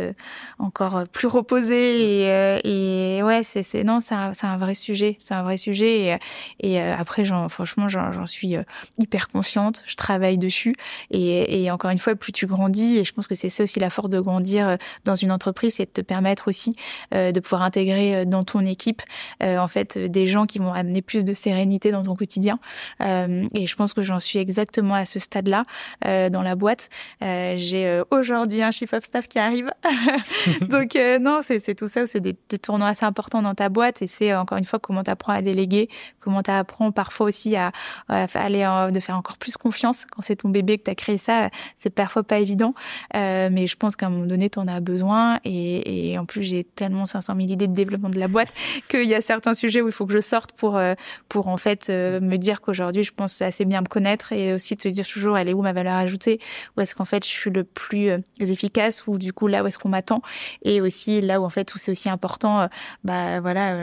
encore 0.60 1.08
plus 1.12 1.28
reposé. 1.28 2.26
Et, 2.64 3.18
et 3.18 3.24
ouais, 3.24 3.44
c'est 3.44 3.84
non, 3.84 4.00
c'est 4.02 4.16
un, 4.16 4.58
vrai 4.58 4.76
sujet. 4.76 5.18
C'est 5.20 5.34
un 5.34 5.44
vrai 5.44 5.58
sujet. 5.58 6.20
Et, 6.60 6.72
et 6.72 6.82
euh, 6.82 6.96
après, 6.98 7.24
franchement, 7.50 7.88
j'en 7.90 8.26
suis 8.26 8.56
euh, 8.56 8.64
hyper 9.00 9.30
consciente. 9.30 9.84
Je 9.86 9.96
travaille 9.96 10.38
dessus. 10.38 10.76
Et, 11.12 11.70
encore 11.72 11.92
une 11.92 11.98
fois, 11.98 12.16
plus 12.16 12.32
tu 12.32 12.48
grandis, 12.48 12.98
et 12.98 13.06
je 13.06 13.14
pense 13.14 13.28
que 13.28 13.36
c'est 13.36 13.50
ça 13.50 13.64
aussi 13.64 13.80
la 13.80 13.90
force 13.90 14.10
de 14.10 14.20
grandir 14.20 14.68
euh, 14.68 14.76
dans 15.06 15.16
une 15.16 15.32
entreprise, 15.32 15.76
c'est 15.76 15.86
de 15.86 15.92
te 15.92 16.02
permettre 16.02 16.48
aussi 16.48 16.76
de 17.12 17.40
pouvoir 17.40 17.62
intégrer 17.62 18.26
dans 18.26 18.44
ton 18.44 18.62
équipe, 18.62 19.02
en 19.42 19.68
fait, 19.68 19.98
des 19.98 20.28
gens 20.28 20.46
qui 20.46 20.60
vont 20.60 20.74
amener 20.74 21.02
plus 21.02 21.24
de 21.24 21.34
sérénité 21.34 21.92
dans 21.92 22.04
ton 22.04 22.16
quotidien. 22.16 22.60
et 23.00 23.68
je 23.68 23.76
pense 23.76 23.94
que 23.94 24.02
j'en 24.02 24.20
suis 24.20 24.40
exactement 24.40 24.96
à 24.96 25.06
ce 25.06 25.20
stade-là 25.20 25.66
dans 26.04 26.42
la 26.42 26.56
boîte. 26.56 26.90
J'ai 27.22 28.02
aujourd'hui 28.12 28.62
un 28.62 28.72
chief 28.72 28.94
of 28.94 29.04
staff 29.04 29.28
qui 29.28 29.40
arrive. 29.40 29.72
Donc 30.62 30.98
non, 31.22 31.42
c'est 31.42 31.76
tout 31.76 31.88
ça. 31.88 32.08
C'est 32.08 32.22
des, 32.22 32.36
des 32.50 32.60
tournois 32.60 32.90
assez 32.90 33.06
importants 33.06 33.42
dans 33.42 33.56
ta 33.56 33.70
boîte 33.70 33.91
et 34.02 34.08
c'est 34.08 34.36
encore 34.36 34.58
une 34.58 34.66
fois 34.66 34.80
comment 34.80 35.04
tu 35.04 35.12
apprends 35.12 35.34
à 35.34 35.42
déléguer, 35.42 35.90
comment 36.20 36.42
tu 36.44 36.52
apprends 36.52 36.92
parfois 36.92 37.28
aussi 37.28 37.56
à, 37.56 37.72
aller 38.08 38.68
de 38.92 39.00
faire 39.00 39.18
encore 39.18 39.38
plus 39.38 39.58
confiance. 39.58 40.06
Quand 40.06 40.22
c'est 40.22 40.38
ton 40.38 40.50
bébé 40.50 40.78
que 40.78 40.84
tu 40.84 40.92
as 40.92 40.96
créé 40.96 41.18
ça, 41.18 41.50
c'est 41.76 41.90
parfois 41.90 42.24
pas 42.24 42.40
évident, 42.40 42.74
euh, 43.16 43.50
mais 43.52 43.68
je 43.68 43.76
pense 43.76 43.96
qu'à 43.96 44.08
un 44.08 44.10
moment 44.10 44.26
donné 44.26 44.50
tu 44.50 44.60
en 44.60 44.68
as 44.68 44.80
besoin 44.80 45.40
et, 45.46 46.18
en 46.18 46.26
plus 46.26 46.44
j'ai 46.44 46.64
tellement 46.64 47.06
500 47.06 47.36
000 47.36 47.48
idées 47.50 47.68
de 47.68 47.74
développement 47.74 48.10
de 48.10 48.20
la 48.20 48.28
boîte 48.28 48.54
qu'il 48.90 49.06
y 49.06 49.16
a 49.16 49.22
certains 49.22 49.54
sujets 49.54 49.82
où 49.82 49.88
il 49.88 49.92
faut 49.92 50.06
que 50.06 50.14
je 50.14 50.20
sorte 50.20 50.52
pour 50.54 50.78
euh, 50.78 50.94
pour 51.30 51.48
en 51.48 51.58
fait 51.58 51.90
euh, 51.90 52.20
me 52.20 52.36
dire 52.36 52.62
qu'aujourd'hui 52.62 53.04
je 53.04 53.12
pense 53.12 53.42
assez 53.42 53.66
bien 53.66 53.82
me 53.82 53.88
connaître 53.88 54.32
et 54.32 54.54
aussi 54.54 54.78
te 54.78 54.88
dire 54.88 55.06
toujours 55.06 55.38
elle 55.38 55.50
est 55.50 55.54
où 55.54 55.62
ma 55.62 55.74
valeur 55.74 55.96
ajoutée, 55.96 56.40
où 56.78 56.82
est-ce 56.82 56.96
qu'en 56.96 57.06
fait 57.06 57.26
je 57.26 57.30
suis 57.30 57.52
le 57.52 57.64
plus 57.64 58.12
efficace? 58.40 59.08
Ou 59.08 59.18
du 59.18 59.34
coup 59.34 59.48
là 59.48 59.64
où 59.64 59.68
est-ce 59.68 59.80
qu'on 59.80 59.90
m'attend? 59.90 60.22
Et 60.64 60.82
aussi 60.82 61.22
là 61.22 61.42
où 61.42 61.46
en 61.46 61.50
fait 61.50 61.74
où 61.74 61.78
c'est 61.78 61.92
aussi 61.92 62.10
important 62.10 62.68
bah 63.04 63.40
voilà 63.40 63.81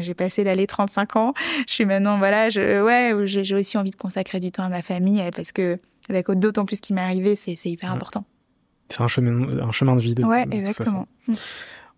j'ai 0.00 0.14
passé 0.14 0.44
l'allée 0.44 0.66
35 0.66 1.16
ans. 1.16 1.34
Je 1.66 1.72
suis 1.72 1.84
maintenant, 1.84 2.18
voilà, 2.18 2.50
je, 2.50 2.82
ouais, 2.82 3.26
j'ai 3.26 3.54
aussi 3.54 3.78
envie 3.78 3.90
de 3.90 3.96
consacrer 3.96 4.40
du 4.40 4.50
temps 4.50 4.64
à 4.64 4.68
ma 4.68 4.82
famille 4.82 5.20
euh, 5.20 5.30
parce 5.34 5.52
que, 5.52 5.78
avec 6.08 6.30
d'autant 6.30 6.64
plus 6.64 6.80
qui 6.80 6.92
m'est 6.92 7.00
arrivé, 7.00 7.36
c'est 7.36 7.54
hyper 7.66 7.92
important. 7.92 8.24
C'est 8.88 9.02
un 9.02 9.06
chemin, 9.06 9.60
un 9.60 9.72
chemin 9.72 9.96
de 9.96 10.00
vie. 10.00 10.14
De, 10.14 10.24
ouais, 10.24 10.46
exactement. 10.50 11.06
Mm. 11.28 11.34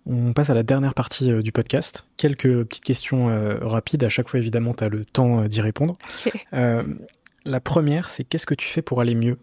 On 0.07 0.33
passe 0.35 0.51
à 0.51 0.55
la 0.55 0.63
dernière 0.63 0.93
partie 0.93 1.31
euh, 1.31 1.43
du 1.43 1.51
podcast. 1.51 2.07
Quelques 2.17 2.65
petites 2.65 2.85
questions 2.85 3.59
rapides. 3.63 4.05
À 4.05 4.09
chaque 4.09 4.29
fois, 4.29 4.39
évidemment, 4.39 4.75
tu 4.75 4.85
as 4.85 4.89
le 4.89 5.05
temps 5.05 5.43
d'y 5.43 5.61
répondre. 5.61 5.95
la 6.53 7.61
première, 7.61 8.11
c'est 8.11 8.25
qu'est-ce 8.25 8.47
que 8.47 8.55
tu 8.55 8.69
fais 8.69 8.83
pour 8.83 9.01
aller 9.01 9.15
mieux? 9.15 9.39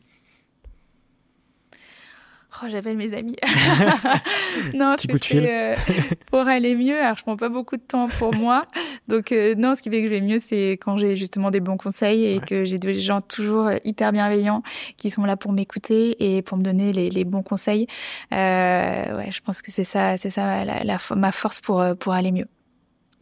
Oh, 2.54 2.66
j'appelle 2.68 2.98
mes 2.98 3.14
amis. 3.14 3.36
non, 4.74 4.96
ce 4.98 5.08
que 5.08 5.18
euh, 5.36 5.76
pour 6.32 6.42
aller 6.42 6.76
mieux, 6.76 7.00
alors 7.00 7.16
je 7.18 7.24
prends 7.24 7.38
pas 7.38 7.50
beaucoup 7.50 7.78
de 7.78 7.82
temps 7.82 8.08
pour 8.08 8.36
moi. 8.36 8.66
Donc 9.08 9.32
euh, 9.32 9.56
non, 9.56 9.74
ce 9.74 9.82
qui 9.82 9.90
fait 9.90 10.02
que 10.02 10.08
je 10.08 10.14
vais 10.14 10.22
mieux, 10.22 10.38
c'est 10.38 10.72
quand 10.74 10.98
j'ai 10.98 11.16
justement 11.16 11.50
des 11.50 11.62
bons 11.62 11.78
conseils 11.78 12.26
et 12.26 12.40
que 12.42 12.66
j'ai 12.66 12.78
des 12.78 12.94
gens 12.94 13.22
toujours 13.22 13.68
euh, 13.68 13.78
hyper 13.86 14.12
bienveillants 14.12 14.64
qui 14.98 15.10
sont 15.10 15.24
là 15.24 15.38
pour 15.38 15.54
m'écouter 15.54 16.36
et 16.36 16.42
pour 16.42 16.58
me 16.58 16.64
donner 16.64 16.92
les, 16.92 17.10
les 17.10 17.24
bons 17.24 17.42
conseils. 17.44 17.88
ouais, 18.32 19.30
je 19.30 19.42
pense 19.42 19.62
que 19.62 19.72
c'est 19.72 19.86
ça, 19.86 20.18
c'est 20.18 20.30
ça 20.30 20.66
la, 20.66 20.98
ma 21.16 21.32
force 21.32 21.62
pour 21.62 21.84
pour 22.00 22.14
aller 22.14 22.32
mieux. 22.32 22.48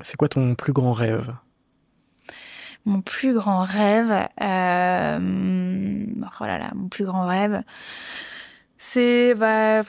C'est 0.02 0.18
quoi 0.18 0.28
ton 0.28 0.56
plus 0.56 0.74
grand 0.74 0.92
rêve? 0.92 1.34
Mon 2.86 3.02
plus 3.02 3.34
grand 3.34 3.64
rêve, 3.64 4.10
oh 4.10 4.42
là 4.42 5.20
là, 6.58 6.72
mon 6.74 6.88
plus 6.88 7.06
grand 7.06 7.28
rêve. 7.28 7.62
C'est 8.82 9.36
bah 9.36 9.82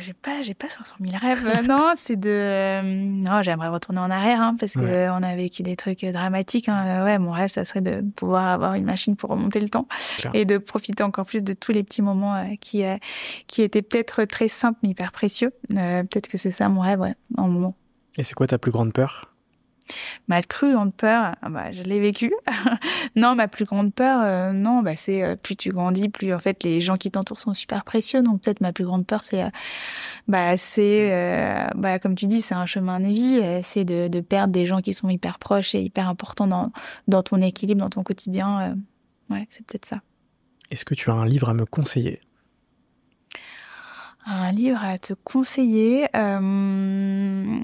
j'ai 0.00 0.14
pas 0.14 0.40
j'ai 0.40 0.54
pas 0.54 0.70
500 0.70 0.96
000 1.02 1.16
rêves. 1.20 1.46
Euh, 1.46 1.62
non 1.68 1.92
c'est 1.96 2.16
de 2.16 2.30
euh, 2.30 2.82
non 2.82 3.42
j'aimerais 3.42 3.68
retourner 3.68 4.00
en 4.00 4.10
arrière 4.10 4.40
hein, 4.40 4.56
parce 4.58 4.72
que 4.72 5.10
on 5.10 5.22
a 5.22 5.36
vécu 5.36 5.62
des 5.62 5.76
trucs 5.76 6.02
dramatiques 6.02 6.70
hein. 6.70 7.04
ouais 7.04 7.18
mon 7.18 7.30
rêve 7.30 7.50
ça 7.50 7.64
serait 7.64 7.82
de 7.82 8.02
pouvoir 8.16 8.46
avoir 8.46 8.72
une 8.72 8.86
machine 8.86 9.16
pour 9.16 9.28
remonter 9.28 9.60
le 9.60 9.68
temps 9.68 9.86
et 10.32 10.46
de 10.46 10.56
profiter 10.56 11.02
encore 11.02 11.26
plus 11.26 11.44
de 11.44 11.52
tous 11.52 11.72
les 11.72 11.82
petits 11.82 12.00
moments 12.00 12.36
euh, 12.36 12.44
qui 12.58 12.84
qui 13.48 13.60
étaient 13.60 13.82
peut-être 13.82 14.24
très 14.24 14.48
simples 14.48 14.78
mais 14.82 14.88
hyper 14.88 15.12
précieux. 15.12 15.52
Peut-être 15.68 16.28
que 16.28 16.38
c'est 16.38 16.50
ça 16.50 16.70
mon 16.70 16.80
rêve 16.80 17.00
ouais 17.00 17.14
en 17.36 17.48
moment. 17.48 17.76
Et 18.16 18.22
c'est 18.22 18.34
quoi 18.34 18.46
ta 18.46 18.56
plus 18.56 18.72
grande 18.72 18.94
peur? 18.94 19.27
Ma 20.28 20.42
plus 20.42 20.72
grande 20.74 20.94
peur, 20.94 21.34
ah 21.40 21.48
bah, 21.48 21.72
je 21.72 21.82
l'ai 21.82 22.00
vécu. 22.00 22.32
non, 23.16 23.34
ma 23.34 23.48
plus 23.48 23.64
grande 23.64 23.94
peur, 23.94 24.20
euh, 24.22 24.52
non, 24.52 24.82
bah, 24.82 24.96
c'est 24.96 25.22
euh, 25.22 25.36
plus 25.36 25.56
tu 25.56 25.70
grandis, 25.70 26.08
plus 26.08 26.34
en 26.34 26.38
fait 26.38 26.62
les 26.64 26.80
gens 26.80 26.96
qui 26.96 27.10
t'entourent 27.10 27.40
sont 27.40 27.54
super 27.54 27.84
précieux. 27.84 28.22
Donc 28.22 28.42
peut-être 28.42 28.60
ma 28.60 28.72
plus 28.72 28.84
grande 28.84 29.06
peur, 29.06 29.22
c'est, 29.22 29.42
euh, 29.42 29.50
bah, 30.26 30.56
c'est, 30.56 31.70
bah, 31.76 31.98
comme 31.98 32.14
tu 32.14 32.26
dis, 32.26 32.40
c'est 32.40 32.54
un 32.54 32.66
chemin 32.66 33.00
de 33.00 33.06
vie, 33.06 33.42
c'est 33.62 33.84
de, 33.84 34.08
de, 34.08 34.20
perdre 34.20 34.52
des 34.52 34.66
gens 34.66 34.80
qui 34.80 34.92
sont 34.94 35.08
hyper 35.08 35.38
proches 35.38 35.74
et 35.74 35.80
hyper 35.80 36.08
importants 36.08 36.46
dans, 36.46 36.72
dans 37.06 37.22
ton 37.22 37.40
équilibre, 37.40 37.80
dans 37.80 37.90
ton 37.90 38.02
quotidien. 38.02 38.76
ouais, 39.30 39.46
c'est 39.50 39.64
peut-être 39.66 39.86
ça. 39.86 40.00
Est-ce 40.70 40.84
que 40.84 40.94
tu 40.94 41.10
as 41.10 41.14
un 41.14 41.24
livre 41.24 41.48
à 41.48 41.54
me 41.54 41.64
conseiller? 41.64 42.20
Un 44.26 44.52
livre 44.52 44.84
à 44.84 44.98
te 44.98 45.14
conseiller. 45.14 46.06
Euh... 46.14 47.60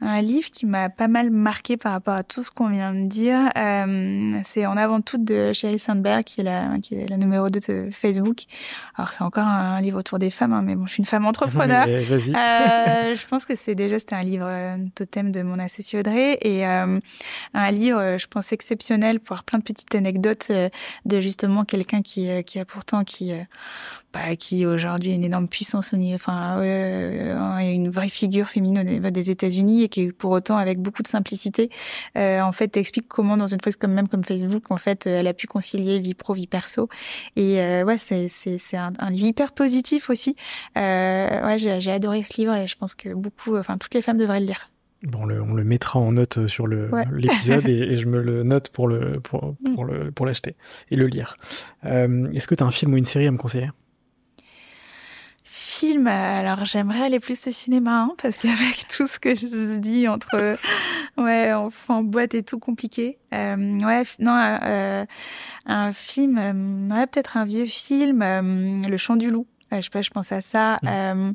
un 0.00 0.22
livre 0.22 0.50
qui 0.50 0.66
m'a 0.66 0.88
pas 0.88 1.08
mal 1.08 1.30
marqué 1.30 1.76
par 1.76 1.92
rapport 1.92 2.14
à 2.14 2.22
tout 2.22 2.42
ce 2.42 2.50
qu'on 2.50 2.68
vient 2.68 2.94
de 2.94 3.06
dire. 3.06 3.50
Euh, 3.56 4.38
c'est 4.44 4.66
En 4.66 4.76
avant 4.76 5.00
tout 5.00 5.18
de 5.18 5.52
Sheryl 5.52 5.80
Sandberg, 5.80 6.22
qui 6.24 6.40
est 6.40 6.44
la, 6.44 6.78
qui 6.80 6.94
est 6.94 7.08
la 7.08 7.16
numéro 7.16 7.48
2 7.48 7.60
de 7.60 7.90
Facebook. 7.90 8.42
Alors, 8.96 9.12
c'est 9.12 9.22
encore 9.22 9.46
un 9.46 9.80
livre 9.80 9.98
autour 9.98 10.18
des 10.18 10.30
femmes, 10.30 10.52
hein, 10.52 10.62
mais 10.62 10.76
bon, 10.76 10.86
je 10.86 10.92
suis 10.92 11.00
une 11.00 11.06
femme 11.06 11.26
entrepreneur. 11.26 11.86
euh, 11.88 13.14
je 13.14 13.26
pense 13.26 13.44
que 13.44 13.54
c'est 13.54 13.74
déjà, 13.74 13.98
c'était 13.98 14.14
un 14.14 14.22
livre 14.22 14.46
euh, 14.46 14.76
totem 14.94 15.32
de 15.32 15.42
mon 15.42 15.58
associé 15.58 15.98
Audrey 15.98 16.38
et 16.42 16.66
euh, 16.66 16.98
un 17.54 17.70
livre, 17.70 18.16
je 18.18 18.26
pense, 18.28 18.52
exceptionnel 18.52 19.18
pour 19.18 19.34
avoir 19.34 19.44
plein 19.44 19.58
de 19.58 19.64
petites 19.64 19.94
anecdotes 19.94 20.52
de 21.04 21.20
justement 21.20 21.64
quelqu'un 21.64 22.02
qui, 22.02 22.28
qui 22.44 22.60
a 22.60 22.64
pourtant, 22.64 23.02
qui, 23.02 23.32
bah, 24.14 24.36
qui 24.36 24.64
aujourd'hui 24.64 25.12
a 25.12 25.14
une 25.14 25.24
énorme 25.24 25.48
puissance 25.48 25.92
au 25.92 25.98
niveau, 25.98 26.14
enfin, 26.14 26.58
euh, 26.60 27.58
une 27.58 27.90
vraie 27.90 28.08
figure 28.08 28.48
féminine 28.48 28.82
des 29.10 29.30
États-Unis 29.30 29.84
et 29.96 30.12
pour 30.12 30.32
autant 30.32 30.56
avec 30.56 30.78
beaucoup 30.78 31.02
de 31.02 31.08
simplicité, 31.08 31.70
euh, 32.16 32.40
en 32.40 32.52
fait, 32.52 32.76
explique 32.76 33.08
comment 33.08 33.36
dans 33.36 33.46
une 33.46 33.58
prise 33.58 33.76
comme 33.76 33.92
même 33.92 34.08
comme 34.08 34.24
Facebook, 34.24 34.70
en 34.70 34.76
fait, 34.76 35.06
elle 35.06 35.26
a 35.26 35.34
pu 35.34 35.46
concilier 35.46 35.98
vie 35.98 36.14
pro, 36.14 36.32
vie 36.34 36.46
perso. 36.46 36.88
Et 37.36 37.60
euh, 37.60 37.84
ouais, 37.84 37.98
c'est 37.98 38.28
c'est 38.28 38.76
un, 38.76 38.92
un, 38.98 39.10
livre 39.10 39.28
hyper 39.28 39.52
positif 39.52 40.10
aussi. 40.10 40.36
Euh, 40.76 41.46
ouais, 41.46 41.58
j'ai 41.58 41.92
adoré 41.92 42.22
ce 42.22 42.40
livre 42.40 42.54
et 42.54 42.66
je 42.66 42.76
pense 42.76 42.94
que 42.94 43.14
beaucoup, 43.14 43.56
enfin, 43.56 43.78
toutes 43.78 43.94
les 43.94 44.02
femmes 44.02 44.18
devraient 44.18 44.40
le 44.40 44.46
lire. 44.46 44.70
Bon, 45.04 45.24
le, 45.24 45.40
on 45.40 45.54
le 45.54 45.62
mettra 45.62 46.00
en 46.00 46.10
note 46.10 46.48
sur 46.48 46.66
le 46.66 46.90
l'épisode 47.12 47.64
ouais. 47.64 47.72
et, 47.72 47.92
et, 47.92 47.96
je 47.96 48.06
me 48.06 48.20
le 48.20 48.42
note 48.42 48.70
pour 48.70 48.88
le 48.88 49.20
pour, 49.20 49.54
pour 49.74 49.84
mm. 49.84 49.90
le 49.90 50.10
pour 50.10 50.26
l'acheter 50.26 50.56
et 50.90 50.96
le 50.96 51.06
lire. 51.06 51.36
Euh, 51.84 52.30
Est-ce 52.32 52.48
que 52.48 52.54
tu 52.54 52.64
as 52.64 52.66
un 52.66 52.72
film 52.72 52.94
ou 52.94 52.96
une 52.96 53.04
série 53.04 53.26
à 53.26 53.30
me 53.30 53.38
conseiller? 53.38 53.70
Film, 55.50 56.08
alors 56.08 56.66
j'aimerais 56.66 57.00
aller 57.00 57.20
plus 57.20 57.48
au 57.48 57.50
cinéma 57.50 58.02
hein, 58.02 58.14
parce 58.22 58.36
qu'avec 58.36 58.86
tout 58.94 59.06
ce 59.06 59.18
que 59.18 59.34
je 59.34 59.78
dis 59.78 60.06
entre 60.06 60.58
ouais 61.16 61.54
enfant 61.54 62.02
boîte 62.02 62.34
et 62.34 62.42
tout 62.42 62.58
compliqué. 62.58 63.16
Euh, 63.32 63.78
ouais 63.78 64.02
non 64.18 64.34
euh, 64.34 65.06
un 65.64 65.92
film, 65.92 66.36
euh, 66.36 66.94
ouais 66.94 67.06
peut-être 67.06 67.38
un 67.38 67.46
vieux 67.46 67.64
film, 67.64 68.20
euh, 68.20 68.86
Le 68.86 68.96
Chant 68.98 69.16
du 69.16 69.30
loup. 69.30 69.46
Je 69.72 69.80
sais 69.80 69.90
pas, 69.90 70.02
je 70.02 70.10
pense 70.10 70.32
à 70.32 70.40
ça. 70.40 70.78
Mmh. 70.82 70.88
Euh, 70.88 71.32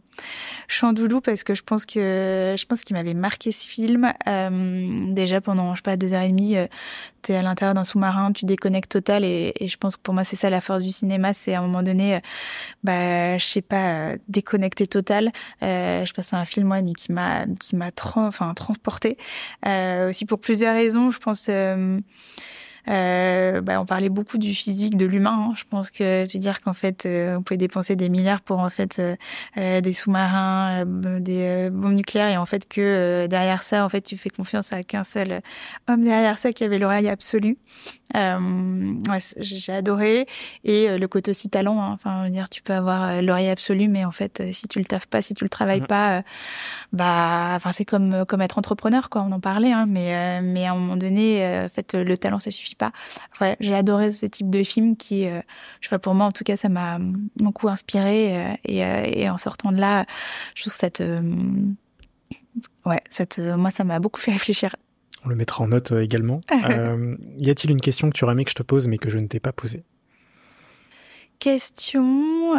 Chandoulou 0.68 1.22
parce 1.22 1.44
que 1.44 1.54
je 1.54 1.62
pense 1.62 1.86
que 1.86 2.56
je 2.58 2.66
pense 2.66 2.84
qu'il 2.84 2.96
m'avait 2.96 3.14
marqué 3.14 3.52
ce 3.52 3.68
film. 3.68 4.12
Euh, 4.28 5.14
déjà 5.14 5.42
pendant 5.42 5.76
je 5.76 5.80
sais 5.80 5.84
pas 5.84 5.98
deux 5.98 6.14
heures 6.14 6.24
et 6.24 6.30
demie, 6.30 6.58
euh, 6.58 6.68
t'es 7.22 7.36
à 7.36 7.42
l'intérieur 7.42 7.74
d'un 7.74 7.84
sous-marin, 7.84 8.32
tu 8.32 8.46
déconnectes 8.46 8.92
total 8.92 9.24
et, 9.24 9.54
et, 9.60 9.68
je 9.68 9.78
pense 9.78 9.98
que 9.98 10.02
pour 10.02 10.14
moi 10.14 10.24
c'est 10.24 10.36
ça 10.36 10.50
la 10.50 10.62
force 10.62 10.84
du 10.84 10.92
cinéma, 10.92 11.34
c'est 11.34 11.54
à 11.54 11.60
un 11.60 11.62
moment 11.62 11.84
donné, 11.84 12.22
bah 12.84 13.38
je 13.38 13.46
sais 13.46 13.62
pas, 13.62 14.14
déconnecter 14.28 14.88
total. 14.88 15.32
je 15.62 16.14
passe 16.14 16.34
à 16.34 16.38
un 16.38 16.46
film 16.46 16.68
moi 16.68 16.82
mais 16.82 16.94
qui 16.94 17.12
m'a 17.12 17.46
qui 17.60 17.76
m'a 17.76 17.90
enfin 18.16 18.54
transporté. 18.54 19.18
aussi 19.66 20.26
pour 20.26 20.40
plusieurs 20.40 20.76
raisons, 20.76 21.12
je 21.12 21.20
pense. 21.20 21.50
Euh, 22.90 23.62
bah, 23.62 23.80
on 23.80 23.86
parlait 23.86 24.10
beaucoup 24.10 24.38
du 24.38 24.54
physique 24.54 24.98
de 24.98 25.06
l'humain. 25.06 25.50
Hein. 25.50 25.54
Je 25.56 25.64
pense 25.70 25.90
que 25.90 26.28
tu 26.28 26.38
dire 26.38 26.62
qu'en 26.62 26.74
fait, 26.74 27.06
euh, 27.06 27.38
on 27.38 27.44
pouvait 27.44 27.58
dépenser 27.58 27.96
des 27.96 28.10
milliards 28.10 28.42
pour 28.42 28.60
en 28.60 28.70
fait 28.70 29.00
euh, 29.00 29.16
euh 29.58 29.82
des 29.82 29.94
sous-marins, 29.94 30.86
euh, 30.86 31.20
des 31.20 31.70
bombes 31.72 31.94
nucléaires, 31.94 32.30
et 32.30 32.38
en 32.38 32.46
fait 32.46 32.68
que 32.68 33.28
derrière 33.28 33.64
ça, 33.64 33.86
en 33.86 33.90
fait, 33.90 34.02
tu 34.02 34.18
fais 34.18 34.30
confiance 34.30 34.74
à 34.74 34.84
qu'un 34.84 35.04
seul 35.04 35.42
homme 35.88 36.02
derrière 36.02 36.38
ça 36.38 36.52
qui 36.52 36.64
avait 36.64 36.80
l'oreille 36.80 37.10
absolue. 37.10 37.58
ouais, 38.14 39.20
j'ai 39.38 39.74
adoré 39.74 40.28
et 40.64 40.98
le 40.98 41.08
côté 41.08 41.32
aussi 41.32 41.50
talent. 41.50 41.82
Hein. 41.82 41.92
Enfin, 41.94 42.30
dire, 42.30 42.50
tu 42.50 42.62
peux 42.62 42.74
avoir 42.74 43.22
l'oreille 43.22 43.50
absolue, 43.50 43.88
mais 43.88 44.06
en 44.06 44.12
fait, 44.12 44.44
si 44.52 44.68
tu 44.68 44.80
le 44.80 44.86
taffes 44.86 45.08
pas, 45.08 45.22
si 45.22 45.34
tu 45.34 45.44
le 45.44 45.50
travailles 45.50 45.82
mmh. 45.82 45.88
pas, 45.88 46.24
bah, 46.92 47.54
enfin, 47.56 47.72
c'est 47.72 47.86
comme 47.86 48.26
comme 48.26 48.42
être 48.42 48.58
entrepreneur, 48.58 49.10
quoi. 49.10 49.24
On 49.28 49.32
en 49.32 49.40
parlait, 49.40 49.72
hein, 49.72 49.86
mais 49.88 50.42
mais 50.42 50.66
à 50.66 50.74
un 50.74 50.76
moment 50.76 50.98
donné, 50.98 51.64
en 51.66 51.70
fait, 51.70 51.96
le 51.96 52.18
talent, 52.18 52.40
ça 52.40 52.52
suffit 52.52 52.73
pas. 52.76 52.92
J'ai 53.60 53.74
adoré 53.74 54.12
ce 54.12 54.26
type 54.26 54.50
de 54.50 54.64
film 54.64 54.96
qui, 54.96 55.26
euh, 55.26 55.42
je 55.82 55.88
sais 55.88 55.96
pas, 55.96 56.00
pour 56.00 56.14
moi 56.14 56.26
en 56.26 56.32
tout 56.32 56.44
cas, 56.44 56.58
ça 56.58 56.70
m'a 56.70 57.00
beaucoup 57.38 57.68
inspiré 57.68 58.38
euh, 58.38 58.54
et, 58.66 58.86
euh, 58.86 59.04
et, 59.06 59.30
en 59.30 59.38
sortant 59.38 59.72
de 59.72 59.80
là, 59.80 60.06
je 60.56 60.64
trouve 60.64 60.74
cette, 60.74 61.04
ouais, 62.86 63.02
cette, 63.10 63.40
moi 63.40 63.72
ça 63.72 63.84
m'a 63.84 64.00
beaucoup 64.00 64.20
fait 64.20 64.32
réfléchir. 64.32 64.76
On 65.26 65.30
le 65.30 65.36
mettra 65.36 65.64
en 65.64 65.68
note 65.68 65.92
également. 65.94 66.42
y 66.52 67.50
a-t-il 67.50 67.72
une 67.72 67.82
question 67.82 68.10
que 68.10 68.18
tu 68.18 68.24
aurais 68.24 68.34
aimé 68.34 68.44
que 68.44 68.52
je 68.52 68.56
te 68.56 68.64
pose 68.64 68.88
mais 68.88 68.98
que 68.98 69.10
je 69.10 69.18
ne 69.18 69.28
t'ai 69.28 69.40
pas 69.40 69.54
posée? 69.54 69.84
Question, 71.40 72.56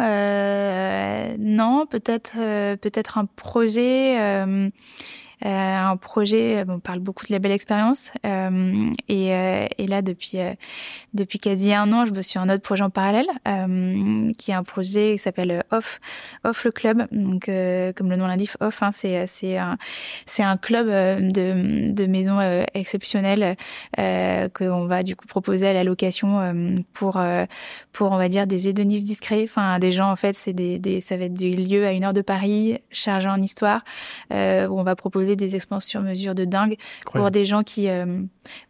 non, 1.39 1.85
peut-être, 1.89 2.33
peut-être 2.75 3.17
un 3.17 3.25
projet 3.25 4.19
euh, 4.19 4.69
un 5.41 5.97
projet, 5.97 6.63
on 6.67 6.79
parle 6.79 6.99
beaucoup 6.99 7.25
de 7.25 7.31
la 7.31 7.39
belle 7.39 7.51
expérience. 7.51 8.11
Euh, 8.25 8.85
et, 9.07 9.33
euh, 9.33 9.67
et, 9.77 9.87
là, 9.87 10.01
depuis 10.01 10.37
depuis 11.13 11.39
quasi 11.39 11.73
un 11.73 11.91
an, 11.91 12.05
je 12.05 12.11
me 12.11 12.21
suis 12.21 12.39
un 12.39 12.49
autre 12.49 12.61
projet 12.61 12.83
en 12.83 12.89
parallèle, 12.89 13.27
qui 14.37 14.51
est 14.51 14.53
un 14.53 14.63
projet 14.63 15.13
qui 15.13 15.17
s'appelle 15.17 15.63
Off, 15.71 15.99
Off 16.43 16.65
le 16.65 16.71
club. 16.71 17.07
Donc, 17.11 17.45
comme 17.45 18.09
le 18.09 18.15
nom 18.15 18.27
l'indique, 18.27 18.51
Off, 18.59 18.81
hein, 18.83 18.91
c'est 18.91 19.27
c'est 19.27 19.57
un 19.57 19.77
c'est 20.25 20.43
un 20.43 20.57
club 20.57 20.87
de 20.87 21.91
de 21.91 22.05
maisons 22.05 22.39
exceptionnelles 22.73 23.55
qu'on 23.95 24.85
va 24.85 25.03
du 25.03 25.15
coup 25.15 25.27
proposer 25.27 25.67
à 25.67 25.73
la 25.73 25.83
location 25.83 26.85
pour 26.93 27.21
pour 27.91 28.11
on 28.11 28.17
va 28.17 28.29
dire 28.29 28.47
des 28.47 28.67
hédonistes 28.67 29.05
discrets. 29.05 29.43
Enfin, 29.43 29.79
des 29.79 29.91
gens 29.91 30.11
en 30.11 30.15
fait, 30.15 30.35
c'est 30.35 30.53
des, 30.53 30.79
des 30.79 31.01
ça 31.01 31.17
va 31.17 31.25
être 31.25 31.33
des 31.33 31.51
lieux 31.51 31.85
à 31.85 31.91
une 31.91 32.03
heure 32.03 32.13
de 32.13 32.21
Paris, 32.21 32.79
chargés 32.91 33.29
en 33.29 33.41
histoire, 33.41 33.83
où 34.31 34.35
on 34.79 34.83
va 34.83 34.95
proposer 34.95 35.34
des 35.35 35.55
expériences 35.55 35.85
sur 35.85 36.01
mesure 36.01 36.35
de 36.35 36.45
dingue 36.45 36.77
Incroyable. 37.01 37.23
pour 37.23 37.31
des 37.31 37.45
gens 37.45 37.63
qui, 37.63 37.89
euh, 37.89 38.21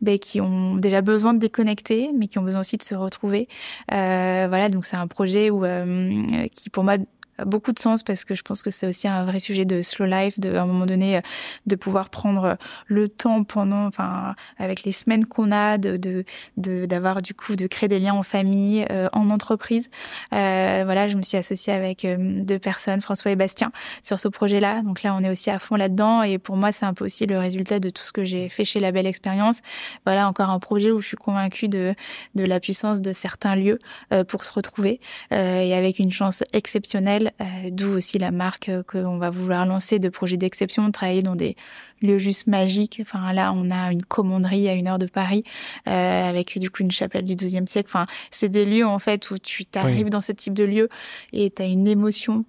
ben, 0.02 0.20
qui 0.20 0.42
ont 0.42 0.76
déjà 0.76 1.02
besoin 1.02 1.34
de 1.34 1.40
déconnecter, 1.40 2.12
mais 2.18 2.28
qui 2.28 2.40
ont 2.40 2.44
besoin 2.44 2.62
aussi 2.62 2.78
de 2.78 2.84
se 2.84 2.96
retrouver. 2.96 3.48
Euh, 3.92 4.46
voilà, 4.48 4.70
donc 4.70 4.86
c'est 4.86 4.98
un 4.98 5.08
projet 5.08 5.50
où, 5.50 5.66
euh, 5.66 6.48
qui 6.54 6.70
pour 6.70 6.84
moi 6.84 6.98
beaucoup 7.46 7.72
de 7.72 7.80
sens 7.80 8.04
parce 8.04 8.26
que 8.26 8.36
je 8.36 8.42
pense 8.42 8.64
que 8.64 8.72
c'est 8.72 8.88
aussi 8.88 9.08
un 9.08 9.26
vrai 9.26 9.40
sujet 9.40 9.66
de 9.66 9.82
slow 9.82 10.06
life, 10.06 10.40
de 10.40 10.56
à 10.56 10.64
un 10.64 10.66
moment 10.66 10.86
donné 10.86 11.22
de 11.66 11.76
pouvoir 11.76 12.10
prendre 12.10 12.58
le 12.88 13.10
temps 13.10 13.44
pendant, 13.44 13.86
enfin 13.86 14.36
avec 14.58 14.84
les 14.84 14.92
semaines 14.92 15.26
qu'on 15.26 15.52
a, 15.52 15.78
de 15.78 15.98
de 15.98 16.86
d'avoir 16.86 17.22
du 17.22 17.34
coup 17.34 17.56
de 17.56 17.68
créer 17.68 17.90
des 17.90 18.00
liens 18.00 18.14
en 18.14 18.24
famille, 18.24 18.86
euh, 18.92 19.10
en 19.14 19.30
entreprise. 19.30 19.90
Euh, 20.34 20.84
voilà, 20.86 21.08
je 21.08 21.18
me 21.18 21.22
suis 21.22 21.38
associée 21.38 21.74
avec 21.74 22.06
euh, 22.06 22.18
deux 22.20 22.60
personnes, 22.60 23.02
François 23.02 23.32
et 23.32 23.36
Bastien, 23.36 23.72
sur 24.02 24.20
ce 24.20 24.28
projet-là. 24.28 24.82
Donc 24.82 25.04
là, 25.04 25.16
on 25.16 25.24
est 25.24 25.30
aussi 25.30 25.50
à 25.50 25.60
fond 25.60 25.76
là-dedans 25.76 26.24
et 26.24 26.38
pour 26.38 26.58
moi, 26.58 26.72
c'est 26.72 26.86
un 26.86 26.94
peu 26.94 27.06
aussi 27.06 27.26
le 27.26 27.40
résultat 27.40 27.80
de 27.80 27.90
tout 27.90 28.04
ce 28.04 28.12
que 28.12 28.24
j'ai 28.24 28.50
fait 28.50 28.66
chez 28.66 28.80
La 28.80 28.92
Belle 28.92 29.08
Expérience. 29.08 29.62
Voilà, 30.06 30.28
encore 30.28 30.50
un 30.50 30.60
projet 30.60 30.92
où 30.92 31.00
je 31.00 31.08
suis 31.08 31.18
convaincue 31.18 31.68
de 31.68 31.96
de 32.36 32.44
la 32.44 32.60
puissance 32.60 33.02
de 33.02 33.14
certains 33.14 33.56
lieux 33.56 33.80
euh, 34.14 34.24
pour 34.24 34.44
se 34.44 34.52
retrouver 34.52 35.00
euh, 35.32 35.60
et 35.60 35.74
avec 35.74 36.00
une 36.00 36.12
chance 36.12 36.44
exceptionnelle 36.54 37.25
euh, 37.42 37.70
d'où 37.72 37.90
aussi 37.90 38.18
la 38.18 38.32
marque 38.32 38.70
euh, 38.70 38.84
qu'on 38.84 39.18
va 39.18 39.30
vouloir 39.30 39.66
lancer 39.66 40.00
de 40.00 40.10
projets 40.10 40.38
d'exception, 40.38 40.86
de 40.88 40.92
travailler 40.92 41.22
dans 41.22 41.36
des 41.36 41.56
lieu 42.02 42.18
juste 42.18 42.48
magique. 42.48 43.00
Enfin 43.02 43.34
là, 43.34 43.54
on 43.56 43.72
a 43.72 43.92
une 43.92 44.04
commanderie 44.04 44.68
à 44.68 44.74
une 44.74 44.88
heure 44.88 45.00
de 45.00 45.06
Paris 45.06 45.44
euh, 45.88 46.30
avec 46.30 46.58
du 46.60 46.70
coup 46.70 46.84
une 46.84 46.92
chapelle 46.92 47.24
du 47.24 47.36
XIIe 47.36 47.68
siècle. 47.68 47.90
Enfin, 47.90 48.06
c'est 48.32 48.50
des 48.50 48.66
lieux 48.66 48.86
en 48.86 49.00
fait 49.00 49.32
où 49.32 49.38
tu 49.38 49.66
t'arrives 49.66 50.06
oui. 50.06 50.10
dans 50.10 50.22
ce 50.22 50.32
type 50.32 50.54
de 50.54 50.64
lieu 50.64 50.90
et 51.34 51.52
tu 51.52 51.62
as 51.62 51.66
une 51.66 51.88
émotion 51.88 52.46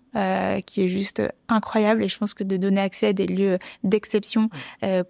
qui 0.64 0.82
est 0.82 0.88
juste 0.88 1.22
incroyable. 1.50 2.02
Et 2.02 2.08
je 2.08 2.16
pense 2.16 2.32
que 2.32 2.42
de 2.42 2.56
donner 2.56 2.80
accès 2.80 3.08
à 3.08 3.12
des 3.12 3.26
lieux 3.26 3.58
d'exception 3.84 4.48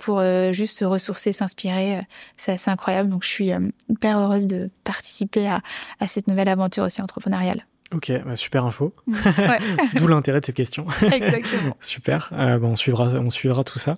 pour 0.01 0.21
juste 0.51 0.79
se 0.79 0.85
ressourcer, 0.85 1.31
s'inspirer, 1.31 2.01
c'est 2.37 2.53
assez 2.53 2.73
incroyable. 2.73 3.11
Donc 3.11 3.23
je 3.23 3.29
suis 3.29 3.53
hyper 3.89 4.19
heureuse 4.19 4.49
de 4.49 4.69
participer 4.83 5.47
à, 5.47 5.62
à 6.01 6.09
cette 6.09 6.27
nouvelle 6.27 6.49
aventure 6.49 6.83
aussi 6.83 7.01
entrepreneuriale. 7.03 7.64
Ok, 7.95 8.12
bah 8.24 8.37
super 8.37 8.64
info. 8.64 8.93
Ouais. 9.07 9.59
D'où 9.97 10.09
l'intérêt 10.09 10.41
de 10.41 10.47
cette 10.47 10.57
question. 10.57 10.87
Exactement. 11.12 11.76
super. 11.80 12.30
Euh, 12.32 12.59
bah 12.59 12.66
on 12.66 12.76
suivra, 12.76 13.09
on 13.14 13.30
suivra 13.30 13.64
tout 13.64 13.78
ça. 13.78 13.97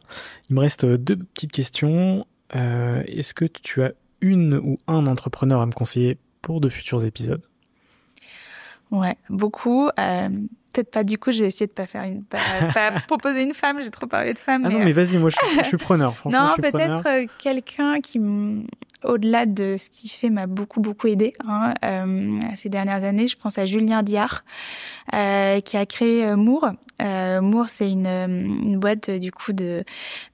Il 0.51 0.57
me 0.57 0.61
reste 0.61 0.85
deux 0.85 1.17
petites 1.17 1.53
questions. 1.53 2.27
Euh, 2.55 3.03
Est-ce 3.07 3.35
que 3.35 3.45
tu 3.45 3.83
as 3.83 3.93
une 4.21 4.55
ou 4.55 4.79
un 4.89 5.07
entrepreneur 5.07 5.61
à 5.61 5.67
me 5.67 5.73
conseiller 5.73 6.19
pour 6.43 6.61
de 6.61 6.69
futurs 6.69 7.05
épisodes? 7.05 7.43
Ouais, 8.91 9.17
beaucoup. 9.29 9.89
Euh, 9.99 10.29
Peut-être 10.73 10.91
pas. 10.91 11.05
Du 11.05 11.19
coup, 11.19 11.33
je 11.33 11.41
vais 11.43 11.49
essayer 11.49 11.67
de 11.67 11.73
pas 11.73 11.87
faire 11.87 12.03
une, 12.03 12.25
pas, 12.25 12.39
pas 12.75 12.91
proposer 13.07 13.43
une 13.43 13.55
femme. 13.55 13.81
J'ai 13.81 13.91
trop 13.91 14.07
parlé 14.07 14.35
de 14.35 14.39
femme. 14.39 14.63
Ah 14.65 14.69
mais 14.69 14.75
non, 14.75 14.85
mais 14.85 14.93
vas-y, 14.93 15.19
moi, 15.19 15.31
je, 15.31 15.37
je, 15.63 15.67
suis 15.67 15.77
preneur. 15.77 16.15
Franchement, 16.15 16.49
non, 16.49 16.55
peut-être 16.57 17.07
euh, 17.07 17.27
quelqu'un 17.39 18.01
qui 18.01 18.21
au-delà 19.05 19.47
de 19.47 19.77
ce 19.79 19.89
qu'il 19.91 20.11
fait, 20.11 20.29
m'a 20.29 20.49
beaucoup 20.49 20.81
beaucoup 20.81 21.07
aidé 21.07 21.33
hein, 21.47 21.73
euh, 21.85 22.41
ces 22.57 22.69
dernières 22.69 23.05
années. 23.05 23.29
Je 23.29 23.37
pense 23.37 23.57
à 23.57 23.65
Julien 23.65 24.03
Diard 24.03 24.45
euh, 25.15 25.61
qui 25.61 25.77
a 25.77 25.87
créé 25.87 26.35
Moore. 26.35 26.73
Moore, 27.01 27.69
c'est 27.69 27.89
une, 27.89 28.09
une 28.09 28.77
boîte 28.81 29.09
du 29.09 29.31
coup 29.31 29.53
de 29.53 29.85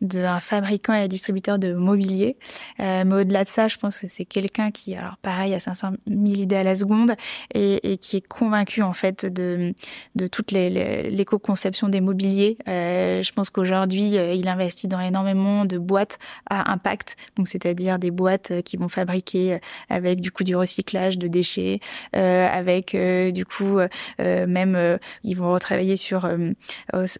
d'un 0.00 0.40
fabricant 0.40 0.94
et 0.94 1.08
distributeur 1.08 1.58
de 1.58 1.74
mobilier. 1.74 2.38
Mais 2.78 3.04
au-delà 3.04 3.44
de 3.44 3.48
ça, 3.50 3.68
je 3.68 3.76
pense 3.76 4.00
que 4.00 4.08
c'est 4.08 4.24
quelqu'un 4.24 4.70
qui, 4.70 4.94
alors 4.94 5.18
pareil, 5.18 5.52
a 5.52 5.60
500 5.60 5.90
000 6.06 6.20
idées 6.40 6.56
à 6.56 6.62
la 6.62 6.74
seconde 6.74 7.16
et, 7.52 7.92
et 7.92 7.98
qui 7.98 8.16
est 8.16 8.26
convaincu 8.26 8.80
en 8.80 8.94
fait 8.94 9.26
de, 9.26 9.74
de 10.14 10.23
toute 10.30 10.52
l'éco-conception 10.52 11.88
des 11.88 12.00
mobiliers. 12.00 12.56
je 12.66 13.32
pense 13.32 13.50
qu'aujourd'hui, 13.50 14.14
il 14.14 14.48
investit 14.48 14.88
dans 14.88 15.00
énormément 15.00 15.64
de 15.64 15.78
boîtes 15.78 16.18
à 16.48 16.72
impact, 16.72 17.16
donc 17.36 17.48
c'est-à-dire 17.48 17.98
des 17.98 18.10
boîtes 18.10 18.62
qui 18.64 18.76
vont 18.76 18.88
fabriquer 18.88 19.60
avec 19.88 20.20
du 20.20 20.30
coup 20.30 20.44
du 20.44 20.56
recyclage 20.56 21.18
de 21.18 21.28
déchets, 21.28 21.80
avec 22.12 22.96
du 23.32 23.44
coup 23.44 23.78
même 24.18 24.98
ils 25.22 25.34
vont 25.34 25.52
retravailler 25.52 25.96
sur 25.96 26.28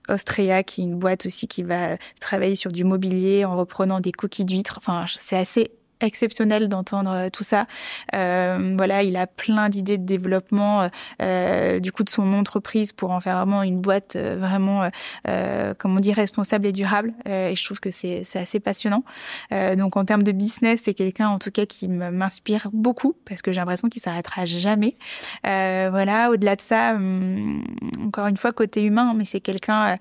Austria, 0.09 0.63
qui 0.63 0.83
est 0.83 0.85
une 0.85 0.99
boîte 0.99 1.27
aussi 1.27 1.47
qui 1.47 1.63
va 1.63 1.97
travailler 2.21 2.57
sur 2.57 2.73
du 2.73 2.85
mobilier 2.85 3.45
en 3.45 3.57
reprenant 3.57 4.01
des 4.01 4.13
coquilles 4.13 4.45
d'huîtres. 4.45 4.79
Enfin, 4.79 5.05
c'est 5.07 5.37
assez 5.37 5.71
exceptionnel 6.01 6.69
d'entendre 6.69 7.11
euh, 7.11 7.29
tout 7.31 7.45
ça. 7.45 7.67
Euh, 8.15 8.75
voilà, 8.77 9.03
il 9.03 9.17
a 9.17 9.27
plein 9.27 9.69
d'idées 9.69 9.99
de 9.99 10.05
développement 10.05 10.89
euh, 11.23 11.81
du 11.81 11.93
coup 11.93 12.05
de 12.05 12.11
son 12.11 12.33
entreprise 12.33 12.93
pour 12.93 13.11
en 13.11 13.21
faire 13.21 13.37
vraiment 13.37 13.63
une 13.63 13.81
boîte 13.81 14.17
euh, 14.17 14.37
vraiment, 14.39 14.89
euh, 15.29 15.75
comme 15.75 15.97
on 15.97 16.01
dit, 16.01 16.13
responsable 16.13 16.67
et 16.67 16.73
durable. 16.73 17.13
Euh, 17.29 17.49
et 17.49 17.55
je 17.55 17.65
trouve 17.65 17.81
que 17.81 17.91
c'est 17.91 18.23
assez 18.35 18.61
passionnant. 18.61 19.05
donc 19.51 19.97
en 19.97 20.05
termes 20.05 20.23
de 20.23 20.33
business, 20.33 20.81
c'est 20.85 20.95
quelqu'un 20.95 21.29
en 21.29 21.39
tout 21.39 21.51
cas 21.51 21.67
qui 21.67 21.89
m'inspire 21.89 22.69
beaucoup 22.73 23.15
parce 23.25 23.43
que 23.43 23.53
j'ai 23.53 23.61
l'impression 23.61 23.89
qu'il 23.89 24.03
s'arrêtera 24.03 24.47
jamais. 24.47 24.97
voilà, 25.43 26.31
au-delà 26.31 26.57
de 26.57 26.61
ça, 26.61 26.95
hum, 26.95 27.65
encore 28.05 28.27
une 28.27 28.37
fois 28.37 28.53
côté 28.53 28.83
humain, 28.83 29.15
mais 29.15 29.25
c'est 29.25 29.41
quelqu'un 29.41 29.99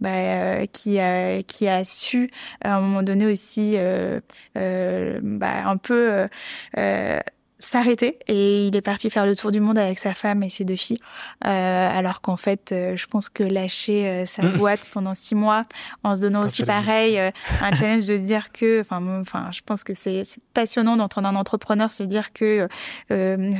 bah, 0.00 0.66
qui 0.66 0.98
a 0.98 1.42
qui 1.42 1.68
a 1.68 1.84
su 1.84 2.30
à 2.62 2.76
un 2.76 2.80
moment 2.80 3.02
donné 3.02 3.26
aussi 3.26 3.76
bah, 5.38 5.68
un 5.68 5.76
peu 5.76 6.12
euh, 6.12 6.28
euh, 6.78 7.20
s'arrêter 7.60 8.18
et 8.28 8.68
il 8.68 8.76
est 8.76 8.82
parti 8.82 9.10
faire 9.10 9.26
le 9.26 9.34
tour 9.34 9.50
du 9.50 9.58
monde 9.58 9.78
avec 9.78 9.98
sa 9.98 10.14
femme 10.14 10.44
et 10.44 10.48
ses 10.48 10.64
deux 10.64 10.76
filles 10.76 11.00
euh, 11.44 11.48
alors 11.48 12.20
qu'en 12.20 12.36
fait 12.36 12.70
euh, 12.70 12.94
je 12.94 13.06
pense 13.06 13.28
que 13.28 13.42
lâcher 13.42 14.06
euh, 14.06 14.24
sa 14.24 14.42
mm. 14.42 14.56
boîte 14.56 14.86
pendant 14.92 15.12
six 15.12 15.34
mois 15.34 15.64
en 16.04 16.14
se 16.14 16.20
donnant 16.20 16.44
aussi 16.44 16.62
pareil 16.62 17.18
euh, 17.18 17.30
un 17.60 17.72
challenge 17.72 18.06
de 18.06 18.16
se 18.16 18.22
dire 18.22 18.52
que 18.52 18.80
enfin 18.80 19.02
enfin 19.20 19.48
je 19.50 19.60
pense 19.66 19.82
que 19.82 19.92
c'est 19.92 20.22
passionnant 20.54 20.96
d'entendre 20.96 21.28
un 21.28 21.34
entrepreneur 21.34 21.90
se 21.90 22.04
dire 22.04 22.32
que 22.32 22.68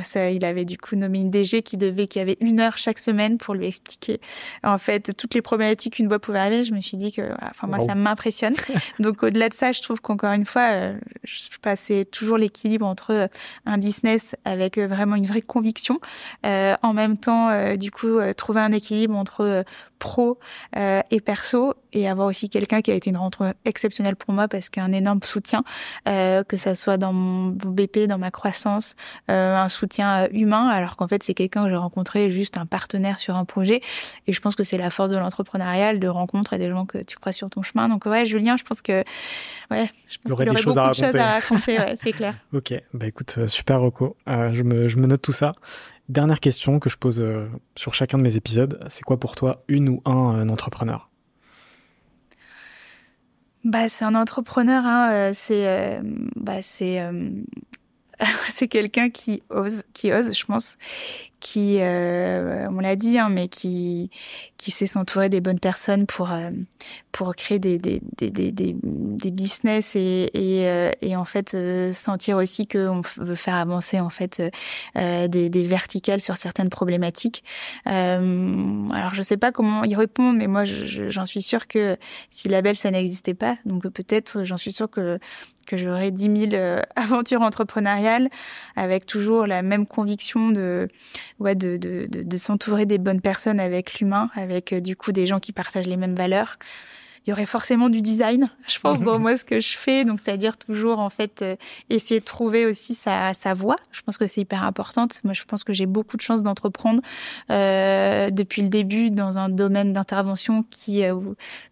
ça 0.01 0.29
il 0.29 0.45
avait 0.45 0.65
du 0.65 0.77
coup 0.77 0.95
nommé 0.95 1.19
une 1.19 1.29
DG 1.29 1.61
qui 1.61 1.75
devait 1.75 2.07
qui 2.07 2.21
avait 2.21 2.37
une 2.39 2.61
heure 2.61 2.77
chaque 2.77 2.99
semaine 2.99 3.37
pour 3.37 3.53
lui 3.53 3.67
expliquer 3.67 4.21
en 4.63 4.77
fait 4.77 5.15
toutes 5.17 5.33
les 5.33 5.41
problématiques 5.41 5.95
qu'une 5.95 6.07
boîte 6.07 6.21
pouvait 6.21 6.39
arriver. 6.39 6.63
Je 6.63 6.73
me 6.73 6.79
suis 6.79 6.97
dit 6.97 7.11
que 7.11 7.33
enfin 7.41 7.67
moi 7.67 7.79
ça 7.79 7.95
m'impressionne. 7.95 8.55
Donc 8.99 9.23
au-delà 9.23 9.49
de 9.49 9.53
ça 9.53 9.71
je 9.71 9.81
trouve 9.81 9.99
qu'encore 9.99 10.31
une 10.31 10.45
fois 10.45 10.93
je 11.23 11.57
passais 11.61 12.05
toujours 12.05 12.37
l'équilibre 12.37 12.85
entre 12.85 13.29
un 13.65 13.77
business 13.77 13.88
avec 14.45 14.77
euh, 14.77 14.87
vraiment 14.87 15.15
une 15.15 15.25
vraie 15.25 15.41
conviction. 15.41 15.99
Euh, 16.45 16.75
en 16.83 16.93
même 16.93 17.17
temps, 17.17 17.49
euh, 17.49 17.75
du 17.75 17.91
coup, 17.91 18.19
trouver 18.35 18.61
un 18.61 18.71
équilibre 18.71 19.15
entre 19.15 19.63
pro 19.99 20.39
et 20.75 21.19
perso 21.19 21.73
et 21.91 22.07
avoir 22.07 22.27
aussi 22.27 22.49
quelqu'un 22.49 22.81
qui 22.81 22.89
a 22.89 22.93
été 22.93 23.09
une 23.09 23.17
rencontre 23.17 23.53
exceptionnelle 23.65 24.15
pour 24.15 24.33
moi 24.33 24.47
parce 24.47 24.69
qu'un 24.69 24.93
énorme 24.93 25.19
soutien, 25.23 25.63
que 26.05 26.55
ça 26.55 26.73
soit 26.73 26.95
dans 26.95 27.11
mon 27.11 27.49
BP, 27.49 28.07
dans 28.07 28.17
ma 28.17 28.31
croissance, 28.31 28.95
un 29.27 29.67
soutien 29.67 30.29
humain, 30.31 30.69
alors 30.69 30.95
qu'en 30.95 31.07
fait 31.07 31.21
c'est 31.21 31.33
quelqu'un 31.33 31.65
que 31.65 31.69
j'ai 31.69 31.75
rencontré 31.75 32.31
juste 32.31 32.57
un 32.57 32.65
partenaire 32.65 33.19
sur 33.19 33.35
un 33.35 33.43
projet. 33.43 33.81
Et 34.27 34.31
je 34.31 34.39
pense 34.39 34.55
que 34.55 34.63
c'est 34.63 34.77
la 34.77 34.89
force 34.89 35.11
de 35.11 35.17
l'entrepreneurial 35.17 35.99
de 35.99 36.07
rencontrer 36.07 36.57
des 36.57 36.69
gens 36.69 36.85
que 36.85 36.99
tu 37.03 37.17
crois 37.17 37.33
sur 37.33 37.49
ton 37.49 37.61
chemin. 37.61 37.89
Donc 37.89 38.05
ouais, 38.05 38.25
Julien, 38.25 38.55
je 38.55 38.63
pense 38.63 38.81
que 38.81 39.03
ouais, 39.71 39.91
je 40.07 40.17
pense 40.17 40.23
qu'il 40.23 40.31
aurait 40.31 40.45
beaucoup 40.45 40.59
de 40.59 40.93
choses 40.93 41.15
à 41.17 41.31
raconter. 41.33 41.77
Ouais, 41.77 41.95
c'est 41.97 42.13
clair. 42.13 42.35
ok, 42.53 42.73
bah 42.93 43.07
écoute, 43.07 43.47
super 43.47 43.78
euh, 44.27 44.53
je, 44.53 44.63
me, 44.63 45.07
note 45.07 45.21
tout 45.21 45.31
ça. 45.31 45.53
Dernière 46.07 46.39
question 46.39 46.79
que 46.79 46.89
je 46.89 46.97
pose 46.97 47.19
euh, 47.19 47.47
sur 47.75 47.93
chacun 47.93 48.17
de 48.17 48.23
mes 48.23 48.35
épisodes. 48.35 48.79
C'est 48.89 49.03
quoi 49.03 49.19
pour 49.19 49.35
toi 49.35 49.63
une 49.67 49.89
ou 49.89 50.01
un, 50.05 50.39
euh, 50.39 50.49
entrepreneur? 50.49 51.09
Bah, 53.63 53.89
c'est 53.89 54.05
un 54.05 54.15
entrepreneur, 54.15 54.83
hein, 54.85 55.31
c'est 55.33 55.99
bah, 56.37 56.61
c'est 58.49 58.67
quelqu'un 58.69 59.09
qui 59.09 59.43
ose, 59.49 59.83
qui 59.93 60.13
ose, 60.13 60.33
je 60.33 60.45
pense, 60.45 60.77
qui, 61.39 61.77
euh, 61.79 62.67
on 62.69 62.79
l'a 62.79 62.95
dit, 62.95 63.17
hein, 63.17 63.29
mais 63.29 63.47
qui, 63.47 64.09
qui 64.57 64.71
sait 64.71 64.87
s'entourer 64.87 65.29
des 65.29 65.41
bonnes 65.41 65.59
personnes 65.59 66.05
pour, 66.05 66.31
euh, 66.31 66.51
pour 67.11 67.35
créer 67.35 67.59
des, 67.59 67.77
des, 67.77 68.01
des, 68.17 68.29
des, 68.31 68.75
des 68.81 69.31
business 69.31 69.95
et, 69.95 70.29
et, 70.33 70.67
euh, 70.67 70.91
et 71.01 71.15
en 71.15 71.23
fait 71.23 71.55
sentir 71.93 72.37
aussi 72.37 72.67
qu'on 72.67 73.01
veut 73.17 73.35
faire 73.35 73.55
avancer 73.55 73.99
en 73.99 74.09
fait 74.09 74.41
des, 74.95 75.49
des 75.49 75.63
verticales 75.63 76.21
sur 76.21 76.37
certaines 76.37 76.69
problématiques. 76.69 77.43
alors 77.85 79.13
je 79.13 79.21
sais 79.21 79.37
pas 79.37 79.51
comment 79.51 79.83
y 79.83 79.95
répondre, 79.95 80.37
mais 80.37 80.47
moi 80.47 80.63
j'en 80.65 81.25
suis 81.25 81.41
sûre 81.41 81.67
que 81.67 81.97
si 82.29 82.49
la 82.49 82.61
belle 82.61 82.75
ça 82.75 82.91
n'existait 82.91 83.33
pas, 83.33 83.57
donc 83.65 83.87
peut-être 83.89 84.43
j'en 84.43 84.57
suis 84.57 84.71
sûre 84.71 84.89
que 84.89 85.19
que 85.69 85.77
j'aurais 85.77 86.11
10 86.11 86.49
000 86.51 86.81
aventures 86.95 87.41
entrepreneuriales 87.41 88.29
avec 88.75 89.05
toujours 89.05 89.45
la 89.45 89.61
même 89.61 89.85
conviction 89.85 90.49
de 90.49 90.89
ouais, 91.39 91.55
de, 91.55 91.77
de, 91.77 92.07
de, 92.09 92.23
de 92.23 92.37
s'entourer 92.37 92.85
des 92.85 92.97
bonnes 92.97 93.21
personnes 93.21 93.59
avec 93.59 93.99
l'humain, 93.99 94.29
avec 94.35 94.73
euh, 94.73 94.79
du 94.79 94.95
coup 94.95 95.11
des 95.11 95.25
gens 95.25 95.39
qui 95.39 95.51
partagent 95.51 95.87
les 95.87 95.97
mêmes 95.97 96.15
valeurs. 96.15 96.57
Il 97.25 97.29
y 97.29 97.33
aurait 97.33 97.45
forcément 97.45 97.89
du 97.89 98.01
design, 98.01 98.49
je 98.67 98.79
pense, 98.79 99.01
dans 99.01 99.19
moi 99.19 99.35
ce 99.35 99.43
que 99.43 99.59
je 99.59 99.77
fais. 99.77 100.05
Donc, 100.05 100.19
c'est-à-dire 100.19 100.57
toujours 100.57 100.99
en 100.99 101.09
fait 101.09 101.41
euh, 101.41 101.57
essayer 101.89 102.21
de 102.21 102.25
trouver 102.25 102.65
aussi 102.65 102.95
sa, 102.95 103.33
sa 103.33 103.53
voie. 103.53 103.75
Je 103.91 104.01
pense 104.01 104.17
que 104.17 104.25
c'est 104.25 104.41
hyper 104.41 104.65
importante. 104.65 105.19
Moi, 105.25 105.33
je 105.33 105.43
pense 105.43 105.65
que 105.65 105.73
j'ai 105.73 105.85
beaucoup 105.85 106.15
de 106.15 106.21
chance 106.21 106.41
d'entreprendre 106.41 107.03
euh, 107.51 108.29
depuis 108.29 108.61
le 108.61 108.69
début 108.69 109.11
dans 109.11 109.37
un 109.37 109.49
domaine 109.49 109.91
d'intervention 109.91 110.63
qui 110.71 111.03
euh, 111.03 111.19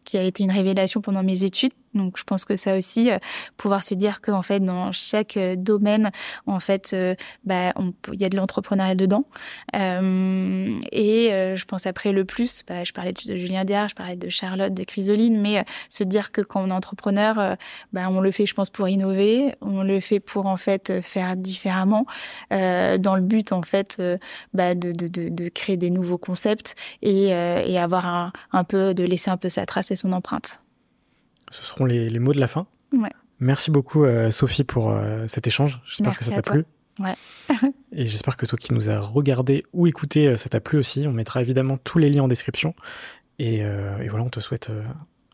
qui 0.04 0.18
a 0.18 0.24
été 0.24 0.44
une 0.44 0.52
révélation 0.52 1.00
pendant 1.02 1.24
mes 1.24 1.46
études. 1.46 1.74
Donc 1.98 2.18
je 2.18 2.24
pense 2.24 2.46
que 2.46 2.56
ça 2.56 2.78
aussi, 2.78 3.12
euh, 3.12 3.18
pouvoir 3.58 3.84
se 3.84 3.94
dire 3.94 4.22
qu'en 4.22 4.42
fait 4.42 4.60
dans 4.60 4.92
chaque 4.92 5.38
euh, 5.38 5.56
domaine, 5.56 6.12
en 6.46 6.60
fait, 6.60 6.92
euh, 6.94 7.16
bah, 7.44 7.74
il 8.14 8.20
y 8.20 8.26
a 8.26 8.30
de 8.30 8.38
l'entrepreneuriat 8.38 8.96
dedans. 8.96 9.26
et 9.74 11.30
je 11.56 11.66
pense 11.66 11.86
après 11.86 12.12
le 12.12 12.26
plus, 12.26 12.64
bah, 12.68 12.84
je 12.84 12.94
parlais 12.94 13.14
de 13.14 13.36
Julien 13.36 13.66
Diard, 13.66 13.90
je 13.90 13.96
parlais 13.96 14.16
de 14.16 14.30
Charlotte, 14.30 14.74
de 14.74 14.84
Chrysoline, 14.84 15.40
mais 15.40 15.66
se 15.90 16.04
dire 16.04 16.32
que 16.32 16.42
quand 16.42 16.64
on 16.64 16.68
est 16.70 16.74
entrepreneur, 16.74 17.58
bah, 17.94 18.08
on 18.10 18.20
le 18.20 18.32
fait, 18.32 18.46
je 18.46 18.54
pense, 18.54 18.70
pour 18.70 18.88
innover, 18.88 19.56
on 19.62 19.84
le 19.84 20.00
fait 20.00 20.20
pour 20.20 20.46
en 20.46 20.58
fait 20.58 21.02
faire 21.02 21.36
différemment, 21.36 22.06
dans 22.52 23.16
le 23.16 23.22
but 23.22 23.52
en 23.52 23.62
fait 23.62 24.00
de, 24.00 25.50
créer 25.50 25.78
des 25.78 25.90
nouveaux 25.90 26.18
concepts 26.18 26.76
et, 27.02 27.34
avoir 27.78 28.32
un 28.52 28.64
peu 28.64 28.94
de 28.94 29.04
laisser 29.04 29.30
un 29.30 29.38
peu 29.38 29.50
sa 29.50 29.66
trace 29.66 29.92
et 29.92 29.96
son 29.96 30.14
empreinte. 30.14 30.60
Ce 31.52 31.64
seront 31.64 31.86
les, 31.86 32.10
les 32.10 32.20
mots 32.20 32.34
de 32.34 32.40
la 32.40 32.48
fin. 32.48 32.68
Ouais. 32.92 33.12
Merci 33.40 33.72
beaucoup, 33.72 34.04
euh, 34.04 34.32
Sophie, 34.32 34.64
pour 34.64 34.92
euh, 34.92 35.26
cet 35.28 35.48
échange. 35.48 35.80
J'espère 35.86 36.18
que 36.18 36.24
ça 36.24 36.32
t'a 36.32 36.42
plu. 36.42 36.66
Ouais. 37.00 37.16
et 37.92 38.08
j'espère 38.08 38.36
que 38.38 38.46
toi 38.46 38.58
qui 38.58 38.74
nous 38.74 38.90
as 38.90 39.00
regardé 39.00 39.64
ou 39.74 39.86
écouté, 39.86 40.28
euh, 40.28 40.38
ça 40.38 40.50
t'a 40.50 40.60
plu 40.60 40.80
aussi. 40.80 41.06
On 41.08 41.14
mettra 41.14 41.42
évidemment 41.42 41.78
tous 41.78 42.00
les 42.00 42.10
liens 42.10 42.24
en 42.24 42.28
description. 42.28 42.74
Et, 43.40 43.60
et 43.60 44.08
voilà, 44.08 44.26
on 44.26 44.30
te 44.30 44.40
souhaite 44.40 44.72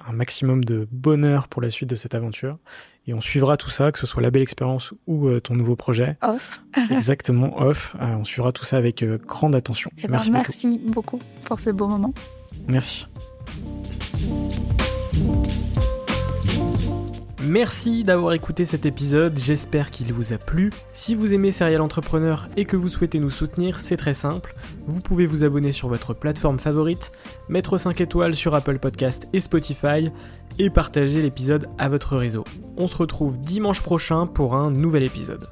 un 0.05 0.11
maximum 0.11 0.65
de 0.65 0.89
bonheur 0.91 1.47
pour 1.47 1.61
la 1.61 1.69
suite 1.69 1.89
de 1.89 1.95
cette 1.95 2.15
aventure. 2.15 2.57
Et 3.07 3.13
on 3.13 3.21
suivra 3.21 3.55
tout 3.55 3.69
ça, 3.69 3.93
que 3.93 3.99
ce 3.99 4.05
soit 4.05 4.21
la 4.21 4.29
belle 4.29 4.41
expérience 4.41 4.93
ou 5.07 5.39
ton 5.39 5.55
nouveau 5.55 5.77
projet. 5.77 6.17
Off. 6.21 6.61
Exactement, 6.91 7.57
off. 7.61 7.95
on 8.01 8.25
suivra 8.25 8.51
tout 8.51 8.65
ça 8.65 8.75
avec 8.75 9.05
grande 9.25 9.55
attention. 9.55 9.89
Eh 9.99 10.01
ben, 10.01 10.09
merci, 10.09 10.31
merci 10.31 10.81
beaucoup 10.85 11.19
pour 11.45 11.61
ce 11.61 11.69
beau 11.69 11.87
moment. 11.87 12.13
Merci. 12.67 13.07
Merci 17.53 18.01
d'avoir 18.01 18.33
écouté 18.33 18.65
cet 18.65 18.87
épisode, 18.87 19.37
j'espère 19.37 19.91
qu'il 19.91 20.11
vous 20.11 20.33
a 20.33 20.39
plu. 20.39 20.71
Si 20.91 21.13
vous 21.13 21.35
aimez 21.35 21.51
Serial 21.51 21.81
Entrepreneur 21.81 22.49
et 22.57 22.65
que 22.65 22.75
vous 22.75 22.89
souhaitez 22.89 23.19
nous 23.19 23.29
soutenir, 23.29 23.79
c'est 23.79 23.95
très 23.95 24.15
simple. 24.15 24.55
Vous 24.87 25.01
pouvez 25.01 25.27
vous 25.27 25.43
abonner 25.43 25.71
sur 25.71 25.87
votre 25.87 26.15
plateforme 26.15 26.57
favorite, 26.57 27.11
mettre 27.49 27.77
5 27.77 28.01
étoiles 28.01 28.33
sur 28.33 28.55
Apple 28.55 28.79
Podcast 28.79 29.27
et 29.33 29.39
Spotify 29.39 30.09
et 30.57 30.71
partager 30.71 31.21
l'épisode 31.21 31.69
à 31.77 31.89
votre 31.89 32.17
réseau. 32.17 32.43
On 32.75 32.87
se 32.87 32.97
retrouve 32.97 33.39
dimanche 33.39 33.83
prochain 33.83 34.25
pour 34.25 34.55
un 34.55 34.71
nouvel 34.71 35.03
épisode. 35.03 35.45